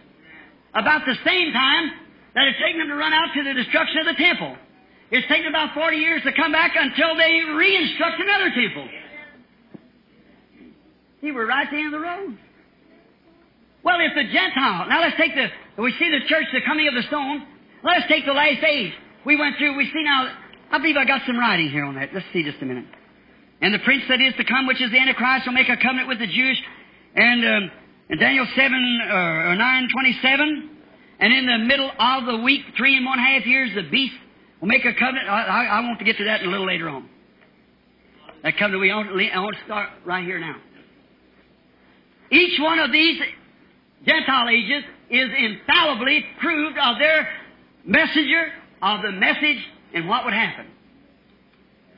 About 0.75 1.03
the 1.07 1.15
same 1.25 1.53
time 1.53 1.91
that 2.35 2.49
it's 2.49 2.59
taken 2.59 2.81
them 2.81 2.89
to 2.89 2.95
run 2.97 3.13
out 3.13 3.31
to 3.35 3.45
the 3.45 3.55
destruction 3.55 3.99
of 3.99 4.07
the 4.07 4.23
temple. 4.23 4.57
It's 5.11 5.27
taken 5.29 5.47
about 5.47 5.75
40 5.75 5.97
years 5.97 6.23
to 6.25 6.33
come 6.33 6.51
back 6.51 6.73
until 6.75 7.17
they 7.17 7.55
re-instruct 7.55 8.21
another 8.21 8.51
temple. 8.51 8.89
See, 11.21 11.31
we're 11.31 11.47
right 11.47 11.67
at 11.67 11.71
the 11.71 11.79
end 11.79 11.95
of 11.95 12.01
the 12.01 12.07
road. 12.07 12.39
Well, 13.85 13.99
if 14.01 14.15
the 14.17 14.33
Gentile, 14.33 14.89
now 14.89 15.01
let's 15.01 15.17
take 15.17 15.35
the, 15.35 15.49
we 15.81 15.93
see 15.99 16.11
the 16.11 16.27
church, 16.27 16.47
the 16.53 16.63
coming 16.67 16.89
of 16.89 16.95
the 16.95 17.03
stone. 17.07 17.47
Let's 17.85 18.09
take 18.09 18.27
the 18.27 18.33
last 18.33 18.65
age. 18.65 18.93
We 19.25 19.37
went 19.37 19.57
through, 19.59 19.77
we 19.77 19.87
see 19.87 20.03
now, 20.03 20.33
I 20.71 20.79
believe 20.79 20.97
I 20.97 21.05
got 21.05 21.23
some 21.27 21.39
writing 21.39 21.71
here 21.71 21.85
on 21.85 21.95
that. 21.95 22.11
Let's 22.13 22.27
see 22.33 22.43
just 22.43 22.61
a 22.61 22.67
minute. 22.67 22.85
And 23.61 23.73
the 23.73 23.79
prince 23.79 24.03
that 24.09 24.21
is 24.21 24.35
to 24.37 24.45
come, 24.45 24.67
which 24.67 24.83
is 24.83 24.91
the 24.91 24.99
Antichrist, 24.99 25.47
will 25.47 25.55
make 25.55 25.69
a 25.69 25.77
covenant 25.77 26.09
with 26.09 26.19
the 26.19 26.27
Jews. 26.27 26.61
And 27.15 27.45
um, 27.45 27.71
in 28.11 28.19
Daniel 28.19 28.47
7 28.55 29.01
uh, 29.09 29.15
or 29.15 29.57
9, 29.57 29.89
27, 29.93 30.71
and 31.21 31.33
in 31.33 31.47
the 31.47 31.59
middle 31.59 31.91
of 31.99 32.27
the 32.27 32.37
week, 32.39 32.63
three 32.77 32.97
and 32.97 33.07
one 33.07 33.19
half 33.19 33.47
years, 33.47 33.71
the 33.75 33.89
beast 33.89 34.15
will 34.61 34.69
make 34.69 34.85
a 34.85 34.93
covenant. 34.93 35.29
I, 35.29 35.43
I, 35.43 35.65
I 35.65 35.81
want 35.81 35.99
to 36.01 36.05
get 36.05 36.19
to 36.19 36.25
that 36.25 36.43
a 36.43 36.51
little 36.51 36.67
later 36.67 36.89
on. 36.89 37.09
That 38.43 38.59
covenant, 38.59 38.83
we 38.83 38.93
want, 38.93 39.09
I 39.09 39.39
want 39.39 39.57
to 39.57 39.65
start 39.65 39.89
right 40.05 40.25
here 40.25 40.39
now. 40.39 40.57
Each 42.31 42.61
one 42.61 42.79
of 42.79 42.93
these 42.93 43.21
Gentile 44.05 44.49
ages 44.51 44.85
is 45.09 45.31
infallibly 45.39 46.25
proved 46.41 46.77
of 46.77 46.99
their 46.99 47.29
messenger, 47.87 48.53
of 48.85 49.01
the 49.01 49.13
message, 49.13 49.65
and 49.95 50.07
what 50.07 50.25
would 50.27 50.35
happen. 50.35 50.67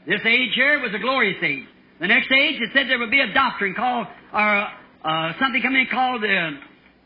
This 0.07 0.21
age 0.25 0.55
here 0.55 0.79
was 0.81 0.95
a 0.95 1.01
glorious 1.01 1.43
age. 1.43 1.67
The 2.01 2.07
next 2.07 2.31
age, 2.31 2.61
it 2.61 2.71
said 2.73 2.89
there 2.89 3.01
would 3.01 3.11
be 3.11 3.21
a 3.21 3.33
doctrine 3.35 3.75
called, 3.75 4.07
or 4.33 4.69
uh, 5.05 5.33
something 5.41 5.61
coming 5.63 5.83
in 5.83 5.89
called 5.91 6.23
the, 6.23 6.51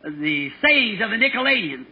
the 0.05 0.51
sayings 0.61 1.01
of 1.01 1.09
the 1.09 1.17
Nicolaitans. 1.17 1.87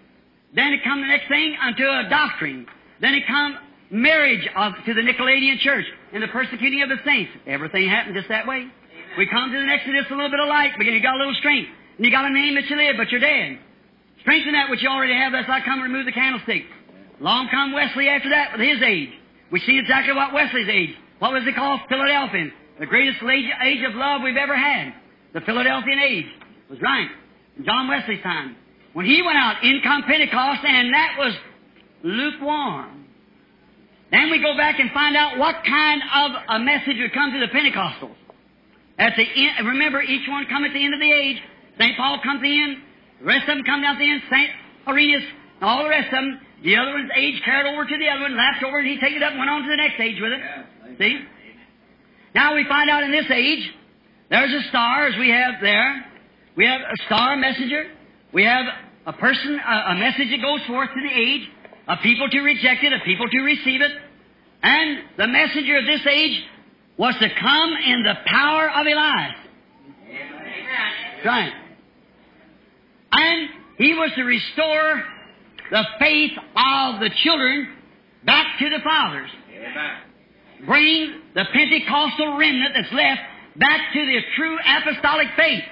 Then 0.55 0.73
it 0.74 0.81
come 0.85 1.01
the 1.01 1.06
next 1.06 1.28
thing 1.28 1.56
unto 1.60 1.85
a 1.85 2.09
doctrine. 2.10 2.66
Then 3.01 3.15
it 3.15 3.23
come 3.27 3.56
marriage 3.90 4.47
of, 4.55 4.74
to 4.85 4.93
the 4.93 5.01
Nicolaitan 5.01 5.59
church 5.60 5.86
and 6.12 6.23
the 6.23 6.28
persecuting 6.28 6.82
of 6.82 6.90
the 6.90 7.01
saints. 7.06 7.32
Everything 7.47 7.89
happened 7.89 8.16
just 8.16 8.28
that 8.28 8.47
way. 8.47 8.66
We 9.16 9.27
come 9.28 9.51
to 9.51 9.59
the 9.59 9.65
next 9.65 9.89
Exodus 9.89 10.06
a 10.10 10.15
little 10.15 10.31
bit 10.31 10.40
of 10.40 10.48
light, 10.48 10.73
because 10.77 10.93
you 10.93 11.01
got 11.01 11.15
a 11.15 11.19
little 11.19 11.35
strength. 11.40 11.70
And 11.97 12.05
you 12.05 12.12
got 12.12 12.27
a 12.27 12.32
name 12.32 12.55
that 12.56 12.69
you 12.69 12.77
live, 12.77 12.97
but 12.98 13.10
you're 13.10 13.20
dead. 13.20 13.59
Strengthen 14.20 14.52
that 14.52 14.69
which 14.69 14.82
you 14.82 14.89
already 14.89 15.15
have, 15.15 15.32
that's 15.32 15.48
like 15.48 15.65
come 15.65 15.81
and 15.81 15.90
remove 15.90 16.05
the 16.05 16.12
candlestick. 16.12 16.65
Long 17.20 17.49
come 17.51 17.73
Wesley 17.73 18.09
after 18.09 18.31
that 18.31 18.53
with 18.53 18.61
his 18.61 18.82
age. 18.82 19.11
We 19.51 19.61
see 19.61 19.78
exactly 19.78 20.15
what 20.15 20.32
Wesley's 20.32 20.69
age. 20.69 20.95
What 21.19 21.32
was 21.32 21.43
it 21.47 21.55
called? 21.55 21.81
Philadelphian. 21.89 22.53
The 22.78 22.86
greatest 22.86 23.19
age, 23.23 23.82
of 23.85 23.95
love 23.95 24.23
we've 24.23 24.36
ever 24.36 24.57
had. 24.57 24.95
The 25.35 25.40
Philadelphian 25.40 25.99
age. 25.99 26.27
Was 26.70 26.81
right. 26.81 27.09
In 27.57 27.65
John 27.65 27.89
Wesley's 27.89 28.23
time. 28.23 28.57
When 28.93 29.07
he 29.07 29.23
went 29.23 29.36
out, 29.36 29.62
in 29.62 29.81
come 29.82 30.03
Pentecost, 30.05 30.61
and 30.65 30.95
that 30.95 31.16
was 31.19 31.35
lukewarm. 32.03 33.07
Then 34.11 34.31
we 34.31 34.40
go 34.40 34.57
back 34.57 34.78
and 34.78 34.90
find 34.93 35.16
out 35.16 35.39
what 35.39 35.57
kind 35.66 36.03
of 36.03 36.31
a 36.49 36.59
message 36.61 36.97
would 36.99 37.12
come 37.12 37.32
to 37.32 37.40
the 37.40 37.47
Pentecostals. 37.47 38.16
At 38.99 39.15
the 39.16 39.23
end, 39.23 39.66
remember, 39.66 40.03
each 40.03 40.28
one 40.28 40.47
come 40.49 40.65
at 40.65 40.73
the 40.73 40.82
end 40.82 40.95
of 40.95 41.01
the 41.01 41.12
age. 41.12 41.36
St. 41.78 41.97
Paul 41.97 42.19
comes 42.23 42.43
in. 42.43 42.82
The 43.20 43.27
rest 43.27 43.49
of 43.49 43.57
them 43.57 43.65
come 43.65 43.82
down 43.82 43.97
at 43.97 43.99
the 43.99 44.11
end. 44.11 44.23
St. 44.31 44.51
Irenaeus, 44.86 45.24
all 45.62 45.82
the 45.82 45.89
rest 45.89 46.07
of 46.07 46.12
them. 46.12 46.40
The 46.64 46.76
other 46.76 46.93
one's 46.93 47.10
age 47.16 47.40
carried 47.44 47.72
over 47.72 47.85
to 47.85 47.98
the 47.98 48.09
other 48.09 48.22
one, 48.22 48.36
laughed 48.36 48.64
over, 48.64 48.78
and 48.78 48.89
he 48.89 48.98
take 48.98 49.12
it 49.12 49.22
up 49.22 49.30
and 49.30 49.39
went 49.39 49.51
on 49.51 49.62
to 49.62 49.68
the 49.68 49.76
next 49.76 50.01
age 50.01 50.20
with 50.20 50.32
it. 50.32 50.40
See? 50.98 51.20
Now 52.35 52.55
we 52.55 52.64
find 52.68 52.90
out 52.90 53.05
in 53.05 53.12
this 53.12 53.30
age, 53.30 53.70
there's 54.30 54.52
a 54.52 54.68
star, 54.68 55.06
as 55.06 55.18
we 55.18 55.30
have 55.30 55.55
there. 55.62 56.05
We 56.56 56.66
have 56.66 56.80
a 56.80 56.97
star 57.06 57.36
messenger. 57.36 57.86
We 58.32 58.44
have 58.44 58.66
a 59.06 59.12
person, 59.12 59.59
a, 59.59 59.93
a 59.93 59.94
message 59.94 60.30
that 60.30 60.43
goes 60.43 60.60
forth 60.66 60.90
to 60.90 61.01
the 61.01 61.14
age, 61.14 61.48
a 61.86 61.97
people 61.98 62.28
to 62.28 62.40
reject 62.40 62.82
it, 62.82 62.93
a 62.93 63.05
people 63.05 63.28
to 63.28 63.39
receive 63.40 63.80
it. 63.80 63.93
And 64.62 64.98
the 65.16 65.28
messenger 65.28 65.78
of 65.78 65.86
this 65.86 66.05
age 66.06 66.43
was 66.97 67.14
to 67.20 67.28
come 67.40 67.70
in 67.86 68.02
the 68.02 68.14
power 68.26 68.68
of 68.70 68.86
Elias. 68.86 69.35
Right. 71.24 71.52
And 73.12 73.48
he 73.78 73.94
was 73.94 74.10
to 74.16 74.22
restore 74.24 75.05
the 75.70 75.85
faith 75.99 76.32
of 76.57 77.01
the 77.01 77.11
children 77.23 77.69
back 78.24 78.59
to 78.59 78.70
the 78.70 78.78
fathers. 78.82 79.31
Bring 80.66 81.20
the 81.35 81.45
Pentecostal 81.53 82.36
remnant 82.36 82.74
that's 82.74 82.93
left 82.93 83.20
back 83.57 83.93
to 83.93 84.07
the 84.07 84.20
true 84.36 84.59
apostolic 84.65 85.28
faith. 85.36 85.65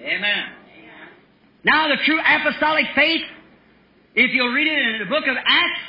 Amen. 0.00 0.52
Now, 1.64 1.88
the 1.88 1.96
true 2.04 2.20
apostolic 2.20 2.86
faith, 2.94 3.22
if 4.14 4.32
you'll 4.32 4.52
read 4.52 4.66
it 4.66 4.78
in 4.94 4.98
the 5.00 5.06
book 5.06 5.26
of 5.26 5.36
Acts, 5.36 5.80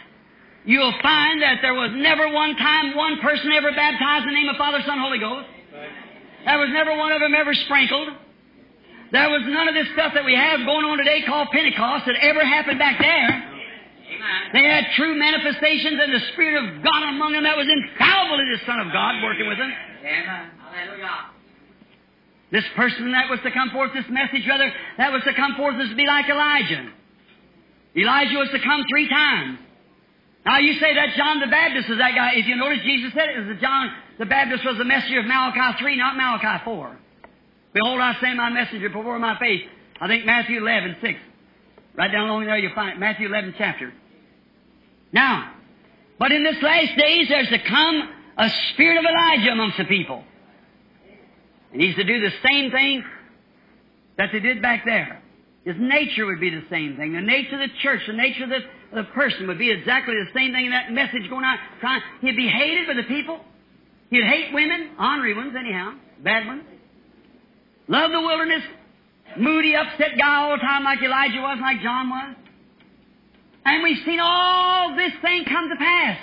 you'll 0.66 0.94
find 1.02 1.42
that 1.42 1.60
there 1.62 1.74
was 1.74 1.92
never 1.96 2.32
one 2.32 2.56
time 2.56 2.96
one 2.96 3.20
person 3.20 3.52
ever 3.52 3.72
baptized 3.72 4.24
in 4.24 4.30
the 4.30 4.36
name 4.36 4.50
of 4.50 4.58
Father, 4.58 4.80
Son, 4.86 4.98
Holy 5.00 5.20
Ghost. 5.20 5.48
There 6.46 6.58
was 6.58 6.70
never 6.72 6.98
one 6.98 7.12
of 7.12 7.20
them 7.20 7.34
ever 7.36 7.54
sprinkled. 7.54 8.10
There 9.12 9.30
was 9.30 9.42
none 9.50 9.68
of 9.68 9.74
this 9.74 9.90
stuff 9.94 10.14
that 10.14 10.24
we 10.24 10.36
have 10.36 10.62
going 10.66 10.86
on 10.86 10.98
today 10.98 11.26
called 11.26 11.50
Pentecost 11.52 12.06
that 12.06 12.16
ever 12.22 12.46
happened 12.46 12.78
back 12.78 13.00
there. 13.02 13.50
They 14.54 14.66
had 14.66 14.86
true 14.96 15.18
manifestations 15.18 15.98
and 16.02 16.14
the 16.14 16.24
Spirit 16.34 16.62
of 16.62 16.84
God 16.84 17.02
among 17.10 17.34
them 17.34 17.44
that 17.44 17.58
was 17.58 17.68
infallible 17.70 18.38
to 18.38 18.46
the 18.58 18.62
Son 18.66 18.80
of 18.80 18.94
God 18.94 19.22
working 19.24 19.48
with 19.48 19.58
them. 19.58 19.72
Amen. 20.02 20.50
Hallelujah. 20.62 21.34
This 22.52 22.66
person 22.76 23.12
that 23.12 23.30
was 23.30 23.40
to 23.46 23.52
come 23.52 23.70
forth, 23.70 23.94
this 23.94 24.10
message 24.10 24.46
rather, 24.48 24.72
that 24.98 25.12
was 25.12 25.24
to 25.24 25.34
come 25.34 25.56
forth 25.56 25.78
was 25.78 25.90
to 25.90 25.96
be 25.96 26.06
like 26.06 26.30
Elijah. 26.30 26.90
Elijah 27.96 28.38
was 28.38 28.50
to 28.50 28.60
come 28.60 28.84
three 28.90 29.08
times. 29.10 29.60
Now 30.46 30.58
you 30.58 30.74
say 30.80 30.94
that 30.96 31.14
John 31.18 31.40
the 31.40 31.48
Baptist 31.48 31.90
is 31.90 31.98
that 31.98 32.16
guy. 32.16 32.34
If 32.36 32.48
you 32.48 32.56
notice, 32.56 32.80
Jesus 32.84 33.14
said 33.14 33.30
it 33.30 33.40
was 33.40 33.48
that 33.50 33.62
John 33.62 33.92
the 34.18 34.26
Baptist 34.26 34.66
was 34.66 34.78
the 34.78 34.86
messenger 34.86 35.20
of 35.20 35.26
Malachi 35.26 35.78
3, 35.80 35.98
not 35.98 36.16
Malachi 36.16 36.64
4. 36.64 36.99
Behold, 37.74 38.00
I 38.00 38.16
send 38.20 38.38
my 38.38 38.50
messenger 38.50 38.90
before 38.90 39.20
my 39.20 39.38
face. 39.38 39.62
I 40.02 40.08
think 40.08 40.26
Matthew 40.26 40.58
11, 40.58 40.98
6. 41.02 41.20
Right 41.96 42.12
down 42.12 42.30
along 42.30 42.46
there 42.46 42.58
you'll 42.58 42.74
find 42.74 42.94
it. 42.94 43.00
Matthew 43.00 43.28
11 43.28 43.56
chapter. 43.58 43.94
Now, 45.12 45.54
but 46.18 46.32
in 46.32 46.44
this 46.44 46.62
last 46.62 46.98
days 46.98 47.28
there's 47.30 47.50
to 47.50 47.60
come 47.60 48.10
a 48.38 48.50
spirit 48.74 48.98
of 48.98 49.06
Elijah 49.06 49.52
amongst 49.52 49.78
the 49.78 49.86
people. 49.86 50.24
And 51.72 51.82
he's 51.82 51.96
to 51.96 52.04
do 52.04 52.22
the 52.22 52.32
same 52.50 52.72
thing 52.72 53.04
that 54.18 54.30
they 54.32 54.40
did 54.40 54.62
back 54.62 54.86
there. 54.86 55.22
His 55.66 55.76
nature 55.78 56.26
would 56.26 56.40
be 56.40 56.50
the 56.50 56.64
same 56.70 56.96
thing. 56.98 57.14
The 57.14 57.22
nature 57.22 57.62
of 57.62 57.70
the 57.70 57.76
church, 57.82 58.02
the 58.08 58.14
nature 58.14 58.46
of 58.46 58.50
the, 58.50 58.60
the 58.96 59.04
person 59.04 59.48
would 59.48 59.60
be 59.60 59.70
exactly 59.70 60.16
the 60.16 60.32
same 60.34 60.54
thing 60.54 60.66
in 60.66 60.72
that 60.72 60.92
message 60.92 61.30
going 61.30 61.44
out. 61.44 61.60
Trying, 61.80 62.02
he'd 62.22 62.38
be 62.38 62.48
hated 62.48 62.88
by 62.88 62.94
the 62.94 63.04
people. 63.04 63.40
He'd 64.10 64.24
hate 64.24 64.54
women, 64.54 64.92
ornery 65.00 65.36
ones 65.36 65.54
anyhow, 65.58 65.94
bad 66.24 66.48
ones. 66.48 66.64
Love 67.90 68.12
the 68.12 68.22
wilderness, 68.22 68.62
moody, 69.38 69.76
upset 69.76 70.12
guy 70.18 70.36
all 70.36 70.52
the 70.52 70.62
time 70.62 70.84
like 70.84 71.02
Elijah 71.02 71.42
was, 71.42 71.58
like 71.60 71.82
John 71.82 72.10
was. 72.10 72.36
And 73.66 73.84
we've 73.84 74.06
seen 74.06 74.20
all 74.22 74.96
this 74.96 75.12
thing 75.22 75.44
come 75.46 75.70
to 75.70 75.76
pass. 75.76 76.18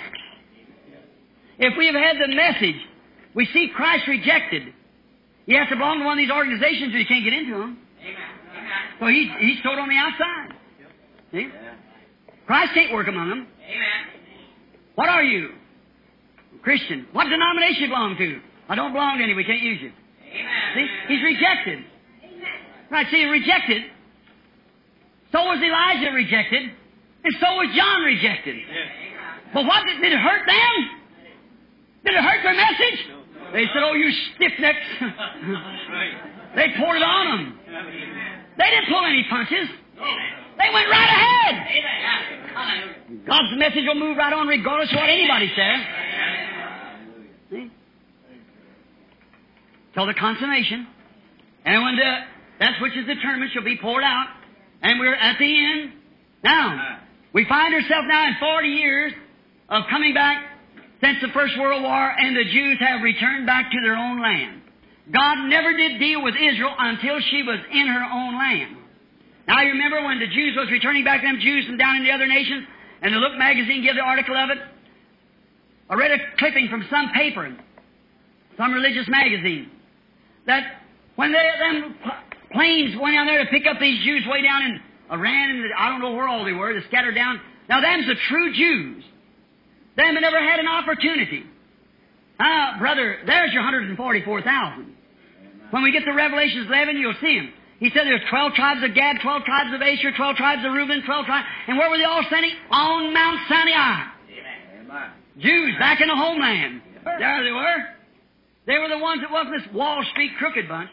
If 1.59 1.77
we 1.77 1.87
have 1.87 1.95
had 1.95 2.15
the 2.23 2.33
message, 2.33 2.81
we 3.35 3.45
see 3.53 3.69
Christ 3.75 4.07
rejected. 4.07 4.73
You 5.45 5.57
have 5.57 5.69
to 5.69 5.75
belong 5.75 5.99
to 5.99 6.05
one 6.05 6.17
of 6.17 6.23
these 6.23 6.31
organizations 6.31 6.95
or 6.95 6.99
you 6.99 7.05
can't 7.05 7.23
get 7.23 7.33
into 7.33 7.57
them. 7.57 7.77
So 8.99 9.07
he's, 9.07 9.29
he's 9.39 9.57
sold 9.61 9.77
on 9.77 9.89
the 9.89 9.95
outside. 9.95 10.55
See? 11.31 11.49
Christ 12.45 12.71
can't 12.73 12.93
work 12.93 13.07
among 13.07 13.29
them. 13.29 13.47
What 14.95 15.09
are 15.09 15.23
you? 15.23 15.49
Christian. 16.63 17.07
What 17.11 17.25
denomination 17.25 17.83
you 17.83 17.87
belong 17.87 18.15
to? 18.17 18.39
I 18.69 18.75
don't 18.75 18.93
belong 18.93 19.17
to 19.17 19.23
any. 19.23 19.33
We 19.33 19.43
can't 19.43 19.61
use 19.61 19.79
you. 19.81 19.91
See? 20.75 20.87
He's 21.07 21.23
rejected. 21.23 21.83
Right, 22.89 23.07
see, 23.11 23.25
rejected. 23.25 23.83
So 25.31 25.43
was 25.43 25.59
Elijah 25.59 26.11
rejected, 26.13 26.71
and 27.23 27.33
so 27.39 27.47
was 27.57 27.75
John 27.75 28.01
rejected. 28.03 28.55
But 29.53 29.65
what 29.65 29.83
did, 29.85 30.11
it 30.11 30.19
hurt 30.19 30.45
them? 30.47 30.89
Did 32.05 32.15
it 32.15 32.23
hurt 32.23 32.43
their 32.43 32.55
message? 32.55 32.99
They 33.53 33.65
said, 33.73 33.83
oh, 33.83 33.93
you 33.93 34.11
stiff 34.35 34.53
necks. 34.59 34.77
they 36.55 36.67
poured 36.79 36.97
it 36.97 37.03
on 37.03 37.25
them. 37.27 37.59
They 38.57 38.69
didn't 38.71 38.87
pull 38.89 39.05
any 39.05 39.25
punches. 39.29 39.67
They 40.57 40.69
went 40.73 40.89
right 40.89 41.11
ahead. 41.11 41.55
God's 43.27 43.57
message 43.57 43.83
will 43.85 43.95
move 43.99 44.17
right 44.17 44.33
on 44.33 44.47
regardless 44.47 44.89
of 44.91 44.97
what 44.97 45.09
anybody 45.09 45.51
says. 45.55 45.79
See? 47.51 47.71
Till 49.97 50.05
the 50.05 50.13
consummation. 50.13 50.85
And 51.65 51.81
when 51.81 51.95
the, 51.95 52.11
that 52.59 52.77
which 52.79 52.95
is 52.95 53.07
determined 53.07 53.49
shall 53.51 53.63
be 53.63 53.77
poured 53.81 54.03
out, 54.03 54.27
and 54.83 54.99
we're 54.99 55.15
at 55.15 55.39
the 55.39 55.49
end. 55.49 55.91
Now, 56.43 56.75
uh-huh. 56.75 56.99
we 57.33 57.45
find 57.49 57.73
ourselves 57.73 58.05
now 58.07 58.27
in 58.27 58.35
40 58.39 58.67
years 58.67 59.13
of 59.69 59.89
coming 59.89 60.13
back 60.13 60.37
since 61.01 61.17
the 61.19 61.29
First 61.33 61.57
World 61.57 61.81
War, 61.81 62.13
and 62.13 62.37
the 62.37 62.45
Jews 62.45 62.77
have 62.79 63.01
returned 63.01 63.47
back 63.47 63.71
to 63.71 63.81
their 63.81 63.95
own 63.95 64.21
land. 64.21 64.61
God 65.11 65.49
never 65.49 65.75
did 65.75 65.99
deal 65.99 66.21
with 66.21 66.35
Israel 66.35 66.75
until 66.77 67.17
she 67.31 67.41
was 67.41 67.57
in 67.73 67.87
her 67.87 68.03
own 68.05 68.37
land. 68.37 68.77
Now 69.47 69.63
you 69.63 69.71
remember 69.71 70.05
when 70.05 70.19
the 70.19 70.27
Jews 70.27 70.53
was 70.55 70.69
returning 70.69 71.05
back 71.05 71.23
them 71.23 71.39
Jews 71.41 71.65
from 71.65 71.77
down 71.77 71.95
in 71.95 72.03
the 72.03 72.11
other 72.11 72.27
nations, 72.27 72.67
and 73.01 73.15
the 73.15 73.17
Look 73.17 73.33
magazine 73.35 73.81
gave 73.81 73.95
the 73.95 74.05
article 74.05 74.37
of 74.37 74.51
it? 74.51 74.59
I 75.89 75.95
read 75.95 76.11
a 76.11 76.17
clipping 76.37 76.67
from 76.69 76.85
some 76.91 77.09
paper, 77.15 77.51
some 78.57 78.73
religious 78.73 79.07
magazine, 79.07 79.71
that 80.47 80.81
when 81.15 81.31
they, 81.31 81.49
them 81.59 81.95
planes 82.51 82.95
went 82.99 83.15
down 83.15 83.27
there 83.27 83.43
to 83.43 83.49
pick 83.51 83.67
up 83.67 83.79
these 83.79 84.03
Jews 84.03 84.25
way 84.27 84.41
down 84.41 84.63
in 84.63 84.81
Iran, 85.11 85.49
and 85.51 85.73
I 85.77 85.89
don't 85.89 86.01
know 86.01 86.13
where 86.13 86.27
all 86.27 86.43
they 86.43 86.53
were, 86.53 86.73
they 86.73 86.85
scattered 86.87 87.15
down. 87.15 87.39
Now 87.69 87.81
them's 87.81 88.07
the 88.07 88.15
true 88.29 88.53
Jews. 88.53 89.03
Them 89.95 90.13
that 90.13 90.21
never 90.21 90.39
had 90.39 90.59
an 90.59 90.67
opportunity. 90.67 91.43
Ah, 92.39 92.77
brother, 92.79 93.17
there's 93.25 93.51
your 93.51 93.63
144,000. 93.63 94.95
When 95.71 95.83
we 95.83 95.91
get 95.91 96.05
to 96.05 96.11
Revelations 96.11 96.67
11, 96.67 96.97
you'll 96.97 97.17
see 97.19 97.39
them. 97.39 97.51
He 97.79 97.89
said 97.89 98.05
there's 98.05 98.21
12 98.29 98.53
tribes 98.53 98.83
of 98.83 98.93
Gad, 98.95 99.17
12 99.21 99.43
tribes 99.43 99.73
of 99.73 99.81
Asher, 99.81 100.11
12 100.15 100.35
tribes 100.35 100.65
of 100.65 100.71
Reuben, 100.71 101.03
12 101.03 101.25
tribes. 101.25 101.47
And 101.67 101.77
where 101.77 101.89
were 101.89 101.97
they 101.97 102.05
all 102.05 102.23
standing? 102.27 102.51
On 102.71 103.13
Mount 103.13 103.39
Sinai. 103.49 104.05
Amen. 104.79 105.11
Jews 105.39 105.75
back 105.77 105.99
in 106.01 106.07
the 106.07 106.15
homeland. 106.15 106.81
There 107.03 107.43
they 107.43 107.51
were. 107.51 107.96
They 108.67 108.77
were 108.77 108.89
the 108.91 108.99
ones 108.99 109.21
that 109.23 109.31
wasn't 109.31 109.63
this 109.63 109.73
Wall 109.73 110.03
Street 110.11 110.31
crooked 110.37 110.67
bunch. 110.67 110.91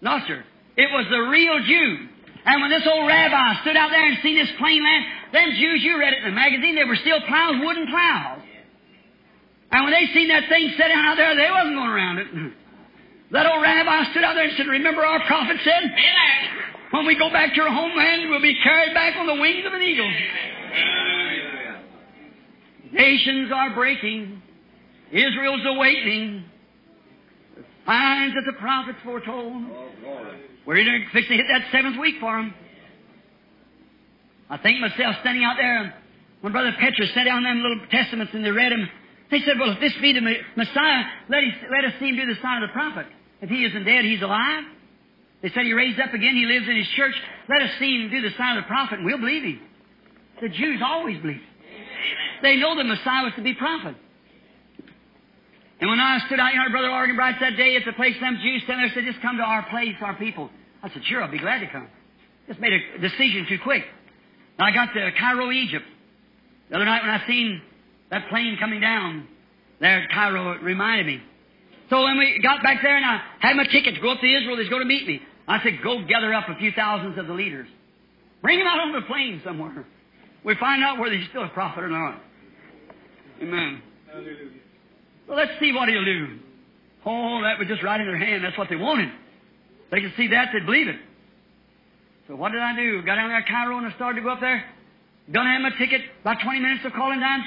No, 0.00 0.20
sir. 0.28 0.44
It 0.76 0.92
was 0.92 1.06
the 1.08 1.32
real 1.32 1.58
Jew. 1.64 2.08
And 2.44 2.60
when 2.60 2.70
this 2.70 2.84
old 2.84 3.08
rabbi 3.08 3.62
stood 3.62 3.76
out 3.76 3.88
there 3.88 4.04
and 4.04 4.18
seen 4.22 4.36
this 4.36 4.52
plane 4.60 4.84
land, 4.84 5.04
them 5.32 5.48
Jews, 5.56 5.80
you 5.80 5.98
read 5.98 6.12
it 6.12 6.20
in 6.20 6.28
the 6.28 6.36
magazine, 6.36 6.76
they 6.76 6.84
were 6.84 7.00
still 7.00 7.24
plowing 7.26 7.64
wooden 7.64 7.88
plows. 7.88 8.44
And 9.72 9.84
when 9.84 9.92
they 9.96 10.12
seen 10.12 10.28
that 10.28 10.44
thing 10.48 10.74
set 10.76 10.92
out 10.92 11.16
there, 11.16 11.34
they 11.34 11.50
wasn't 11.50 11.74
going 11.74 11.90
around 11.90 12.18
it. 12.18 12.28
That 13.32 13.46
old 13.50 13.62
rabbi 13.62 14.12
stood 14.12 14.22
out 14.22 14.34
there 14.34 14.44
and 14.44 14.52
said, 14.56 14.68
Remember 14.68 15.04
our 15.04 15.18
prophet 15.26 15.56
said? 15.64 15.90
When 16.92 17.04
we 17.04 17.18
go 17.18 17.30
back 17.30 17.52
to 17.54 17.62
our 17.62 17.72
homeland, 17.72 18.30
we'll 18.30 18.40
be 18.40 18.54
carried 18.62 18.94
back 18.94 19.16
on 19.16 19.26
the 19.26 19.34
wings 19.34 19.66
of 19.66 19.72
an 19.72 19.82
eagle. 19.82 20.08
Nations 22.92 23.50
are 23.52 23.74
breaking. 23.74 24.40
Israel's 25.10 25.62
awakening. 25.66 26.44
Signs 27.86 28.34
that 28.34 28.44
the 28.46 28.58
prophets 28.58 28.98
foretold. 29.04 29.52
Oh, 29.52 30.30
We're 30.66 30.78
either 30.78 31.04
fixing 31.12 31.12
to 31.12 31.12
fix 31.12 31.28
to 31.28 31.34
hit 31.34 31.46
that 31.48 31.62
seventh 31.72 32.00
week 32.00 32.16
for 32.20 32.32
them. 32.32 32.54
I 34.48 34.58
think 34.58 34.80
myself 34.80 35.16
standing 35.20 35.44
out 35.44 35.56
there 35.58 35.94
when 36.40 36.52
Brother 36.52 36.72
Pethrus 36.78 37.12
sent 37.14 37.26
down 37.26 37.42
them 37.42 37.62
little 37.62 37.80
testaments 37.90 38.32
and 38.34 38.44
they 38.44 38.50
read 38.50 38.72
them. 38.72 38.88
They 39.30 39.40
said, 39.40 39.58
well, 39.58 39.72
if 39.72 39.80
this 39.80 39.92
be 40.00 40.12
the 40.12 40.20
Messiah, 40.20 41.04
let, 41.28 41.44
us 41.44 41.54
let 41.70 41.84
us 41.84 41.92
see 41.98 42.08
him 42.08 42.16
do 42.16 42.26
the 42.26 42.40
sign 42.40 42.62
of 42.62 42.68
the 42.68 42.72
prophet. 42.72 43.06
If 43.40 43.50
he 43.50 43.64
isn't 43.64 43.84
dead, 43.84 44.04
he's 44.04 44.22
alive. 44.22 44.64
They 45.42 45.50
said 45.50 45.64
he 45.64 45.72
raised 45.72 46.00
up 46.00 46.14
again, 46.14 46.34
he 46.34 46.46
lives 46.46 46.68
in 46.68 46.76
his 46.76 46.88
church. 46.96 47.14
Let 47.48 47.62
us 47.62 47.70
see 47.78 48.00
him 48.00 48.10
do 48.10 48.20
the 48.22 48.34
sign 48.36 48.56
of 48.56 48.64
the 48.64 48.68
prophet 48.68 48.98
and 48.98 49.06
we'll 49.06 49.18
believe 49.18 49.44
him. 49.44 49.60
The 50.40 50.48
Jews 50.48 50.80
always 50.84 51.20
believe. 51.20 51.42
They 52.42 52.56
know 52.56 52.76
the 52.76 52.84
Messiah 52.84 53.24
was 53.24 53.32
to 53.36 53.42
be 53.42 53.54
prophet. 53.54 53.96
And 55.80 55.90
when 55.90 55.98
I 55.98 56.18
stood 56.26 56.38
out 56.38 56.52
here, 56.52 56.70
Brother 56.70 56.88
Arganbright 56.88 57.40
that 57.40 57.56
day 57.56 57.76
at 57.76 57.84
the 57.84 57.92
place, 57.92 58.14
them 58.20 58.38
Jews 58.42 58.62
standing 58.64 58.86
there 58.86 58.94
said, 58.94 59.04
just 59.10 59.20
come 59.22 59.36
to 59.38 59.42
our 59.42 59.68
place, 59.68 59.94
our 60.00 60.14
people. 60.14 60.50
I 60.82 60.90
said, 60.90 61.02
sure, 61.04 61.22
I'll 61.22 61.30
be 61.30 61.38
glad 61.38 61.60
to 61.60 61.66
come. 61.66 61.88
Just 62.46 62.60
made 62.60 62.72
a 62.72 62.98
decision 62.98 63.46
too 63.48 63.58
quick. 63.62 63.82
Now 64.58 64.66
I 64.66 64.72
got 64.72 64.92
to 64.94 65.10
Cairo, 65.18 65.50
Egypt. 65.50 65.84
The 66.70 66.76
other 66.76 66.84
night 66.84 67.02
when 67.02 67.10
I 67.10 67.26
seen 67.26 67.60
that 68.10 68.28
plane 68.28 68.56
coming 68.60 68.80
down 68.80 69.26
there 69.80 70.02
at 70.02 70.10
Cairo, 70.10 70.52
it 70.52 70.62
reminded 70.62 71.06
me. 71.06 71.22
So 71.90 72.02
when 72.02 72.18
we 72.18 72.38
got 72.42 72.62
back 72.62 72.78
there 72.82 72.96
and 72.96 73.04
I 73.04 73.20
had 73.40 73.56
my 73.56 73.64
ticket 73.64 73.96
to 73.96 74.00
go 74.00 74.12
up 74.12 74.20
to 74.20 74.26
Israel, 74.26 74.56
they's 74.56 74.68
going 74.68 74.82
to 74.82 74.88
meet 74.88 75.06
me. 75.06 75.20
I 75.46 75.62
said, 75.62 75.80
go 75.82 76.04
gather 76.06 76.32
up 76.32 76.48
a 76.48 76.56
few 76.56 76.72
thousands 76.72 77.18
of 77.18 77.26
the 77.26 77.34
leaders. 77.34 77.68
Bring 78.40 78.58
them 78.58 78.68
out 78.68 78.80
on 78.80 78.92
the 78.92 79.02
plane 79.02 79.42
somewhere. 79.44 79.84
We 80.44 80.54
find 80.56 80.82
out 80.84 80.98
whether 80.98 81.14
he's 81.14 81.28
still 81.28 81.44
a 81.44 81.48
prophet 81.48 81.84
or 81.84 81.88
not. 81.88 82.22
Amen. 83.42 83.82
Well, 85.26 85.36
let's 85.36 85.52
see 85.60 85.72
what 85.72 85.88
he'll 85.88 86.04
do. 86.04 86.38
Oh, 87.06 87.42
that 87.42 87.58
was 87.58 87.68
just 87.68 87.82
right 87.82 88.00
in 88.00 88.06
their 88.06 88.18
hand. 88.18 88.44
That's 88.44 88.56
what 88.56 88.68
they 88.68 88.76
wanted. 88.76 89.10
They 89.90 90.00
could 90.00 90.12
see 90.16 90.28
that, 90.28 90.50
they'd 90.52 90.64
believe 90.64 90.88
it. 90.88 90.96
So 92.26 92.36
what 92.36 92.52
did 92.52 92.62
I 92.62 92.74
do? 92.74 93.02
Got 93.02 93.16
down 93.16 93.28
there 93.28 93.38
at 93.38 93.46
Cairo 93.46 93.76
and 93.78 93.86
I 93.86 93.94
started 93.94 94.20
to 94.20 94.24
go 94.24 94.30
up 94.30 94.40
there. 94.40 94.64
Done 95.30 95.46
have 95.46 95.60
my 95.60 95.70
ticket. 95.78 96.00
About 96.22 96.38
20 96.42 96.60
minutes 96.60 96.84
of 96.84 96.92
calling 96.92 97.20
time. 97.20 97.44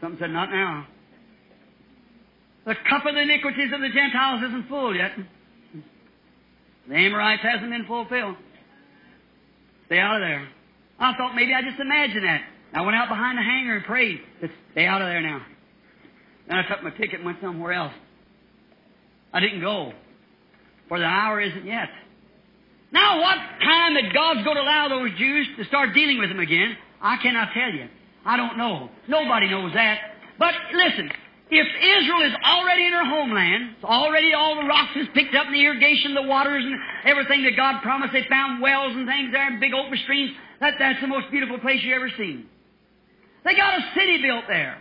Something 0.00 0.18
said, 0.20 0.30
not 0.30 0.50
now. 0.50 0.86
The 2.64 2.74
cup 2.88 3.04
of 3.06 3.14
the 3.14 3.20
iniquities 3.20 3.70
of 3.74 3.80
the 3.80 3.90
Gentiles 3.90 4.42
isn't 4.48 4.68
full 4.68 4.94
yet. 4.94 5.12
The 6.88 6.94
Amorites 6.94 7.42
hasn't 7.42 7.70
been 7.70 7.86
fulfilled. 7.86 8.36
Stay 9.86 9.98
out 9.98 10.16
of 10.16 10.22
there. 10.22 10.48
I 10.98 11.14
thought 11.16 11.34
maybe 11.34 11.52
I 11.54 11.62
just 11.62 11.78
imagined 11.80 12.24
that. 12.24 12.42
I 12.72 12.82
went 12.82 12.96
out 12.96 13.08
behind 13.08 13.38
the 13.38 13.42
hangar 13.42 13.76
and 13.76 13.84
prayed. 13.84 14.20
Stay 14.72 14.86
out 14.86 15.02
of 15.02 15.08
there 15.08 15.20
now. 15.20 15.42
Then 16.48 16.58
I 16.58 16.68
took 16.68 16.82
my 16.82 16.90
ticket 16.90 17.16
and 17.16 17.24
went 17.24 17.38
somewhere 17.40 17.72
else. 17.72 17.92
I 19.32 19.40
didn't 19.40 19.60
go. 19.60 19.92
For 20.88 20.98
the 20.98 21.04
hour 21.04 21.40
isn't 21.40 21.64
yet. 21.64 21.88
Now, 22.92 23.20
what 23.20 23.36
time 23.60 23.94
that 23.94 24.12
God's 24.14 24.44
going 24.44 24.56
to 24.56 24.62
allow 24.62 24.88
those 24.88 25.10
Jews 25.18 25.48
to 25.58 25.64
start 25.64 25.94
dealing 25.94 26.18
with 26.18 26.28
them 26.28 26.38
again, 26.38 26.76
I 27.00 27.16
cannot 27.16 27.48
tell 27.52 27.72
you. 27.72 27.88
I 28.24 28.36
don't 28.36 28.56
know. 28.56 28.90
Nobody 29.08 29.48
knows 29.48 29.72
that. 29.74 29.98
But 30.38 30.54
listen, 30.72 31.10
if 31.50 31.66
Israel 31.66 32.22
is 32.22 32.34
already 32.44 32.86
in 32.86 32.92
her 32.92 33.04
homeland, 33.04 33.76
already 33.82 34.32
all 34.32 34.56
the 34.56 34.66
rocks 34.66 34.92
is 34.96 35.08
picked 35.12 35.34
up 35.34 35.46
and 35.46 35.54
the 35.54 35.64
irrigation, 35.64 36.14
the 36.14 36.22
waters 36.22 36.64
and 36.64 36.74
everything 37.04 37.42
that 37.44 37.56
God 37.56 37.82
promised, 37.82 38.12
they 38.12 38.24
found 38.28 38.62
wells 38.62 38.92
and 38.94 39.06
things 39.06 39.32
there 39.32 39.46
and 39.46 39.60
big 39.60 39.74
open 39.74 39.98
streams, 40.04 40.30
that, 40.60 40.74
that's 40.78 41.00
the 41.00 41.06
most 41.08 41.30
beautiful 41.30 41.58
place 41.58 41.82
you 41.82 41.94
ever 41.94 42.10
seen. 42.16 42.46
They 43.44 43.54
got 43.54 43.78
a 43.78 43.82
city 43.94 44.22
built 44.22 44.44
there. 44.48 44.78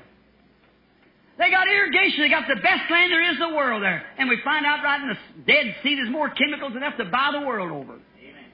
They 1.37 1.49
got 1.49 1.67
irrigation. 1.67 2.21
They 2.21 2.29
got 2.29 2.47
the 2.47 2.61
best 2.61 2.89
land 2.91 3.11
there 3.11 3.23
is 3.31 3.41
in 3.41 3.49
the 3.49 3.55
world 3.55 3.81
there. 3.81 4.05
And 4.17 4.29
we 4.29 4.37
find 4.43 4.65
out 4.65 4.83
right 4.83 5.01
in 5.01 5.09
the 5.09 5.17
Dead 5.45 5.75
Sea 5.81 5.95
there's 5.95 6.11
more 6.11 6.29
chemicals 6.29 6.75
enough 6.75 6.97
to 6.97 7.05
buy 7.05 7.31
the 7.33 7.45
world 7.45 7.71
over. 7.71 7.93
Amen. 7.93 8.49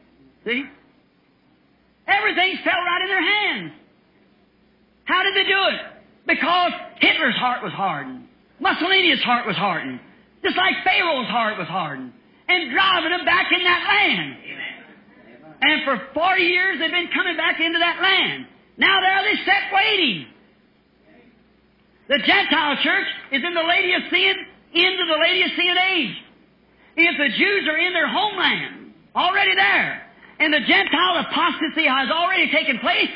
See? 0.46 0.64
Everything 2.08 2.58
fell 2.64 2.80
right 2.80 3.02
in 3.02 3.08
their 3.08 3.22
hands. 3.22 3.72
How 5.06 5.24
did 5.24 5.36
they 5.36 5.44
do 5.44 5.62
it? 5.74 5.80
Because 6.28 6.72
Hitler's 7.00 7.36
heart 7.36 7.64
was 7.64 7.74
hardened. 7.74 8.28
Mussolini's 8.60 9.22
heart 9.22 9.46
was 9.46 9.56
hardened. 9.56 10.00
Just 10.44 10.56
like 10.56 10.76
Pharaoh's 10.84 11.28
heart 11.28 11.58
was 11.58 11.68
hardened. 11.68 12.14
And 12.48 12.72
driving 12.72 13.12
them 13.12 13.26
back 13.26 13.52
in 13.52 13.64
that 13.64 13.84
land. 13.88 14.38
Amen. 14.46 14.70
And 15.62 15.84
for 15.84 16.02
40 16.14 16.44
years 16.44 16.80
they've 16.80 16.92
been 16.92 17.10
coming 17.14 17.36
back 17.36 17.60
into 17.60 17.80
that 17.80 18.02
land. 18.02 18.48
Now 18.78 19.02
there 19.02 19.22
they 19.24 19.38
sit 19.44 19.64
waiting. 19.74 20.28
The 22.10 22.18
Gentile 22.26 22.76
church 22.82 23.06
is 23.32 23.42
in 23.46 23.54
the 23.54 23.62
Laodicean, 23.62 24.38
into 24.74 25.04
the 25.06 25.14
Laodicean 25.14 25.78
age. 25.94 26.16
If 26.98 27.16
the 27.22 27.30
Jews 27.38 27.70
are 27.70 27.78
in 27.78 27.94
their 27.94 28.10
homeland, 28.10 28.98
already 29.16 29.54
there, 29.54 30.10
and 30.42 30.52
the 30.52 30.66
Gentile 30.66 31.22
apostasy 31.22 31.86
has 31.86 32.10
already 32.10 32.50
taken 32.50 32.80
place, 32.80 33.14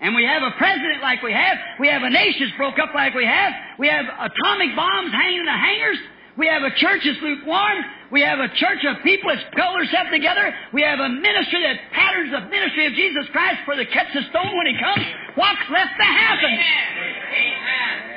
and 0.00 0.14
we 0.14 0.24
have 0.24 0.46
a 0.46 0.54
president 0.56 1.02
like 1.02 1.26
we 1.26 1.32
have, 1.32 1.58
we 1.80 1.88
have 1.88 2.04
a 2.04 2.08
nation 2.08 2.52
broke 2.56 2.78
up 2.78 2.94
like 2.94 3.14
we 3.14 3.26
have, 3.26 3.52
we 3.78 3.88
have 3.88 4.06
atomic 4.06 4.78
bombs 4.78 5.10
hanging 5.10 5.40
in 5.40 5.46
the 5.46 5.50
hangars, 5.50 5.98
we 6.38 6.46
have 6.46 6.62
a 6.62 6.70
church 6.78 7.02
that's 7.04 7.18
lukewarm, 7.20 7.82
we 8.14 8.22
have 8.22 8.38
a 8.38 8.48
church 8.54 8.86
of 8.86 9.02
people 9.02 9.28
that's 9.34 9.42
pulled 9.58 9.74
themselves 9.74 10.08
together, 10.14 10.54
we 10.72 10.82
have 10.82 11.00
a 11.00 11.08
ministry 11.08 11.66
that 11.66 11.82
patterns 11.90 12.30
the 12.30 12.46
ministry 12.46 12.86
of 12.86 12.94
Jesus 12.94 13.26
Christ 13.34 13.58
for 13.66 13.74
the 13.74 13.86
catch 13.90 14.14
the 14.14 14.22
stone 14.30 14.54
when 14.54 14.70
he 14.70 14.78
comes. 14.78 15.02
What's 15.34 15.66
left 15.66 15.98
to 15.98 16.06
happen? 16.06 16.54
Amen. 16.54 18.09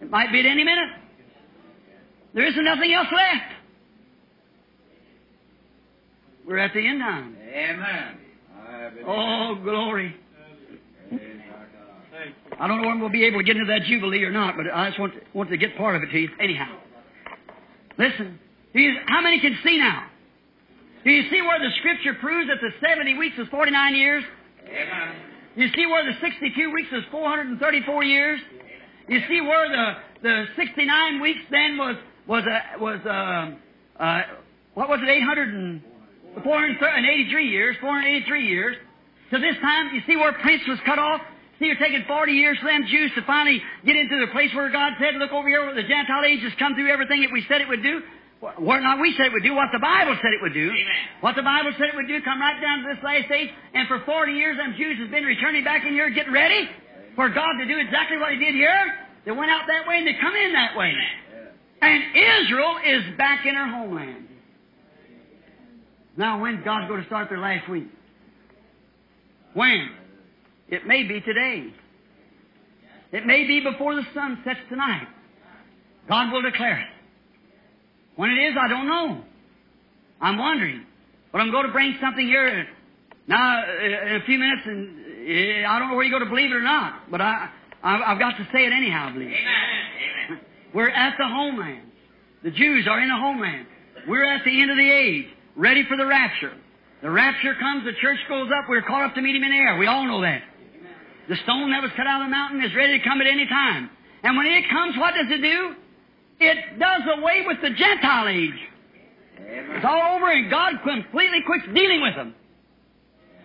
It 0.00 0.10
might 0.10 0.32
be 0.32 0.40
at 0.40 0.46
any 0.46 0.64
minute. 0.64 0.88
There 2.34 2.46
isn't 2.46 2.64
nothing 2.64 2.92
else 2.92 3.08
left. 3.12 3.52
We're 6.46 6.58
at 6.58 6.72
the 6.72 6.86
end 6.86 7.00
time. 7.00 7.36
Amen. 7.42 8.18
Oh, 9.06 9.56
glory. 9.62 10.16
I 12.58 12.68
don't 12.68 12.82
know 12.82 12.88
when 12.88 13.00
we'll 13.00 13.08
be 13.08 13.24
able 13.24 13.38
to 13.38 13.44
get 13.44 13.56
into 13.56 13.72
that 13.72 13.82
Jubilee 13.86 14.22
or 14.22 14.30
not, 14.30 14.56
but 14.56 14.66
I 14.72 14.88
just 14.88 15.00
want 15.00 15.14
to, 15.14 15.20
want 15.32 15.50
to 15.50 15.56
get 15.56 15.76
part 15.76 15.96
of 15.96 16.02
it 16.02 16.10
to 16.10 16.18
you. 16.18 16.28
Anyhow, 16.38 16.76
listen. 17.98 18.38
How 19.06 19.20
many 19.20 19.40
can 19.40 19.58
see 19.64 19.78
now? 19.78 20.06
Do 21.04 21.10
you 21.10 21.28
see 21.30 21.40
where 21.40 21.58
the 21.58 21.70
Scripture 21.78 22.14
proves 22.20 22.48
that 22.48 22.60
the 22.60 22.70
70 22.86 23.14
weeks 23.16 23.36
is 23.38 23.48
49 23.48 23.94
years? 23.94 24.22
Amen. 24.66 25.14
You 25.56 25.68
see 25.74 25.86
where 25.86 26.04
the 26.04 26.18
62 26.20 26.72
weeks 26.72 26.88
is 26.92 27.02
434 27.10 28.04
years? 28.04 28.40
You 29.10 29.18
see 29.26 29.40
where 29.42 29.66
the, 29.66 29.86
the 30.22 30.44
69 30.54 31.20
weeks 31.20 31.42
then 31.50 31.76
was, 31.76 31.96
was, 32.28 32.44
uh, 32.46 32.78
was, 32.78 33.00
uh, 33.02 33.98
uh, 33.98 34.22
what 34.74 34.88
was 34.88 35.00
it, 35.02 35.10
800 35.10 35.48
and, 35.50 35.82
483 36.46 37.50
years, 37.50 37.74
483 37.82 38.46
years. 38.46 38.76
To 39.34 39.38
this 39.42 39.58
time, 39.58 39.90
you 39.94 40.02
see 40.06 40.14
where 40.14 40.30
Prince 40.38 40.62
was 40.70 40.78
cut 40.86 41.02
off? 41.02 41.20
See, 41.58 41.66
you're 41.66 41.82
taking 41.82 42.06
40 42.06 42.32
years 42.32 42.56
for 42.62 42.70
them 42.70 42.86
Jews 42.86 43.10
to 43.18 43.22
finally 43.26 43.58
get 43.84 43.96
into 43.98 44.14
the 44.22 44.30
place 44.30 44.54
where 44.54 44.70
God 44.70 44.94
said, 45.02 45.18
look 45.18 45.34
over 45.34 45.48
here 45.48 45.66
where 45.66 45.74
the 45.74 45.82
Gentile 45.82 46.22
age 46.22 46.46
has 46.46 46.54
come 46.62 46.78
through 46.78 46.86
everything 46.86 47.26
that 47.26 47.34
we 47.34 47.42
said 47.50 47.60
it 47.60 47.68
would 47.68 47.82
do. 47.82 48.06
What 48.38 48.78
not 48.78 49.02
we 49.02 49.12
said 49.18 49.26
it 49.26 49.32
would 49.34 49.42
do, 49.42 49.58
what 49.58 49.68
the 49.74 49.82
Bible 49.82 50.16
said 50.22 50.32
it 50.32 50.40
would 50.40 50.54
do. 50.54 50.70
Amen. 50.70 51.02
What 51.20 51.34
the 51.34 51.42
Bible 51.42 51.74
said 51.76 51.90
it 51.90 51.96
would 51.98 52.08
do, 52.08 52.22
come 52.22 52.40
right 52.40 52.56
down 52.62 52.86
to 52.86 52.94
this 52.94 53.02
last 53.02 53.28
age, 53.28 53.50
and 53.74 53.86
for 53.90 54.00
40 54.06 54.32
years 54.32 54.56
them 54.56 54.78
Jews 54.78 54.96
has 55.02 55.10
been 55.10 55.26
returning 55.26 55.66
back 55.66 55.84
in 55.84 55.92
here 55.92 56.08
getting 56.08 56.32
ready 56.32 56.70
for 57.16 57.28
God 57.28 57.58
to 57.58 57.66
do 57.66 57.78
exactly 57.78 58.18
what 58.18 58.32
He 58.32 58.38
did 58.38 58.54
here. 58.54 58.94
They 59.24 59.32
went 59.32 59.50
out 59.50 59.62
that 59.66 59.86
way 59.88 59.98
and 59.98 60.06
they 60.06 60.14
come 60.20 60.34
in 60.34 60.52
that 60.52 60.76
way. 60.76 60.94
And 61.82 62.02
Israel 62.14 62.76
is 62.84 63.16
back 63.16 63.46
in 63.46 63.54
her 63.54 63.68
homeland. 63.68 64.28
Now, 66.16 66.40
when's 66.40 66.64
God 66.64 66.88
going 66.88 67.00
to 67.00 67.06
start 67.06 67.28
their 67.28 67.38
last 67.38 67.68
week? 67.68 67.88
When? 69.54 69.90
It 70.68 70.86
may 70.86 71.02
be 71.02 71.20
today. 71.20 71.72
It 73.12 73.26
may 73.26 73.46
be 73.46 73.60
before 73.60 73.94
the 73.94 74.04
sun 74.14 74.40
sets 74.44 74.60
tonight. 74.68 75.08
God 76.08 76.32
will 76.32 76.42
declare 76.42 76.80
it. 76.80 76.88
When 78.16 78.30
it 78.30 78.34
is, 78.34 78.54
I 78.60 78.68
don't 78.68 78.86
know. 78.86 79.22
I'm 80.20 80.38
wondering. 80.38 80.84
But 81.32 81.40
I'm 81.40 81.50
going 81.50 81.66
to 81.66 81.72
bring 81.72 81.96
something 82.00 82.26
here 82.26 82.66
now 83.26 83.62
in 83.64 84.20
a 84.20 84.24
few 84.26 84.38
minutes, 84.38 84.62
and 84.66 84.99
I 85.30 85.78
don't 85.78 85.90
know 85.90 85.94
where 85.96 86.04
you're 86.04 86.18
going 86.18 86.28
to 86.28 86.34
believe 86.34 86.50
it 86.50 86.54
or 86.56 86.62
not, 86.62 87.10
but 87.10 87.20
I, 87.20 87.48
I- 87.82 88.12
I've 88.12 88.18
got 88.18 88.36
to 88.38 88.44
say 88.52 88.66
it 88.66 88.72
anyhow, 88.72 89.08
I 89.10 89.12
believe. 89.12 89.28
Amen. 89.28 90.40
We're 90.74 90.88
at 90.90 91.14
the 91.18 91.26
homeland. 91.28 91.86
The 92.42 92.50
Jews 92.50 92.86
are 92.88 93.00
in 93.00 93.08
the 93.08 93.16
homeland. 93.16 93.66
We're 94.08 94.24
at 94.24 94.44
the 94.44 94.60
end 94.62 94.70
of 94.70 94.76
the 94.76 94.90
age, 94.90 95.26
ready 95.56 95.84
for 95.86 95.96
the 95.96 96.06
rapture. 96.06 96.52
The 97.02 97.10
rapture 97.10 97.54
comes, 97.58 97.84
the 97.84 97.92
church 98.00 98.18
goes 98.28 98.48
up, 98.56 98.64
we're 98.68 98.82
caught 98.82 99.02
up 99.08 99.14
to 99.14 99.22
meet 99.22 99.34
him 99.36 99.42
in 99.42 99.50
the 99.50 99.56
air. 99.56 99.78
We 99.78 99.86
all 99.86 100.04
know 100.06 100.20
that. 100.22 100.42
The 101.28 101.36
stone 101.44 101.70
that 101.70 101.82
was 101.82 101.90
cut 101.96 102.06
out 102.06 102.22
of 102.22 102.26
the 102.26 102.30
mountain 102.30 102.62
is 102.62 102.74
ready 102.74 102.98
to 102.98 103.04
come 103.04 103.20
at 103.20 103.26
any 103.26 103.46
time. 103.46 103.90
And 104.22 104.36
when 104.36 104.46
it 104.46 104.64
comes, 104.70 104.96
what 104.98 105.14
does 105.14 105.26
it 105.30 105.40
do? 105.42 105.74
It 106.40 106.78
does 106.78 107.02
away 107.18 107.44
with 107.46 107.58
the 107.62 107.70
Gentile 107.70 108.28
age. 108.28 108.60
It's 109.38 109.84
all 109.84 110.16
over 110.16 110.30
and 110.30 110.50
God 110.50 110.72
completely 110.84 111.40
quits 111.46 111.64
dealing 111.74 112.00
with 112.02 112.14
them. 112.16 112.34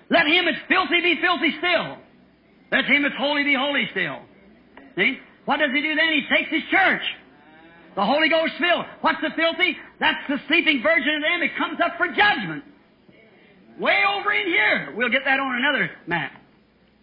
Let 0.10 0.28
him 0.28 0.46
that's 0.46 0.64
filthy 0.68 1.02
be 1.02 1.20
filthy 1.22 1.56
still. 1.58 1.98
Let 2.72 2.86
him 2.86 3.04
that's 3.04 3.16
holy 3.18 3.44
be 3.44 3.56
holy 3.56 3.88
still. 3.92 4.20
See? 4.96 5.20
What 5.46 5.58
does 5.58 5.72
he 5.74 5.82
do 5.82 5.96
then? 5.96 6.14
He 6.14 6.26
takes 6.30 6.50
his 6.50 6.64
church. 6.72 7.02
The 7.96 8.06
Holy 8.06 8.30
Ghost 8.30 8.54
filled. 8.60 8.86
What's 9.02 9.22
the 9.22 9.30
filthy? 9.36 9.78
That's 10.00 10.20
the 10.28 10.38
sleeping 10.48 10.82
virgin 10.84 11.16
of 11.16 11.22
them. 11.22 11.44
It 11.44 11.52
comes 11.58 11.80
up 11.80 11.98
for 11.98 12.08
judgment. 12.08 12.64
Way 13.80 14.04
over 14.08 14.34
in 14.34 14.48
here. 14.48 14.94
We'll 14.96 15.10
get 15.10 15.24
that 15.26 15.40
on 15.40 15.56
another 15.56 15.92
map 16.08 16.34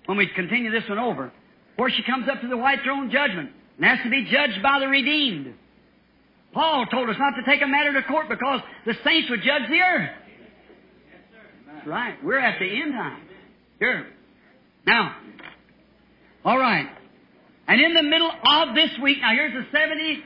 when 0.07 0.19
we 0.19 0.27
continue 0.27 0.71
this 0.71 0.89
one 0.89 0.99
over. 0.99 1.33
Where 1.77 1.91
she 1.91 2.03
comes 2.03 2.29
up 2.29 2.41
to 2.43 2.49
the 2.49 2.57
white 2.57 2.81
throne 2.85 3.11
judgment 3.11 3.51
and 3.77 3.87
has 3.87 3.99
to 4.05 4.11
be 4.11 4.29
judged 4.31 4.63
by 4.63 4.81
the 4.81 4.89
redeemed. 4.89 5.55
Paul 6.53 6.87
told 6.87 7.09
us 7.09 7.17
not 7.19 7.35
to 7.37 7.51
take 7.51 7.63
a 7.63 7.67
matter 7.67 7.95
to 7.95 8.03
court 8.03 8.29
because 8.29 8.61
the 8.85 8.95
saints 9.05 9.31
would 9.31 9.43
judge 9.43 9.69
the 9.69 9.81
earth. 9.81 10.11
Right. 11.87 12.23
We're 12.25 12.39
at 12.39 12.59
the 12.59 12.67
end 12.67 12.93
time. 12.93 13.23
Here. 13.79 14.07
Now, 14.87 15.17
all 16.45 16.59
right. 16.59 16.89
And 17.69 17.81
in 17.81 17.95
the 17.95 18.03
middle 18.03 18.31
of 18.31 18.75
this 18.75 18.91
week, 19.03 19.19
now 19.21 19.33
here's 19.33 19.53
the 19.53 19.67
70. 19.71 20.25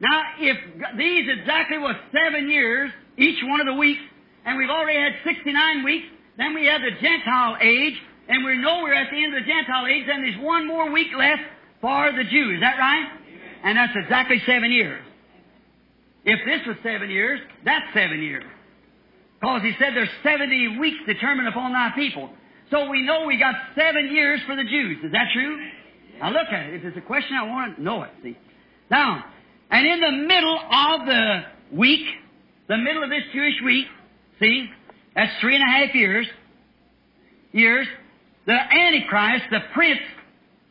Now, 0.00 0.22
if 0.38 0.56
these 0.98 1.28
exactly 1.38 1.78
was 1.78 1.94
seven 2.12 2.50
years, 2.50 2.90
each 3.16 3.38
one 3.44 3.60
of 3.60 3.66
the 3.66 3.74
weeks, 3.74 4.00
and 4.44 4.58
we've 4.58 4.70
already 4.70 4.98
had 4.98 5.12
69 5.24 5.84
weeks, 5.84 6.06
then 6.36 6.54
we 6.54 6.66
have 6.66 6.80
the 6.80 6.90
Gentile 7.00 7.56
age, 7.60 7.94
and 8.28 8.44
we 8.44 8.58
know 8.58 8.80
we're 8.82 8.94
at 8.94 9.10
the 9.10 9.22
end 9.22 9.34
of 9.34 9.44
the 9.44 9.46
Gentile 9.46 9.86
age, 9.86 10.06
then 10.06 10.22
there's 10.22 10.40
one 10.42 10.66
more 10.66 10.90
week 10.90 11.08
left 11.16 11.42
for 11.80 12.10
the 12.10 12.24
Jews. 12.24 12.56
Is 12.56 12.60
that 12.60 12.78
right? 12.78 13.06
And 13.64 13.78
that's 13.78 13.92
exactly 13.94 14.42
seven 14.44 14.72
years. 14.72 15.04
If 16.24 16.40
this 16.44 16.66
was 16.66 16.76
seven 16.82 17.10
years, 17.10 17.40
that's 17.64 17.84
seven 17.94 18.22
years. 18.22 18.44
Because 19.42 19.62
he 19.62 19.72
said 19.76 19.90
there's 19.96 20.08
70 20.22 20.78
weeks 20.78 20.98
determined 21.04 21.48
upon 21.48 21.72
thy 21.72 21.90
people. 21.96 22.30
So 22.70 22.88
we 22.88 23.02
know 23.02 23.26
we 23.26 23.38
got 23.38 23.56
seven 23.74 24.14
years 24.14 24.40
for 24.46 24.54
the 24.54 24.62
Jews. 24.62 24.98
Is 25.04 25.10
that 25.10 25.26
true? 25.34 25.58
Now 26.20 26.30
look 26.30 26.46
at 26.46 26.66
it. 26.66 26.74
If 26.74 26.84
it's 26.84 26.96
a 26.96 27.00
question, 27.00 27.36
I 27.36 27.42
want 27.48 27.76
to 27.76 27.82
know 27.82 28.04
it. 28.04 28.10
See. 28.22 28.38
Now, 28.88 29.24
and 29.68 29.84
in 29.84 30.00
the 30.00 30.12
middle 30.12 30.58
of 30.58 31.06
the 31.06 31.40
week, 31.76 32.06
the 32.68 32.76
middle 32.76 33.02
of 33.02 33.10
this 33.10 33.24
Jewish 33.32 33.54
week, 33.64 33.86
see, 34.38 34.70
that's 35.16 35.32
three 35.40 35.56
and 35.56 35.64
a 35.64 35.66
half 35.66 35.92
years, 35.92 36.26
years, 37.50 37.88
the 38.46 38.54
Antichrist, 38.54 39.44
the 39.50 39.60
prince, 39.74 40.00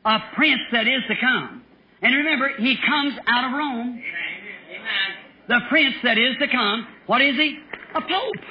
a 0.06 0.18
prince 0.34 0.62
that 0.72 0.88
is 0.88 1.02
to 1.10 1.16
come. 1.20 1.62
And 2.02 2.16
remember, 2.16 2.52
he 2.58 2.78
comes 2.88 3.16
out 3.28 3.52
of 3.52 3.52
Rome. 3.52 4.02
Amen. 4.70 5.12
The 5.50 5.60
prince 5.68 5.96
that 6.04 6.18
is 6.18 6.38
to 6.40 6.48
come, 6.48 6.88
what 7.08 7.22
is 7.22 7.36
he? 7.36 7.60
A 7.96 8.02
pope. 8.02 8.46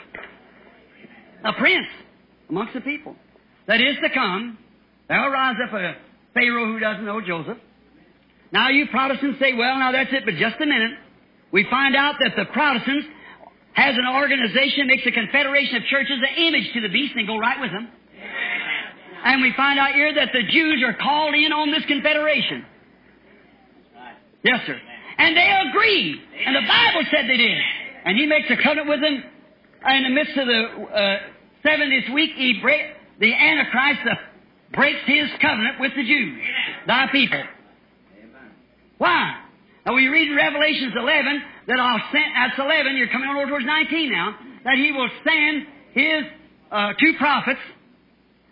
A 1.44 1.52
prince 1.54 1.86
amongst 2.48 2.74
the 2.74 2.80
people. 2.80 3.16
That 3.66 3.80
is 3.80 3.96
to 4.02 4.10
come. 4.10 4.58
There'll 5.08 5.30
rise 5.30 5.56
up 5.66 5.72
a 5.72 5.94
Pharaoh 6.34 6.66
who 6.66 6.78
doesn't 6.78 7.04
know 7.04 7.20
Joseph. 7.20 7.58
Now 8.52 8.68
you 8.68 8.86
Protestants 8.88 9.38
say, 9.38 9.54
well, 9.54 9.78
now 9.78 9.92
that's 9.92 10.12
it, 10.12 10.24
but 10.24 10.34
just 10.34 10.56
a 10.60 10.66
minute. 10.66 10.92
We 11.52 11.66
find 11.70 11.96
out 11.96 12.16
that 12.20 12.32
the 12.36 12.44
Protestants 12.46 13.06
has 13.72 13.96
an 13.96 14.06
organization, 14.06 14.86
makes 14.86 15.06
a 15.06 15.12
confederation 15.12 15.76
of 15.76 15.84
churches, 15.84 16.18
an 16.18 16.44
image 16.44 16.72
to 16.74 16.80
the 16.80 16.88
beast, 16.88 17.14
and 17.16 17.26
go 17.26 17.38
right 17.38 17.60
with 17.60 17.70
them. 17.70 17.88
And 19.24 19.42
we 19.42 19.52
find 19.56 19.78
out 19.78 19.92
here 19.92 20.14
that 20.14 20.30
the 20.32 20.42
Jews 20.50 20.82
are 20.86 20.94
called 20.94 21.34
in 21.34 21.52
on 21.52 21.70
this 21.70 21.84
confederation. 21.86 22.64
Yes, 24.42 24.60
sir. 24.66 24.80
And 25.18 25.36
they 25.36 25.50
agree. 25.68 26.20
And 26.46 26.56
the 26.56 26.66
Bible 26.66 27.02
said 27.10 27.28
they 27.28 27.36
did. 27.36 27.58
And 28.04 28.16
he 28.16 28.26
makes 28.26 28.48
a 28.50 28.56
covenant 28.56 28.88
with 28.88 29.00
them. 29.00 29.22
In 29.86 30.02
the 30.02 30.10
midst 30.10 30.36
of 30.36 30.46
the 30.46 30.62
uh, 30.62 31.18
70th 31.64 32.12
week, 32.14 32.30
he 32.36 32.58
break, 32.60 32.80
the 33.18 33.32
Antichrist 33.34 34.00
uh, 34.10 34.14
breaks 34.72 35.00
his 35.06 35.28
covenant 35.40 35.80
with 35.80 35.92
the 35.96 36.02
Jews, 36.02 36.40
thy 36.86 37.06
people. 37.12 37.42
Why? 38.98 39.40
Now 39.86 39.94
we 39.94 40.08
read 40.08 40.28
in 40.28 40.36
Revelations 40.36 40.92
11 40.96 41.42
that 41.68 41.80
I'll 41.80 42.00
send, 42.12 42.24
that's 42.36 42.58
11, 42.58 42.96
you're 42.96 43.08
coming 43.08 43.28
on 43.28 43.36
over 43.36 43.48
towards 43.48 43.66
19 43.66 44.12
now, 44.12 44.36
that 44.64 44.76
he 44.76 44.92
will 44.92 45.08
send 45.24 45.66
his 45.92 46.22
uh, 46.70 46.92
two 47.00 47.14
prophets, 47.18 47.60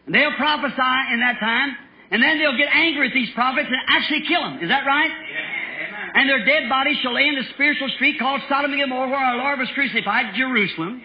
and 0.07 0.15
they'll 0.15 0.35
prophesy 0.37 0.97
in 1.13 1.21
that 1.21 1.37
time, 1.41 1.77
and 2.11 2.23
then 2.23 2.39
they'll 2.39 2.57
get 2.57 2.69
angry 2.73 3.09
at 3.09 3.15
these 3.15 3.29
prophets 3.35 3.69
and 3.69 3.77
actually 3.89 4.25
kill 4.27 4.41
them. 4.41 4.59
Is 4.63 4.69
that 4.69 4.87
right? 4.87 5.11
Amen. 5.11 6.11
And 6.15 6.29
their 6.29 6.45
dead 6.45 6.69
bodies 6.69 6.97
shall 7.03 7.15
lay 7.15 7.29
in 7.29 7.35
the 7.35 7.45
spiritual 7.55 7.89
street 7.97 8.19
called 8.19 8.41
Sodom 8.49 8.73
and 8.73 8.81
Gomorrah 8.81 9.11
where 9.11 9.21
our 9.21 9.37
Lord 9.37 9.59
was 9.59 9.69
crucified, 9.75 10.35
Jerusalem. 10.35 11.03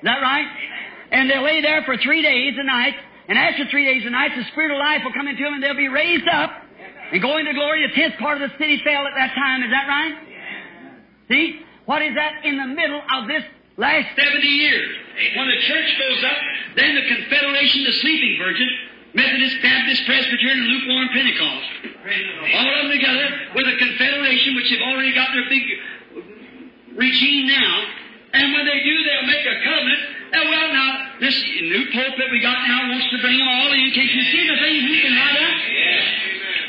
Is 0.00 0.04
that 0.04 0.20
right? 0.22 0.46
And 1.10 1.30
they'll 1.30 1.42
lay 1.42 1.60
there 1.60 1.82
for 1.82 1.96
three 1.96 2.22
days 2.22 2.54
and 2.56 2.66
nights, 2.66 2.98
and 3.28 3.38
after 3.38 3.64
three 3.70 3.84
days 3.84 4.02
and 4.02 4.12
nights, 4.12 4.34
the 4.36 4.44
Spirit 4.52 4.72
of 4.72 4.78
life 4.78 5.02
will 5.04 5.12
come 5.12 5.28
into 5.28 5.42
them 5.42 5.54
and 5.54 5.62
they'll 5.62 5.74
be 5.76 5.88
raised 5.88 6.28
up 6.28 6.50
and 7.12 7.20
go 7.22 7.38
into 7.38 7.52
glory. 7.54 7.86
The 7.86 7.94
tenth 7.94 8.18
part 8.18 8.40
of 8.40 8.50
the 8.50 8.56
city 8.58 8.80
fell 8.82 9.06
at 9.06 9.14
that 9.16 9.34
time. 9.34 9.62
Is 9.62 9.70
that 9.70 9.86
right? 9.86 10.14
See? 11.28 11.62
What 11.86 12.02
is 12.02 12.14
that 12.14 12.44
in 12.44 12.56
the 12.56 12.66
middle 12.66 13.02
of 13.02 13.26
this 13.26 13.42
last 13.76 14.14
70 14.14 14.46
years? 14.46 14.94
When 15.36 15.48
the 15.48 15.60
church 15.66 15.90
goes 15.98 16.24
up, 16.24 16.38
then 16.76 16.94
the 16.94 17.02
Confederation, 17.02 17.84
the 17.84 17.92
Sleeping 17.98 18.38
Virgin, 18.38 18.68
Methodist, 19.14 19.56
Baptist, 19.62 20.06
Presbyterian, 20.06 20.64
Lukewarm 20.70 21.08
Pentecost. 21.12 21.68
All 22.54 22.68
of 22.70 22.76
them 22.82 22.90
together 22.94 23.26
with 23.54 23.66
a 23.66 23.76
confederation 23.76 24.54
which 24.54 24.70
have 24.70 24.82
already 24.86 25.12
got 25.14 25.34
their 25.34 25.48
big 25.50 25.66
regime 26.94 27.48
now. 27.48 27.84
And 28.34 28.54
when 28.54 28.64
they 28.66 28.80
do, 28.86 28.94
they'll 29.02 29.26
make 29.26 29.46
a 29.46 29.56
covenant. 29.66 30.02
And 30.30 30.44
well, 30.46 30.68
now, 30.70 30.90
this 31.18 31.34
new 31.66 31.84
pope 31.90 32.14
that 32.14 32.30
we 32.30 32.38
got 32.38 32.54
now 32.68 32.86
wants 32.90 33.10
to 33.10 33.18
bring 33.18 33.34
them 33.34 33.50
all 33.50 33.70
in. 33.74 33.90
Can't 33.90 34.14
you 34.14 34.24
see 34.30 34.44
the 34.46 34.58
things 34.62 34.80
he 34.86 34.96
can 35.02 35.14
write 35.18 35.38
up? 35.42 35.56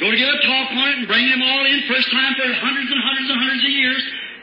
Go 0.01 0.09
to 0.09 0.17
give 0.17 0.33
a 0.33 0.41
talk 0.41 0.67
on 0.73 0.87
it 0.89 0.97
and 1.05 1.07
bring 1.07 1.29
them 1.29 1.41
all 1.45 1.61
in 1.65 1.85
first 1.85 2.09
time 2.09 2.33
for 2.33 2.49
hundreds 2.57 2.89
and 2.89 3.01
hundreds 3.05 3.29
and 3.29 3.37
hundreds 3.37 3.63
of 3.63 3.69
years. 3.69 4.01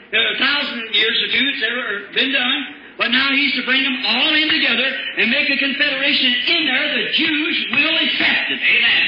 A 0.09 0.37
thousand 0.39 0.95
years 0.95 1.15
to 1.19 1.27
do 1.35 1.41
it's 1.51 1.63
ever 1.67 1.85
been 2.15 2.31
done. 2.31 2.59
But 2.97 3.11
now 3.11 3.31
he's 3.31 3.55
to 3.55 3.63
bring 3.63 3.83
them 3.83 3.97
all 4.07 4.33
in 4.35 4.47
together 4.49 4.87
and 5.19 5.31
make 5.31 5.49
a 5.51 5.57
confederation. 5.57 6.35
In 6.47 6.65
there, 6.65 6.87
the 6.95 7.11
Jews 7.11 7.55
will 7.71 7.95
accept 8.07 8.51
it. 8.51 8.59
Amen. 8.59 9.03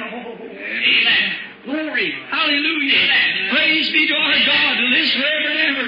Amen. 0.00 1.24
Glory. 1.64 2.12
Hallelujah. 2.28 3.52
Praise 3.52 3.92
be 3.92 4.08
to 4.08 4.14
our 4.14 4.38
God 4.44 4.76
who 4.76 4.86
lives 4.96 5.12
forever 5.12 5.48
and 5.48 5.60
ever. 5.76 5.86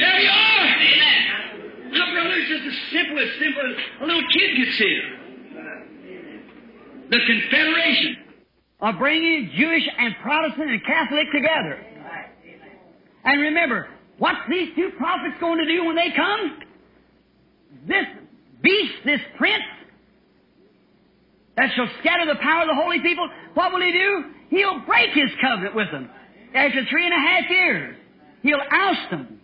There 0.00 0.16
we 0.16 0.28
are. 0.28 1.13
Now, 1.94 2.12
brother, 2.12 2.34
it's 2.34 2.48
just 2.48 2.66
as 2.66 2.92
simple 2.92 3.18
as 3.18 3.30
simple 3.38 3.62
as 3.70 3.76
a 4.00 4.06
little 4.06 4.28
kid 4.30 4.56
gets 4.56 4.76
here. 4.78 5.18
The 7.10 7.20
confederation 7.26 8.16
of 8.80 8.98
bringing 8.98 9.50
Jewish 9.56 9.88
and 9.98 10.14
Protestant 10.22 10.70
and 10.70 10.84
Catholic 10.84 11.30
together. 11.32 11.78
And 13.24 13.40
remember, 13.40 13.88
what's 14.18 14.40
these 14.50 14.74
two 14.74 14.90
prophets 14.98 15.36
going 15.38 15.58
to 15.58 15.66
do 15.66 15.84
when 15.84 15.96
they 15.96 16.10
come? 16.10 16.58
This 17.86 18.06
beast, 18.60 18.94
this 19.04 19.20
prince, 19.36 19.62
that 21.56 21.70
shall 21.76 21.88
scatter 22.00 22.26
the 22.26 22.40
power 22.40 22.62
of 22.62 22.68
the 22.68 22.74
holy 22.74 23.00
people, 23.00 23.28
what 23.54 23.72
will 23.72 23.80
he 23.80 23.92
do? 23.92 24.24
He'll 24.50 24.80
break 24.80 25.10
his 25.10 25.30
covenant 25.40 25.74
with 25.74 25.90
them. 25.92 26.10
After 26.54 26.84
three 26.90 27.04
and 27.06 27.14
a 27.14 27.18
half 27.18 27.50
years, 27.50 27.96
he'll 28.42 28.60
oust 28.70 29.10
them. 29.10 29.40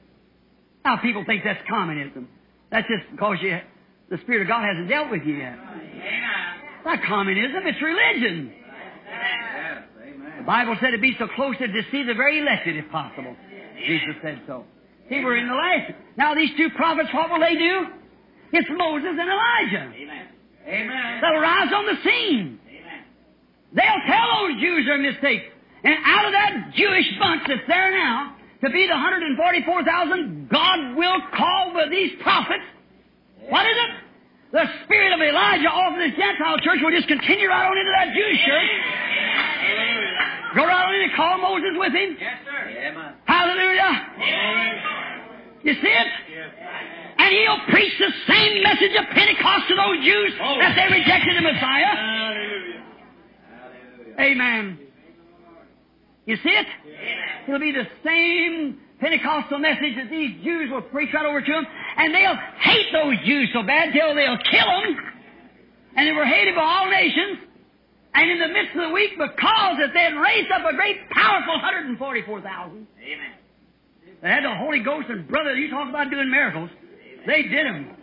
Now, 0.85 0.97
people 0.97 1.25
think 1.25 1.45
that's 1.45 1.61
communism. 1.69 2.29
That's 2.71 2.87
just 2.89 3.11
because 3.11 3.39
you, 3.43 3.59
the 4.11 4.19
Spirit 4.19 4.43
of 4.43 4.49
God 4.49 4.65
hasn't 4.65 4.89
dealt 4.89 5.11
with 5.11 5.23
you 5.25 5.37
yet. 5.37 5.59
It's 5.59 6.87
not 6.87 7.03
communism, 7.07 7.67
it's 7.67 7.83
religion. 7.83 8.53
The 10.39 10.45
Bible 10.45 10.77
said 10.81 10.93
to 10.93 10.99
be 10.99 11.15
so 11.19 11.29
close 11.37 11.57
to 11.59 11.67
deceive 11.67 12.07
the 12.07 12.15
very 12.15 12.39
elected 12.39 12.77
if 12.77 12.91
possible. 12.91 13.37
Jesus 13.87 14.17
said 14.23 14.41
so. 14.47 14.65
See, 15.09 15.23
we're 15.25 15.37
in 15.37 15.49
the 15.49 15.55
last. 15.55 15.93
Now, 16.17 16.35
these 16.35 16.51
two 16.57 16.71
prophets, 16.71 17.09
what 17.13 17.31
will 17.31 17.41
they 17.41 17.57
do? 17.57 17.87
It's 18.53 18.69
Moses 18.71 19.11
and 19.19 19.29
Elijah. 19.29 19.93
Amen. 19.95 20.27
Amen. 20.67 21.21
They'll 21.21 21.41
rise 21.41 21.73
on 21.75 21.87
the 21.87 21.97
scene. 22.05 22.61
Amen. 22.69 23.03
They'll 23.73 24.05
tell 24.07 24.27
those 24.47 24.61
Jews 24.61 24.87
their 24.87 24.99
mistakes. 24.99 25.45
And 25.83 25.95
out 26.05 26.27
of 26.27 26.33
that 26.33 26.73
Jewish 26.75 27.07
bunch 27.19 27.43
that's 27.49 27.67
there 27.67 27.91
now, 27.91 28.37
to 28.61 28.69
be 28.71 28.87
the 28.87 28.93
144,000, 28.93 30.49
God 30.51 30.97
will 30.97 31.21
call 31.37 31.73
with 31.75 31.91
these 31.91 32.13
prophets. 32.23 32.65
What 33.49 33.65
is 33.65 33.77
it? 33.77 33.91
The 34.53 34.65
spirit 34.85 35.13
of 35.15 35.21
Elijah 35.21 35.71
off 35.71 35.95
of 35.95 35.99
this 35.99 36.13
Gentile 36.19 36.59
church 36.59 36.81
will 36.83 36.91
just 36.91 37.09
continue 37.09 37.49
right 37.49 37.71
on 37.71 37.79
into 37.79 37.93
that 37.95 38.13
Jewish 38.13 38.41
church. 38.45 38.71
Go 40.57 40.67
right 40.67 40.85
on 40.85 40.95
in 40.95 41.03
and 41.09 41.15
call 41.15 41.39
Moses 41.39 41.79
with 41.79 41.95
him. 41.95 42.17
Yes, 42.19 42.43
sir. 42.45 43.15
Hallelujah. 43.25 43.93
You 45.63 45.75
see 45.75 45.95
it? 45.95 46.07
And 47.19 47.31
he'll 47.31 47.65
preach 47.71 47.93
the 47.99 48.11
same 48.27 48.63
message 48.63 48.97
of 48.99 49.07
Pentecost 49.15 49.69
to 49.69 49.75
those 49.77 50.05
Jews 50.05 50.33
that 50.37 50.75
they 50.75 50.89
rejected 50.99 51.37
the 51.37 51.43
Messiah. 51.43 51.95
Amen. 54.19 54.79
You 56.27 56.37
see 56.37 56.51
it? 56.51 56.67
It'll 57.47 57.61
be 57.61 57.73
the 57.73 57.87
same 58.05 58.79
Pentecostal 59.01 59.59
message 59.59 59.97
that 59.97 60.11
these 60.11 60.43
Jews 60.45 60.71
will 60.71 60.83
preach 60.83 61.13
right 61.15 61.25
over 61.25 61.41
to 61.41 61.53
them, 61.53 61.67
and 61.97 62.15
they'll 62.15 62.37
hate 62.61 62.93
those 62.93 63.17
Jews 63.25 63.49
so 63.53 63.63
bad 63.63 63.93
till 63.93 64.15
they'll 64.15 64.39
kill 64.51 64.67
them. 64.67 64.97
And 65.97 66.07
they 66.07 66.13
were 66.13 66.27
hated 66.27 66.55
by 66.55 66.63
all 66.63 66.91
nations. 66.91 67.39
And 68.15 68.31
in 68.31 68.39
the 68.39 68.49
midst 68.49 68.77
of 68.77 68.89
the 68.89 68.95
week, 68.95 69.13
because 69.17 69.79
that 69.79 69.91
they 69.95 70.03
had 70.03 70.15
raised 70.15 70.51
up 70.51 70.63
a 70.69 70.75
great, 70.75 71.09
powerful 71.11 71.55
144,000, 71.55 72.87
Amen. 72.99 73.33
they 74.21 74.29
had 74.29 74.45
the 74.45 74.55
Holy 74.55 74.81
Ghost 74.81 75.09
and 75.09 75.27
brother, 75.29 75.55
you 75.55 75.71
talk 75.71 75.89
about 75.89 76.11
doing 76.11 76.31
miracles. 76.31 76.71
They 77.27 77.43
did 77.43 77.67
them. 77.67 77.97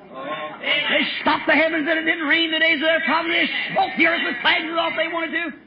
They 0.61 1.03
stopped 1.21 1.45
the 1.45 1.53
heavens 1.53 1.85
that 1.85 1.97
it 1.97 2.05
didn't 2.05 2.25
rain 2.25 2.51
the 2.51 2.59
days 2.59 2.81
of 2.81 2.87
their 2.87 3.03
prophet. 3.05 3.29
They 3.29 3.47
smote 3.73 3.91
the 3.97 4.07
earth 4.07 4.21
with 4.25 4.41
and 4.41 4.79
all 4.79 4.91
they 4.95 5.11
wanted 5.11 5.31
to. 5.31 5.66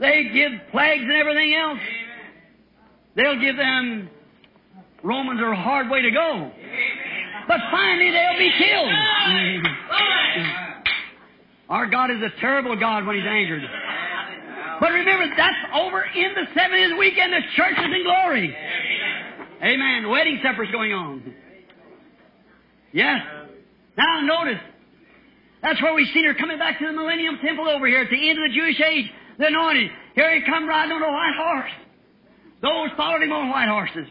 They 0.00 0.24
give 0.32 0.52
plagues 0.70 1.02
and 1.02 1.12
everything 1.12 1.54
else. 1.54 1.78
They'll 3.16 3.40
give 3.40 3.56
them 3.56 4.10
Romans 5.04 5.38
are 5.40 5.52
a 5.52 5.56
hard 5.56 5.90
way 5.90 6.00
to 6.00 6.10
go. 6.10 6.50
But 7.46 7.60
finally 7.70 8.10
they'll 8.10 8.38
be 8.38 8.50
killed. 8.58 8.92
Our 11.68 11.86
God 11.86 12.10
is 12.10 12.22
a 12.22 12.40
terrible 12.40 12.74
God 12.76 13.06
when 13.06 13.16
He's 13.16 13.26
angered. 13.26 13.62
But 14.80 14.92
remember, 14.92 15.26
that's 15.36 15.56
over 15.74 16.02
in 16.02 16.34
the 16.34 16.58
70th 16.58 16.98
week 16.98 17.14
and 17.18 17.32
the 17.32 17.40
church 17.54 17.74
is 17.78 17.84
in 17.84 18.02
glory. 18.02 18.56
Amen. 19.62 20.08
Wedding 20.08 20.40
supper's 20.42 20.70
going 20.72 20.92
on. 20.92 21.34
Yes. 22.92 23.20
Now 23.96 24.20
notice, 24.20 24.60
that's 25.62 25.80
where 25.82 25.94
we 25.94 26.10
seen 26.14 26.24
her 26.24 26.34
coming 26.34 26.58
back 26.58 26.78
to 26.78 26.86
the 26.86 26.92
Millennium 26.92 27.38
Temple 27.44 27.68
over 27.68 27.86
here 27.86 28.00
at 28.00 28.10
the 28.10 28.30
end 28.30 28.38
of 28.38 28.50
the 28.50 28.54
Jewish 28.56 28.80
age. 28.80 29.10
The 29.38 29.46
anointed. 29.46 29.90
Here 30.14 30.34
he 30.38 30.46
come 30.46 30.68
riding 30.68 30.92
on 30.92 31.02
a 31.02 31.12
white 31.12 31.34
horse. 31.36 31.72
Those 32.62 32.96
followed 32.96 33.22
him 33.22 33.32
on 33.32 33.50
white 33.50 33.68
horses. 33.68 34.08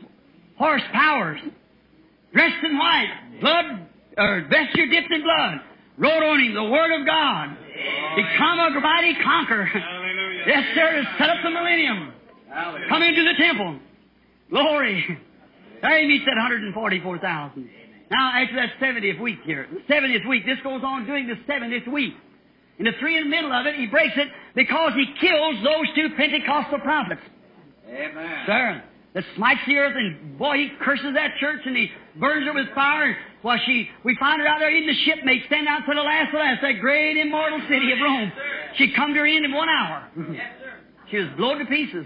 Horse 0.58 0.84
powers. 0.92 1.40
Dressed 2.34 2.64
in 2.64 2.78
white. 2.78 3.40
Blood, 3.42 3.88
or 4.18 4.48
vesture 4.50 4.88
dipped 4.88 5.12
in 5.12 5.24
blood. 5.24 5.62
Wrote 5.98 6.24
on 6.24 6.40
him 6.40 6.54
the 6.54 6.64
Word 6.64 7.00
of 7.00 7.06
God. 7.06 7.58
Become 8.16 8.60
a 8.60 8.80
mighty 8.80 9.16
conqueror. 9.24 9.70
Yes, 10.46 10.64
sir, 10.76 11.04
set 11.18 11.30
up 11.30 11.38
the 11.44 11.50
millennium. 11.50 12.14
Come 12.90 13.02
into 13.02 13.24
the 13.24 13.34
temple. 13.38 13.80
Glory. 14.50 15.20
There 15.82 16.00
he 16.00 16.08
meets 16.08 16.26
that 16.26 16.36
144,000. 16.36 17.70
Now, 18.12 18.32
after 18.36 18.56
that 18.56 18.70
70th 18.80 19.20
week 19.20 19.40
here, 19.46 19.68
the 19.72 19.94
70th 19.94 20.28
week, 20.28 20.46
this 20.46 20.60
goes 20.64 20.82
on 20.84 21.06
during 21.06 21.28
the 21.28 21.36
70th 21.50 21.92
week. 21.92 22.14
In 22.80 22.86
the 22.86 22.92
three 23.00 23.18
in 23.18 23.26
the 23.26 23.30
middle 23.30 23.52
of 23.52 23.66
it, 23.66 23.76
he 23.76 23.88
breaks 23.88 24.16
it 24.16 24.28
because 24.56 24.94
he 24.94 25.06
kills 25.22 25.56
those 25.64 25.86
two 25.96 26.10
Pentecostal 26.18 26.80
prophets. 26.80 27.22
Amen. 27.88 28.44
Sir, 28.48 28.84
that 29.14 29.24
smites 29.36 29.62
the 29.68 29.76
earth, 29.78 29.94
and 29.96 30.38
boy, 30.38 30.58
he 30.58 30.70
curses 30.82 31.14
that 31.14 31.38
church 31.40 31.62
and 31.66 31.78
he 31.78 31.90
burns 32.20 32.46
her 32.46 32.54
with 32.54 32.74
fire. 32.74 33.16
Well, 33.44 33.58
she, 33.66 33.90
we 34.04 34.16
find 34.20 34.42
her 34.42 34.48
out 34.48 34.60
there 34.60 34.76
in 34.76 34.88
the 34.88 34.96
shipmate, 35.06 35.44
stand 35.48 35.68
out 35.68 35.84
for 35.86 35.94
the 35.94 36.02
last 36.02 36.28
of 36.28 36.34
the 36.34 36.40
last, 36.40 36.62
that 36.62 36.80
great 36.80 37.18
immortal 37.18 37.60
city 37.70 37.92
of 37.92 38.00
Rome. 38.02 38.32
She 38.78 38.94
come 38.96 39.14
to 39.14 39.20
her 39.20 39.26
end 39.28 39.46
in 39.46 39.52
one 39.52 39.70
hour. 39.70 40.10
Yes, 40.32 40.48
sir. 40.60 40.74
She 41.12 41.18
was 41.18 41.28
blown 41.38 41.60
to 41.60 41.66
pieces. 41.66 42.06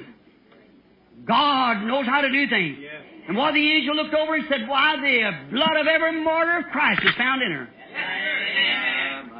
God 1.26 1.84
knows 1.84 2.06
how 2.06 2.22
to 2.22 2.30
do 2.30 2.48
things. 2.50 2.78
Yes. 2.82 3.04
And 3.28 3.38
while 3.38 3.54
the 3.54 3.72
angel 3.72 3.96
looked 3.96 4.14
over 4.14 4.36
and 4.36 4.46
said, 4.50 4.68
Why, 4.68 4.96
the 4.98 5.56
blood 5.56 5.78
of 5.78 5.88
every 5.88 6.24
martyr 6.24 6.60
of 6.60 6.66
Christ 6.72 7.02
is 7.04 7.14
found 7.18 7.42
in 7.42 7.52
her. 7.52 7.68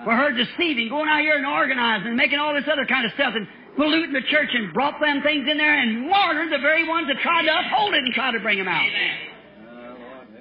For 0.08 0.16
her 0.16 0.32
deceiving, 0.32 0.88
going 0.88 1.10
out 1.10 1.20
here 1.20 1.36
and 1.36 1.46
organizing, 1.46 2.08
and 2.08 2.16
making 2.16 2.40
all 2.40 2.54
this 2.54 2.64
other 2.72 2.86
kind 2.86 3.06
of 3.06 3.12
stuff, 3.16 3.34
and 3.36 3.46
polluting 3.76 4.14
the 4.14 4.22
church, 4.32 4.48
and 4.54 4.74
brought 4.74 5.02
them 5.02 5.22
things 5.22 5.46
in 5.52 5.58
there, 5.58 5.82
and 5.82 6.08
martyred 6.08 6.50
the 6.50 6.60
very 6.60 6.88
ones 6.88 7.08
that 7.10 7.18
tried 7.22 7.44
to 7.44 7.52
uphold 7.52 7.94
it 7.94 8.06
and 8.06 8.14
tried 8.14 8.32
to 8.32 8.40
bring 8.40 8.58
them 8.58 8.70
out. 8.70 8.88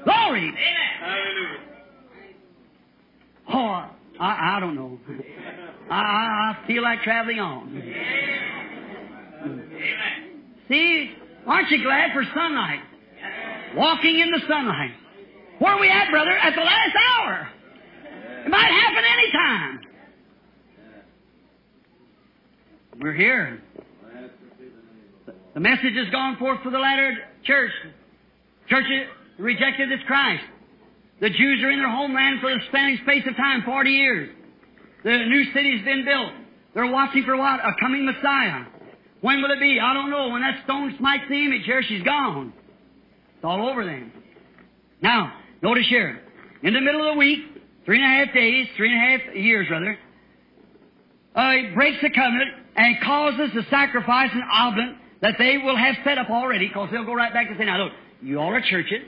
Glory! 0.04 0.54
Oh, 3.52 3.90
I, 4.20 4.56
I 4.56 4.60
don't 4.60 4.76
know. 4.76 5.00
I, 5.90 5.94
I 5.94 6.54
I 6.62 6.66
feel 6.68 6.84
like 6.84 7.02
traveling 7.02 7.40
on. 7.40 7.82
See, 10.68 11.10
aren't 11.44 11.70
you 11.72 11.82
glad 11.82 12.12
for 12.12 12.22
sunlight? 12.32 12.82
Walking 13.74 14.20
in 14.20 14.30
the 14.30 14.42
sunlight. 14.48 14.92
Where 15.58 15.72
are 15.72 15.80
we 15.80 15.88
at, 15.90 16.08
brother? 16.12 16.38
At 16.38 16.54
the 16.54 16.62
last 16.62 16.94
hour. 17.18 17.48
It 18.46 18.48
might 18.48 18.70
happen 18.70 19.02
any 19.12 19.32
time. 19.32 19.80
We're 23.00 23.12
here. 23.12 23.60
The 25.54 25.60
message 25.60 25.94
has 25.96 26.08
gone 26.12 26.36
forth 26.36 26.62
for 26.62 26.70
the 26.70 26.78
latter 26.78 27.12
church. 27.42 27.72
Church 28.68 28.84
rejected 29.38 29.90
this 29.90 29.98
Christ. 30.06 30.44
The 31.20 31.30
Jews 31.30 31.60
are 31.64 31.70
in 31.72 31.80
their 31.80 31.90
homeland 31.90 32.40
for 32.40 32.54
the 32.54 32.60
spanning 32.68 32.98
space 33.02 33.24
of 33.28 33.36
time, 33.36 33.62
40 33.64 33.90
years. 33.90 34.30
The 35.02 35.10
new 35.10 35.52
city's 35.52 35.84
been 35.84 36.04
built. 36.04 36.32
They're 36.74 36.86
watching 36.86 37.24
for 37.24 37.36
what? 37.36 37.58
A 37.58 37.72
coming 37.80 38.06
Messiah. 38.06 38.64
When 39.22 39.42
will 39.42 39.50
it 39.50 39.60
be? 39.60 39.80
I 39.82 39.92
don't 39.92 40.10
know. 40.10 40.28
When 40.28 40.42
that 40.42 40.62
stone 40.62 40.94
smites 40.98 41.24
the 41.28 41.34
image 41.34 41.62
here, 41.64 41.82
she's 41.82 42.02
gone. 42.04 42.52
It's 43.34 43.44
all 43.44 43.68
over 43.68 43.84
then. 43.84 44.12
Now, 45.02 45.32
notice 45.62 45.86
here. 45.88 46.20
In 46.62 46.74
the 46.74 46.80
middle 46.80 47.08
of 47.08 47.14
the 47.14 47.18
week, 47.18 47.55
three 47.86 48.02
and 48.02 48.04
a 48.04 48.24
half 48.26 48.34
days, 48.34 48.66
three 48.76 48.92
and 48.92 48.98
a 48.98 49.18
half 49.18 49.34
years 49.34 49.68
rather, 49.70 49.98
uh, 51.34 51.50
he 51.52 51.74
breaks 51.74 51.98
the 52.02 52.10
covenant 52.10 52.50
and 52.76 52.96
causes 53.02 53.50
the 53.54 53.62
sacrifice 53.70 54.30
and 54.32 54.42
oblate 54.52 54.96
that 55.22 55.36
they 55.38 55.56
will 55.56 55.76
have 55.76 55.94
set 56.04 56.18
up 56.18 56.28
already, 56.28 56.68
because 56.68 56.90
they'll 56.92 57.04
go 57.04 57.14
right 57.14 57.32
back 57.32 57.48
and 57.48 57.56
say, 57.58 57.64
now 57.64 57.78
look, 57.84 57.92
you 58.20 58.38
all 58.38 58.52
are 58.52 58.60
churches. 58.60 59.02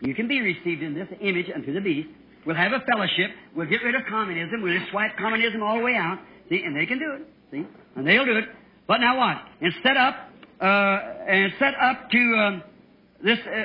You 0.00 0.14
can 0.14 0.28
be 0.28 0.40
received 0.40 0.82
in 0.82 0.94
this 0.94 1.08
image 1.20 1.46
unto 1.54 1.72
the 1.72 1.80
beast. 1.80 2.08
We'll 2.44 2.56
have 2.56 2.72
a 2.72 2.80
fellowship. 2.80 3.30
We'll 3.56 3.68
get 3.68 3.82
rid 3.82 3.94
of 3.94 4.02
communism. 4.08 4.60
We'll 4.60 4.78
just 4.78 4.90
swipe 4.90 5.16
communism 5.16 5.62
all 5.62 5.78
the 5.78 5.84
way 5.84 5.94
out. 5.94 6.18
See, 6.50 6.62
and 6.62 6.76
they 6.76 6.84
can 6.84 6.98
do 6.98 7.12
it. 7.12 7.22
See, 7.50 7.66
and 7.96 8.06
they'll 8.06 8.26
do 8.26 8.36
it. 8.36 8.44
But 8.86 8.98
now 8.98 9.16
what? 9.16 9.38
And 9.62 9.72
set 9.82 9.96
up, 9.96 10.28
uh, 10.60 10.64
and 10.64 11.52
set 11.58 11.74
up 11.80 12.10
to 12.10 12.18
um, 12.18 12.62
this 13.22 13.38
uh, 13.46 13.64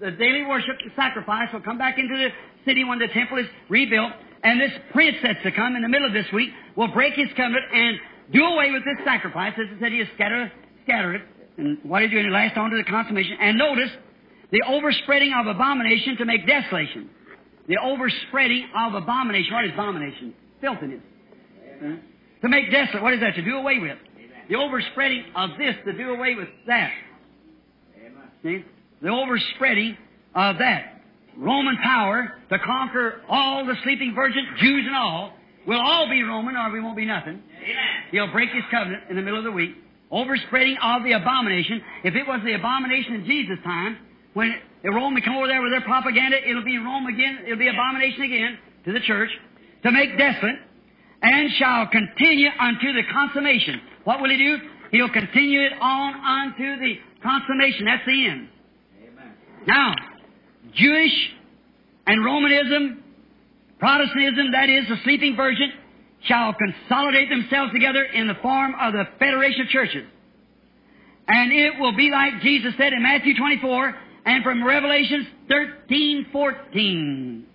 the 0.00 0.10
daily 0.12 0.44
worship, 0.44 0.76
sacrifice 0.94 1.48
will 1.52 1.60
come 1.60 1.78
back 1.78 1.98
into 1.98 2.16
the 2.16 2.28
city 2.66 2.84
when 2.84 2.98
the 2.98 3.08
temple 3.08 3.38
is 3.38 3.46
rebuilt, 3.70 4.12
and 4.42 4.60
this 4.60 4.72
prince 4.92 5.16
that's 5.22 5.42
to 5.42 5.52
come 5.52 5.76
in 5.76 5.82
the 5.82 5.88
middle 5.88 6.06
of 6.06 6.12
this 6.12 6.26
week 6.32 6.50
will 6.76 6.88
break 6.88 7.14
his 7.14 7.28
covenant 7.36 7.64
and 7.72 7.98
do 8.32 8.44
away 8.44 8.70
with 8.72 8.84
this 8.84 8.98
sacrifice. 9.04 9.54
As 9.56 9.66
I 9.76 9.80
said, 9.80 9.92
he'll 9.92 10.06
scattered 10.14 10.52
scatter 10.84 11.14
it. 11.14 11.22
And 11.56 11.78
what 11.82 12.02
he 12.02 12.08
do? 12.08 12.18
And 12.18 12.26
he 12.26 12.32
last 12.32 12.56
on 12.56 12.70
to 12.70 12.76
the 12.76 12.84
consummation. 12.84 13.38
And 13.40 13.56
notice 13.56 13.90
the 14.50 14.62
overspreading 14.66 15.32
of 15.32 15.46
abomination 15.46 16.16
to 16.18 16.24
make 16.24 16.46
desolation. 16.46 17.08
The 17.66 17.78
overspreading 17.78 18.68
of 18.76 18.94
abomination. 18.94 19.54
What 19.54 19.64
is 19.64 19.72
abomination? 19.72 20.34
Filthiness. 20.60 21.00
To 22.42 22.48
make 22.48 22.70
desolate. 22.70 23.02
What 23.02 23.14
is 23.14 23.20
that? 23.20 23.34
To 23.36 23.42
do 23.42 23.56
away 23.56 23.78
with. 23.78 23.98
The 24.48 24.56
overspreading 24.56 25.24
of 25.34 25.50
this 25.58 25.74
to 25.84 25.92
do 25.92 26.10
away 26.10 26.34
with 26.34 26.48
that. 26.66 26.92
See? 28.42 28.64
The 29.02 29.08
overspreading 29.08 29.96
of 30.34 30.58
that. 30.58 30.95
Roman 31.38 31.76
power 31.82 32.32
to 32.50 32.58
conquer 32.58 33.20
all 33.28 33.66
the 33.66 33.74
sleeping 33.84 34.14
virgins, 34.14 34.46
Jews 34.60 34.84
and 34.86 34.96
all, 34.96 35.32
We'll 35.66 35.80
all 35.80 36.08
be 36.08 36.22
Roman 36.22 36.56
or 36.56 36.70
we 36.70 36.80
won't 36.80 36.96
be 36.96 37.04
nothing. 37.04 37.42
He'll 38.12 38.30
break 38.30 38.50
his 38.50 38.62
covenant 38.70 39.02
in 39.10 39.16
the 39.16 39.22
middle 39.22 39.38
of 39.38 39.44
the 39.44 39.50
week. 39.50 39.74
Overspreading 40.10 40.76
of 40.80 41.02
the 41.02 41.12
abomination. 41.12 41.82
If 42.04 42.14
it 42.14 42.26
was 42.26 42.40
the 42.44 42.54
abomination 42.54 43.14
in 43.14 43.26
Jesus' 43.26 43.58
time, 43.64 43.98
when 44.34 44.54
Rome 44.84 45.14
would 45.14 45.24
come 45.24 45.34
over 45.34 45.48
there 45.48 45.60
with 45.60 45.72
their 45.72 45.80
propaganda, 45.80 46.36
it'll 46.48 46.64
be 46.64 46.78
Rome 46.78 47.06
again, 47.06 47.40
it'll 47.44 47.58
be 47.58 47.66
abomination 47.66 48.22
again 48.22 48.58
to 48.84 48.92
the 48.92 49.00
church, 49.00 49.30
to 49.82 49.90
make 49.90 50.16
desolate, 50.16 50.54
and 51.22 51.50
shall 51.58 51.88
continue 51.88 52.50
unto 52.60 52.92
the 52.92 53.02
consummation. 53.12 53.80
What 54.04 54.22
will 54.22 54.30
he 54.30 54.36
do? 54.36 54.58
He'll 54.92 55.10
continue 55.10 55.62
it 55.62 55.72
on 55.80 56.14
unto 56.14 56.78
the 56.78 56.94
consummation. 57.20 57.86
That's 57.86 58.06
the 58.06 58.26
end. 58.28 58.48
Now, 59.66 59.94
Jewish 60.76 61.12
and 62.06 62.24
Romanism, 62.24 63.02
Protestantism, 63.78 64.52
that 64.52 64.68
is 64.68 64.88
the 64.88 64.96
sleeping 65.04 65.36
virgin, 65.36 65.72
shall 66.24 66.54
consolidate 66.54 67.28
themselves 67.28 67.72
together 67.72 68.02
in 68.02 68.26
the 68.26 68.34
form 68.42 68.74
of 68.80 68.92
the 68.92 69.04
Federation 69.18 69.62
of 69.62 69.68
Churches. 69.68 70.04
And 71.28 71.52
it 71.52 71.80
will 71.80 71.96
be 71.96 72.10
like 72.10 72.40
Jesus 72.42 72.72
said 72.78 72.92
in 72.92 73.02
Matthew 73.02 73.36
24 73.36 73.94
and 74.26 74.44
from 74.44 74.64
Revelations 74.64 75.26
13, 75.48 76.26
14. 76.32 77.46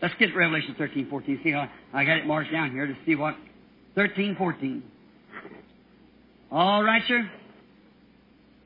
Let's 0.00 0.14
get 0.18 0.34
Revelation 0.34 0.74
13, 0.76 1.08
14. 1.08 1.40
See 1.42 1.50
how 1.50 1.68
I 1.92 2.04
got 2.04 2.18
it 2.18 2.26
marked 2.26 2.52
down 2.52 2.70
here 2.70 2.86
to 2.86 2.96
see 3.06 3.14
what 3.14 3.36
13, 3.94 4.36
14. 4.36 4.82
All 6.50 6.84
right, 6.84 7.02
sir. 7.08 7.28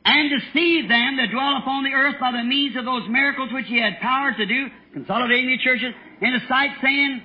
And 0.09 0.31
deceive 0.31 0.89
them 0.89 1.19
that 1.19 1.31
dwell 1.31 1.59
upon 1.59 1.85
the 1.85 1.93
earth 1.93 2.17
by 2.19 2.33
the 2.33 2.43
means 2.43 2.75
of 2.77 2.87
those 2.87 3.07
miracles 3.11 3.53
which 3.53 3.67
he 3.67 3.79
had 3.79 4.01
power 4.01 4.33
to 4.33 4.47
do, 4.47 4.69
consolidating 4.95 5.51
the 5.51 5.59
churches, 5.59 5.93
in 6.23 6.33
the 6.33 6.41
sight 6.49 6.71
saying, 6.81 7.21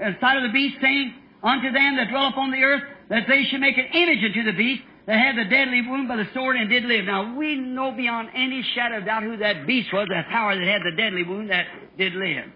in 0.00 0.12
the 0.14 0.18
sight 0.18 0.38
of 0.38 0.44
the 0.44 0.52
beast, 0.52 0.80
saying 0.80 1.12
unto 1.42 1.70
them 1.70 1.96
that 1.96 2.08
dwell 2.08 2.28
upon 2.28 2.50
the 2.50 2.62
earth, 2.62 2.82
that 3.10 3.24
they 3.28 3.44
should 3.44 3.60
make 3.60 3.76
an 3.76 3.84
image 3.92 4.24
unto 4.24 4.44
the 4.44 4.56
beast, 4.56 4.82
that 5.06 5.18
had 5.18 5.36
the 5.36 5.44
deadly 5.44 5.82
wound 5.82 6.08
by 6.08 6.16
the 6.16 6.28
sword 6.32 6.56
and 6.56 6.70
did 6.70 6.84
live. 6.84 7.04
Now 7.04 7.36
we 7.36 7.56
know 7.56 7.92
beyond 7.92 8.30
any 8.34 8.64
shadow 8.74 8.98
of 8.98 9.04
doubt 9.04 9.24
who 9.24 9.36
that 9.36 9.66
beast 9.66 9.92
was, 9.92 10.08
that 10.08 10.28
power 10.30 10.56
that 10.56 10.66
had 10.66 10.80
the 10.86 10.96
deadly 10.96 11.24
wound 11.24 11.50
that 11.50 11.66
did 11.98 12.14
live. 12.14 12.46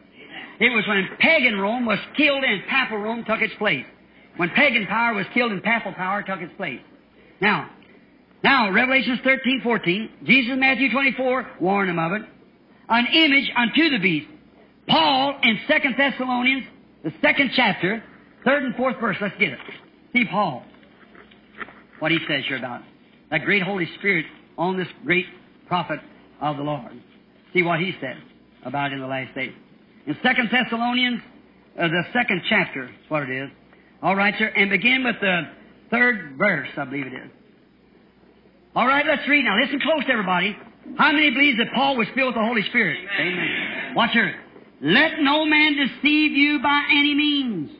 It 0.58 0.70
was 0.70 0.88
when 0.88 1.06
pagan 1.20 1.60
Rome 1.60 1.84
was 1.84 1.98
killed 2.16 2.42
and 2.44 2.62
papal 2.66 2.96
Rome 2.96 3.24
took 3.26 3.42
its 3.42 3.54
place. 3.56 3.84
When 4.38 4.48
pagan 4.50 4.86
power 4.86 5.12
was 5.12 5.26
killed 5.34 5.52
and 5.52 5.62
papal 5.62 5.92
power 5.92 6.22
took 6.22 6.40
its 6.40 6.54
place. 6.56 6.80
Now, 7.42 7.68
now, 8.46 8.70
Revelations 8.70 9.18
13, 9.24 9.60
14, 9.64 10.10
Jesus 10.24 10.52
in 10.52 10.60
Matthew 10.60 10.88
24 10.92 11.48
warned 11.60 11.88
them 11.88 11.98
of 11.98 12.12
it. 12.12 12.22
An 12.88 13.06
image 13.12 13.50
unto 13.56 13.90
the 13.90 13.98
beast. 13.98 14.28
Paul 14.86 15.36
in 15.42 15.58
2 15.66 15.74
Thessalonians, 15.98 16.62
the 17.02 17.12
second 17.20 17.50
chapter, 17.56 18.04
third 18.44 18.62
and 18.62 18.76
fourth 18.76 19.00
verse, 19.00 19.16
let's 19.20 19.34
get 19.40 19.48
it. 19.48 19.58
See 20.12 20.26
Paul, 20.30 20.62
what 21.98 22.12
he 22.12 22.18
says 22.28 22.44
here 22.46 22.56
about. 22.56 22.82
That 23.32 23.44
great 23.44 23.64
Holy 23.64 23.88
Spirit 23.98 24.26
on 24.56 24.76
this 24.76 24.86
great 25.04 25.26
prophet 25.66 25.98
of 26.40 26.56
the 26.56 26.62
Lord. 26.62 26.92
See 27.52 27.64
what 27.64 27.80
he 27.80 27.96
said 28.00 28.16
about 28.64 28.92
it 28.92 28.94
in 28.94 29.00
the 29.00 29.08
last 29.08 29.34
days. 29.34 29.54
In 30.06 30.14
2 30.14 30.20
Thessalonians, 30.52 31.20
uh, 31.76 31.88
the 31.88 32.04
second 32.12 32.42
chapter, 32.48 32.92
what 33.08 33.24
it 33.24 33.30
is. 33.30 33.50
All 34.04 34.14
right, 34.14 34.34
sir, 34.38 34.52
and 34.54 34.70
begin 34.70 35.02
with 35.02 35.16
the 35.20 35.48
third 35.90 36.36
verse, 36.38 36.68
I 36.76 36.84
believe 36.84 37.08
it 37.08 37.12
is. 37.12 37.30
All 38.76 38.86
right, 38.86 39.06
let's 39.06 39.26
read 39.26 39.46
now. 39.46 39.58
Listen 39.58 39.80
close, 39.80 40.02
everybody. 40.06 40.54
How 40.98 41.10
many 41.10 41.30
believe 41.30 41.56
that 41.56 41.72
Paul 41.74 41.96
was 41.96 42.06
filled 42.14 42.34
with 42.34 42.42
the 42.42 42.44
Holy 42.44 42.62
Spirit? 42.68 42.98
Amen. 43.18 43.32
Amen. 43.32 43.94
Watch 43.94 44.10
here. 44.12 44.36
Let 44.82 45.18
no 45.20 45.46
man 45.46 45.76
deceive 45.76 46.32
you 46.32 46.60
by 46.62 46.82
any 46.90 47.14
means. 47.14 47.70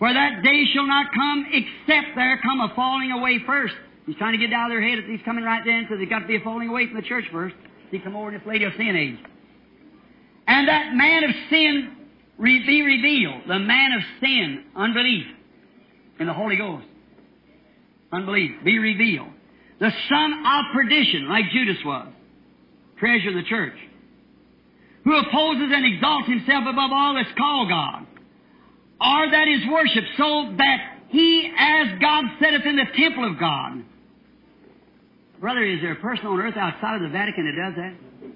For 0.00 0.12
that 0.12 0.42
day 0.42 0.64
shall 0.74 0.88
not 0.88 1.14
come 1.14 1.46
except 1.52 2.16
there 2.16 2.36
come 2.42 2.60
a 2.60 2.74
falling 2.74 3.12
away 3.12 3.38
first. 3.46 3.74
He's 4.06 4.16
trying 4.16 4.32
to 4.32 4.44
get 4.44 4.52
out 4.52 4.72
of 4.72 4.74
their 4.74 4.82
head 4.82 4.98
if 4.98 5.04
he's 5.04 5.24
coming 5.24 5.44
right 5.44 5.62
then, 5.64 5.86
so 5.88 5.96
there's 5.96 6.08
got 6.08 6.20
to 6.20 6.26
be 6.26 6.34
a 6.34 6.40
falling 6.40 6.68
away 6.68 6.88
from 6.88 6.96
the 6.96 7.06
church 7.06 7.26
first. 7.30 7.54
He 7.92 8.00
come 8.00 8.16
over 8.16 8.32
in 8.32 8.38
this 8.38 8.46
lady 8.46 8.64
of 8.64 8.72
sin 8.76 8.96
age. 8.96 9.18
And 10.48 10.66
that 10.66 10.94
man 10.94 11.22
of 11.22 11.30
sin 11.48 11.96
re- 12.38 12.66
be 12.66 12.82
revealed. 12.82 13.42
The 13.46 13.60
man 13.60 13.92
of 13.92 14.02
sin, 14.20 14.64
unbelief, 14.74 15.26
in 16.18 16.26
the 16.26 16.34
Holy 16.34 16.56
Ghost. 16.56 16.86
Unbelief, 18.10 18.50
be 18.64 18.80
revealed. 18.80 19.28
The 19.80 19.90
son 20.08 20.44
of 20.44 20.64
perdition, 20.74 21.28
like 21.28 21.44
Judas 21.52 21.78
was. 21.84 22.08
Treasure 22.98 23.28
of 23.28 23.34
the 23.36 23.44
church. 23.44 23.76
Who 25.04 25.16
opposes 25.16 25.70
and 25.72 25.94
exalts 25.94 26.28
himself 26.28 26.64
above 26.68 26.90
all 26.92 27.14
that's 27.14 27.36
called 27.38 27.68
God. 27.68 28.06
Or 29.00 29.30
that 29.30 29.46
is 29.46 29.60
worshipped, 29.70 30.08
so 30.16 30.54
that 30.58 30.98
he, 31.08 31.50
as 31.56 32.00
God 32.00 32.24
setteth 32.40 32.66
in 32.66 32.76
the 32.76 32.86
temple 32.96 33.30
of 33.30 33.38
God. 33.38 33.84
Brother, 35.40 35.64
is 35.64 35.80
there 35.80 35.92
a 35.92 35.96
person 35.96 36.26
on 36.26 36.40
earth 36.40 36.56
outside 36.56 36.96
of 36.96 37.02
the 37.02 37.08
Vatican 37.08 37.46
that 37.46 37.62
does 37.64 37.74
that? 37.76 38.32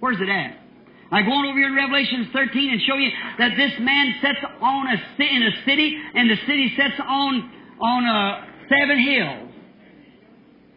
Where's 0.00 0.20
it 0.20 0.28
at? 0.28 0.58
I 1.10 1.22
go 1.22 1.32
on 1.32 1.46
over 1.46 1.56
here 1.56 1.68
in 1.68 1.74
Revelation 1.74 2.28
13 2.32 2.70
and 2.70 2.82
show 2.82 2.96
you 2.96 3.10
that 3.38 3.56
this 3.56 3.72
man 3.80 4.14
sits 4.20 4.38
on 4.60 4.86
a 4.88 5.22
in 5.22 5.42
a 5.42 5.64
city, 5.64 5.96
and 6.14 6.28
the 6.28 6.36
city 6.46 6.72
sits 6.76 7.00
on 7.00 7.50
on 7.80 8.04
uh, 8.04 8.44
seven 8.68 8.98
hills. 8.98 9.47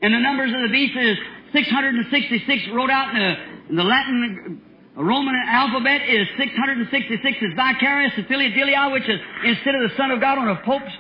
And 0.02 0.14
the 0.14 0.20
numbers 0.20 0.52
of 0.54 0.62
the 0.62 0.74
beast 0.74 0.98
is 0.98 1.18
666, 1.54 2.74
wrote 2.74 2.90
out 2.90 3.14
in 3.14 3.20
the, 3.22 3.34
in 3.70 3.76
the 3.76 3.84
Latin 3.84 4.62
uh, 4.98 5.04
Roman 5.04 5.36
alphabet 5.48 6.02
is 6.10 6.28
666 6.38 7.38
is 7.42 7.54
Vicarius 7.54 8.18
and 8.18 8.92
which 8.92 9.08
is 9.08 9.20
instead 9.46 9.76
of 9.76 9.90
the 9.90 9.96
Son 9.96 10.12
of 10.12 10.20
God 10.20 10.38
on 10.38 10.50
a 10.50 10.62
Pope's 10.66 10.92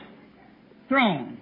throne. 0.87 1.37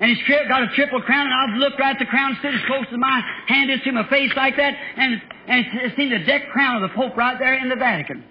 And 0.00 0.10
he's 0.10 0.26
tri- 0.26 0.48
got 0.48 0.62
a 0.62 0.68
triple 0.74 1.00
crown, 1.02 1.26
and 1.26 1.34
I've 1.34 1.58
looked 1.58 1.78
right 1.78 1.94
at 1.94 1.98
the 1.98 2.06
crown, 2.06 2.36
stood 2.40 2.54
as 2.54 2.60
close 2.66 2.86
as 2.90 2.98
my 2.98 3.22
hand 3.46 3.70
is 3.70 3.80
to 3.84 3.92
my 3.92 4.08
face 4.08 4.32
like 4.36 4.56
that, 4.56 4.74
and, 4.74 5.22
and 5.46 5.64
seen 5.96 6.10
the 6.10 6.24
deck 6.26 6.50
crown 6.50 6.82
of 6.82 6.90
the 6.90 6.94
Pope 6.96 7.16
right 7.16 7.38
there 7.38 7.54
in 7.54 7.68
the 7.68 7.76
Vatican. 7.76 8.24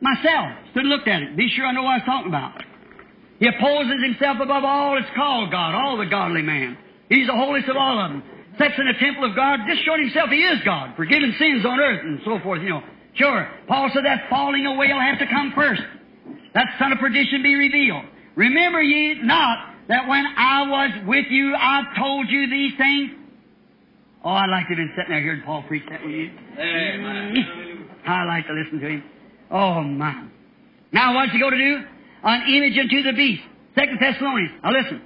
Myself, 0.00 0.52
stood 0.72 0.84
and 0.84 0.90
looked 0.90 1.08
at 1.08 1.22
it. 1.22 1.36
Be 1.36 1.48
sure 1.48 1.66
I 1.66 1.72
know 1.72 1.82
what 1.82 1.92
I 1.92 1.96
was 1.96 2.06
talking 2.06 2.28
about. 2.28 2.62
He 3.38 3.48
opposes 3.48 4.02
himself 4.04 4.38
above 4.40 4.64
all 4.64 4.94
that's 4.94 5.10
called 5.16 5.50
God, 5.50 5.74
all 5.74 5.96
the 5.96 6.06
godly 6.06 6.42
man. 6.42 6.76
He's 7.14 7.28
the 7.28 7.36
holiest 7.36 7.68
of 7.68 7.76
all 7.76 8.02
of 8.02 8.10
them. 8.10 8.22
Sits 8.58 8.74
in 8.78 8.86
the 8.86 8.98
temple 8.98 9.30
of 9.30 9.36
God, 9.36 9.60
just 9.68 9.84
showing 9.84 10.02
himself 10.02 10.30
he 10.30 10.42
is 10.42 10.58
God, 10.64 10.96
forgiving 10.96 11.32
sins 11.38 11.64
on 11.64 11.78
earth 11.78 12.02
and 12.02 12.20
so 12.24 12.40
forth, 12.42 12.60
you 12.62 12.70
know. 12.70 12.82
Sure, 13.14 13.48
Paul 13.68 13.90
said 13.94 14.04
that 14.04 14.28
falling 14.28 14.66
away 14.66 14.88
will 14.88 15.00
have 15.00 15.20
to 15.20 15.26
come 15.26 15.52
first. 15.54 15.82
That 16.54 16.66
son 16.78 16.90
of 16.90 16.98
perdition 16.98 17.42
be 17.42 17.54
revealed. 17.54 18.04
Remember 18.34 18.82
ye 18.82 19.14
not 19.22 19.58
that 19.88 20.08
when 20.08 20.24
I 20.26 20.66
was 20.68 20.90
with 21.06 21.26
you, 21.30 21.54
I 21.54 21.82
told 21.96 22.28
you 22.28 22.50
these 22.50 22.72
things? 22.76 23.10
Oh, 24.24 24.30
I'd 24.30 24.50
like 24.50 24.66
to 24.66 24.74
have 24.74 24.78
been 24.78 24.92
sitting 24.96 25.10
there 25.10 25.22
hearing 25.22 25.42
Paul 25.44 25.62
preach 25.68 25.84
that 25.90 26.02
with 26.02 26.10
you. 26.10 26.30
Amen. 26.58 27.88
I 28.06 28.24
like 28.24 28.46
to 28.48 28.54
listen 28.54 28.80
to 28.80 28.88
him. 28.88 29.04
Oh, 29.50 29.82
my. 29.82 30.26
Now, 30.90 31.14
what's 31.14 31.30
he 31.32 31.38
go 31.38 31.50
to 31.50 31.56
do? 31.56 31.84
An 32.24 32.48
image 32.48 32.78
unto 32.78 33.02
the 33.02 33.12
beast. 33.12 33.42
Second 33.76 33.98
Thessalonians. 34.00 34.52
Now, 34.64 34.72
listen. 34.72 35.02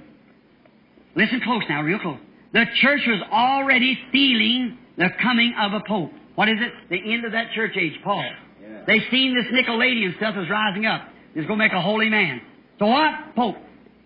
Listen 1.15 1.41
close 1.43 1.63
now, 1.69 1.81
real 1.81 1.99
close. 1.99 2.19
The 2.53 2.65
church 2.81 3.01
was 3.07 3.21
already 3.31 3.97
feeling 4.11 4.77
the 4.97 5.09
coming 5.21 5.53
of 5.59 5.73
a 5.73 5.81
pope. 5.87 6.11
What 6.35 6.49
is 6.49 6.57
it? 6.59 6.71
The 6.89 7.13
end 7.13 7.25
of 7.25 7.33
that 7.33 7.51
church 7.53 7.73
age, 7.77 7.93
Paul. 8.03 8.23
Yeah. 8.61 8.83
They 8.87 8.99
seen 9.11 9.35
this 9.35 9.45
Nicolaitan 9.53 10.17
stuff 10.17 10.35
was 10.35 10.49
rising 10.49 10.85
up. 10.85 11.07
It's 11.35 11.47
going 11.47 11.59
to 11.59 11.65
make 11.65 11.73
a 11.73 11.81
holy 11.81 12.09
man. 12.09 12.41
So 12.79 12.87
what? 12.87 13.35
Pope. 13.35 13.55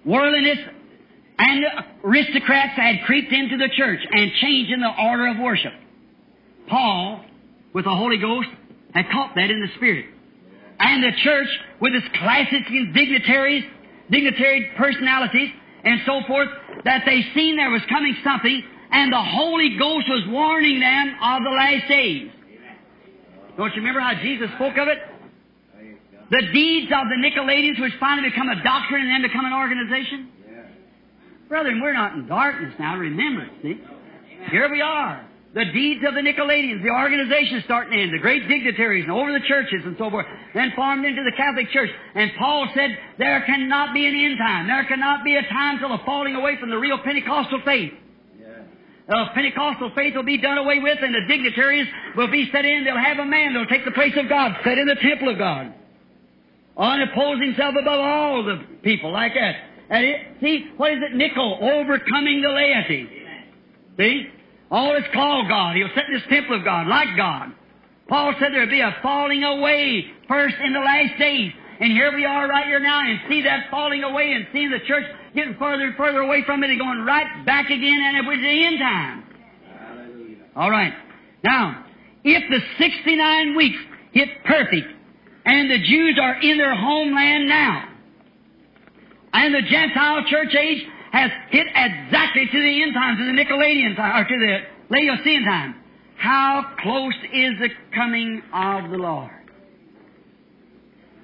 Worldliness 0.05 0.57
and 1.37 1.65
aristocrats 2.03 2.75
had 2.75 3.03
creeped 3.05 3.31
into 3.31 3.57
the 3.57 3.69
church 3.75 3.99
and 4.11 4.31
changed 4.41 4.71
in 4.71 4.81
the 4.81 4.91
order 5.01 5.27
of 5.27 5.37
worship. 5.39 5.73
Paul, 6.67 7.23
with 7.73 7.85
the 7.85 7.95
Holy 7.95 8.17
Ghost, 8.17 8.49
had 8.93 9.05
caught 9.11 9.35
that 9.35 9.49
in 9.49 9.61
the 9.61 9.67
Spirit. 9.75 10.05
And 10.79 11.03
the 11.03 11.11
church, 11.23 11.47
with 11.79 11.93
its 11.93 12.05
classics 12.17 12.67
and 12.67 12.93
dignitaries, 12.93 13.63
dignitary 14.09 14.71
personalities, 14.77 15.49
and 15.83 16.01
so 16.05 16.21
forth, 16.27 16.49
that 16.85 17.03
they 17.05 17.21
seen 17.33 17.57
there 17.57 17.69
was 17.69 17.81
coming 17.89 18.15
something, 18.23 18.63
and 18.91 19.11
the 19.11 19.21
Holy 19.21 19.77
Ghost 19.77 20.07
was 20.07 20.23
warning 20.27 20.79
them 20.79 21.15
of 21.21 21.43
the 21.43 21.49
last 21.49 21.87
days. 21.87 22.31
Don't 23.57 23.69
you 23.75 23.81
remember 23.81 23.99
how 23.99 24.15
Jesus 24.15 24.49
spoke 24.55 24.77
of 24.77 24.87
it? 24.87 24.99
The 26.31 26.41
deeds 26.53 26.91
of 26.91 27.09
the 27.09 27.15
Nicolaitans, 27.15 27.79
which 27.79 27.93
finally 27.99 28.29
become 28.29 28.49
a 28.49 28.63
doctrine 28.63 29.01
and 29.01 29.11
then 29.11 29.21
become 29.21 29.45
an 29.45 29.53
organization? 29.53 30.29
Brethren, 31.49 31.81
we're 31.81 31.93
not 31.93 32.13
in 32.13 32.27
darkness 32.27 32.73
now, 32.79 32.97
remember, 32.97 33.47
see? 33.61 33.79
Here 34.49 34.69
we 34.71 34.81
are. 34.81 35.23
The 35.53 35.65
deeds 35.65 36.01
of 36.07 36.15
the 36.15 36.21
Nicolaitans, 36.21 36.81
the 36.81 36.89
organization 36.89 37.61
starting 37.65 37.99
in, 37.99 38.11
the 38.11 38.17
great 38.17 38.47
dignitaries 38.47 39.03
and 39.03 39.13
over 39.13 39.31
the 39.31 39.45
churches 39.47 39.81
and 39.85 39.95
so 39.99 40.09
forth, 40.09 40.25
then 40.55 40.73
formed 40.75 41.05
into 41.05 41.21
the 41.23 41.31
Catholic 41.37 41.69
Church. 41.69 41.91
And 42.15 42.31
Paul 42.39 42.67
said, 42.73 42.89
there 43.19 43.41
cannot 43.45 43.93
be 43.93 44.07
an 44.07 44.15
end 44.15 44.39
time. 44.39 44.67
There 44.67 44.83
cannot 44.85 45.23
be 45.23 45.35
a 45.35 45.43
time 45.43 45.77
till 45.77 45.89
the 45.89 45.99
falling 46.05 46.33
away 46.35 46.57
from 46.59 46.71
the 46.71 46.77
real 46.77 46.97
Pentecostal 46.97 47.61
faith. 47.63 47.93
The 49.07 49.25
Pentecostal 49.35 49.91
faith 49.95 50.15
will 50.15 50.23
be 50.23 50.39
done 50.39 50.57
away 50.57 50.79
with 50.79 50.97
and 51.01 51.13
the 51.13 51.27
dignitaries 51.27 51.87
will 52.15 52.31
be 52.31 52.49
set 52.51 52.65
in. 52.65 52.83
They'll 52.85 52.97
have 52.97 53.19
a 53.19 53.25
man. 53.25 53.53
They'll 53.53 53.67
take 53.67 53.85
the 53.85 53.91
place 53.91 54.13
of 54.17 54.29
God, 54.29 54.55
set 54.63 54.79
in 54.79 54.87
the 54.87 54.95
temple 54.95 55.29
of 55.29 55.37
God. 55.37 55.73
and 56.77 57.11
oppose 57.11 57.39
himself 57.41 57.75
above 57.79 57.99
all 57.99 58.43
the 58.43 58.63
people 58.81 59.11
like 59.11 59.33
that. 59.35 59.55
And 59.89 60.05
it, 60.05 60.21
see, 60.41 60.71
what 60.77 60.93
is 60.93 60.99
it? 61.03 61.15
Nickel, 61.15 61.59
overcoming 61.61 62.41
the 62.41 62.49
laity. 62.49 63.09
See? 63.97 64.29
All 64.73 64.95
is 64.95 65.03
called 65.13 65.47
God. 65.47 65.75
He'll 65.75 65.93
set 65.93 66.05
this 66.11 66.23
temple 66.29 66.57
of 66.57 66.65
God, 66.65 66.87
like 66.87 67.15
God. 67.15 67.53
Paul 68.09 68.33
said 68.39 68.51
there'd 68.51 68.71
be 68.71 68.81
a 68.81 68.95
falling 69.03 69.43
away 69.43 70.05
first 70.27 70.55
in 70.65 70.73
the 70.73 70.79
last 70.79 71.19
days. 71.19 71.51
And 71.79 71.91
here 71.91 72.11
we 72.15 72.25
are 72.25 72.47
right 72.47 72.65
here 72.65 72.79
now 72.79 73.01
and 73.01 73.19
see 73.29 73.43
that 73.43 73.69
falling 73.69 74.03
away 74.03 74.33
and 74.33 74.47
seeing 74.51 74.71
the 74.71 74.79
church 74.87 75.03
getting 75.35 75.55
further 75.59 75.83
and 75.85 75.95
further 75.95 76.21
away 76.21 76.43
from 76.47 76.63
it 76.63 76.71
and 76.71 76.79
going 76.79 77.05
right 77.05 77.45
back 77.45 77.67
again 77.67 77.99
and 78.01 78.17
it 78.17 78.25
was 78.27 78.37
the 78.39 78.65
end 78.65 78.79
time. 78.79 79.23
All 80.55 80.71
right. 80.71 80.93
Now, 81.43 81.85
if 82.23 82.43
the 82.49 82.59
69 82.79 83.55
weeks 83.55 83.77
hit 84.11 84.29
perfect 84.43 84.87
and 85.45 85.69
the 85.69 85.85
Jews 85.85 86.17
are 86.19 86.41
in 86.41 86.57
their 86.57 86.75
homeland 86.75 87.47
now, 87.47 87.89
and 89.33 89.53
the 89.53 89.61
Gentile 89.69 90.23
church 90.29 90.55
age 90.55 90.83
has 91.13 91.29
hit 91.51 91.67
exactly 91.67 92.47
to 92.51 92.59
the 92.59 92.83
end 92.83 92.93
times, 92.93 93.19
to 93.19 93.25
the 93.25 93.31
Nicolaitan 93.31 93.95
time, 93.95 94.25
or 94.25 94.27
to 94.27 94.37
the 94.37 94.57
Laodicean 94.89 95.45
time. 95.45 95.75
How 96.17 96.75
close 96.79 97.13
is 97.31 97.53
the 97.59 97.69
coming 97.93 98.41
of 98.51 98.89
the 98.89 98.97
Lord? 98.97 99.31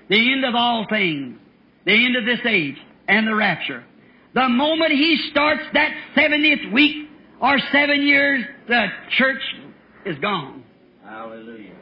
The 0.10 0.32
end 0.32 0.46
of 0.46 0.54
all 0.56 0.86
things, 0.90 1.38
the 1.86 1.94
end 1.94 2.16
of 2.16 2.26
this 2.26 2.40
age, 2.46 2.76
and 3.08 3.28
the 3.28 3.34
rapture. 3.34 3.84
The 4.36 4.48
moment 4.48 4.92
he 4.92 5.28
starts 5.32 5.64
that 5.74 5.92
70th 6.16 6.72
week 6.72 7.10
or 7.42 7.58
seven 7.72 8.06
years, 8.06 8.46
the 8.68 8.88
church 9.18 9.42
is 10.06 10.18
gone. 10.20 10.64
Hallelujah. 11.04 11.74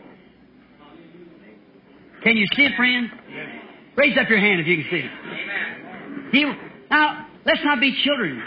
Can 2.24 2.38
you 2.38 2.46
see 2.56 2.64
it, 2.64 2.72
friends? 2.78 3.10
Raise 3.98 4.18
up 4.18 4.30
your 4.30 4.40
hand 4.40 4.62
if 4.62 4.68
you 4.68 4.78
can 4.78 4.92
see 4.92 4.98
it. 4.98 5.12
Amen. 5.26 6.30
See, 6.32 6.54
now, 6.90 7.27
let's 7.48 7.64
not 7.64 7.80
be 7.80 7.96
children. 8.04 8.44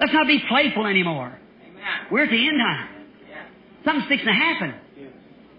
Let's 0.00 0.12
not 0.12 0.26
be 0.26 0.40
playful 0.48 0.86
anymore. 0.86 1.36
Amen. 1.62 1.82
We're 2.10 2.24
at 2.24 2.30
the 2.30 2.48
end 2.48 2.58
time. 2.58 2.88
Yeah. 3.28 3.44
Something's 3.84 4.08
fixing 4.08 4.26
to 4.26 4.32
happen. 4.32 4.74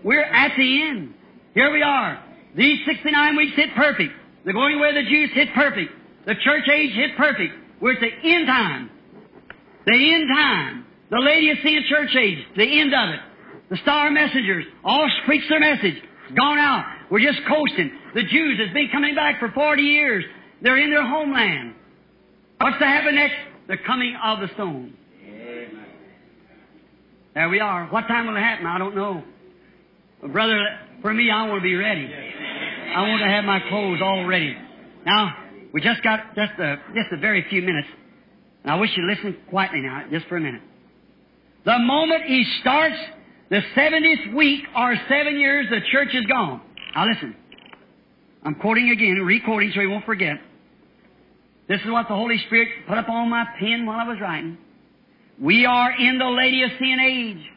We're 0.03 0.23
at 0.23 0.53
the 0.57 0.81
end. 0.84 1.14
Here 1.53 1.72
we 1.72 1.81
are. 1.84 2.23
These 2.56 2.80
69 2.85 3.35
weeks 3.35 3.56
hit 3.56 3.69
perfect. 3.76 4.14
The 4.45 4.53
going 4.53 4.77
away 4.77 4.89
of 4.89 4.95
the 4.95 5.10
Jews 5.10 5.30
hit 5.34 5.49
perfect. 5.53 5.91
The 6.26 6.35
church 6.35 6.68
age 6.73 6.93
hit 6.93 7.18
perfect. 7.18 7.53
We're 7.81 7.93
at 7.93 7.99
the 7.99 8.30
end 8.30 8.47
time. 8.47 8.89
The 9.85 10.14
end 10.14 10.30
time. 10.34 10.85
The 11.10 11.18
Laodicean 11.18 11.84
church 11.89 12.15
age, 12.15 12.38
the 12.56 12.80
end 12.80 12.93
of 12.93 13.10
it. 13.10 13.19
The 13.72 13.77
star 13.77 14.11
messengers 14.11 14.65
all 14.84 15.10
preach 15.26 15.43
their 15.49 15.60
message. 15.60 15.95
Gone 16.35 16.60
out. 16.60 16.85
We're 17.10 17.19
just 17.19 17.39
coasting. 17.47 17.91
The 18.14 18.23
Jews 18.23 18.60
has 18.60 18.73
been 18.73 18.89
coming 18.91 19.15
back 19.15 19.39
for 19.39 19.51
40 19.51 19.81
years. 19.81 20.23
They're 20.61 20.77
in 20.77 20.91
their 20.91 21.07
homeland. 21.07 21.73
What's 22.61 22.77
to 22.80 22.86
happen 22.86 23.15
next? 23.15 23.36
The 23.69 23.77
coming 23.86 24.18
of 24.22 24.40
the 24.40 24.49
stone. 24.56 24.94
Amen. 25.23 25.86
There 27.34 27.48
we 27.48 27.61
are. 27.61 27.88
What 27.88 28.07
time 28.07 28.27
will 28.27 28.36
it 28.36 28.41
happen? 28.41 28.65
I 28.65 28.77
don't 28.77 28.95
know. 28.95 29.23
But 30.22 30.34
brother, 30.34 30.60
for 31.02 31.14
me, 31.14 31.31
I 31.31 31.48
want 31.48 31.60
to 31.60 31.64
be 31.64 31.76
ready. 31.76 32.14
I 32.95 33.07
want 33.07 33.22
to 33.22 33.30
have 33.30 33.45
my 33.45 33.61
clothes 33.69 34.02
all 34.03 34.26
ready. 34.26 34.57
Now, 35.06 35.34
we 35.73 35.80
just 35.80 36.03
got 36.03 36.36
just 36.36 36.52
a, 36.60 36.77
just 36.94 37.14
a 37.14 37.18
very 37.18 37.45
few 37.49 37.61
minutes. 37.61 37.88
And 38.64 38.73
I 38.73 38.76
wish 38.76 38.90
you'd 38.98 39.10
listen 39.10 39.38
quietly 39.49 39.80
now, 39.80 40.03
just 40.11 40.27
for 40.27 40.36
a 40.36 40.41
minute. 40.41 40.61
The 41.64 41.80
moment 41.80 42.23
he 42.26 42.44
starts 42.60 42.98
the 43.49 43.61
70th 43.73 44.36
week 44.36 44.65
or 44.76 44.95
seven 45.07 45.40
years, 45.40 45.68
the 45.69 45.80
church 45.91 46.10
is 46.14 46.26
gone. 46.26 46.61
Now 46.94 47.07
listen. 47.07 47.36
I'm 48.44 48.56
quoting 48.56 48.90
again, 48.90 49.15
re-quoting 49.23 49.72
so 49.73 49.80
you 49.80 49.90
won't 49.90 50.06
forget. 50.06 50.40
This 51.70 51.80
is 51.82 51.91
what 51.91 52.08
the 52.08 52.16
Holy 52.16 52.40
Spirit 52.48 52.70
put 52.88 52.98
up 52.98 53.08
on 53.08 53.30
my 53.30 53.46
pen 53.60 53.86
while 53.86 54.00
I 54.00 54.10
was 54.10 54.20
writing. 54.20 54.58
We 55.40 55.66
are 55.66 55.91
in 55.91 56.18
the 56.18 56.26
Laodicean 56.26 57.00
age. 57.00 57.52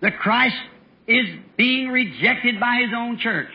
The 0.00 0.12
Christ 0.12 0.54
is 1.08 1.26
being 1.56 1.88
rejected 1.88 2.60
by 2.60 2.80
His 2.84 2.92
own 2.96 3.18
church. 3.18 3.50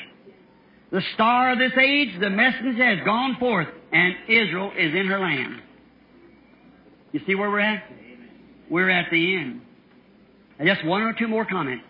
The 0.92 1.02
star 1.14 1.54
of 1.54 1.60
this 1.60 1.72
age, 1.82 2.20
the 2.20 2.30
messenger 2.30 2.96
has 2.96 3.06
gone 3.06 3.38
forth, 3.40 3.68
and 3.92 4.16
Israel 4.28 4.72
is 4.78 4.94
in 4.94 5.08
her 5.08 5.20
land. 5.20 5.62
You 7.14 7.22
see 7.26 7.36
where 7.36 7.50
we're 7.50 7.62
at? 7.62 7.84
We're 8.70 8.90
at 8.90 9.10
the 9.10 9.38
end. 9.38 9.62
And 10.60 10.68
just 10.68 10.86
one 10.86 11.04
or 11.04 11.14
two 11.14 11.28
more 11.28 11.46
comments. 11.46 11.86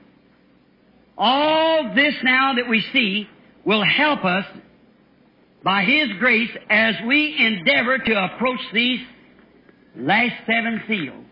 All 1.18 1.92
this 1.96 2.14
now 2.24 2.54
that 2.56 2.70
we 2.70 2.84
see 2.94 3.28
will 3.66 3.84
help 3.84 4.24
us 4.24 4.46
by 5.68 5.84
His 5.84 6.07
grace 6.18 6.49
as 6.69 6.95
we 7.06 7.35
endeavor 7.38 7.98
to 7.98 8.23
approach 8.23 8.61
these 8.73 9.02
last 9.98 10.35
seven 10.45 10.81
seals. 10.88 11.26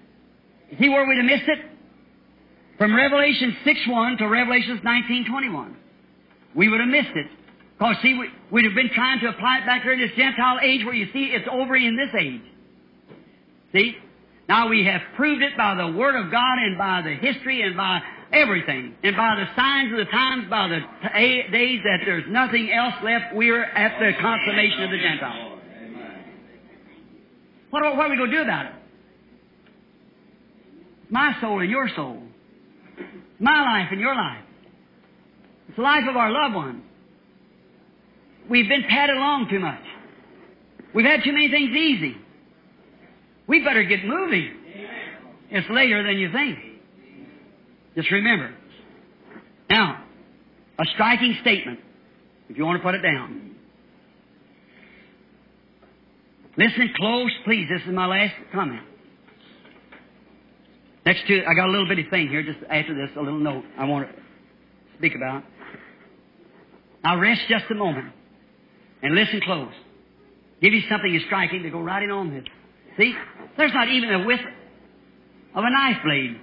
See 0.78 0.90
where 0.90 1.08
we'd 1.08 1.16
have 1.20 1.26
missed 1.26 1.48
it? 1.48 1.60
From 2.78 2.94
Revelation 2.94 3.56
6.1 3.66 4.18
to 4.18 4.28
Revelation 4.28 4.82
19.21. 4.84 5.74
We 6.54 6.68
would 6.68 6.82
have 6.82 6.90
missed 6.90 7.16
it. 7.16 7.28
Because, 7.80 7.96
see, 8.02 8.14
we, 8.14 8.28
we'd 8.52 8.66
have 8.66 8.76
been 8.76 8.90
trying 8.94 9.22
to 9.22 9.30
apply 9.30 9.60
it 9.60 9.66
back 9.66 9.86
in 9.86 10.00
this 10.02 10.12
Gentile 10.18 10.60
age 10.62 10.84
where 10.84 10.96
you 10.96 11.08
see 11.14 11.32
it's 11.32 11.48
over 11.50 11.78
in 11.78 11.96
this 11.96 12.10
age. 12.22 12.42
See? 13.72 13.96
Now 14.50 14.68
we 14.68 14.84
have 14.84 15.00
proved 15.16 15.44
it 15.44 15.56
by 15.56 15.76
the 15.76 15.98
Word 15.98 16.16
of 16.16 16.30
God 16.30 16.58
and 16.58 16.78
by 16.78 17.02
the 17.04 17.16
history 17.16 17.62
and 17.62 17.78
by 17.78 18.02
everything. 18.36 18.96
And 19.04 19.16
by 19.16 19.36
the 19.36 19.46
signs 19.56 19.92
of 19.92 20.00
the 20.00 20.12
times, 20.12 20.46
by 20.50 20.68
the 20.68 20.80
days 21.52 21.80
that 21.84 22.00
there's 22.06 22.26
nothing 22.28 22.72
else 22.72 22.96
left, 23.04 23.36
we're 23.36 23.64
at 23.64 24.00
the 24.00 24.12
consummation 24.22 24.84
of 24.84 24.92
the 24.92 24.98
Gentiles. 24.98 25.60
What, 27.70 27.84
what 27.98 28.06
are 28.06 28.10
we 28.10 28.18
going 28.18 28.32
to 28.32 28.38
do 28.38 28.44
about 28.44 28.68
it? 28.68 28.72
My 31.10 31.36
soul 31.42 31.60
and 31.60 31.70
your 31.70 31.90
soul. 31.96 32.22
My 33.40 33.62
life 33.62 33.88
and 33.92 34.00
your 34.00 34.16
life. 34.16 34.44
It's 35.68 35.78
the 35.78 35.84
life 35.84 36.04
of 36.10 36.16
our 36.16 36.32
loved 36.32 36.56
ones. 36.56 36.84
We've 38.50 38.68
been 38.68 38.84
padded 38.88 39.18
along 39.18 39.50
too 39.50 39.60
much. 39.60 39.82
We've 40.94 41.06
had 41.06 41.22
too 41.24 41.34
many 41.34 41.50
things 41.50 41.76
easy. 41.76 42.18
We 43.48 43.64
better 43.64 43.84
get 43.84 44.06
moving. 44.06 44.52
It's 45.50 45.70
later 45.70 46.04
than 46.04 46.18
you 46.18 46.32
think. 46.32 46.75
Just 47.96 48.12
remember. 48.12 48.54
Now, 49.70 50.04
a 50.78 50.86
striking 50.94 51.38
statement, 51.42 51.80
if 52.50 52.58
you 52.58 52.66
want 52.66 52.80
to 52.80 52.84
put 52.84 52.96
it 52.96 53.02
down. 53.02 53.56
Listen 56.58 56.94
close, 56.96 57.32
please. 57.44 57.68
This 57.70 57.82
is 57.88 57.94
my 57.94 58.06
last 58.06 58.34
comment. 58.54 58.82
Next 61.06 61.28
to, 61.28 61.46
I 61.46 61.54
got 61.54 61.68
a 61.68 61.72
little 61.72 61.88
bitty 61.88 62.08
thing 62.10 62.30
here, 62.30 62.44
just 62.44 62.60
after 62.70 62.96
this, 62.96 63.16
a 63.16 63.22
little 63.22 63.40
note 63.40 63.64
I 63.78 63.86
want 63.86 64.08
to 64.08 64.16
speak 64.98 65.14
about. 65.16 65.44
Now 67.04 67.20
rest 67.20 67.42
just 67.48 67.66
a 67.70 67.76
moment 67.76 68.12
and 69.04 69.14
listen 69.14 69.40
close. 69.42 69.74
Give 70.62 70.74
you 70.74 70.82
something 70.90 71.22
striking 71.28 71.64
to 71.64 71.70
go 71.70 71.82
right 71.82 72.02
in 72.02 72.10
on 72.10 72.34
this. 72.34 72.46
See, 72.98 73.14
there's 73.58 73.74
not 73.74 73.90
even 73.90 74.10
a 74.12 74.26
width 74.26 74.42
of 75.54 75.64
a 75.64 75.70
knife 75.70 75.98
blade 76.04 76.40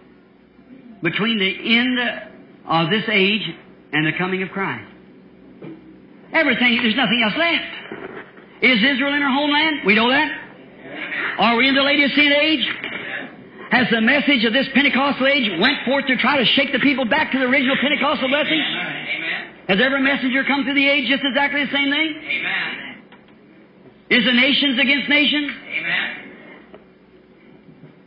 between 1.03 1.39
the 1.39 1.79
end 1.79 1.99
of 2.66 2.91
this 2.91 3.05
age 3.11 3.43
and 3.93 4.07
the 4.07 4.12
coming 4.16 4.43
of 4.43 4.51
Christ. 4.51 4.89
Everything, 6.33 6.79
there's 6.83 6.97
nothing 6.97 7.20
else 7.23 7.35
left. 7.37 7.65
Is 8.62 8.79
Israel 8.79 9.12
in 9.15 9.23
her 9.23 9.29
homeland? 9.29 9.85
We 9.85 9.95
know 9.95 10.09
that. 10.09 10.31
Are 11.39 11.57
we 11.57 11.69
in 11.69 11.74
the 11.74 11.83
Laodicean 11.83 12.33
age? 12.33 12.65
Has 13.70 13.89
the 13.91 14.01
message 14.01 14.45
of 14.45 14.53
this 14.53 14.69
Pentecostal 14.74 15.27
age 15.27 15.51
went 15.59 15.79
forth 15.85 16.07
to 16.07 16.16
try 16.16 16.39
to 16.39 16.45
shake 16.45 16.73
the 16.73 16.79
people 16.79 17.05
back 17.05 17.33
to 17.33 17.39
the 17.39 17.45
original 17.45 17.77
Pentecostal 17.81 18.29
blessing? 18.29 18.61
Amen. 18.61 19.49
Has 19.69 19.79
every 19.81 20.03
messenger 20.03 20.45
come 20.45 20.65
through 20.65 20.74
the 20.74 20.89
age 20.89 21.09
just 21.09 21.24
exactly 21.24 21.65
the 21.65 21.73
same 21.73 21.91
thing? 21.91 22.15
Amen. 22.20 23.03
Is 24.11 24.24
the 24.24 24.33
nations 24.33 24.79
against 24.79 25.09
nations? 25.09 25.51
Amen. 25.51 26.23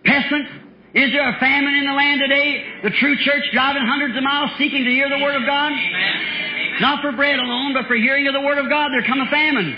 Pestilence? 0.05 0.64
Is 0.95 1.11
there 1.11 1.27
a 1.27 1.37
famine 1.39 1.75
in 1.75 1.85
the 1.85 1.93
land 1.93 2.21
today? 2.23 2.63
The 2.83 2.89
true 2.91 3.15
church 3.19 3.43
driving 3.51 3.83
hundreds 3.85 4.15
of 4.15 4.23
miles 4.23 4.51
seeking 4.57 4.85
to 4.85 4.91
hear 4.91 5.09
the 5.09 5.19
Word 5.19 5.35
of 5.35 5.45
God? 5.45 5.71
Amen. 5.71 6.79
Not 6.79 7.01
for 7.01 7.11
bread 7.11 7.37
alone, 7.37 7.73
but 7.73 7.85
for 7.87 7.95
hearing 7.95 8.27
of 8.27 8.33
the 8.33 8.39
Word 8.39 8.57
of 8.57 8.69
God. 8.69 8.91
There 8.91 9.03
come 9.03 9.19
a 9.19 9.29
famine. 9.29 9.75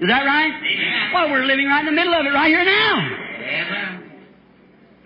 Is 0.00 0.08
that 0.08 0.24
right? 0.24 0.52
Amen. 0.52 1.12
Well, 1.12 1.30
we're 1.30 1.44
living 1.44 1.66
right 1.66 1.80
in 1.80 1.86
the 1.86 1.92
middle 1.92 2.14
of 2.14 2.24
it 2.24 2.30
right 2.30 2.48
here 2.48 2.64
now. 2.64 2.96
Amen. 2.96 4.12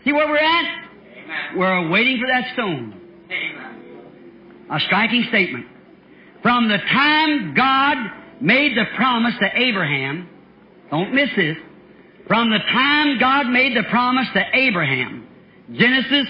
See 0.04 0.12
where 0.12 0.28
we're 0.28 0.38
at? 0.38 1.56
We're 1.56 1.90
waiting 1.90 2.20
for 2.20 2.28
that 2.28 2.52
stone. 2.54 2.94
A 4.70 4.78
striking 4.80 5.26
statement. 5.28 5.66
From 6.42 6.68
the 6.68 6.78
time 6.78 7.54
God 7.54 7.96
made 8.40 8.76
the 8.76 8.84
promise 8.96 9.34
to 9.40 9.48
Abraham, 9.54 10.28
don't 10.90 11.12
miss 11.12 11.30
this, 11.36 11.56
from 12.30 12.48
the 12.48 12.58
time 12.58 13.18
God 13.18 13.48
made 13.48 13.76
the 13.76 13.82
promise 13.90 14.28
to 14.34 14.42
Abraham, 14.54 15.26
Genesis 15.72 16.28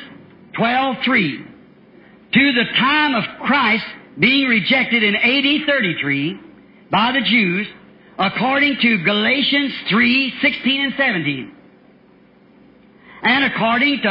12:3, 0.54 1.44
to 2.32 2.52
the 2.54 2.64
time 2.78 3.14
of 3.14 3.24
Christ 3.40 3.84
being 4.18 4.48
rejected 4.48 5.02
in 5.02 5.14
AD 5.14 5.66
33, 5.66 6.40
by 6.90 7.12
the 7.12 7.20
Jews 7.20 7.66
according 8.18 8.78
to 8.80 9.04
Galatians 9.04 9.74
3, 9.90 10.32
16 10.40 10.80
and 10.80 10.94
17. 10.96 11.52
And 13.22 13.44
according 13.44 14.00
to 14.00 14.10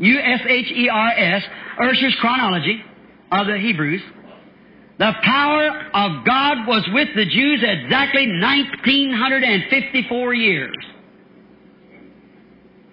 U-S-H-E-R-S, 0.00 1.42
Ursher's 1.80 2.16
chronology 2.20 2.82
of 3.30 3.46
the 3.46 3.56
Hebrews, 3.56 4.02
the 5.02 5.12
power 5.24 5.66
of 5.94 6.24
God 6.24 6.58
was 6.68 6.88
with 6.92 7.08
the 7.16 7.24
Jews 7.24 7.58
exactly 7.60 8.28
1954 8.38 10.34
years. 10.34 10.76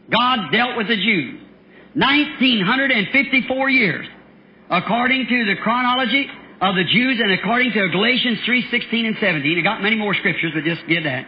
God 0.09 0.49
dealt 0.51 0.75
with 0.75 0.87
the 0.87 0.95
Jews. 0.95 1.39
1954 1.93 3.69
years. 3.69 4.07
According 4.71 5.27
to 5.27 5.45
the 5.53 5.61
chronology 5.61 6.25
of 6.59 6.73
the 6.73 6.85
Jews 6.85 7.19
and 7.21 7.31
according 7.31 7.73
to 7.73 7.89
Galatians 7.89 8.39
3:16 8.43 9.05
and 9.05 9.15
17. 9.21 9.59
I 9.59 9.61
got 9.61 9.83
many 9.83 9.95
more 9.95 10.15
scriptures, 10.15 10.51
but 10.55 10.63
just 10.63 10.87
get 10.87 11.03
that. 11.03 11.27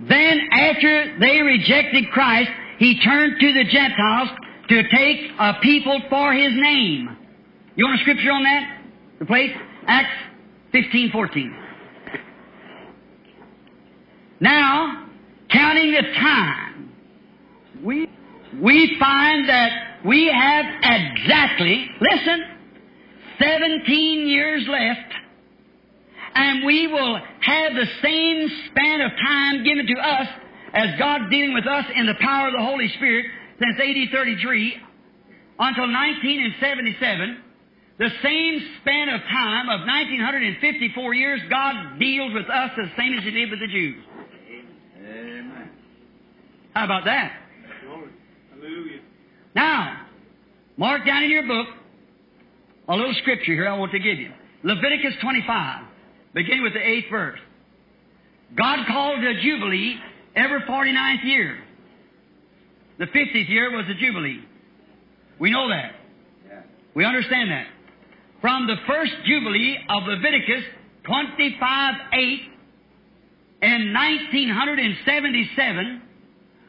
Then 0.00 0.48
after 0.52 1.18
they 1.18 1.42
rejected 1.42 2.08
Christ, 2.12 2.52
He 2.78 3.00
turned 3.00 3.40
to 3.40 3.52
the 3.52 3.64
Gentiles 3.64 4.28
to 4.68 4.88
take 4.90 5.32
a 5.40 5.54
people 5.54 6.02
for 6.08 6.32
His 6.32 6.52
name. 6.52 7.16
You 7.74 7.84
want 7.84 7.98
a 7.98 8.02
scripture 8.02 8.30
on 8.30 8.44
that? 8.44 8.77
The 9.18 9.26
place? 9.26 9.50
Acts 9.86 10.14
15, 10.72 11.10
14. 11.10 11.56
Now, 14.40 15.06
counting 15.50 15.92
the 15.92 16.02
time, 16.02 16.92
we, 17.82 18.08
we 18.60 18.96
find 19.00 19.48
that 19.48 19.70
we 20.04 20.30
have 20.32 20.64
exactly, 20.82 21.90
listen, 22.00 22.44
17 23.40 24.28
years 24.28 24.66
left, 24.68 25.14
and 26.34 26.64
we 26.64 26.86
will 26.86 27.16
have 27.40 27.72
the 27.74 27.86
same 28.02 28.48
span 28.70 29.00
of 29.00 29.10
time 29.10 29.64
given 29.64 29.86
to 29.86 30.00
us 30.00 30.28
as 30.74 30.98
God 30.98 31.30
dealing 31.30 31.54
with 31.54 31.66
us 31.66 31.86
in 31.96 32.06
the 32.06 32.14
power 32.20 32.48
of 32.48 32.52
the 32.52 32.62
Holy 32.62 32.88
Spirit 32.96 33.26
since 33.58 33.74
AD 33.80 34.12
33 34.12 34.76
until 35.58 35.90
1977. 35.90 37.47
The 37.98 38.10
same 38.22 38.60
span 38.80 39.08
of 39.08 39.20
time 39.22 39.68
of 39.68 39.80
1954 39.86 41.14
years, 41.14 41.40
God 41.50 41.98
deals 41.98 42.32
with 42.32 42.48
us 42.48 42.70
the 42.76 42.90
same 42.96 43.18
as 43.18 43.24
He 43.24 43.32
did 43.32 43.50
with 43.50 43.58
the 43.58 43.66
Jews. 43.66 44.04
Amen. 45.00 45.70
How 46.74 46.84
about 46.84 47.04
that? 47.06 47.32
Hallelujah. 48.54 49.00
Now, 49.56 50.06
mark 50.76 51.04
down 51.04 51.24
in 51.24 51.30
your 51.30 51.46
book 51.46 51.66
a 52.88 52.94
little 52.94 53.14
scripture 53.20 53.52
here 53.52 53.68
I 53.68 53.76
want 53.76 53.92
to 53.92 53.98
give 53.98 54.18
you. 54.18 54.32
Leviticus 54.62 55.14
25, 55.20 55.84
beginning 56.34 56.62
with 56.62 56.74
the 56.74 56.80
eighth 56.80 57.10
verse. 57.10 57.38
God 58.56 58.86
called 58.86 59.22
a 59.22 59.40
jubilee 59.42 59.96
every 60.34 60.60
49th 60.60 61.24
year. 61.24 61.58
The 62.98 63.06
50th 63.06 63.48
year 63.48 63.76
was 63.76 63.86
the 63.86 63.94
jubilee. 63.94 64.44
We 65.38 65.50
know 65.50 65.68
that. 65.68 65.94
We 66.94 67.04
understand 67.04 67.50
that. 67.50 67.66
From 68.40 68.66
the 68.66 68.76
first 68.86 69.12
jubilee 69.24 69.78
of 69.88 70.04
Leviticus 70.04 70.64
25 71.04 71.94
8 72.12 72.40
in 73.62 73.92
1977 73.92 76.02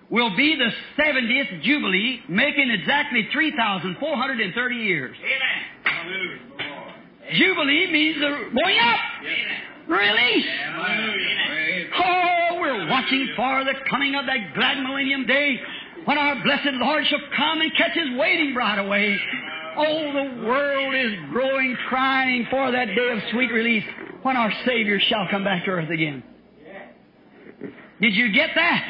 will 0.09 0.35
be 0.35 0.55
the 0.55 0.71
70th 1.01 1.61
jubilee, 1.61 2.21
making 2.27 2.71
exactly 2.71 3.27
3,430 3.31 4.75
years. 4.75 5.15
Amen. 5.19 6.39
Jubilee 7.33 7.91
means 7.91 8.19
the 8.19 8.29
going 8.29 8.79
up, 8.79 8.99
release. 9.87 10.45
Oh, 11.93 12.57
we're 12.59 12.87
watching 12.89 13.29
for 13.35 13.63
the 13.65 13.73
coming 13.87 14.15
of 14.15 14.25
that 14.25 14.55
glad 14.55 14.81
millennium 14.81 15.27
day 15.27 15.59
when 16.05 16.17
our 16.17 16.41
blessed 16.43 16.73
Lord 16.73 17.05
shall 17.07 17.21
come 17.37 17.61
and 17.61 17.71
catch 17.77 17.93
his 17.93 18.17
waiting 18.17 18.55
bride 18.55 18.79
away. 18.79 19.19
Oh, 19.79 20.13
the 20.13 20.45
world 20.45 20.93
is 20.93 21.13
growing, 21.31 21.77
crying 21.87 22.45
for 22.49 22.69
that 22.71 22.87
day 22.87 23.11
of 23.13 23.19
sweet 23.31 23.51
release 23.51 23.83
when 24.23 24.35
our 24.35 24.51
Savior 24.65 24.99
shall 25.07 25.27
come 25.31 25.45
back 25.45 25.63
to 25.65 25.71
earth 25.71 25.89
again. 25.89 26.21
Did 28.01 28.13
you 28.13 28.33
get 28.33 28.49
that? 28.55 28.89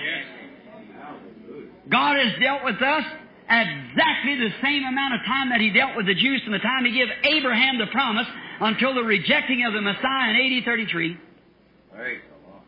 God 1.91 2.17
has 2.17 2.39
dealt 2.39 2.63
with 2.63 2.81
us 2.81 3.03
exactly 3.49 4.35
the 4.35 4.49
same 4.63 4.83
amount 4.85 5.13
of 5.15 5.21
time 5.25 5.49
that 5.49 5.61
He 5.61 5.71
dealt 5.71 5.95
with 5.95 6.05
the 6.05 6.15
Jews 6.15 6.41
from 6.43 6.53
the 6.53 6.59
time 6.59 6.85
He 6.85 6.91
gave 6.91 7.07
Abraham 7.23 7.77
the 7.77 7.87
promise 7.87 8.27
until 8.59 8.93
the 8.93 9.03
rejecting 9.03 9.65
of 9.65 9.73
the 9.73 9.81
Messiah 9.81 10.31
in 10.31 10.57
AD 10.57 10.65
33 10.65 11.17
Praise 11.95 12.21
the 12.29 12.49
Lord. 12.49 12.63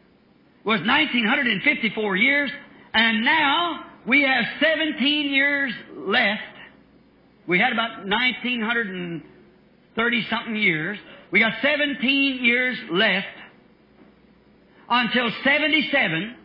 was 0.64 0.88
1954 0.88 2.16
years, 2.18 2.52
and 2.94 3.24
now 3.26 3.86
we 4.08 4.24
have 4.24 4.46
17 4.60 5.32
years 5.32 5.74
left. 5.96 6.42
We 7.48 7.58
had 7.60 7.74
about 7.74 8.06
1930 8.06 10.28
something 10.30 10.56
years. 10.56 10.98
We 11.32 11.40
got 11.40 11.54
17 11.62 12.44
years 12.44 12.78
left 12.92 13.28
until 14.90 15.30
77 15.44 16.36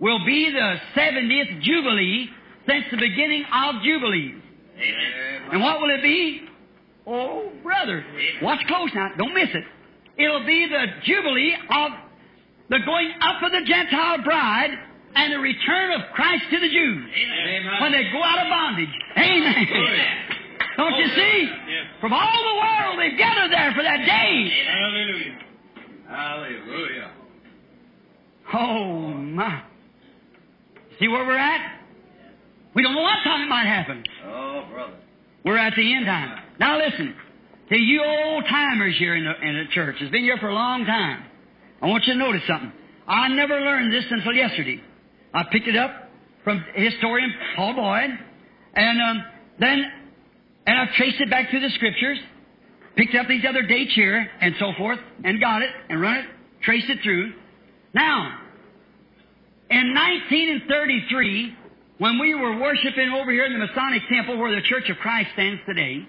will 0.00 0.24
be 0.24 0.50
the 0.50 0.76
70th 0.96 1.60
Jubilee 1.62 2.30
since 2.66 2.86
the 2.90 2.96
beginning 2.96 3.44
of 3.52 3.82
Jubilees. 3.82 4.40
Amen. 4.76 5.42
And 5.52 5.62
what 5.62 5.80
will 5.80 5.90
it 5.90 6.02
be? 6.02 6.48
Oh, 7.06 7.52
brother, 7.62 8.04
watch 8.40 8.66
close 8.66 8.90
now. 8.94 9.10
Don't 9.18 9.34
miss 9.34 9.50
it. 9.52 9.64
It'll 10.16 10.46
be 10.46 10.66
the 10.66 10.86
Jubilee 11.04 11.54
of 11.70 11.92
the 12.68 12.78
going 12.84 13.12
up 13.20 13.42
of 13.42 13.52
the 13.52 13.62
Gentile 13.66 14.22
bride 14.22 14.78
and 15.14 15.32
the 15.32 15.38
return 15.38 15.92
of 15.92 16.12
Christ 16.14 16.44
to 16.50 16.60
the 16.60 16.68
Jews 16.68 17.10
Amen. 17.10 17.80
when 17.80 17.92
they 17.92 18.04
go 18.12 18.22
out 18.22 18.44
of 18.44 18.50
bondage. 18.50 18.94
Amen. 19.16 19.66
Oh, 20.78 20.90
don't 20.90 20.96
you 20.96 21.06
oh, 21.10 21.16
see? 21.16 21.48
From 22.00 22.12
all 22.12 22.42
the 22.42 22.56
world, 22.56 22.98
they've 22.98 23.18
gathered 23.18 23.52
there 23.52 23.72
for 23.76 23.82
that 23.82 24.04
day. 24.04 24.50
Hallelujah. 24.66 25.38
Hallelujah. 26.08 27.10
Oh, 28.54 29.14
my. 29.14 29.62
See 30.98 31.08
where 31.08 31.24
we're 31.24 31.38
at? 31.38 31.80
We 32.74 32.82
don't 32.82 32.94
know 32.94 33.02
what 33.02 33.22
time 33.24 33.42
it 33.42 33.48
might 33.48 33.66
happen. 33.66 34.04
Oh, 34.26 34.64
brother. 34.72 34.94
We're 35.44 35.58
at 35.58 35.74
the 35.76 35.94
end 35.94 36.06
time. 36.06 36.38
Now 36.58 36.78
listen, 36.78 37.14
to 37.68 37.76
you 37.76 38.02
old 38.04 38.44
timers 38.48 38.96
here 38.98 39.14
in 39.14 39.24
the, 39.24 39.48
in 39.48 39.54
the 39.56 39.64
church, 39.72 39.96
has 40.00 40.10
been 40.10 40.22
here 40.22 40.38
for 40.38 40.48
a 40.48 40.54
long 40.54 40.84
time. 40.84 41.24
I 41.82 41.86
want 41.86 42.04
you 42.06 42.12
to 42.14 42.18
notice 42.18 42.42
something. 42.46 42.72
I 43.06 43.28
never 43.28 43.60
learned 43.60 43.92
this 43.92 44.04
until 44.10 44.32
yesterday. 44.32 44.80
I 45.34 45.44
picked 45.50 45.68
it 45.68 45.76
up 45.76 46.10
from 46.44 46.64
historian 46.74 47.32
Paul 47.56 47.74
Boyd, 47.74 48.18
and 48.74 49.02
um, 49.02 49.24
then 49.58 49.84
and 50.66 50.78
I've 50.78 50.94
traced 50.94 51.20
it 51.20 51.30
back 51.30 51.50
through 51.50 51.60
the 51.60 51.70
scriptures, 51.70 52.18
picked 52.96 53.14
up 53.14 53.26
these 53.28 53.44
other 53.48 53.62
dates 53.62 53.92
here 53.94 54.30
and 54.40 54.54
so 54.58 54.72
forth, 54.78 54.98
and 55.24 55.40
got 55.40 55.62
it 55.62 55.70
and 55.88 56.00
run 56.00 56.16
it, 56.16 56.24
traced 56.62 56.88
it 56.88 56.98
through. 57.02 57.32
Now, 57.94 58.38
in 59.70 59.94
1933, 59.94 61.56
when 61.98 62.18
we 62.18 62.34
were 62.34 62.58
worshiping 62.58 63.10
over 63.10 63.30
here 63.30 63.46
in 63.46 63.52
the 63.52 63.66
Masonic 63.66 64.02
Temple 64.08 64.38
where 64.38 64.54
the 64.54 64.62
Church 64.62 64.88
of 64.90 64.96
Christ 64.98 65.30
stands 65.32 65.60
today, 65.66 66.06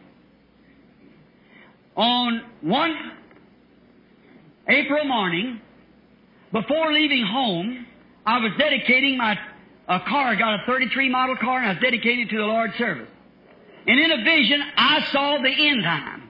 on 1.95 2.41
one 2.61 2.95
April 4.67 5.05
morning, 5.05 5.61
before 6.51 6.91
leaving 6.91 7.25
home, 7.25 7.85
I 8.25 8.39
was 8.39 8.51
dedicating 8.57 9.17
my 9.17 9.37
a 9.87 9.99
car. 9.99 10.27
I 10.27 10.35
got 10.35 10.63
a 10.63 10.65
33 10.65 11.09
model 11.09 11.35
car 11.35 11.59
and 11.59 11.67
I 11.67 11.73
was 11.73 11.81
dedicated 11.81 12.29
to 12.29 12.37
the 12.37 12.45
Lord's 12.45 12.75
service. 12.77 13.09
And 13.85 13.99
in 13.99 14.11
a 14.11 14.23
vision, 14.23 14.61
I 14.77 14.99
saw 15.11 15.41
the 15.41 15.49
end 15.49 15.83
time. 15.83 16.29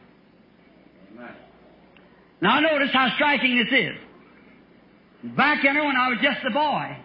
Now 2.42 2.60
notice 2.60 2.90
how 2.92 3.10
striking 3.16 3.58
this 3.58 3.72
is. 3.72 5.36
Back 5.38 5.64
in 5.64 5.74
there 5.76 5.84
when 5.86 5.96
I 5.96 6.10
was 6.10 6.18
just 6.22 6.40
a 6.46 6.52
boy. 6.52 6.98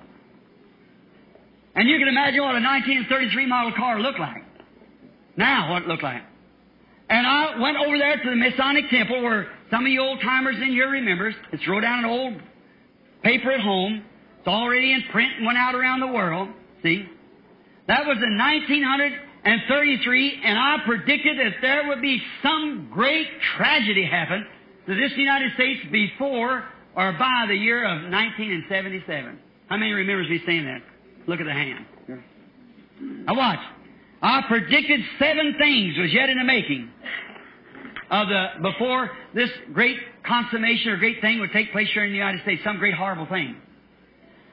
And 1.77 1.89
you 1.89 1.99
can 1.99 2.09
imagine 2.09 2.41
what 2.41 2.57
a 2.57 2.65
1933 2.65 3.47
model 3.47 3.73
car 3.77 4.01
looked 4.01 4.19
like. 4.19 4.43
Now, 5.37 5.71
what 5.71 5.83
it 5.83 5.89
looked 5.89 6.03
like. 6.03 6.23
And 7.09 7.25
I 7.25 7.61
went 7.61 7.77
over 7.77 7.97
there 7.97 8.17
to 8.17 8.31
the 8.31 8.37
Masonic 8.37 8.91
Temple 8.91 9.23
where 9.23 9.47
some 9.71 9.87
of 9.87 9.93
you 9.93 10.01
old 10.01 10.21
timers 10.21 10.57
in 10.57 10.71
here 10.71 10.91
remembers. 10.91 11.35
It's 11.53 11.67
wrote 11.69 11.83
down 11.83 12.01
an 12.01 12.05
old 12.07 12.35
paper 13.23 13.53
at 13.53 13.61
home. 13.61 14.03
It's 14.39 14.49
already 14.49 14.93
in 14.93 15.03
print 15.11 15.33
and 15.37 15.47
went 15.47 15.59
out 15.59 15.75
around 15.75 16.01
the 16.01 16.09
world. 16.09 16.49
See? 16.83 17.07
That 17.89 18.07
was 18.07 18.19
in 18.23 18.37
1933, 18.37 20.41
and 20.45 20.59
I 20.59 20.77
predicted 20.85 21.39
that 21.39 21.55
there 21.63 21.89
would 21.89 22.03
be 22.03 22.21
some 22.43 22.91
great 22.93 23.27
tragedy 23.57 24.05
happen 24.05 24.47
to 24.87 24.95
this 24.95 25.13
United 25.17 25.55
States 25.55 25.81
before 25.91 26.65
or 26.95 27.13
by 27.13 27.47
the 27.49 27.55
year 27.55 27.85
of 27.85 28.11
1977. 28.11 29.39
How 29.69 29.77
many 29.77 29.93
remembers 29.93 30.29
me 30.29 30.41
saying 30.47 30.65
that? 30.65 30.83
Look 31.27 31.41
at 31.41 31.47
the 31.47 31.53
hand. 31.53 31.85
Now 33.01 33.35
watch. 33.35 33.59
I 34.21 34.43
predicted 34.49 35.01
seven 35.19 35.55
things 35.59 35.97
was 35.99 36.13
yet 36.13 36.29
in 36.29 36.39
the 36.39 36.45
making 36.45 36.91
of 38.11 38.29
the 38.29 38.47
before 38.63 39.11
this 39.35 39.51
great 39.73 39.99
consummation 40.27 40.91
or 40.91 40.97
great 40.97 41.21
thing 41.21 41.41
would 41.41 41.53
take 41.53 41.73
place 41.73 41.89
here 41.93 42.05
in 42.05 42.11
the 42.11 42.17
United 42.17 42.43
States, 42.43 42.63
some 42.65 42.79
great 42.79 42.95
horrible 42.95 43.27
thing. 43.27 43.57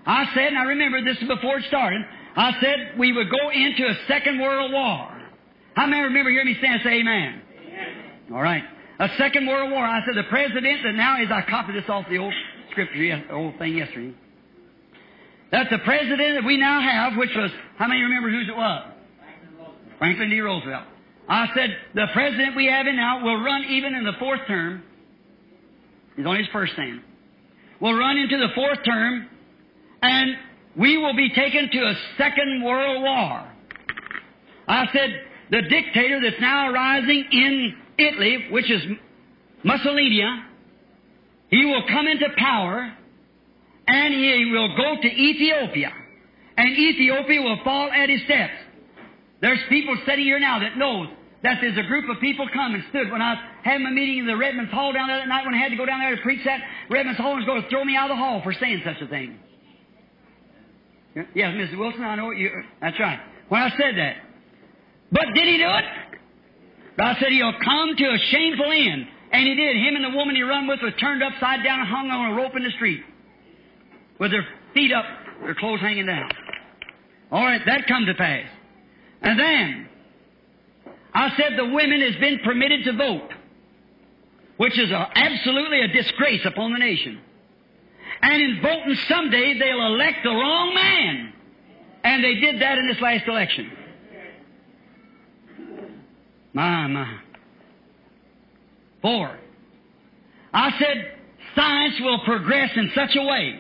I 0.06 0.26
said, 0.34 0.48
and 0.48 0.58
I 0.58 0.64
remember 0.64 1.04
this 1.04 1.18
is 1.18 1.28
before 1.28 1.58
it 1.58 1.66
started, 1.68 2.02
I 2.36 2.52
said 2.62 3.00
we 3.00 3.12
would 3.12 3.30
go 3.30 3.50
into 3.50 3.84
a 3.88 3.96
second 4.08 4.40
world 4.40 4.72
war. 4.72 5.10
How 5.76 5.88
many 5.88 6.02
remember 6.04 6.30
hearing 6.30 6.48
me 6.48 6.56
stand 6.60 6.82
say 6.84 7.00
amen? 7.00 7.42
amen? 7.60 8.34
All 8.34 8.42
right. 8.42 8.64
A 9.00 9.10
second 9.18 9.48
world 9.48 9.72
war. 9.72 9.84
I 9.84 10.00
said 10.06 10.16
the 10.16 10.30
president 10.30 10.84
that 10.84 10.94
now 10.94 11.22
is, 11.22 11.30
I 11.32 11.42
copied 11.50 11.76
this 11.76 11.90
off 11.90 12.06
the 12.10 12.18
old 12.18 12.34
scripture, 12.72 13.24
the 13.28 13.34
old 13.34 13.58
thing 13.58 13.78
yesterday. 13.78 14.14
That 15.52 15.68
the 15.70 15.80
president 15.80 16.36
that 16.36 16.44
we 16.46 16.58
now 16.58 16.82
have, 16.82 17.18
which 17.18 17.32
was, 17.36 17.52
how 17.78 17.88
many 17.88 18.02
remember 18.02 18.30
whose 18.30 18.48
it 18.48 18.56
was? 18.56 18.92
Franklin 19.98 20.30
D. 20.30 20.40
Roosevelt. 20.40 20.84
I 21.28 21.48
said, 21.56 21.76
the 21.94 22.08
president 22.14 22.56
we 22.56 22.68
have 22.68 22.88
in 22.88 22.96
now 22.96 23.24
will 23.24 23.42
run 23.42 23.66
even 23.66 23.96
in 23.96 24.04
the 24.04 24.14
fourth 24.20 24.42
term. 24.48 24.84
He's 26.16 26.26
on 26.26 26.38
his 26.38 26.48
first 26.54 26.76
term. 26.76 27.02
Will 27.82 27.94
run 27.94 28.18
into 28.18 28.38
the 28.38 28.50
fourth 28.54 28.80
term, 28.86 29.28
and 30.06 30.38
we 30.78 30.98
will 30.98 31.16
be 31.16 31.30
taken 31.30 31.70
to 31.72 31.80
a 31.80 31.94
second 32.18 32.64
world 32.64 33.02
war. 33.02 33.52
I 34.68 34.86
said, 34.94 35.10
the 35.50 35.62
dictator 35.64 36.20
that's 36.22 36.42
now 36.42 36.72
arising 36.72 37.26
in 37.32 37.76
Italy, 37.98 38.48
which 38.52 38.70
is 38.70 38.82
Mussolini, 39.64 40.24
he 41.50 41.66
will 41.66 41.84
come 41.88 42.08
into 42.08 42.28
power, 42.38 42.94
and 43.88 44.14
he 44.14 44.50
will 44.52 44.76
go 44.76 45.02
to 45.02 45.08
Ethiopia, 45.08 45.92
and 46.58 46.78
Ethiopia 46.78 47.42
will 47.42 47.60
fall 47.64 47.90
at 47.92 48.10
his 48.10 48.22
steps. 48.26 48.54
There's 49.42 49.60
people 49.70 49.96
sitting 50.06 50.26
here 50.26 50.40
now 50.40 50.60
that 50.60 50.78
know 50.78 51.08
that 51.44 51.60
there's 51.62 51.78
a 51.78 51.88
group 51.88 52.10
of 52.10 52.20
people 52.20 52.48
come 52.54 52.74
and 52.74 52.84
stood 52.90 53.12
when 53.12 53.22
I 53.22 53.34
was 53.34 53.44
having 53.64 53.86
a 53.86 53.92
meeting 53.92 54.20
in 54.20 54.26
the 54.26 54.38
Redmen's 54.38 54.72
Hall 54.72 54.92
down 54.94 55.08
there 55.08 55.20
that 55.20 55.28
night 55.28 55.46
when 55.46 55.54
I 55.54 55.58
had 55.58 55.70
to 55.70 55.78
go 55.78 55.86
down 55.86 56.00
there 56.00 56.16
to 56.16 56.22
preach 56.22 56.44
that. 56.46 56.60
Redmen's 56.90 57.18
Hall 57.18 57.36
was 57.36 57.46
going 57.46 57.62
to 57.62 57.70
throw 57.70 57.84
me 57.84 57.96
out 57.96 58.10
of 58.10 58.18
the 58.18 58.24
hall 58.24 58.42
for 58.44 58.54
saying 58.54 58.82
such 58.84 59.02
a 59.02 59.08
thing. 59.08 59.38
Yes, 61.16 61.54
Mrs. 61.54 61.78
Wilson, 61.78 62.04
I 62.04 62.16
know 62.16 62.32
you. 62.32 62.50
That's 62.82 63.00
right. 63.00 63.20
When 63.48 63.62
I 63.62 63.70
said 63.70 63.98
that. 63.98 64.16
But 65.12 65.26
did 65.34 65.48
he 65.48 65.58
do 65.58 65.70
it? 65.70 65.86
I 67.00 67.16
said 67.20 67.30
he'll 67.30 67.54
come 67.64 67.96
to 67.96 68.06
a 68.06 68.18
shameful 68.32 68.72
end. 68.72 69.08
And 69.32 69.48
he 69.48 69.56
did. 69.56 69.76
Him 69.78 69.96
and 69.96 70.14
the 70.14 70.18
woman 70.18 70.36
he 70.36 70.42
run 70.42 70.68
with 70.68 70.80
was 70.82 70.94
turned 71.00 71.24
upside 71.24 71.64
down 71.64 71.80
and 71.80 71.90
hung 71.90 72.10
on 72.10 72.32
a 72.32 72.36
rope 72.36 72.56
in 72.56 72.64
the 72.64 72.72
street. 72.72 73.02
With 74.20 74.32
their 74.32 74.46
feet 74.74 74.92
up, 74.92 75.06
their 75.44 75.56
clothes 75.56 75.82
hanging 75.82 76.06
down. 76.06 76.30
All 77.32 77.44
right, 77.44 77.62
that 77.66 77.88
come 77.88 78.06
to 78.06 78.14
pass. 78.14 78.48
And 79.22 79.40
then, 79.40 79.90
I 81.14 81.30
said 81.38 81.58
the 81.58 81.74
women 81.74 82.02
has 82.02 82.16
been 82.20 82.40
permitted 82.44 82.86
to 82.86 82.94
vote, 82.94 83.30
which 84.58 84.78
is 84.78 84.92
a, 84.92 85.08
absolutely 85.16 85.82
a 85.82 85.88
disgrace 85.88 86.42
upon 86.46 86.74
the 86.74 86.80
nation. 86.80 87.20
And 88.22 88.42
in 88.42 88.62
voting 88.62 88.96
someday 89.10 89.58
they'll 89.60 89.86
elect 89.88 90.18
the 90.24 90.30
wrong 90.30 90.74
man. 90.74 91.34
And 92.04 92.24
they 92.24 92.36
did 92.36 92.62
that 92.62 92.78
in 92.78 92.88
this 92.88 93.02
last 93.02 93.28
election. 93.28 93.72
My, 96.54 96.88
my. 96.88 97.20
Four. 99.02 99.38
I 100.54 100.72
said 100.80 101.12
science 101.56 101.96
will 102.00 102.20
progress 102.26 102.72
in 102.76 102.92
such 102.96 103.16
a 103.16 103.24
way. 103.24 103.60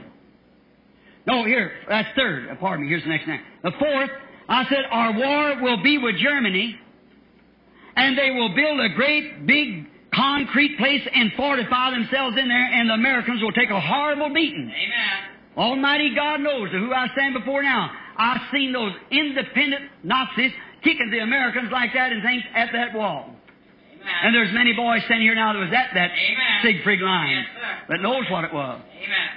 No, 1.27 1.43
here, 1.43 1.71
that's 1.89 2.07
third. 2.15 2.49
Uh, 2.49 2.55
pardon 2.55 2.85
me, 2.85 2.89
here's 2.89 3.03
the 3.03 3.09
next 3.09 3.27
name. 3.27 3.41
The 3.63 3.71
fourth, 3.79 4.09
I 4.47 4.63
said 4.69 4.85
our 4.91 5.13
war 5.13 5.61
will 5.61 5.83
be 5.83 5.97
with 5.97 6.15
Germany, 6.17 6.79
and 7.95 8.17
they 8.17 8.29
will 8.31 8.55
build 8.55 8.79
a 8.79 8.89
great 8.95 9.45
big 9.45 9.87
concrete 10.15 10.77
place 10.77 11.01
and 11.13 11.31
fortify 11.33 11.91
themselves 11.91 12.37
in 12.37 12.47
there, 12.47 12.65
and 12.73 12.89
the 12.89 12.93
Americans 12.93 13.41
will 13.41 13.51
take 13.51 13.69
a 13.69 13.79
horrible 13.79 14.33
beating. 14.33 14.71
Amen. 14.71 15.35
Almighty 15.57 16.13
God 16.15 16.41
knows 16.41 16.71
who 16.71 16.93
I 16.93 17.07
stand 17.13 17.33
before 17.33 17.63
now. 17.63 17.89
I've 18.17 18.41
seen 18.51 18.71
those 18.73 18.93
independent 19.11 19.83
Nazis 20.03 20.51
kicking 20.83 21.09
the 21.11 21.19
Americans 21.19 21.69
like 21.71 21.91
that 21.93 22.11
and 22.11 22.21
things 22.23 22.43
at 22.53 22.69
that 22.73 22.93
wall. 22.93 23.29
Amen. 23.29 24.13
And 24.23 24.35
there's 24.35 24.53
many 24.53 24.73
boys 24.73 25.01
standing 25.05 25.25
here 25.25 25.35
now 25.35 25.53
that 25.53 25.59
was 25.59 25.73
at 25.73 25.93
that 25.93 26.11
Amen. 26.11 26.61
Siegfried 26.63 27.01
line 27.01 27.31
Yes, 27.31 27.45
that 27.89 28.01
knows 28.01 28.23
what 28.29 28.43
it 28.43 28.53
was. 28.53 28.81
Amen. 28.97 29.29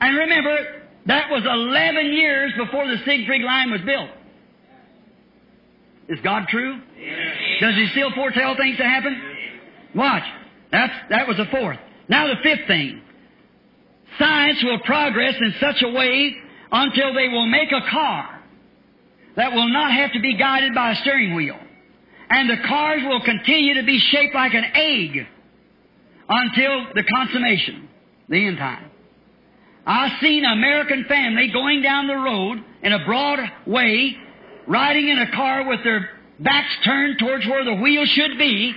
And 0.00 0.16
remember, 0.16 0.56
that 1.06 1.30
was 1.30 1.42
11 1.44 2.12
years 2.12 2.52
before 2.58 2.86
the 2.86 2.98
Siegfried 3.04 3.42
line 3.42 3.70
was 3.70 3.80
built. 3.82 4.10
Is 6.08 6.20
God 6.22 6.46
true? 6.48 6.78
Does 7.60 7.74
He 7.74 7.88
still 7.92 8.12
foretell 8.12 8.56
things 8.56 8.76
to 8.76 8.84
happen? 8.84 9.35
Watch. 9.96 10.24
That's, 10.70 10.92
that 11.10 11.26
was 11.26 11.38
the 11.38 11.46
fourth. 11.50 11.78
Now 12.08 12.26
the 12.28 12.36
fifth 12.42 12.68
thing. 12.68 13.00
Science 14.18 14.62
will 14.62 14.78
progress 14.80 15.34
in 15.40 15.54
such 15.60 15.82
a 15.82 15.90
way 15.90 16.36
until 16.70 17.14
they 17.14 17.28
will 17.28 17.46
make 17.46 17.72
a 17.72 17.90
car 17.90 18.42
that 19.36 19.52
will 19.52 19.68
not 19.68 19.92
have 19.92 20.12
to 20.12 20.20
be 20.20 20.36
guided 20.36 20.74
by 20.74 20.92
a 20.92 20.96
steering 20.96 21.34
wheel. 21.34 21.58
And 22.28 22.50
the 22.50 22.56
cars 22.66 23.02
will 23.04 23.22
continue 23.22 23.74
to 23.74 23.84
be 23.84 23.98
shaped 23.98 24.34
like 24.34 24.52
an 24.54 24.64
egg 24.64 25.26
until 26.28 26.86
the 26.94 27.04
consummation, 27.04 27.88
the 28.28 28.46
end 28.46 28.58
time. 28.58 28.90
I've 29.86 30.20
seen 30.20 30.44
an 30.44 30.52
American 30.52 31.04
family 31.08 31.48
going 31.52 31.82
down 31.82 32.08
the 32.08 32.16
road 32.16 32.64
in 32.82 32.92
a 32.92 33.04
broad 33.04 33.38
way, 33.66 34.16
riding 34.66 35.08
in 35.08 35.18
a 35.18 35.30
car 35.30 35.68
with 35.68 35.84
their 35.84 36.10
backs 36.40 36.72
turned 36.84 37.18
towards 37.20 37.46
where 37.46 37.64
the 37.64 37.74
wheel 37.74 38.04
should 38.04 38.36
be, 38.36 38.74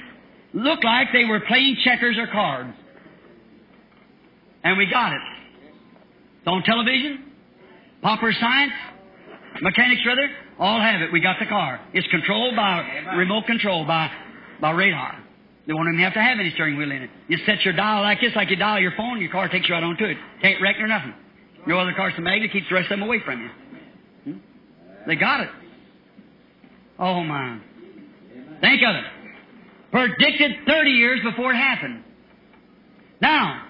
looked 0.59 0.83
like 0.83 1.07
they 1.13 1.25
were 1.25 1.39
playing 1.41 1.77
checkers 1.83 2.17
or 2.17 2.27
cards. 2.27 2.73
And 4.63 4.77
we 4.77 4.89
got 4.89 5.13
it. 5.13 5.21
It's 6.39 6.47
on 6.47 6.63
television, 6.63 7.31
popular 8.01 8.33
science, 8.39 8.73
mechanics 9.61 10.01
rather, 10.05 10.29
all 10.59 10.79
have 10.79 11.01
it. 11.01 11.11
We 11.11 11.21
got 11.21 11.37
the 11.39 11.45
car. 11.45 11.79
It's 11.93 12.07
controlled 12.07 12.55
by 12.55 12.85
remote 13.15 13.45
control, 13.45 13.85
by, 13.85 14.11
by 14.59 14.71
radar. 14.71 15.23
They 15.67 15.73
won't 15.73 15.87
even 15.93 16.03
have 16.03 16.13
to 16.15 16.21
have 16.21 16.39
any 16.39 16.51
steering 16.51 16.77
wheel 16.77 16.91
in 16.91 17.03
it. 17.03 17.09
You 17.27 17.37
set 17.45 17.63
your 17.63 17.75
dial 17.75 18.01
like 18.01 18.19
this, 18.19 18.31
like 18.35 18.49
you 18.49 18.55
dial 18.55 18.79
your 18.79 18.93
phone, 18.97 19.21
your 19.21 19.31
car 19.31 19.47
takes 19.47 19.69
you 19.69 19.75
right 19.75 19.83
onto 19.83 20.05
it. 20.05 20.17
Can't 20.41 20.61
wreck 20.61 20.75
nor 20.79 20.87
nothing. 20.87 21.13
No 21.67 21.77
other 21.77 21.93
car's 21.95 22.13
a 22.17 22.21
magnet, 22.21 22.51
keeps 22.51 22.67
the 22.69 22.75
rest 22.75 22.85
of 22.85 22.99
them 22.99 23.03
away 23.03 23.21
from 23.23 23.41
you. 23.41 23.49
Hmm? 24.23 24.39
They 25.07 25.15
got 25.15 25.41
it. 25.41 25.49
Oh 26.97 27.23
my. 27.23 27.59
Of 28.95 28.95
it. 28.95 29.18
Predicted 29.91 30.51
30 30.67 30.89
years 30.91 31.19
before 31.23 31.51
it 31.51 31.57
happened. 31.57 32.03
Now, 33.21 33.65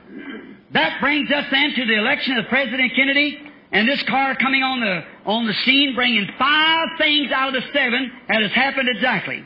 that 0.74 1.00
brings 1.02 1.32
us 1.32 1.46
then 1.52 1.74
to 1.76 1.86
the 1.86 1.96
election 1.96 2.38
of 2.38 2.48
President 2.48 2.92
Kennedy, 2.96 3.40
and 3.72 3.88
this 3.88 4.02
car 4.04 4.36
coming 4.36 4.64
on 4.64 4.80
the 4.80 5.04
on 5.30 5.48
the 5.48 5.54
scene, 5.66 5.96
bringing 5.96 6.28
five 6.38 6.88
things 6.98 7.32
out 7.32 7.56
of 7.56 7.62
the 7.62 7.70
seven 7.72 8.12
that 8.28 8.42
has 8.42 8.52
happened 8.52 8.90
exactly. 8.90 9.44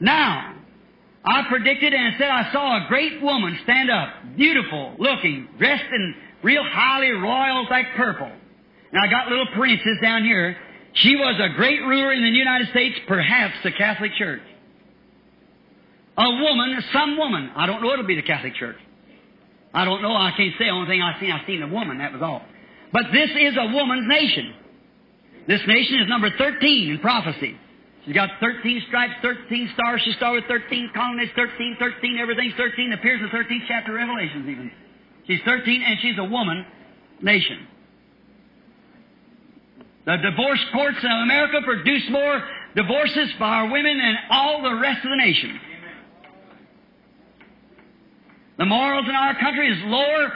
Now, 0.00 0.54
I 1.24 1.44
predicted 1.48 1.94
and 1.94 2.14
said 2.18 2.28
I 2.28 2.52
saw 2.52 2.84
a 2.84 2.88
great 2.88 3.22
woman 3.22 3.58
stand 3.62 3.90
up, 3.90 4.36
beautiful 4.36 4.94
looking, 4.98 5.48
dressed 5.58 5.92
in 5.92 6.14
real 6.42 6.64
highly 6.64 7.10
royal 7.10 7.66
like 7.70 7.86
purple. 7.96 8.30
Now 8.92 9.02
I 9.02 9.06
got 9.08 9.28
little 9.28 9.46
princess 9.54 9.98
down 10.00 10.24
here. 10.24 10.56
She 10.94 11.16
was 11.16 11.40
a 11.40 11.54
great 11.54 11.80
ruler 11.80 12.12
in 12.12 12.22
the 12.22 12.28
United 12.28 12.68
States, 12.68 12.98
perhaps 13.06 13.54
the 13.62 13.72
Catholic 13.72 14.12
Church. 14.14 14.42
A 16.22 16.30
woman, 16.40 16.84
some 16.92 17.18
woman. 17.18 17.50
I 17.56 17.66
don't 17.66 17.82
know 17.82 17.92
it'll 17.92 18.06
be 18.06 18.14
the 18.14 18.22
Catholic 18.22 18.54
Church. 18.54 18.76
I 19.74 19.84
don't 19.84 20.02
know. 20.02 20.14
I 20.14 20.32
can't 20.36 20.54
say. 20.56 20.66
The 20.66 20.70
only 20.70 20.86
thing 20.86 21.02
I 21.02 21.18
seen, 21.18 21.32
I 21.32 21.44
seen 21.46 21.62
a 21.62 21.66
woman. 21.66 21.98
That 21.98 22.12
was 22.12 22.22
all. 22.22 22.42
But 22.92 23.06
this 23.12 23.30
is 23.30 23.56
a 23.58 23.72
woman's 23.74 24.06
nation. 24.06 24.54
This 25.48 25.60
nation 25.66 25.98
is 26.00 26.08
number 26.08 26.30
13 26.38 26.90
in 26.90 26.98
prophecy. 27.00 27.58
She's 28.04 28.14
got 28.14 28.30
13 28.40 28.82
stripes, 28.86 29.14
13 29.22 29.70
stars. 29.74 30.02
She 30.04 30.12
started 30.12 30.44
with 30.48 30.62
13 30.62 30.90
colonies, 30.94 31.30
13, 31.34 31.76
13, 31.78 32.18
everything's 32.18 32.54
13. 32.54 32.92
Appears 32.92 33.20
in 33.20 33.26
the 33.26 33.32
13th 33.32 33.66
chapter 33.66 33.98
of 33.98 34.06
Revelations 34.06 34.48
even. 34.48 34.70
She's 35.26 35.40
13 35.44 35.82
and 35.82 35.98
she's 36.02 36.18
a 36.18 36.24
woman 36.24 36.66
nation. 37.20 37.66
The 40.04 40.16
divorce 40.18 40.60
courts 40.72 40.98
in 41.02 41.10
America 41.10 41.58
produce 41.64 42.02
more 42.10 42.42
divorces 42.74 43.30
by 43.38 43.48
our 43.48 43.70
women 43.70 43.98
than 43.98 44.16
all 44.30 44.62
the 44.62 44.74
rest 44.80 45.04
of 45.04 45.10
the 45.10 45.16
nation. 45.16 45.60
The 48.62 48.66
morals 48.66 49.06
in 49.08 49.16
our 49.16 49.34
country 49.40 49.68
is 49.72 49.78
lower 49.86 50.32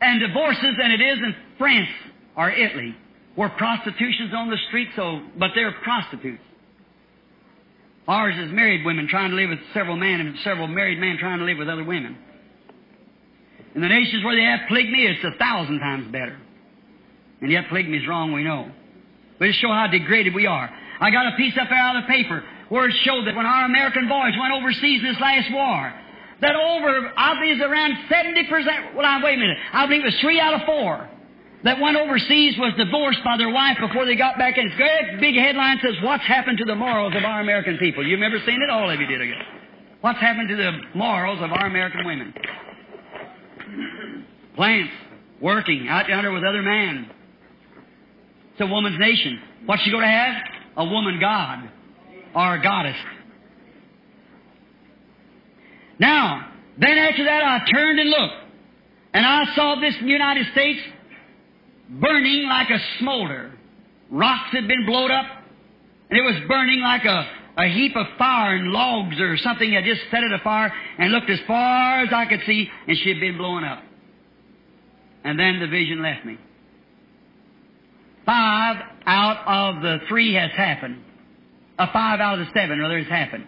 and 0.00 0.18
divorces 0.18 0.74
than 0.76 0.90
it 0.90 1.00
is 1.00 1.18
in 1.18 1.36
France 1.56 1.88
or 2.36 2.50
Italy, 2.50 2.96
where 3.36 3.48
prostitution's 3.48 4.34
on 4.34 4.50
the 4.50 4.56
street, 4.66 4.88
so, 4.96 5.20
but 5.38 5.52
they're 5.54 5.70
prostitutes. 5.84 6.42
Ours 8.08 8.34
is 8.36 8.52
married 8.52 8.84
women 8.84 9.06
trying 9.06 9.30
to 9.30 9.36
live 9.36 9.50
with 9.50 9.60
several 9.72 9.96
men 9.96 10.18
and 10.18 10.36
several 10.42 10.66
married 10.66 10.98
men 10.98 11.16
trying 11.20 11.38
to 11.38 11.44
live 11.44 11.58
with 11.58 11.68
other 11.68 11.84
women. 11.84 12.18
In 13.76 13.82
the 13.82 13.88
nations 13.88 14.24
where 14.24 14.34
they 14.34 14.42
have 14.42 14.66
polygamy, 14.66 15.06
it's 15.06 15.22
a 15.22 15.38
thousand 15.38 15.78
times 15.78 16.10
better. 16.10 16.36
And 17.40 17.52
yet 17.52 17.68
polygamy 17.68 17.98
is 17.98 18.08
wrong, 18.08 18.32
we 18.32 18.42
know. 18.42 18.68
But 19.38 19.46
it 19.46 19.54
shows 19.60 19.70
how 19.70 19.86
degraded 19.86 20.34
we 20.34 20.46
are. 20.46 20.68
I 21.00 21.12
got 21.12 21.32
a 21.32 21.36
piece 21.36 21.56
up 21.56 21.68
there 21.68 21.78
out 21.78 21.94
of 21.94 22.02
the 22.02 22.08
paper 22.08 22.42
where 22.68 22.88
it 22.88 22.96
showed 23.04 23.28
that 23.28 23.36
when 23.36 23.46
our 23.46 23.64
American 23.64 24.08
boys 24.08 24.34
went 24.36 24.54
overseas 24.54 25.02
in 25.02 25.06
this 25.06 25.20
last 25.20 25.52
war, 25.52 25.94
that 26.40 26.54
over, 26.54 27.12
I 27.16 27.34
believe 27.34 27.56
it's 27.56 27.64
around 27.64 27.96
70%, 28.10 28.94
well, 28.94 29.06
I, 29.06 29.22
wait 29.22 29.34
a 29.34 29.40
minute, 29.40 29.58
I 29.72 29.86
believe 29.86 30.02
it 30.02 30.06
was 30.06 30.20
three 30.20 30.40
out 30.40 30.54
of 30.54 30.62
four 30.66 31.08
that 31.64 31.80
went 31.80 31.96
overseas 31.96 32.54
was 32.58 32.72
divorced 32.76 33.20
by 33.24 33.36
their 33.36 33.50
wife 33.50 33.78
before 33.80 34.04
they 34.04 34.14
got 34.14 34.38
back 34.38 34.56
and 34.56 34.68
it's 34.68 34.76
great 34.76 35.20
big 35.20 35.34
headline 35.34 35.78
says, 35.82 35.94
what's 36.02 36.24
happened 36.24 36.58
to 36.58 36.64
the 36.64 36.74
morals 36.74 37.14
of 37.16 37.24
our 37.24 37.40
American 37.40 37.78
people? 37.78 38.06
You 38.06 38.14
remember 38.14 38.38
seeing 38.44 38.60
it? 38.60 38.70
All 38.70 38.88
of 38.88 39.00
you 39.00 39.06
did, 39.06 39.18
guess. 39.18 39.42
What's 40.00 40.20
happened 40.20 40.48
to 40.50 40.56
the 40.56 40.72
morals 40.94 41.40
of 41.42 41.50
our 41.52 41.66
American 41.66 42.04
women? 42.04 42.34
Plants, 44.54 44.92
working, 45.40 45.88
out 45.88 46.08
yonder 46.08 46.32
with 46.32 46.44
other 46.44 46.62
men. 46.62 47.10
It's 48.52 48.60
a 48.60 48.66
woman's 48.66 49.00
nation. 49.00 49.40
What's 49.66 49.82
she 49.82 49.90
going 49.90 50.02
to 50.02 50.08
have? 50.08 50.34
A 50.76 50.84
woman 50.84 51.18
god 51.18 51.68
or 52.34 52.54
a 52.54 52.62
goddess. 52.62 52.96
Now, 55.98 56.48
then 56.78 56.98
after 56.98 57.24
that 57.24 57.42
I 57.42 57.60
turned 57.72 57.98
and 57.98 58.10
looked, 58.10 58.34
and 59.14 59.24
I 59.24 59.44
saw 59.54 59.76
this 59.80 59.94
United 60.02 60.46
States 60.52 60.80
burning 61.88 62.46
like 62.48 62.68
a 62.70 62.78
smolder. 62.98 63.52
Rocks 64.10 64.50
had 64.52 64.68
been 64.68 64.84
blown 64.86 65.10
up, 65.10 65.26
and 66.10 66.18
it 66.18 66.22
was 66.22 66.36
burning 66.48 66.80
like 66.80 67.04
a, 67.04 67.28
a 67.58 67.68
heap 67.68 67.96
of 67.96 68.06
fire 68.18 68.56
and 68.56 68.72
logs 68.72 69.18
or 69.20 69.36
something 69.38 69.72
had 69.72 69.84
just 69.84 70.02
set 70.10 70.22
it 70.22 70.32
afire 70.32 70.72
and 70.98 71.12
looked 71.12 71.30
as 71.30 71.40
far 71.46 72.02
as 72.02 72.08
I 72.12 72.26
could 72.26 72.40
see, 72.46 72.68
and 72.86 72.96
she 73.02 73.08
had 73.08 73.20
been 73.20 73.38
blown 73.38 73.64
up. 73.64 73.82
And 75.24 75.38
then 75.38 75.58
the 75.60 75.66
vision 75.66 76.02
left 76.02 76.24
me. 76.24 76.38
Five 78.24 78.76
out 79.06 79.76
of 79.76 79.82
the 79.82 79.98
three 80.08 80.34
has 80.34 80.50
happened. 80.52 81.02
A 81.78 81.86
five 81.92 82.20
out 82.20 82.38
of 82.38 82.46
the 82.46 82.52
seven, 82.54 82.78
rather, 82.80 82.98
has 82.98 83.08
happened. 83.08 83.46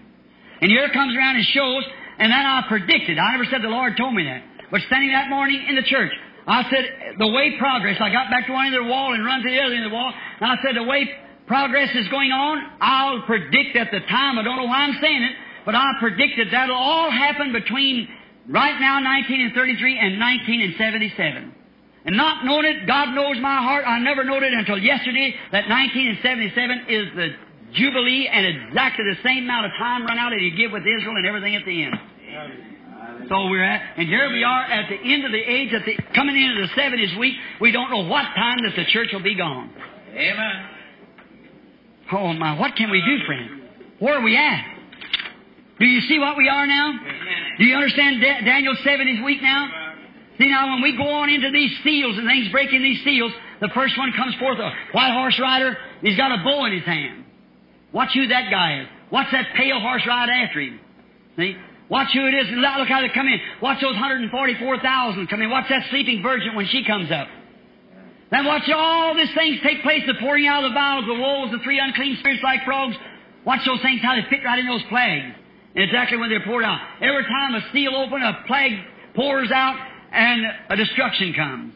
And 0.61 0.71
here 0.71 0.89
comes 0.93 1.17
around 1.17 1.37
and 1.37 1.45
shows, 1.47 1.85
and 2.19 2.33
then 2.33 2.45
I 2.47 2.63
predicted. 2.69 3.19
I 3.19 3.33
never 3.33 3.45
said 3.47 3.63
the 3.63 3.69
Lord 3.69 3.97
told 3.97 4.15
me 4.15 4.25
that. 4.25 4.43
But 4.71 4.83
standing 4.87 5.13
that 5.13 5.31
morning 5.31 5.65
in 5.69 5.75
the 5.77 5.83
church, 5.83 6.13
I 6.47 6.65
said, 6.71 7.19
the 7.19 7.29
way 7.29 7.57
progress, 7.59 7.99
I 8.01 8.11
got 8.11 8.31
back 8.31 8.47
to 8.47 8.53
one 8.53 8.67
end 8.67 8.75
of 8.75 8.85
the 8.85 8.91
wall 8.91 9.13
and 9.13 9.25
run 9.25 9.43
to 9.43 9.51
the 9.51 9.61
other 9.61 9.75
end 9.75 9.85
of 9.85 9.91
the 9.91 9.95
wall, 9.95 10.13
and 10.41 10.51
I 10.51 10.57
said, 10.63 10.77
the 10.77 10.83
way 10.83 11.09
progress 11.47 11.95
is 11.95 12.09
going 12.09 12.33
on, 12.33 12.59
I'll 12.81 13.23
predict 13.23 13.77
at 13.77 13.91
the 13.91 14.01
time, 14.01 14.39
I 14.39 14.43
don't 14.43 14.57
know 14.57 14.65
why 14.65 14.85
I'm 14.85 14.99
saying 15.01 15.23
it, 15.23 15.37
but 15.65 15.75
I 15.75 15.93
predicted 16.01 16.49
that'll 16.51 16.75
all 16.75 17.11
happen 17.11 17.53
between 17.53 18.09
right 18.49 18.81
now 18.81 19.05
1933 19.05 19.99
and 19.99 20.19
1977. 20.19 21.55
And 22.07 22.17
not 22.17 22.45
knowing 22.45 22.65
it, 22.65 22.87
God 22.87 23.15
knows 23.15 23.37
my 23.41 23.61
heart, 23.61 23.85
I 23.87 23.99
never 23.99 24.25
knowed 24.25 24.43
it 24.43 24.53
until 24.55 24.79
yesterday 24.79 25.35
that 25.53 25.69
1977 25.69 26.87
is 26.89 27.07
the 27.15 27.29
Jubilee 27.75 28.29
and 28.29 28.47
exactly 28.47 29.05
the 29.05 29.21
same 29.23 29.45
amount 29.45 29.67
of 29.67 29.73
time 29.79 30.07
run 30.07 30.19
out 30.19 30.31
that 30.31 30.41
He 30.41 30.51
give 30.51 30.73
with 30.73 30.83
Israel 30.83 31.17
and 31.17 31.27
everything 31.27 31.55
at 31.57 31.65
the 31.65 31.85
end. 31.85 31.97
So 33.29 33.49
we're 33.49 33.65
at, 33.65 33.99
and 33.99 34.09
here 34.09 34.31
we 34.33 34.43
are 34.45 34.63
at 34.65 34.89
the 34.89 34.97
end 34.97 35.25
of 35.25 35.33
the 35.33 35.39
age, 35.39 35.73
at 35.73 35.85
the, 35.85 35.97
coming 36.15 36.41
into 36.41 36.63
the 36.63 36.81
70s 36.81 37.19
week. 37.19 37.35
We 37.61 37.73
don't 37.73 37.91
know 37.91 38.09
what 38.09 38.25
time 38.35 38.59
that 38.65 38.75
the 38.77 38.85
church 38.87 39.09
will 39.13 39.23
be 39.23 39.35
gone. 39.35 39.71
Amen. 40.15 40.67
Oh 42.13 42.33
my, 42.33 42.59
what 42.59 42.75
can 42.77 42.91
we 42.91 43.03
do, 43.03 43.27
friend? 43.27 43.63
Where 43.99 44.15
are 44.15 44.23
we 44.23 44.37
at? 44.37 44.65
Do 45.79 45.87
you 45.87 46.01
see 46.03 46.19
what 46.19 46.37
we 46.37 46.49
are 46.49 46.67
now? 46.67 46.93
Do 47.59 47.65
you 47.65 47.75
understand 47.77 48.21
da- 48.21 48.41
Daniel's 48.45 48.79
70th 48.79 49.25
week 49.25 49.43
now? 49.43 49.69
See 50.39 50.49
now, 50.49 50.73
when 50.73 50.83
we 50.83 50.97
go 50.97 51.09
on 51.09 51.29
into 51.29 51.51
these 51.51 51.71
seals 51.85 52.17
and 52.17 52.27
things 52.27 52.51
breaking 52.51 52.83
these 52.83 53.03
seals, 53.05 53.33
the 53.61 53.69
first 53.75 53.99
one 53.99 54.13
comes 54.17 54.35
forth, 54.37 54.59
a 54.59 54.73
white 54.93 55.13
horse 55.13 55.39
rider, 55.41 55.77
he's 56.01 56.17
got 56.17 56.33
a 56.33 56.43
bow 56.45 56.65
in 56.65 56.73
his 56.73 56.85
hand. 56.85 57.25
Watch 57.93 58.11
who 58.15 58.27
that 58.29 58.51
guy 58.51 58.83
is. 58.83 58.89
Watch 59.11 59.29
that 59.33 59.47
pale 59.57 59.81
horse 59.81 60.03
ride 60.07 60.29
after 60.29 60.61
him. 60.61 60.81
See? 61.37 61.57
Watch 61.89 62.09
who 62.13 62.27
it 62.27 62.35
is 62.35 62.47
look 62.53 62.89
how 62.89 63.01
they 63.01 63.09
come 63.09 63.27
in. 63.27 63.41
Watch 63.63 63.81
those 63.81 63.95
144,000 63.95 65.27
come 65.29 65.41
in. 65.41 65.49
Watch 65.49 65.67
that 65.71 65.85
sleeping 65.91 66.23
virgin 66.23 66.55
when 66.55 66.67
she 66.67 66.85
comes 66.85 67.11
up. 67.11 67.29
Then 68.31 68.45
watch 68.45 68.69
all 68.75 69.15
these 69.15 69.33
things 69.35 69.59
take 69.63 69.83
place, 69.83 70.03
the 70.07 70.15
pouring 70.21 70.47
out 70.47 70.65
of 70.65 70.71
the 70.71 70.75
vials, 70.75 71.07
the 71.07 71.15
wolves, 71.15 71.53
the 71.53 71.59
three 71.65 71.81
unclean 71.81 72.19
spirits 72.21 72.43
like 72.45 72.61
frogs. 72.65 72.95
Watch 73.47 73.61
those 73.65 73.81
things, 73.81 74.03
how 74.03 74.17
they 74.17 74.29
fit 74.29 74.45
right 74.45 74.59
in 74.59 74.67
those 74.67 74.83
plagues. 74.91 75.35
And 75.75 75.85
exactly 75.85 76.19
when 76.19 76.29
they're 76.29 76.45
poured 76.45 76.65
out. 76.65 76.79
Every 77.01 77.25
time 77.25 77.55
a 77.55 77.61
seal 77.73 77.97
opens, 77.97 78.23
a 78.23 78.47
plague 78.47 78.79
pours 79.15 79.51
out, 79.51 79.77
and 80.13 80.43
a 80.69 80.77
destruction 80.77 81.33
comes. 81.33 81.73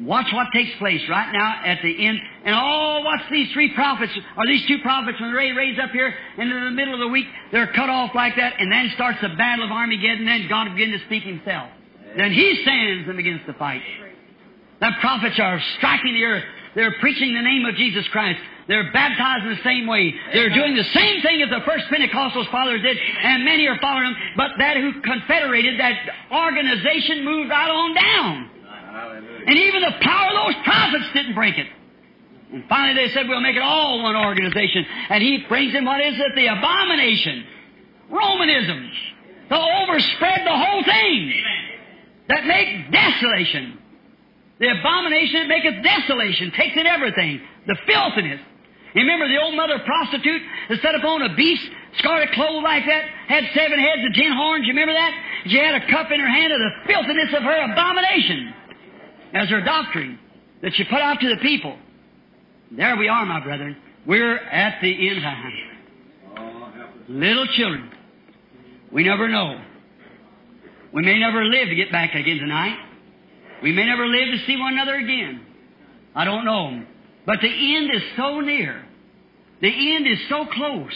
Watch 0.00 0.26
what 0.32 0.46
takes 0.52 0.70
place 0.78 1.00
right 1.08 1.32
now 1.32 1.60
at 1.64 1.78
the 1.82 2.06
end. 2.06 2.18
And 2.44 2.54
oh, 2.54 3.02
watch 3.04 3.20
these 3.30 3.52
three 3.52 3.74
prophets, 3.74 4.12
or 4.36 4.46
these 4.46 4.64
two 4.68 4.78
prophets, 4.78 5.20
when 5.20 5.34
they 5.34 5.50
raise 5.50 5.78
up 5.78 5.90
here 5.90 6.14
in 6.38 6.48
the 6.48 6.70
middle 6.70 6.94
of 6.94 7.00
the 7.00 7.08
week, 7.08 7.26
they're 7.50 7.72
cut 7.72 7.90
off 7.90 8.14
like 8.14 8.36
that, 8.36 8.54
and 8.60 8.70
then 8.70 8.90
starts 8.94 9.18
the 9.20 9.30
battle 9.30 9.64
of 9.64 9.72
Armageddon, 9.72 10.20
and 10.20 10.28
then 10.28 10.48
God 10.48 10.72
begins 10.74 11.00
to 11.00 11.06
speak 11.06 11.24
himself. 11.24 11.70
Then 12.16 12.32
he 12.32 12.60
stands 12.62 13.08
and 13.08 13.16
begins 13.16 13.40
to 13.46 13.54
fight. 13.54 13.82
The 14.80 14.90
prophets 15.00 15.38
are 15.40 15.60
striking 15.78 16.14
the 16.14 16.24
earth. 16.24 16.44
They're 16.76 16.94
preaching 17.00 17.34
the 17.34 17.42
name 17.42 17.64
of 17.66 17.74
Jesus 17.74 18.06
Christ. 18.08 18.38
They're 18.68 18.92
baptized 18.92 19.44
in 19.44 19.50
the 19.50 19.64
same 19.64 19.86
way. 19.86 20.14
They're 20.32 20.54
doing 20.54 20.76
the 20.76 20.84
same 20.94 21.22
thing 21.22 21.42
as 21.42 21.50
the 21.50 21.64
first 21.66 21.86
Pentecostals 21.90 22.48
fathers 22.52 22.82
did, 22.82 22.96
and 22.96 23.44
many 23.44 23.66
are 23.66 23.78
following 23.80 24.04
them. 24.04 24.16
But 24.36 24.52
that 24.58 24.76
who 24.76 25.00
confederated, 25.00 25.80
that 25.80 25.96
organization 26.30 27.24
moved 27.24 27.50
right 27.50 27.70
on 27.70 27.94
down. 27.94 28.50
And 29.48 29.56
even 29.56 29.80
the 29.80 29.96
power 30.04 30.28
of 30.28 30.36
those 30.44 30.60
prophets 30.62 31.08
didn't 31.14 31.34
break 31.34 31.56
it. 31.56 31.66
And 32.52 32.68
finally 32.68 33.00
they 33.00 33.08
said, 33.14 33.28
we'll 33.28 33.40
make 33.40 33.56
it 33.56 33.64
all 33.64 34.02
one 34.02 34.14
organization. 34.14 34.84
And 35.08 35.22
he 35.24 35.44
brings 35.48 35.74
in 35.74 35.86
what 35.86 36.04
is 36.04 36.20
it? 36.20 36.36
The 36.36 36.52
abomination. 36.52 37.44
Romanism. 38.10 38.90
To 39.48 39.56
overspread 39.56 40.44
the 40.44 40.52
whole 40.52 40.84
thing. 40.84 41.32
That 42.28 42.44
make 42.44 42.92
desolation. 42.92 43.80
The 44.60 44.68
abomination 44.68 45.40
that 45.40 45.48
maketh 45.48 45.80
desolation. 45.82 46.52
Takes 46.52 46.76
in 46.76 46.86
everything. 46.86 47.40
The 47.66 47.76
filthiness. 47.88 48.40
You 48.92 49.00
remember 49.00 49.28
the 49.28 49.40
old 49.40 49.56
mother 49.56 49.80
prostitute 49.80 50.42
that 50.68 50.82
sat 50.82 50.94
upon 50.94 51.22
a 51.22 51.34
beast, 51.36 51.64
scarlet 51.96 52.32
clothes 52.32 52.64
like 52.64 52.84
that, 52.84 53.04
had 53.28 53.44
seven 53.54 53.78
heads 53.78 54.04
and 54.04 54.14
ten 54.14 54.32
horns. 54.32 54.66
You 54.66 54.72
remember 54.72 54.92
that? 54.92 55.12
She 55.46 55.56
had 55.56 55.74
a 55.74 55.88
cup 55.88 56.10
in 56.12 56.20
her 56.20 56.28
hand 56.28 56.52
of 56.52 56.58
the 56.60 56.72
filthiness 56.92 57.32
of 57.32 57.42
her 57.44 57.72
abomination 57.72 58.57
as 59.34 59.48
her 59.48 59.60
doctrine 59.60 60.18
that 60.62 60.72
she 60.74 60.84
put 60.84 61.00
out 61.00 61.20
to 61.20 61.28
the 61.28 61.40
people. 61.40 61.76
There 62.70 62.96
we 62.96 63.08
are, 63.08 63.24
my 63.24 63.40
brethren. 63.40 63.76
We're 64.06 64.36
at 64.36 64.80
the 64.82 65.08
end 65.08 65.22
time. 65.22 65.52
Little 67.08 67.46
children. 67.56 67.90
We 68.92 69.04
never 69.04 69.28
know. 69.28 69.60
We 70.92 71.02
may 71.02 71.18
never 71.18 71.44
live 71.44 71.68
to 71.68 71.74
get 71.74 71.92
back 71.92 72.14
again 72.14 72.38
tonight. 72.38 72.78
We 73.62 73.72
may 73.72 73.86
never 73.86 74.06
live 74.06 74.38
to 74.38 74.46
see 74.46 74.56
one 74.56 74.72
another 74.74 74.94
again. 74.94 75.40
I 76.14 76.24
don't 76.24 76.44
know. 76.44 76.84
But 77.26 77.40
the 77.42 77.76
end 77.76 77.90
is 77.94 78.02
so 78.16 78.40
near. 78.40 78.84
The 79.60 79.96
end 79.96 80.06
is 80.06 80.18
so 80.28 80.46
close. 80.46 80.92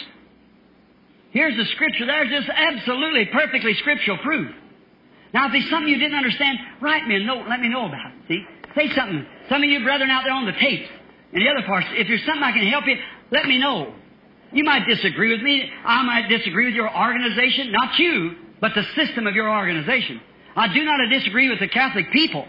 Here's 1.31 1.55
the 1.57 1.65
scripture. 1.73 2.05
There's 2.05 2.29
just 2.29 2.49
absolutely 2.49 3.25
perfectly 3.31 3.73
scriptural 3.75 4.17
proof. 4.19 4.51
Now, 5.33 5.47
if 5.47 5.51
there's 5.51 5.69
something 5.69 5.89
you 5.89 5.97
didn't 5.97 6.17
understand, 6.17 6.59
write 6.79 7.07
me 7.07 7.15
a 7.15 7.19
note. 7.19 7.47
Let 7.49 7.59
me 7.59 7.69
know 7.69 7.87
about 7.87 8.11
it. 8.11 8.13
See? 8.27 8.45
Say 8.75 8.93
something. 8.95 9.25
Some 9.49 9.63
of 9.63 9.69
you 9.69 9.83
brethren 9.83 10.09
out 10.09 10.23
there 10.23 10.33
on 10.33 10.45
the 10.45 10.53
tapes 10.53 10.89
and 11.33 11.41
the 11.41 11.49
other 11.49 11.65
parts, 11.65 11.87
if 11.91 12.07
there's 12.07 12.23
something 12.25 12.43
I 12.43 12.51
can 12.51 12.67
help 12.67 12.85
you, 12.85 12.95
let 13.31 13.45
me 13.45 13.57
know. 13.57 13.93
You 14.51 14.63
might 14.63 14.85
disagree 14.87 15.31
with 15.31 15.41
me. 15.41 15.69
I 15.83 16.03
might 16.03 16.29
disagree 16.29 16.65
with 16.65 16.75
your 16.75 16.95
organization. 16.95 17.71
Not 17.71 17.97
you, 17.97 18.35
but 18.61 18.73
the 18.75 18.83
system 18.95 19.25
of 19.25 19.33
your 19.33 19.49
organization. 19.49 20.21
I 20.55 20.71
do 20.71 20.83
not 20.85 20.99
disagree 21.09 21.49
with 21.49 21.59
the 21.59 21.67
Catholic 21.67 22.11
people. 22.11 22.45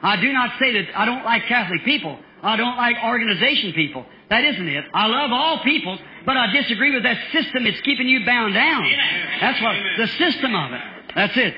I 0.00 0.20
do 0.20 0.32
not 0.32 0.52
say 0.60 0.72
that 0.74 0.96
I 0.96 1.04
don't 1.04 1.24
like 1.24 1.42
Catholic 1.46 1.84
people. 1.84 2.16
I 2.40 2.56
don't 2.56 2.76
like 2.76 2.96
organization 3.04 3.72
people. 3.72 4.06
That 4.30 4.44
isn't 4.44 4.68
it. 4.68 4.84
I 4.94 5.06
love 5.06 5.32
all 5.32 5.64
peoples, 5.64 5.98
but 6.24 6.36
I 6.36 6.52
disagree 6.52 6.94
with 6.94 7.02
that 7.02 7.18
system 7.32 7.66
It's 7.66 7.80
keeping 7.80 8.06
you 8.06 8.24
bound 8.24 8.54
down. 8.54 8.84
That's 9.40 9.60
what, 9.60 9.74
the 9.96 10.06
system 10.06 10.54
of 10.54 10.72
it. 10.72 10.80
That's 11.16 11.36
it. 11.36 11.54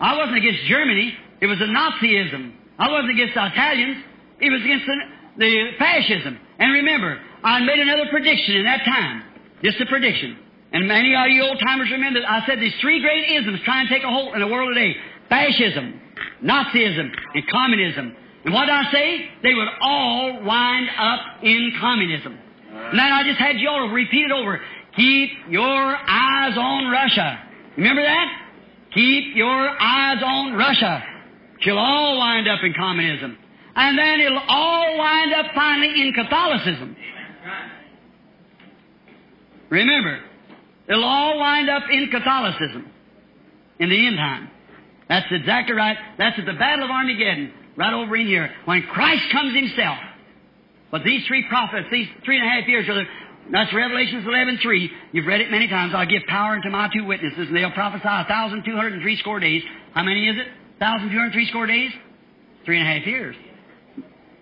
I 0.00 0.16
wasn't 0.16 0.36
against 0.38 0.64
Germany. 0.68 1.14
It 1.40 1.46
was 1.46 1.60
a 1.60 1.64
Nazism. 1.64 2.52
I 2.78 2.90
wasn't 2.90 3.10
against 3.12 3.34
the 3.34 3.46
Italians. 3.46 3.96
It 4.40 4.50
was 4.50 4.62
against 4.62 4.86
the, 4.86 4.96
the 5.38 5.70
fascism. 5.78 6.38
And 6.58 6.72
remember, 6.72 7.20
I 7.42 7.60
made 7.60 7.78
another 7.78 8.06
prediction 8.10 8.56
in 8.56 8.64
that 8.64 8.84
time. 8.84 9.22
Just 9.62 9.80
a 9.80 9.86
prediction. 9.86 10.36
And 10.72 10.86
many 10.88 11.14
of 11.14 11.28
you 11.28 11.42
old 11.42 11.58
timers 11.64 11.88
remember 11.90 12.20
that 12.20 12.30
I 12.30 12.46
said 12.46 12.60
these 12.60 12.74
three 12.80 13.00
great 13.00 13.30
isms 13.30 13.60
try 13.64 13.80
and 13.80 13.88
take 13.88 14.02
a 14.02 14.10
hold 14.10 14.34
in 14.34 14.40
the 14.40 14.46
world 14.46 14.74
today. 14.74 14.94
Fascism, 15.28 16.00
Nazism, 16.44 17.10
and 17.34 17.48
communism. 17.50 18.14
And 18.44 18.54
what 18.54 18.66
did 18.66 18.74
I 18.74 18.92
say? 18.92 19.28
They 19.42 19.54
would 19.54 19.68
all 19.80 20.42
wind 20.44 20.88
up 20.98 21.20
in 21.42 21.72
communism. 21.80 22.38
And 22.70 22.98
then 22.98 23.12
I 23.12 23.22
just 23.24 23.38
had 23.38 23.58
you 23.58 23.68
all 23.68 23.88
repeat 23.88 24.26
it 24.26 24.32
over. 24.32 24.60
Keep 24.96 25.30
your 25.50 25.96
eyes 25.96 26.56
on 26.56 26.90
Russia. 26.90 27.42
Remember 27.76 28.02
that? 28.02 28.45
Keep 28.96 29.36
your 29.36 29.68
eyes 29.78 30.22
on 30.24 30.54
Russia. 30.54 31.04
She'll 31.60 31.76
all 31.78 32.16
wind 32.16 32.48
up 32.48 32.60
in 32.64 32.72
communism. 32.72 33.36
And 33.74 33.98
then 33.98 34.20
it'll 34.20 34.42
all 34.48 34.96
wind 34.96 35.34
up 35.34 35.46
finally 35.54 36.00
in 36.00 36.14
Catholicism. 36.14 36.96
Remember, 39.68 40.20
it'll 40.88 41.04
all 41.04 41.38
wind 41.38 41.68
up 41.68 41.82
in 41.92 42.08
Catholicism. 42.10 42.90
in 43.78 43.90
the 43.90 44.06
end 44.06 44.16
time. 44.16 44.48
That's 45.08 45.26
exactly 45.30 45.74
right. 45.74 45.96
That's 46.18 46.38
at 46.38 46.46
the 46.46 46.54
Battle 46.54 46.86
of 46.86 46.90
Armageddon, 46.90 47.52
right 47.76 47.92
over 47.92 48.16
in 48.16 48.26
here, 48.26 48.50
when 48.64 48.82
Christ 48.82 49.24
comes 49.30 49.54
himself. 49.54 49.98
But 50.90 51.04
these 51.04 51.26
three 51.26 51.44
prophets, 51.48 51.88
these 51.90 52.08
three 52.24 52.38
and 52.38 52.46
a 52.46 52.50
half 52.50 52.66
years, 52.66 52.86
that's 53.50 53.72
Revelations 53.72 54.24
11:3. 54.26 54.90
You've 55.12 55.26
read 55.26 55.40
it 55.40 55.50
many 55.50 55.68
times. 55.68 55.94
I'll 55.94 56.06
give 56.06 56.22
power 56.28 56.54
unto 56.54 56.70
my 56.70 56.88
two 56.92 57.04
witnesses, 57.04 57.46
and 57.48 57.56
they'll 57.56 57.70
prophesy 57.70 58.08
a 58.08 58.24
thousand 58.24 58.64
two 58.64 58.74
hundred 58.74 58.94
and 58.94 59.02
three 59.02 59.16
score 59.16 59.40
days. 59.40 59.62
How 59.92 60.02
many 60.02 60.28
is 60.28 60.36
it? 60.36 60.46
Thousand 60.78 61.10
two 61.10 61.16
hundred 61.16 61.32
three 61.32 61.48
score 61.48 61.66
days? 61.66 61.90
Three 62.64 62.78
and 62.78 62.88
a 62.88 62.98
half 62.98 63.06
years. 63.06 63.36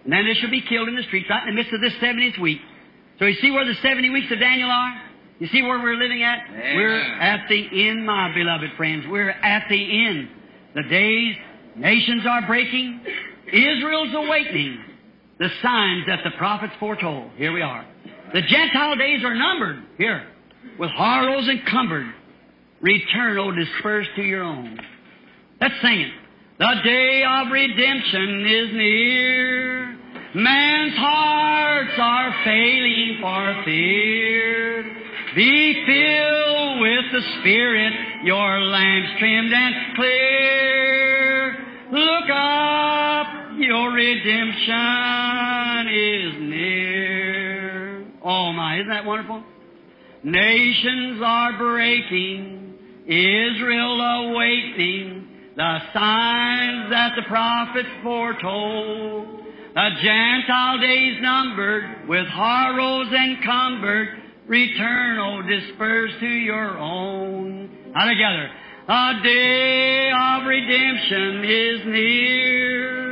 And 0.04 0.12
then 0.12 0.26
they 0.26 0.34
shall 0.34 0.50
be 0.50 0.60
killed 0.60 0.88
in 0.88 0.96
the 0.96 1.02
streets, 1.04 1.28
right 1.30 1.46
in 1.48 1.54
the 1.54 1.60
midst 1.60 1.72
of 1.72 1.80
this 1.80 1.94
70th 1.94 2.40
week. 2.40 2.60
So 3.18 3.24
you 3.24 3.34
see 3.40 3.50
where 3.50 3.64
the 3.64 3.74
70 3.82 4.10
weeks 4.10 4.30
of 4.30 4.38
Daniel 4.38 4.70
are? 4.70 5.02
You 5.38 5.48
see 5.48 5.62
where 5.62 5.78
we're 5.78 5.96
living 5.96 6.22
at? 6.22 6.40
Amen. 6.48 6.76
We're 6.76 7.00
at 7.00 7.48
the 7.48 7.88
end, 7.88 8.04
my 8.04 8.32
beloved 8.34 8.70
friends. 8.76 9.04
We're 9.08 9.30
at 9.30 9.64
the 9.68 10.06
end. 10.06 10.28
The 10.74 10.82
days, 10.84 11.36
nations 11.76 12.24
are 12.28 12.46
breaking. 12.46 13.00
Israel's 13.52 14.14
awakening. 14.14 14.78
The 15.38 15.48
signs 15.62 16.06
that 16.06 16.20
the 16.22 16.30
prophets 16.38 16.74
foretold. 16.78 17.30
Here 17.36 17.52
we 17.52 17.62
are. 17.62 17.84
The 18.34 18.42
Gentile 18.42 18.96
days 18.96 19.22
are 19.24 19.34
numbered. 19.34 19.84
Here. 19.96 20.26
With 20.76 20.90
horrors 20.90 21.48
encumbered. 21.48 22.12
Return, 22.80 23.38
O 23.38 23.52
dispersed 23.52 24.10
to 24.16 24.22
your 24.22 24.42
own. 24.42 24.76
Let's 25.60 25.80
sing 25.80 26.00
it. 26.00 26.12
The 26.58 26.74
day 26.82 27.22
of 27.22 27.52
redemption 27.52 28.44
is 28.44 28.72
near. 28.74 29.96
Man's 30.34 30.96
hearts 30.96 31.96
are 31.96 32.34
failing 32.44 33.18
for 33.20 33.62
fear. 33.64 34.82
Be 35.36 35.84
filled 35.86 36.80
with 36.80 37.12
the 37.12 37.22
Spirit, 37.38 37.92
your 38.24 38.60
lamps 38.62 39.10
trimmed 39.20 39.52
and 39.52 39.74
clear. 39.94 41.56
Look 41.92 42.30
up, 42.34 43.26
your 43.58 43.92
redemption 43.92 45.88
is 45.88 46.34
near. 46.50 47.23
Oh 48.24 48.52
my, 48.52 48.76
isn't 48.76 48.88
that 48.88 49.04
wonderful? 49.04 49.42
Nations 50.22 51.20
are 51.22 51.58
breaking, 51.58 52.78
Israel 53.06 54.00
awaiting 54.00 55.28
the 55.54 55.78
signs 55.92 56.90
that 56.90 57.12
the 57.16 57.22
prophets 57.28 57.88
foretold. 58.02 59.42
The 59.74 59.90
Gentile 60.02 60.78
days 60.80 61.20
numbered, 61.20 62.08
with 62.08 62.26
horrors 62.28 63.12
encumbered, 63.12 64.08
return, 64.46 65.18
O 65.18 65.42
disperse 65.42 66.12
to 66.20 66.26
your 66.28 66.78
own. 66.78 67.92
Now 67.92 68.06
together. 68.06 68.50
The 68.86 69.20
day 69.22 70.10
of 70.10 70.46
redemption 70.46 71.44
is 71.44 71.86
near. 71.86 73.03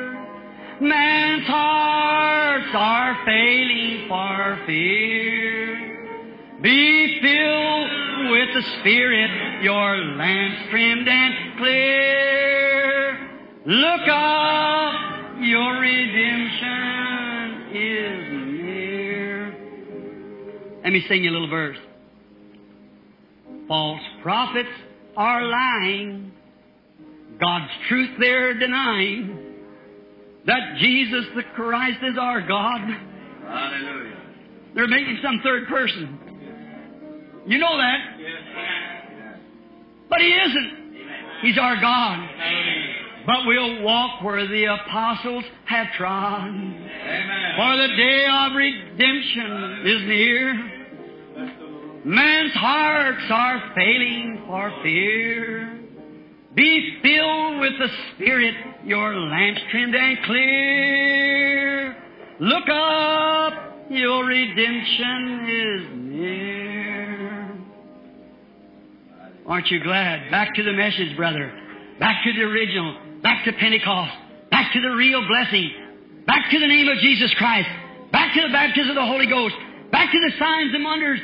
Man's 0.82 1.46
hearts 1.46 2.66
are 2.74 3.24
failing 3.24 4.08
for 4.08 4.58
fear. 4.66 6.58
Be 6.60 7.20
filled 7.22 8.30
with 8.32 8.48
the 8.52 8.62
Spirit, 8.80 9.62
your 9.62 9.96
lamps 10.16 10.70
trimmed 10.70 11.06
and 11.06 11.56
clear. 11.58 13.30
Look 13.64 14.08
up, 14.08 14.94
your 15.40 15.78
redemption 15.78 17.76
is 17.76 18.32
near. 18.58 19.54
Let 20.82 20.92
me 20.92 21.04
sing 21.08 21.22
you 21.22 21.30
a 21.30 21.32
little 21.32 21.48
verse. 21.48 21.78
False 23.68 24.02
prophets 24.20 24.68
are 25.16 25.44
lying. 25.44 26.32
God's 27.38 27.70
truth 27.88 28.10
they're 28.18 28.58
denying. 28.58 29.41
That 30.46 30.76
Jesus 30.78 31.24
the 31.36 31.42
Christ 31.54 31.98
is 32.02 32.16
our 32.18 32.40
God. 32.46 32.80
Hallelujah. 33.46 34.16
They're 34.74 34.88
making 34.88 35.18
some 35.22 35.40
third 35.42 35.68
person. 35.68 36.18
You 37.46 37.58
know 37.58 37.76
that. 37.76 37.98
But 40.08 40.20
He 40.20 40.32
isn't. 40.32 40.82
He's 41.42 41.58
our 41.58 41.80
God. 41.80 42.28
But 43.26 43.46
we'll 43.46 43.82
walk 43.82 44.22
where 44.22 44.46
the 44.48 44.64
apostles 44.64 45.44
have 45.66 45.86
trod. 45.96 46.48
Amen. 46.48 47.52
For 47.56 47.76
the 47.76 47.88
day 47.96 48.26
of 48.28 48.52
redemption 48.56 49.82
is 49.86 50.02
near. 50.08 50.72
Man's 52.04 52.52
hearts 52.54 53.24
are 53.30 53.72
failing 53.76 54.42
for 54.46 54.72
fear. 54.82 55.81
Be 56.54 56.98
filled 57.02 57.60
with 57.60 57.72
the 57.78 57.88
Spirit, 58.14 58.54
your 58.84 59.14
lamps 59.16 59.60
trimmed 59.70 59.94
and 59.94 60.18
clear. 60.24 61.96
Look 62.40 62.68
up, 62.68 63.88
your 63.88 64.26
redemption 64.26 65.46
is 65.48 65.82
near. 65.94 67.50
Aren't 69.46 69.68
you 69.70 69.82
glad? 69.82 70.30
Back 70.30 70.54
to 70.54 70.62
the 70.62 70.72
message, 70.72 71.16
brother. 71.16 71.52
Back 71.98 72.22
to 72.24 72.32
the 72.32 72.42
original. 72.42 72.96
Back 73.22 73.44
to 73.44 73.52
Pentecost. 73.52 74.12
Back 74.50 74.72
to 74.74 74.80
the 74.80 74.90
real 74.90 75.26
blessing. 75.26 75.70
Back 76.26 76.50
to 76.50 76.58
the 76.58 76.66
name 76.66 76.88
of 76.88 76.98
Jesus 76.98 77.32
Christ. 77.38 77.68
Back 78.12 78.34
to 78.34 78.42
the 78.42 78.52
baptism 78.52 78.90
of 78.90 78.96
the 78.96 79.06
Holy 79.06 79.26
Ghost. 79.26 79.54
Back 79.90 80.12
to 80.12 80.20
the 80.20 80.32
signs 80.38 80.74
and 80.74 80.84
wonders. 80.84 81.20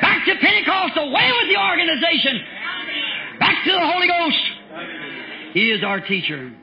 Back 0.00 0.24
to 0.26 0.34
Pentecost. 0.40 0.92
Away 0.96 1.30
with 1.40 1.48
the 1.48 1.58
organization. 1.60 2.40
Back 3.38 3.64
to 3.64 3.72
the 3.72 3.80
Holy 3.80 4.08
Ghost. 4.08 4.38
He 5.58 5.72
is 5.72 5.82
our 5.82 6.00
teacher. 6.00 6.36
Amen. 6.36 6.54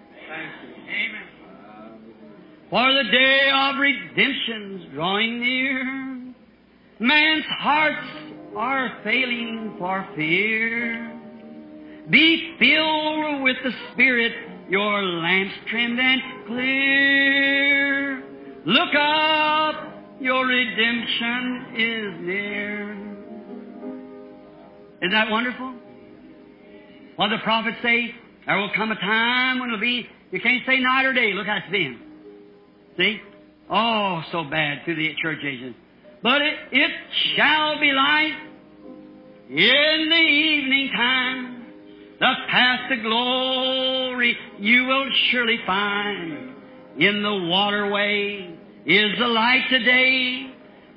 For 2.69 2.93
the 2.93 3.03
day 3.11 3.51
of 3.53 3.75
redemption's 3.77 4.93
drawing 4.93 5.41
near. 5.41 6.33
Man's 7.01 7.43
hearts 7.59 8.07
are 8.55 9.01
failing 9.03 9.75
for 9.77 10.07
fear. 10.15 11.11
Be 12.09 12.55
filled 12.57 13.43
with 13.43 13.57
the 13.65 13.71
Spirit, 13.91 14.31
your 14.69 15.03
lamps 15.03 15.55
trimmed 15.69 15.99
and 15.99 16.21
clear. 16.47 18.23
Look 18.65 18.95
up, 18.97 19.75
your 20.21 20.47
redemption 20.47 21.65
is 21.75 22.21
near. 22.21 22.93
Isn't 25.01 25.11
that 25.11 25.29
wonderful? 25.29 25.73
What 27.17 27.27
the 27.27 27.39
prophets 27.43 27.77
say, 27.83 28.15
there 28.45 28.57
will 28.57 28.71
come 28.75 28.91
a 28.91 28.95
time 28.95 29.59
when 29.59 29.69
it'll 29.69 29.79
be, 29.79 30.07
you 30.31 30.41
can't 30.41 30.63
say 30.67 30.79
night 30.79 31.05
or 31.05 31.13
day. 31.13 31.33
Look 31.33 31.47
how 31.47 31.57
it's 31.57 31.71
been. 31.71 31.99
See? 32.97 33.19
Oh, 33.69 34.21
so 34.31 34.43
bad 34.43 34.83
through 34.85 34.95
the 34.95 35.13
church 35.21 35.39
ages. 35.43 35.73
But 36.21 36.41
it, 36.41 36.55
it 36.71 36.91
shall 37.35 37.79
be 37.79 37.91
light 37.91 38.35
in 39.49 40.09
the 40.09 40.15
evening 40.15 40.91
time. 40.95 41.65
The 42.19 42.33
path 42.49 42.89
to 42.89 43.01
glory 43.01 44.37
you 44.59 44.85
will 44.85 45.09
surely 45.31 45.59
find. 45.65 46.53
In 46.97 47.21
the 47.21 47.47
waterway 47.49 48.57
is 48.85 49.19
the 49.19 49.27
light 49.27 49.65
today, 49.69 50.53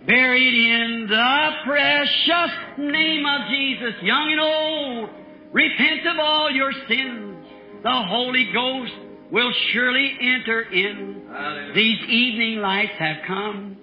buried 0.07 0.55
in 0.55 1.07
the 1.09 1.51
precious 1.67 2.53
name 2.79 3.27
of 3.27 3.49
Jesus, 3.51 3.95
young 4.03 4.31
and 4.31 4.41
old. 4.41 5.11
Repent 5.53 6.07
of 6.07 6.19
all 6.21 6.51
your 6.53 6.73
sins. 6.89 7.28
The 7.83 8.03
Holy 8.09 8.51
Ghost 8.53 8.93
will 9.31 9.53
surely 9.73 10.17
enter 10.21 10.63
in. 10.63 11.23
Hallelujah. 11.31 11.75
These 11.75 12.01
evening 12.09 12.59
lights 12.59 12.95
have 12.99 13.19
come. 13.27 13.77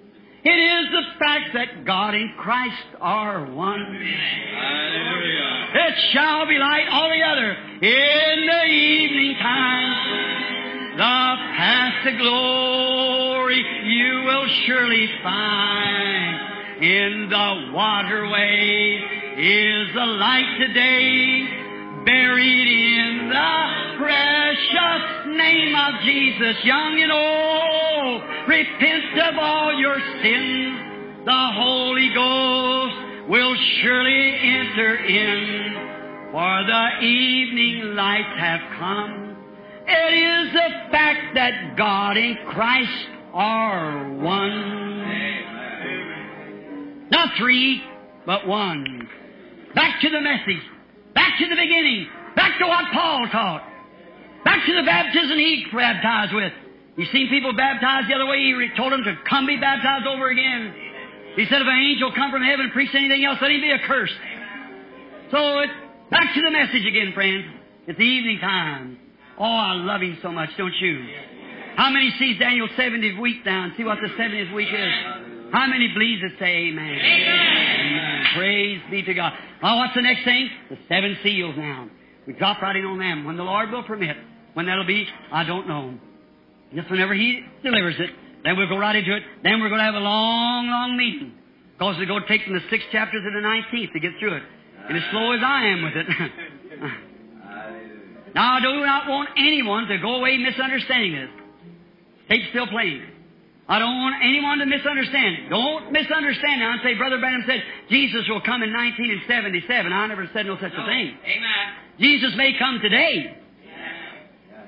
It 0.44 0.50
is 0.50 0.92
the 0.92 1.02
fact 1.18 1.54
that 1.54 1.84
God 1.84 2.14
and 2.14 2.36
Christ 2.36 2.86
are 3.00 3.46
one. 3.50 3.80
Hallelujah. 3.80 5.66
It 5.74 5.94
shall 6.12 6.46
be 6.46 6.56
light 6.58 6.88
all 6.90 7.10
the 7.10 7.22
other 7.22 7.52
in 7.82 8.46
the 8.46 8.64
evening 8.64 9.36
time. 9.42 10.96
The 10.96 11.36
path 11.56 12.04
to 12.04 12.16
glory 12.16 13.64
you 13.86 14.22
will 14.24 14.46
surely 14.66 15.08
find. 15.22 16.82
In 16.82 17.28
the 17.30 17.72
waterway 17.72 19.00
is 19.36 19.94
the 19.94 20.06
light 20.06 20.58
today, 20.60 21.65
buried 22.06 22.68
in 22.68 23.28
the 23.28 23.98
precious 23.98 25.36
name 25.36 25.74
of 25.74 26.00
Jesus, 26.04 26.56
young 26.64 27.00
and 27.02 27.10
old. 27.10 28.22
Repent 28.48 29.18
of 29.28 29.38
all 29.38 29.74
your 29.78 29.98
sins. 30.22 31.24
The 31.26 31.50
Holy 31.54 32.08
Ghost 32.14 33.28
will 33.28 33.56
surely 33.82 34.38
enter 34.38 34.96
in, 35.04 36.30
for 36.30 36.62
the 36.64 37.04
evening 37.04 37.96
lights 37.96 38.38
have 38.38 38.60
come. 38.78 39.36
It 39.88 40.14
is 40.14 40.52
the 40.52 40.90
fact 40.92 41.34
that 41.34 41.76
God 41.76 42.16
and 42.16 42.38
Christ 42.46 43.08
are 43.34 44.12
one. 44.14 44.96
Not 47.10 47.30
three, 47.36 47.82
but 48.24 48.46
one. 48.46 49.08
Back 49.74 50.00
to 50.02 50.08
the 50.10 50.20
message. 50.20 50.62
Back 51.16 51.40
to 51.40 51.48
the 51.48 51.56
beginning. 51.56 52.06
Back 52.36 52.60
to 52.60 52.66
what 52.68 52.84
Paul 52.92 53.26
taught. 53.32 53.64
Back 54.44 54.66
to 54.66 54.74
the 54.76 54.84
baptism 54.84 55.38
he 55.38 55.64
baptized 55.72 56.34
with. 56.36 56.52
You 56.96 57.06
seen 57.10 57.28
people 57.28 57.56
baptized 57.56 58.08
the 58.08 58.14
other 58.14 58.26
way? 58.26 58.36
He 58.36 58.68
told 58.76 58.92
them 58.92 59.02
to 59.04 59.16
come 59.28 59.46
be 59.46 59.56
baptized 59.56 60.06
over 60.06 60.28
again. 60.28 60.72
He 61.34 61.44
said 61.48 61.60
if 61.60 61.68
an 61.68 61.80
angel 61.80 62.12
come 62.14 62.30
from 62.30 62.42
heaven 62.42 62.66
and 62.66 62.72
preach 62.72 62.94
anything 62.94 63.24
else, 63.24 63.38
let 63.40 63.50
him 63.50 63.60
be 63.60 63.72
accursed. 63.72 64.14
So 65.32 65.58
it, 65.60 65.70
back 66.10 66.34
to 66.34 66.40
the 66.40 66.50
message 66.50 66.86
again, 66.86 67.12
friends. 67.12 67.44
It's 67.86 67.98
the 67.98 68.04
evening 68.04 68.38
time. 68.40 68.98
Oh, 69.38 69.44
I 69.44 69.72
love 69.74 70.00
him 70.00 70.18
so 70.22 70.30
much, 70.32 70.50
don't 70.56 70.74
you? 70.80 71.06
How 71.76 71.90
many 71.90 72.12
sees 72.18 72.38
Daniel's 72.38 72.70
70th 72.70 73.20
week 73.20 73.44
down? 73.44 73.74
See 73.76 73.84
what 73.84 73.98
the 74.00 74.08
70th 74.08 74.54
week 74.54 74.68
is? 74.68 75.35
How 75.52 75.66
many 75.66 75.88
believes 75.92 76.22
it? 76.22 76.32
Say 76.38 76.68
amen. 76.68 76.84
amen. 76.84 78.24
Praise 78.34 78.80
be 78.90 79.02
to 79.02 79.14
God. 79.14 79.32
Oh, 79.62 79.76
what's 79.76 79.94
the 79.94 80.02
next 80.02 80.24
thing? 80.24 80.50
The 80.70 80.78
seven 80.88 81.16
seals 81.22 81.54
now. 81.56 81.88
We 82.26 82.32
drop 82.34 82.60
right 82.60 82.76
in 82.76 82.84
on 82.84 82.98
them. 82.98 83.24
When 83.24 83.36
the 83.36 83.44
Lord 83.44 83.70
will 83.70 83.84
permit. 83.84 84.16
When 84.54 84.66
that'll 84.66 84.86
be, 84.86 85.06
I 85.32 85.44
don't 85.44 85.68
know. 85.68 85.94
Just 86.74 86.90
whenever 86.90 87.14
He 87.14 87.42
delivers 87.62 87.94
it, 87.98 88.10
then 88.42 88.56
we'll 88.56 88.68
go 88.68 88.78
right 88.78 88.96
into 88.96 89.14
it. 89.14 89.22
Then 89.42 89.60
we're 89.60 89.68
going 89.68 89.80
to 89.80 89.84
have 89.84 89.94
a 89.94 89.98
long, 89.98 90.68
long 90.68 90.96
meeting. 90.96 91.32
Because 91.78 91.96
we're 91.98 92.06
going 92.06 92.22
to 92.22 92.28
take 92.28 92.42
from 92.44 92.54
the 92.54 92.62
sixth 92.70 92.86
chapter 92.90 93.22
to 93.22 93.30
the 93.34 93.40
nineteenth 93.40 93.92
to 93.92 94.00
get 94.00 94.12
through 94.18 94.36
it. 94.36 94.42
And 94.88 94.96
as 94.96 95.04
slow 95.10 95.32
as 95.32 95.40
I 95.44 95.66
am 95.66 95.82
with 95.82 95.96
it. 95.96 96.06
now, 98.34 98.56
I 98.56 98.60
do 98.60 98.84
not 98.84 99.08
want 99.08 99.28
anyone 99.36 99.86
to 99.88 99.98
go 99.98 100.16
away 100.16 100.38
misunderstanding 100.38 101.12
this. 101.12 101.28
Tape's 102.28 102.48
still 102.50 102.66
playing. 102.66 103.02
I 103.68 103.80
don't 103.80 103.98
want 103.98 104.14
anyone 104.22 104.58
to 104.58 104.66
misunderstand 104.66 105.34
it. 105.34 105.50
Don't 105.50 105.90
misunderstand 105.90 106.60
now 106.60 106.72
and 106.72 106.80
say, 106.84 106.94
Brother 106.94 107.18
Branham 107.18 107.42
said 107.46 107.62
Jesus 107.90 108.22
will 108.28 108.40
come 108.40 108.62
in 108.62 108.72
1977. 108.72 109.92
I 109.92 110.06
never 110.06 110.30
said 110.32 110.46
no 110.46 110.54
such 110.54 110.70
a 110.70 110.86
thing. 110.86 111.18
Amen. 111.18 111.66
Jesus 111.98 112.30
may 112.36 112.54
come 112.58 112.78
today. 112.80 113.42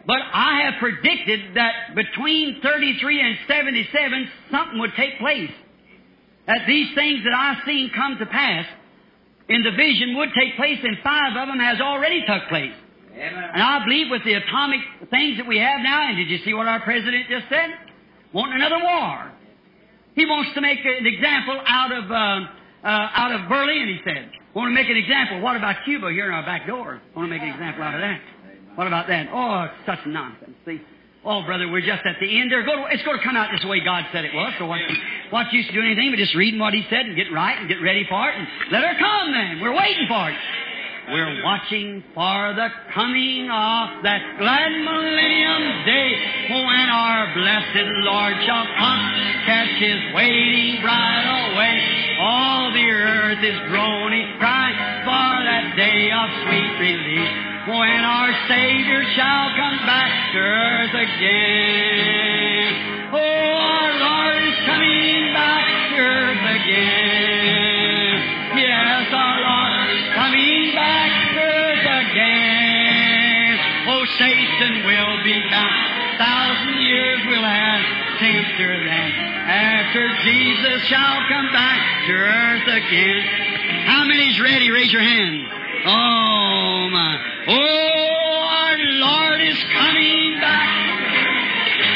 But 0.05 0.25
I 0.33 0.63
have 0.65 0.81
predicted 0.81 1.55
that 1.55 1.95
between 1.95 2.61
33 2.63 3.21
and 3.21 3.37
77, 3.47 4.31
something 4.51 4.79
would 4.81 4.95
take 4.97 5.19
place. 5.19 5.51
That 6.47 6.65
these 6.67 6.95
things 6.95 7.23
that 7.25 7.35
I've 7.35 7.63
seen 7.67 7.91
come 7.95 8.17
to 8.19 8.25
pass 8.25 8.65
in 9.51 9.63
the 9.63 9.73
vision 9.73 10.17
would 10.17 10.31
take 10.35 10.57
place, 10.57 10.79
and 10.83 10.97
five 11.05 11.37
of 11.37 11.47
them 11.47 11.61
has 11.61 11.81
already 11.81 12.25
took 12.27 12.49
place. 12.49 12.73
Amen. 13.13 13.51
And 13.53 13.63
I 13.63 13.85
believe 13.85 14.11
with 14.11 14.25
the 14.25 14.33
atomic 14.33 14.81
things 15.11 15.37
that 15.37 15.47
we 15.47 15.59
have 15.59 15.81
now, 15.83 16.09
and 16.09 16.17
did 16.17 16.31
you 16.31 16.39
see 16.39 16.55
what 16.55 16.67
our 16.67 16.81
president 16.81 17.27
just 17.29 17.45
said? 17.51 17.69
Want 18.33 18.53
another 18.53 18.79
war. 18.83 19.33
He 20.15 20.27
wants 20.27 20.53
to 20.55 20.61
make 20.61 20.81
an 20.85 21.07
example 21.07 21.61
out 21.65 21.93
of 21.93 22.11
uh, 22.11 22.15
uh, 22.15 23.09
out 23.15 23.33
of 23.33 23.49
Berlin. 23.49 23.89
He 23.89 24.01
said, 24.05 24.31
"Want 24.55 24.69
to 24.69 24.75
make 24.75 24.89
an 24.89 24.97
example." 24.97 25.41
What 25.41 25.57
about 25.57 25.85
Cuba 25.85 26.11
here 26.11 26.27
in 26.27 26.35
our 26.35 26.45
back 26.45 26.67
door? 26.67 27.01
Want 27.15 27.27
to 27.27 27.31
make 27.31 27.43
an 27.43 27.49
example 27.49 27.83
out 27.83 27.95
of 27.95 28.01
that? 28.01 28.21
What 28.75 28.87
about 28.87 29.07
that? 29.09 29.29
Oh, 29.33 29.67
such 29.87 30.07
nonsense. 30.07 30.55
See. 30.65 30.81
Oh, 31.25 31.43
brother, 31.43 31.69
we're 31.69 31.83
just 31.83 32.07
at 32.07 32.17
the 32.21 32.31
end. 32.31 32.51
There, 32.51 32.63
it's 32.91 33.03
going 33.03 33.19
to 33.19 33.25
come 33.25 33.37
out 33.37 33.51
just 33.51 33.63
the 33.63 33.69
way 33.69 33.83
God 33.85 34.05
said 34.13 34.25
it 34.25 34.33
was. 34.33 34.55
So 34.59 34.67
what, 34.67 34.79
what 35.31 35.53
use 35.53 35.67
to 35.67 35.73
do 35.73 35.83
anything 35.83 36.11
but 36.11 36.17
just 36.17 36.35
reading 36.35 36.61
what 36.61 36.73
He 36.73 36.87
said 36.89 37.07
and 37.07 37.17
get 37.17 37.33
right 37.33 37.59
and 37.59 37.69
get 37.69 37.83
ready 37.83 38.07
for 38.09 38.31
it 38.31 38.37
and 38.39 38.47
let 38.71 38.83
her 38.85 38.95
come 38.99 39.33
then. 39.33 39.61
We're 39.61 39.75
waiting 39.75 40.07
for 40.09 40.31
it. 40.31 40.39
We're 41.09 41.43
watching 41.43 42.05
for 42.13 42.53
the 42.53 42.69
coming 42.93 43.49
of 43.49 44.05
that 44.05 44.21
glad 44.37 44.69
millennium 44.77 45.65
day 45.89 46.13
when 46.53 46.87
our 46.93 47.33
blessed 47.33 47.89
Lord 48.05 48.37
shall 48.45 48.69
come, 48.77 49.05
catch 49.49 49.73
His 49.81 50.13
waiting 50.13 50.85
bride 50.85 51.25
away. 51.49 51.81
All 52.21 52.69
the 52.77 52.85
earth 52.93 53.41
is 53.41 53.57
groaning, 53.73 54.37
crying 54.37 54.77
for 55.09 55.33
that 55.49 55.73
day 55.81 56.13
of 56.13 56.29
sweet 56.45 56.77
release 56.77 57.33
when 57.73 58.05
our 58.05 58.29
Savior 58.45 59.01
shall 59.17 59.49
come 59.57 59.81
back 59.89 60.13
to 60.37 60.41
earth 60.45 60.93
again. 60.93 62.73
Oh, 63.17 63.68
Thousand 76.19 76.83
years 76.83 77.21
will 77.27 77.47
have 77.47 77.83
tempter 78.19 78.85
then. 78.85 79.11
After 79.49 80.03
Jesus 80.25 80.83
shall 80.89 81.23
come 81.29 81.47
back 81.53 82.07
to 82.07 82.13
earth 82.13 82.67
again. 82.67 83.23
How 83.87 84.05
many's 84.05 84.41
ready? 84.41 84.71
Raise 84.71 84.93
your 84.93 85.03
hand. 85.03 85.47
Oh 85.87 86.89
my. 86.91 87.23
Oh, 87.47 88.47
our 88.51 88.79
Lord 88.99 89.41
is 89.43 89.63
coming 89.73 90.41
back. 90.41 90.89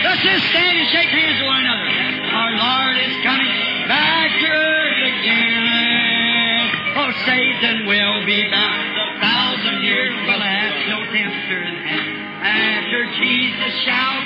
Let's 0.04 0.22
just 0.22 0.44
stand 0.50 0.78
and 0.78 0.88
shake 0.90 1.08
hands 1.10 1.42
with 1.42 1.48
one 1.48 1.60
another. 1.66 1.90
Our 2.30 2.52
Lord 2.62 2.96
is 3.02 3.14
coming 3.26 3.88
back 3.88 4.30
to 4.38 4.46
earth 4.46 5.02
again. 5.18 6.70
Oh, 6.94 7.10
Satan 7.26 7.86
will 7.86 8.24
be 8.24 8.48
bound. 8.50 8.81
Shall 13.80 14.21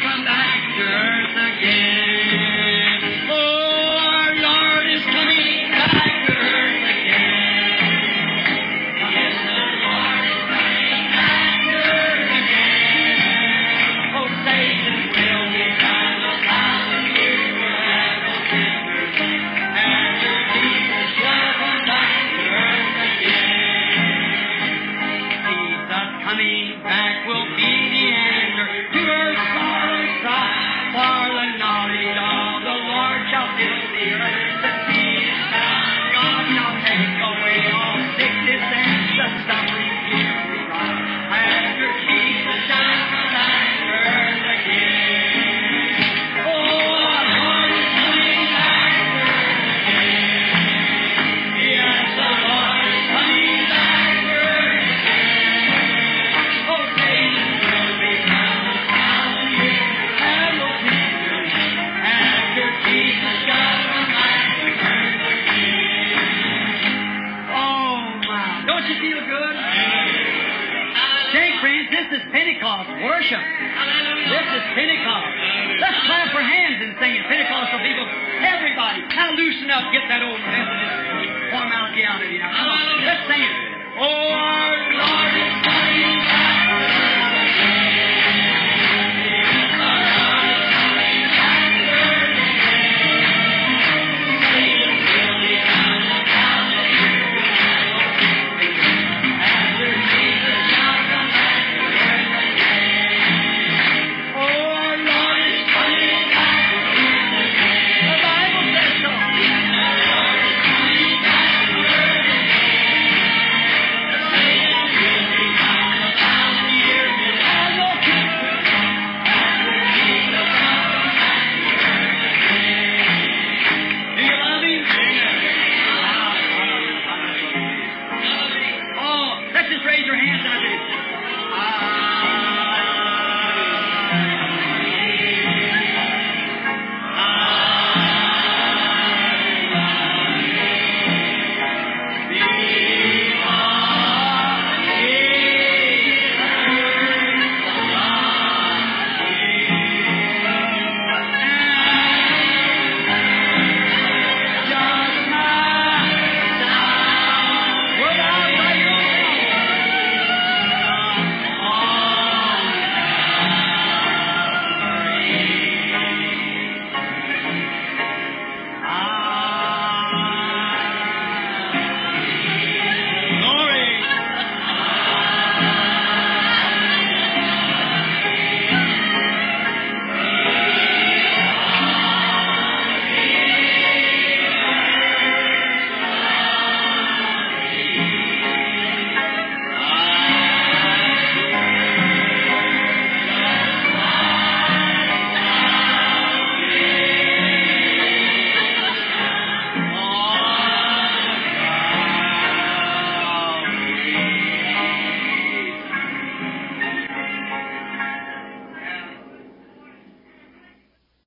now 79.05 79.33
loosen 79.37 79.71
up, 79.71 79.93
get 79.93 80.09
that 80.09 80.23
old 80.23 80.41
Methodist 80.41 81.51
formality 81.51 82.03
out 82.05 82.23
of 82.23 82.31
you. 82.31 82.41
Let's 82.41 83.25
sing 83.29 83.43
it. 83.43 83.57
Oh, 83.99 84.66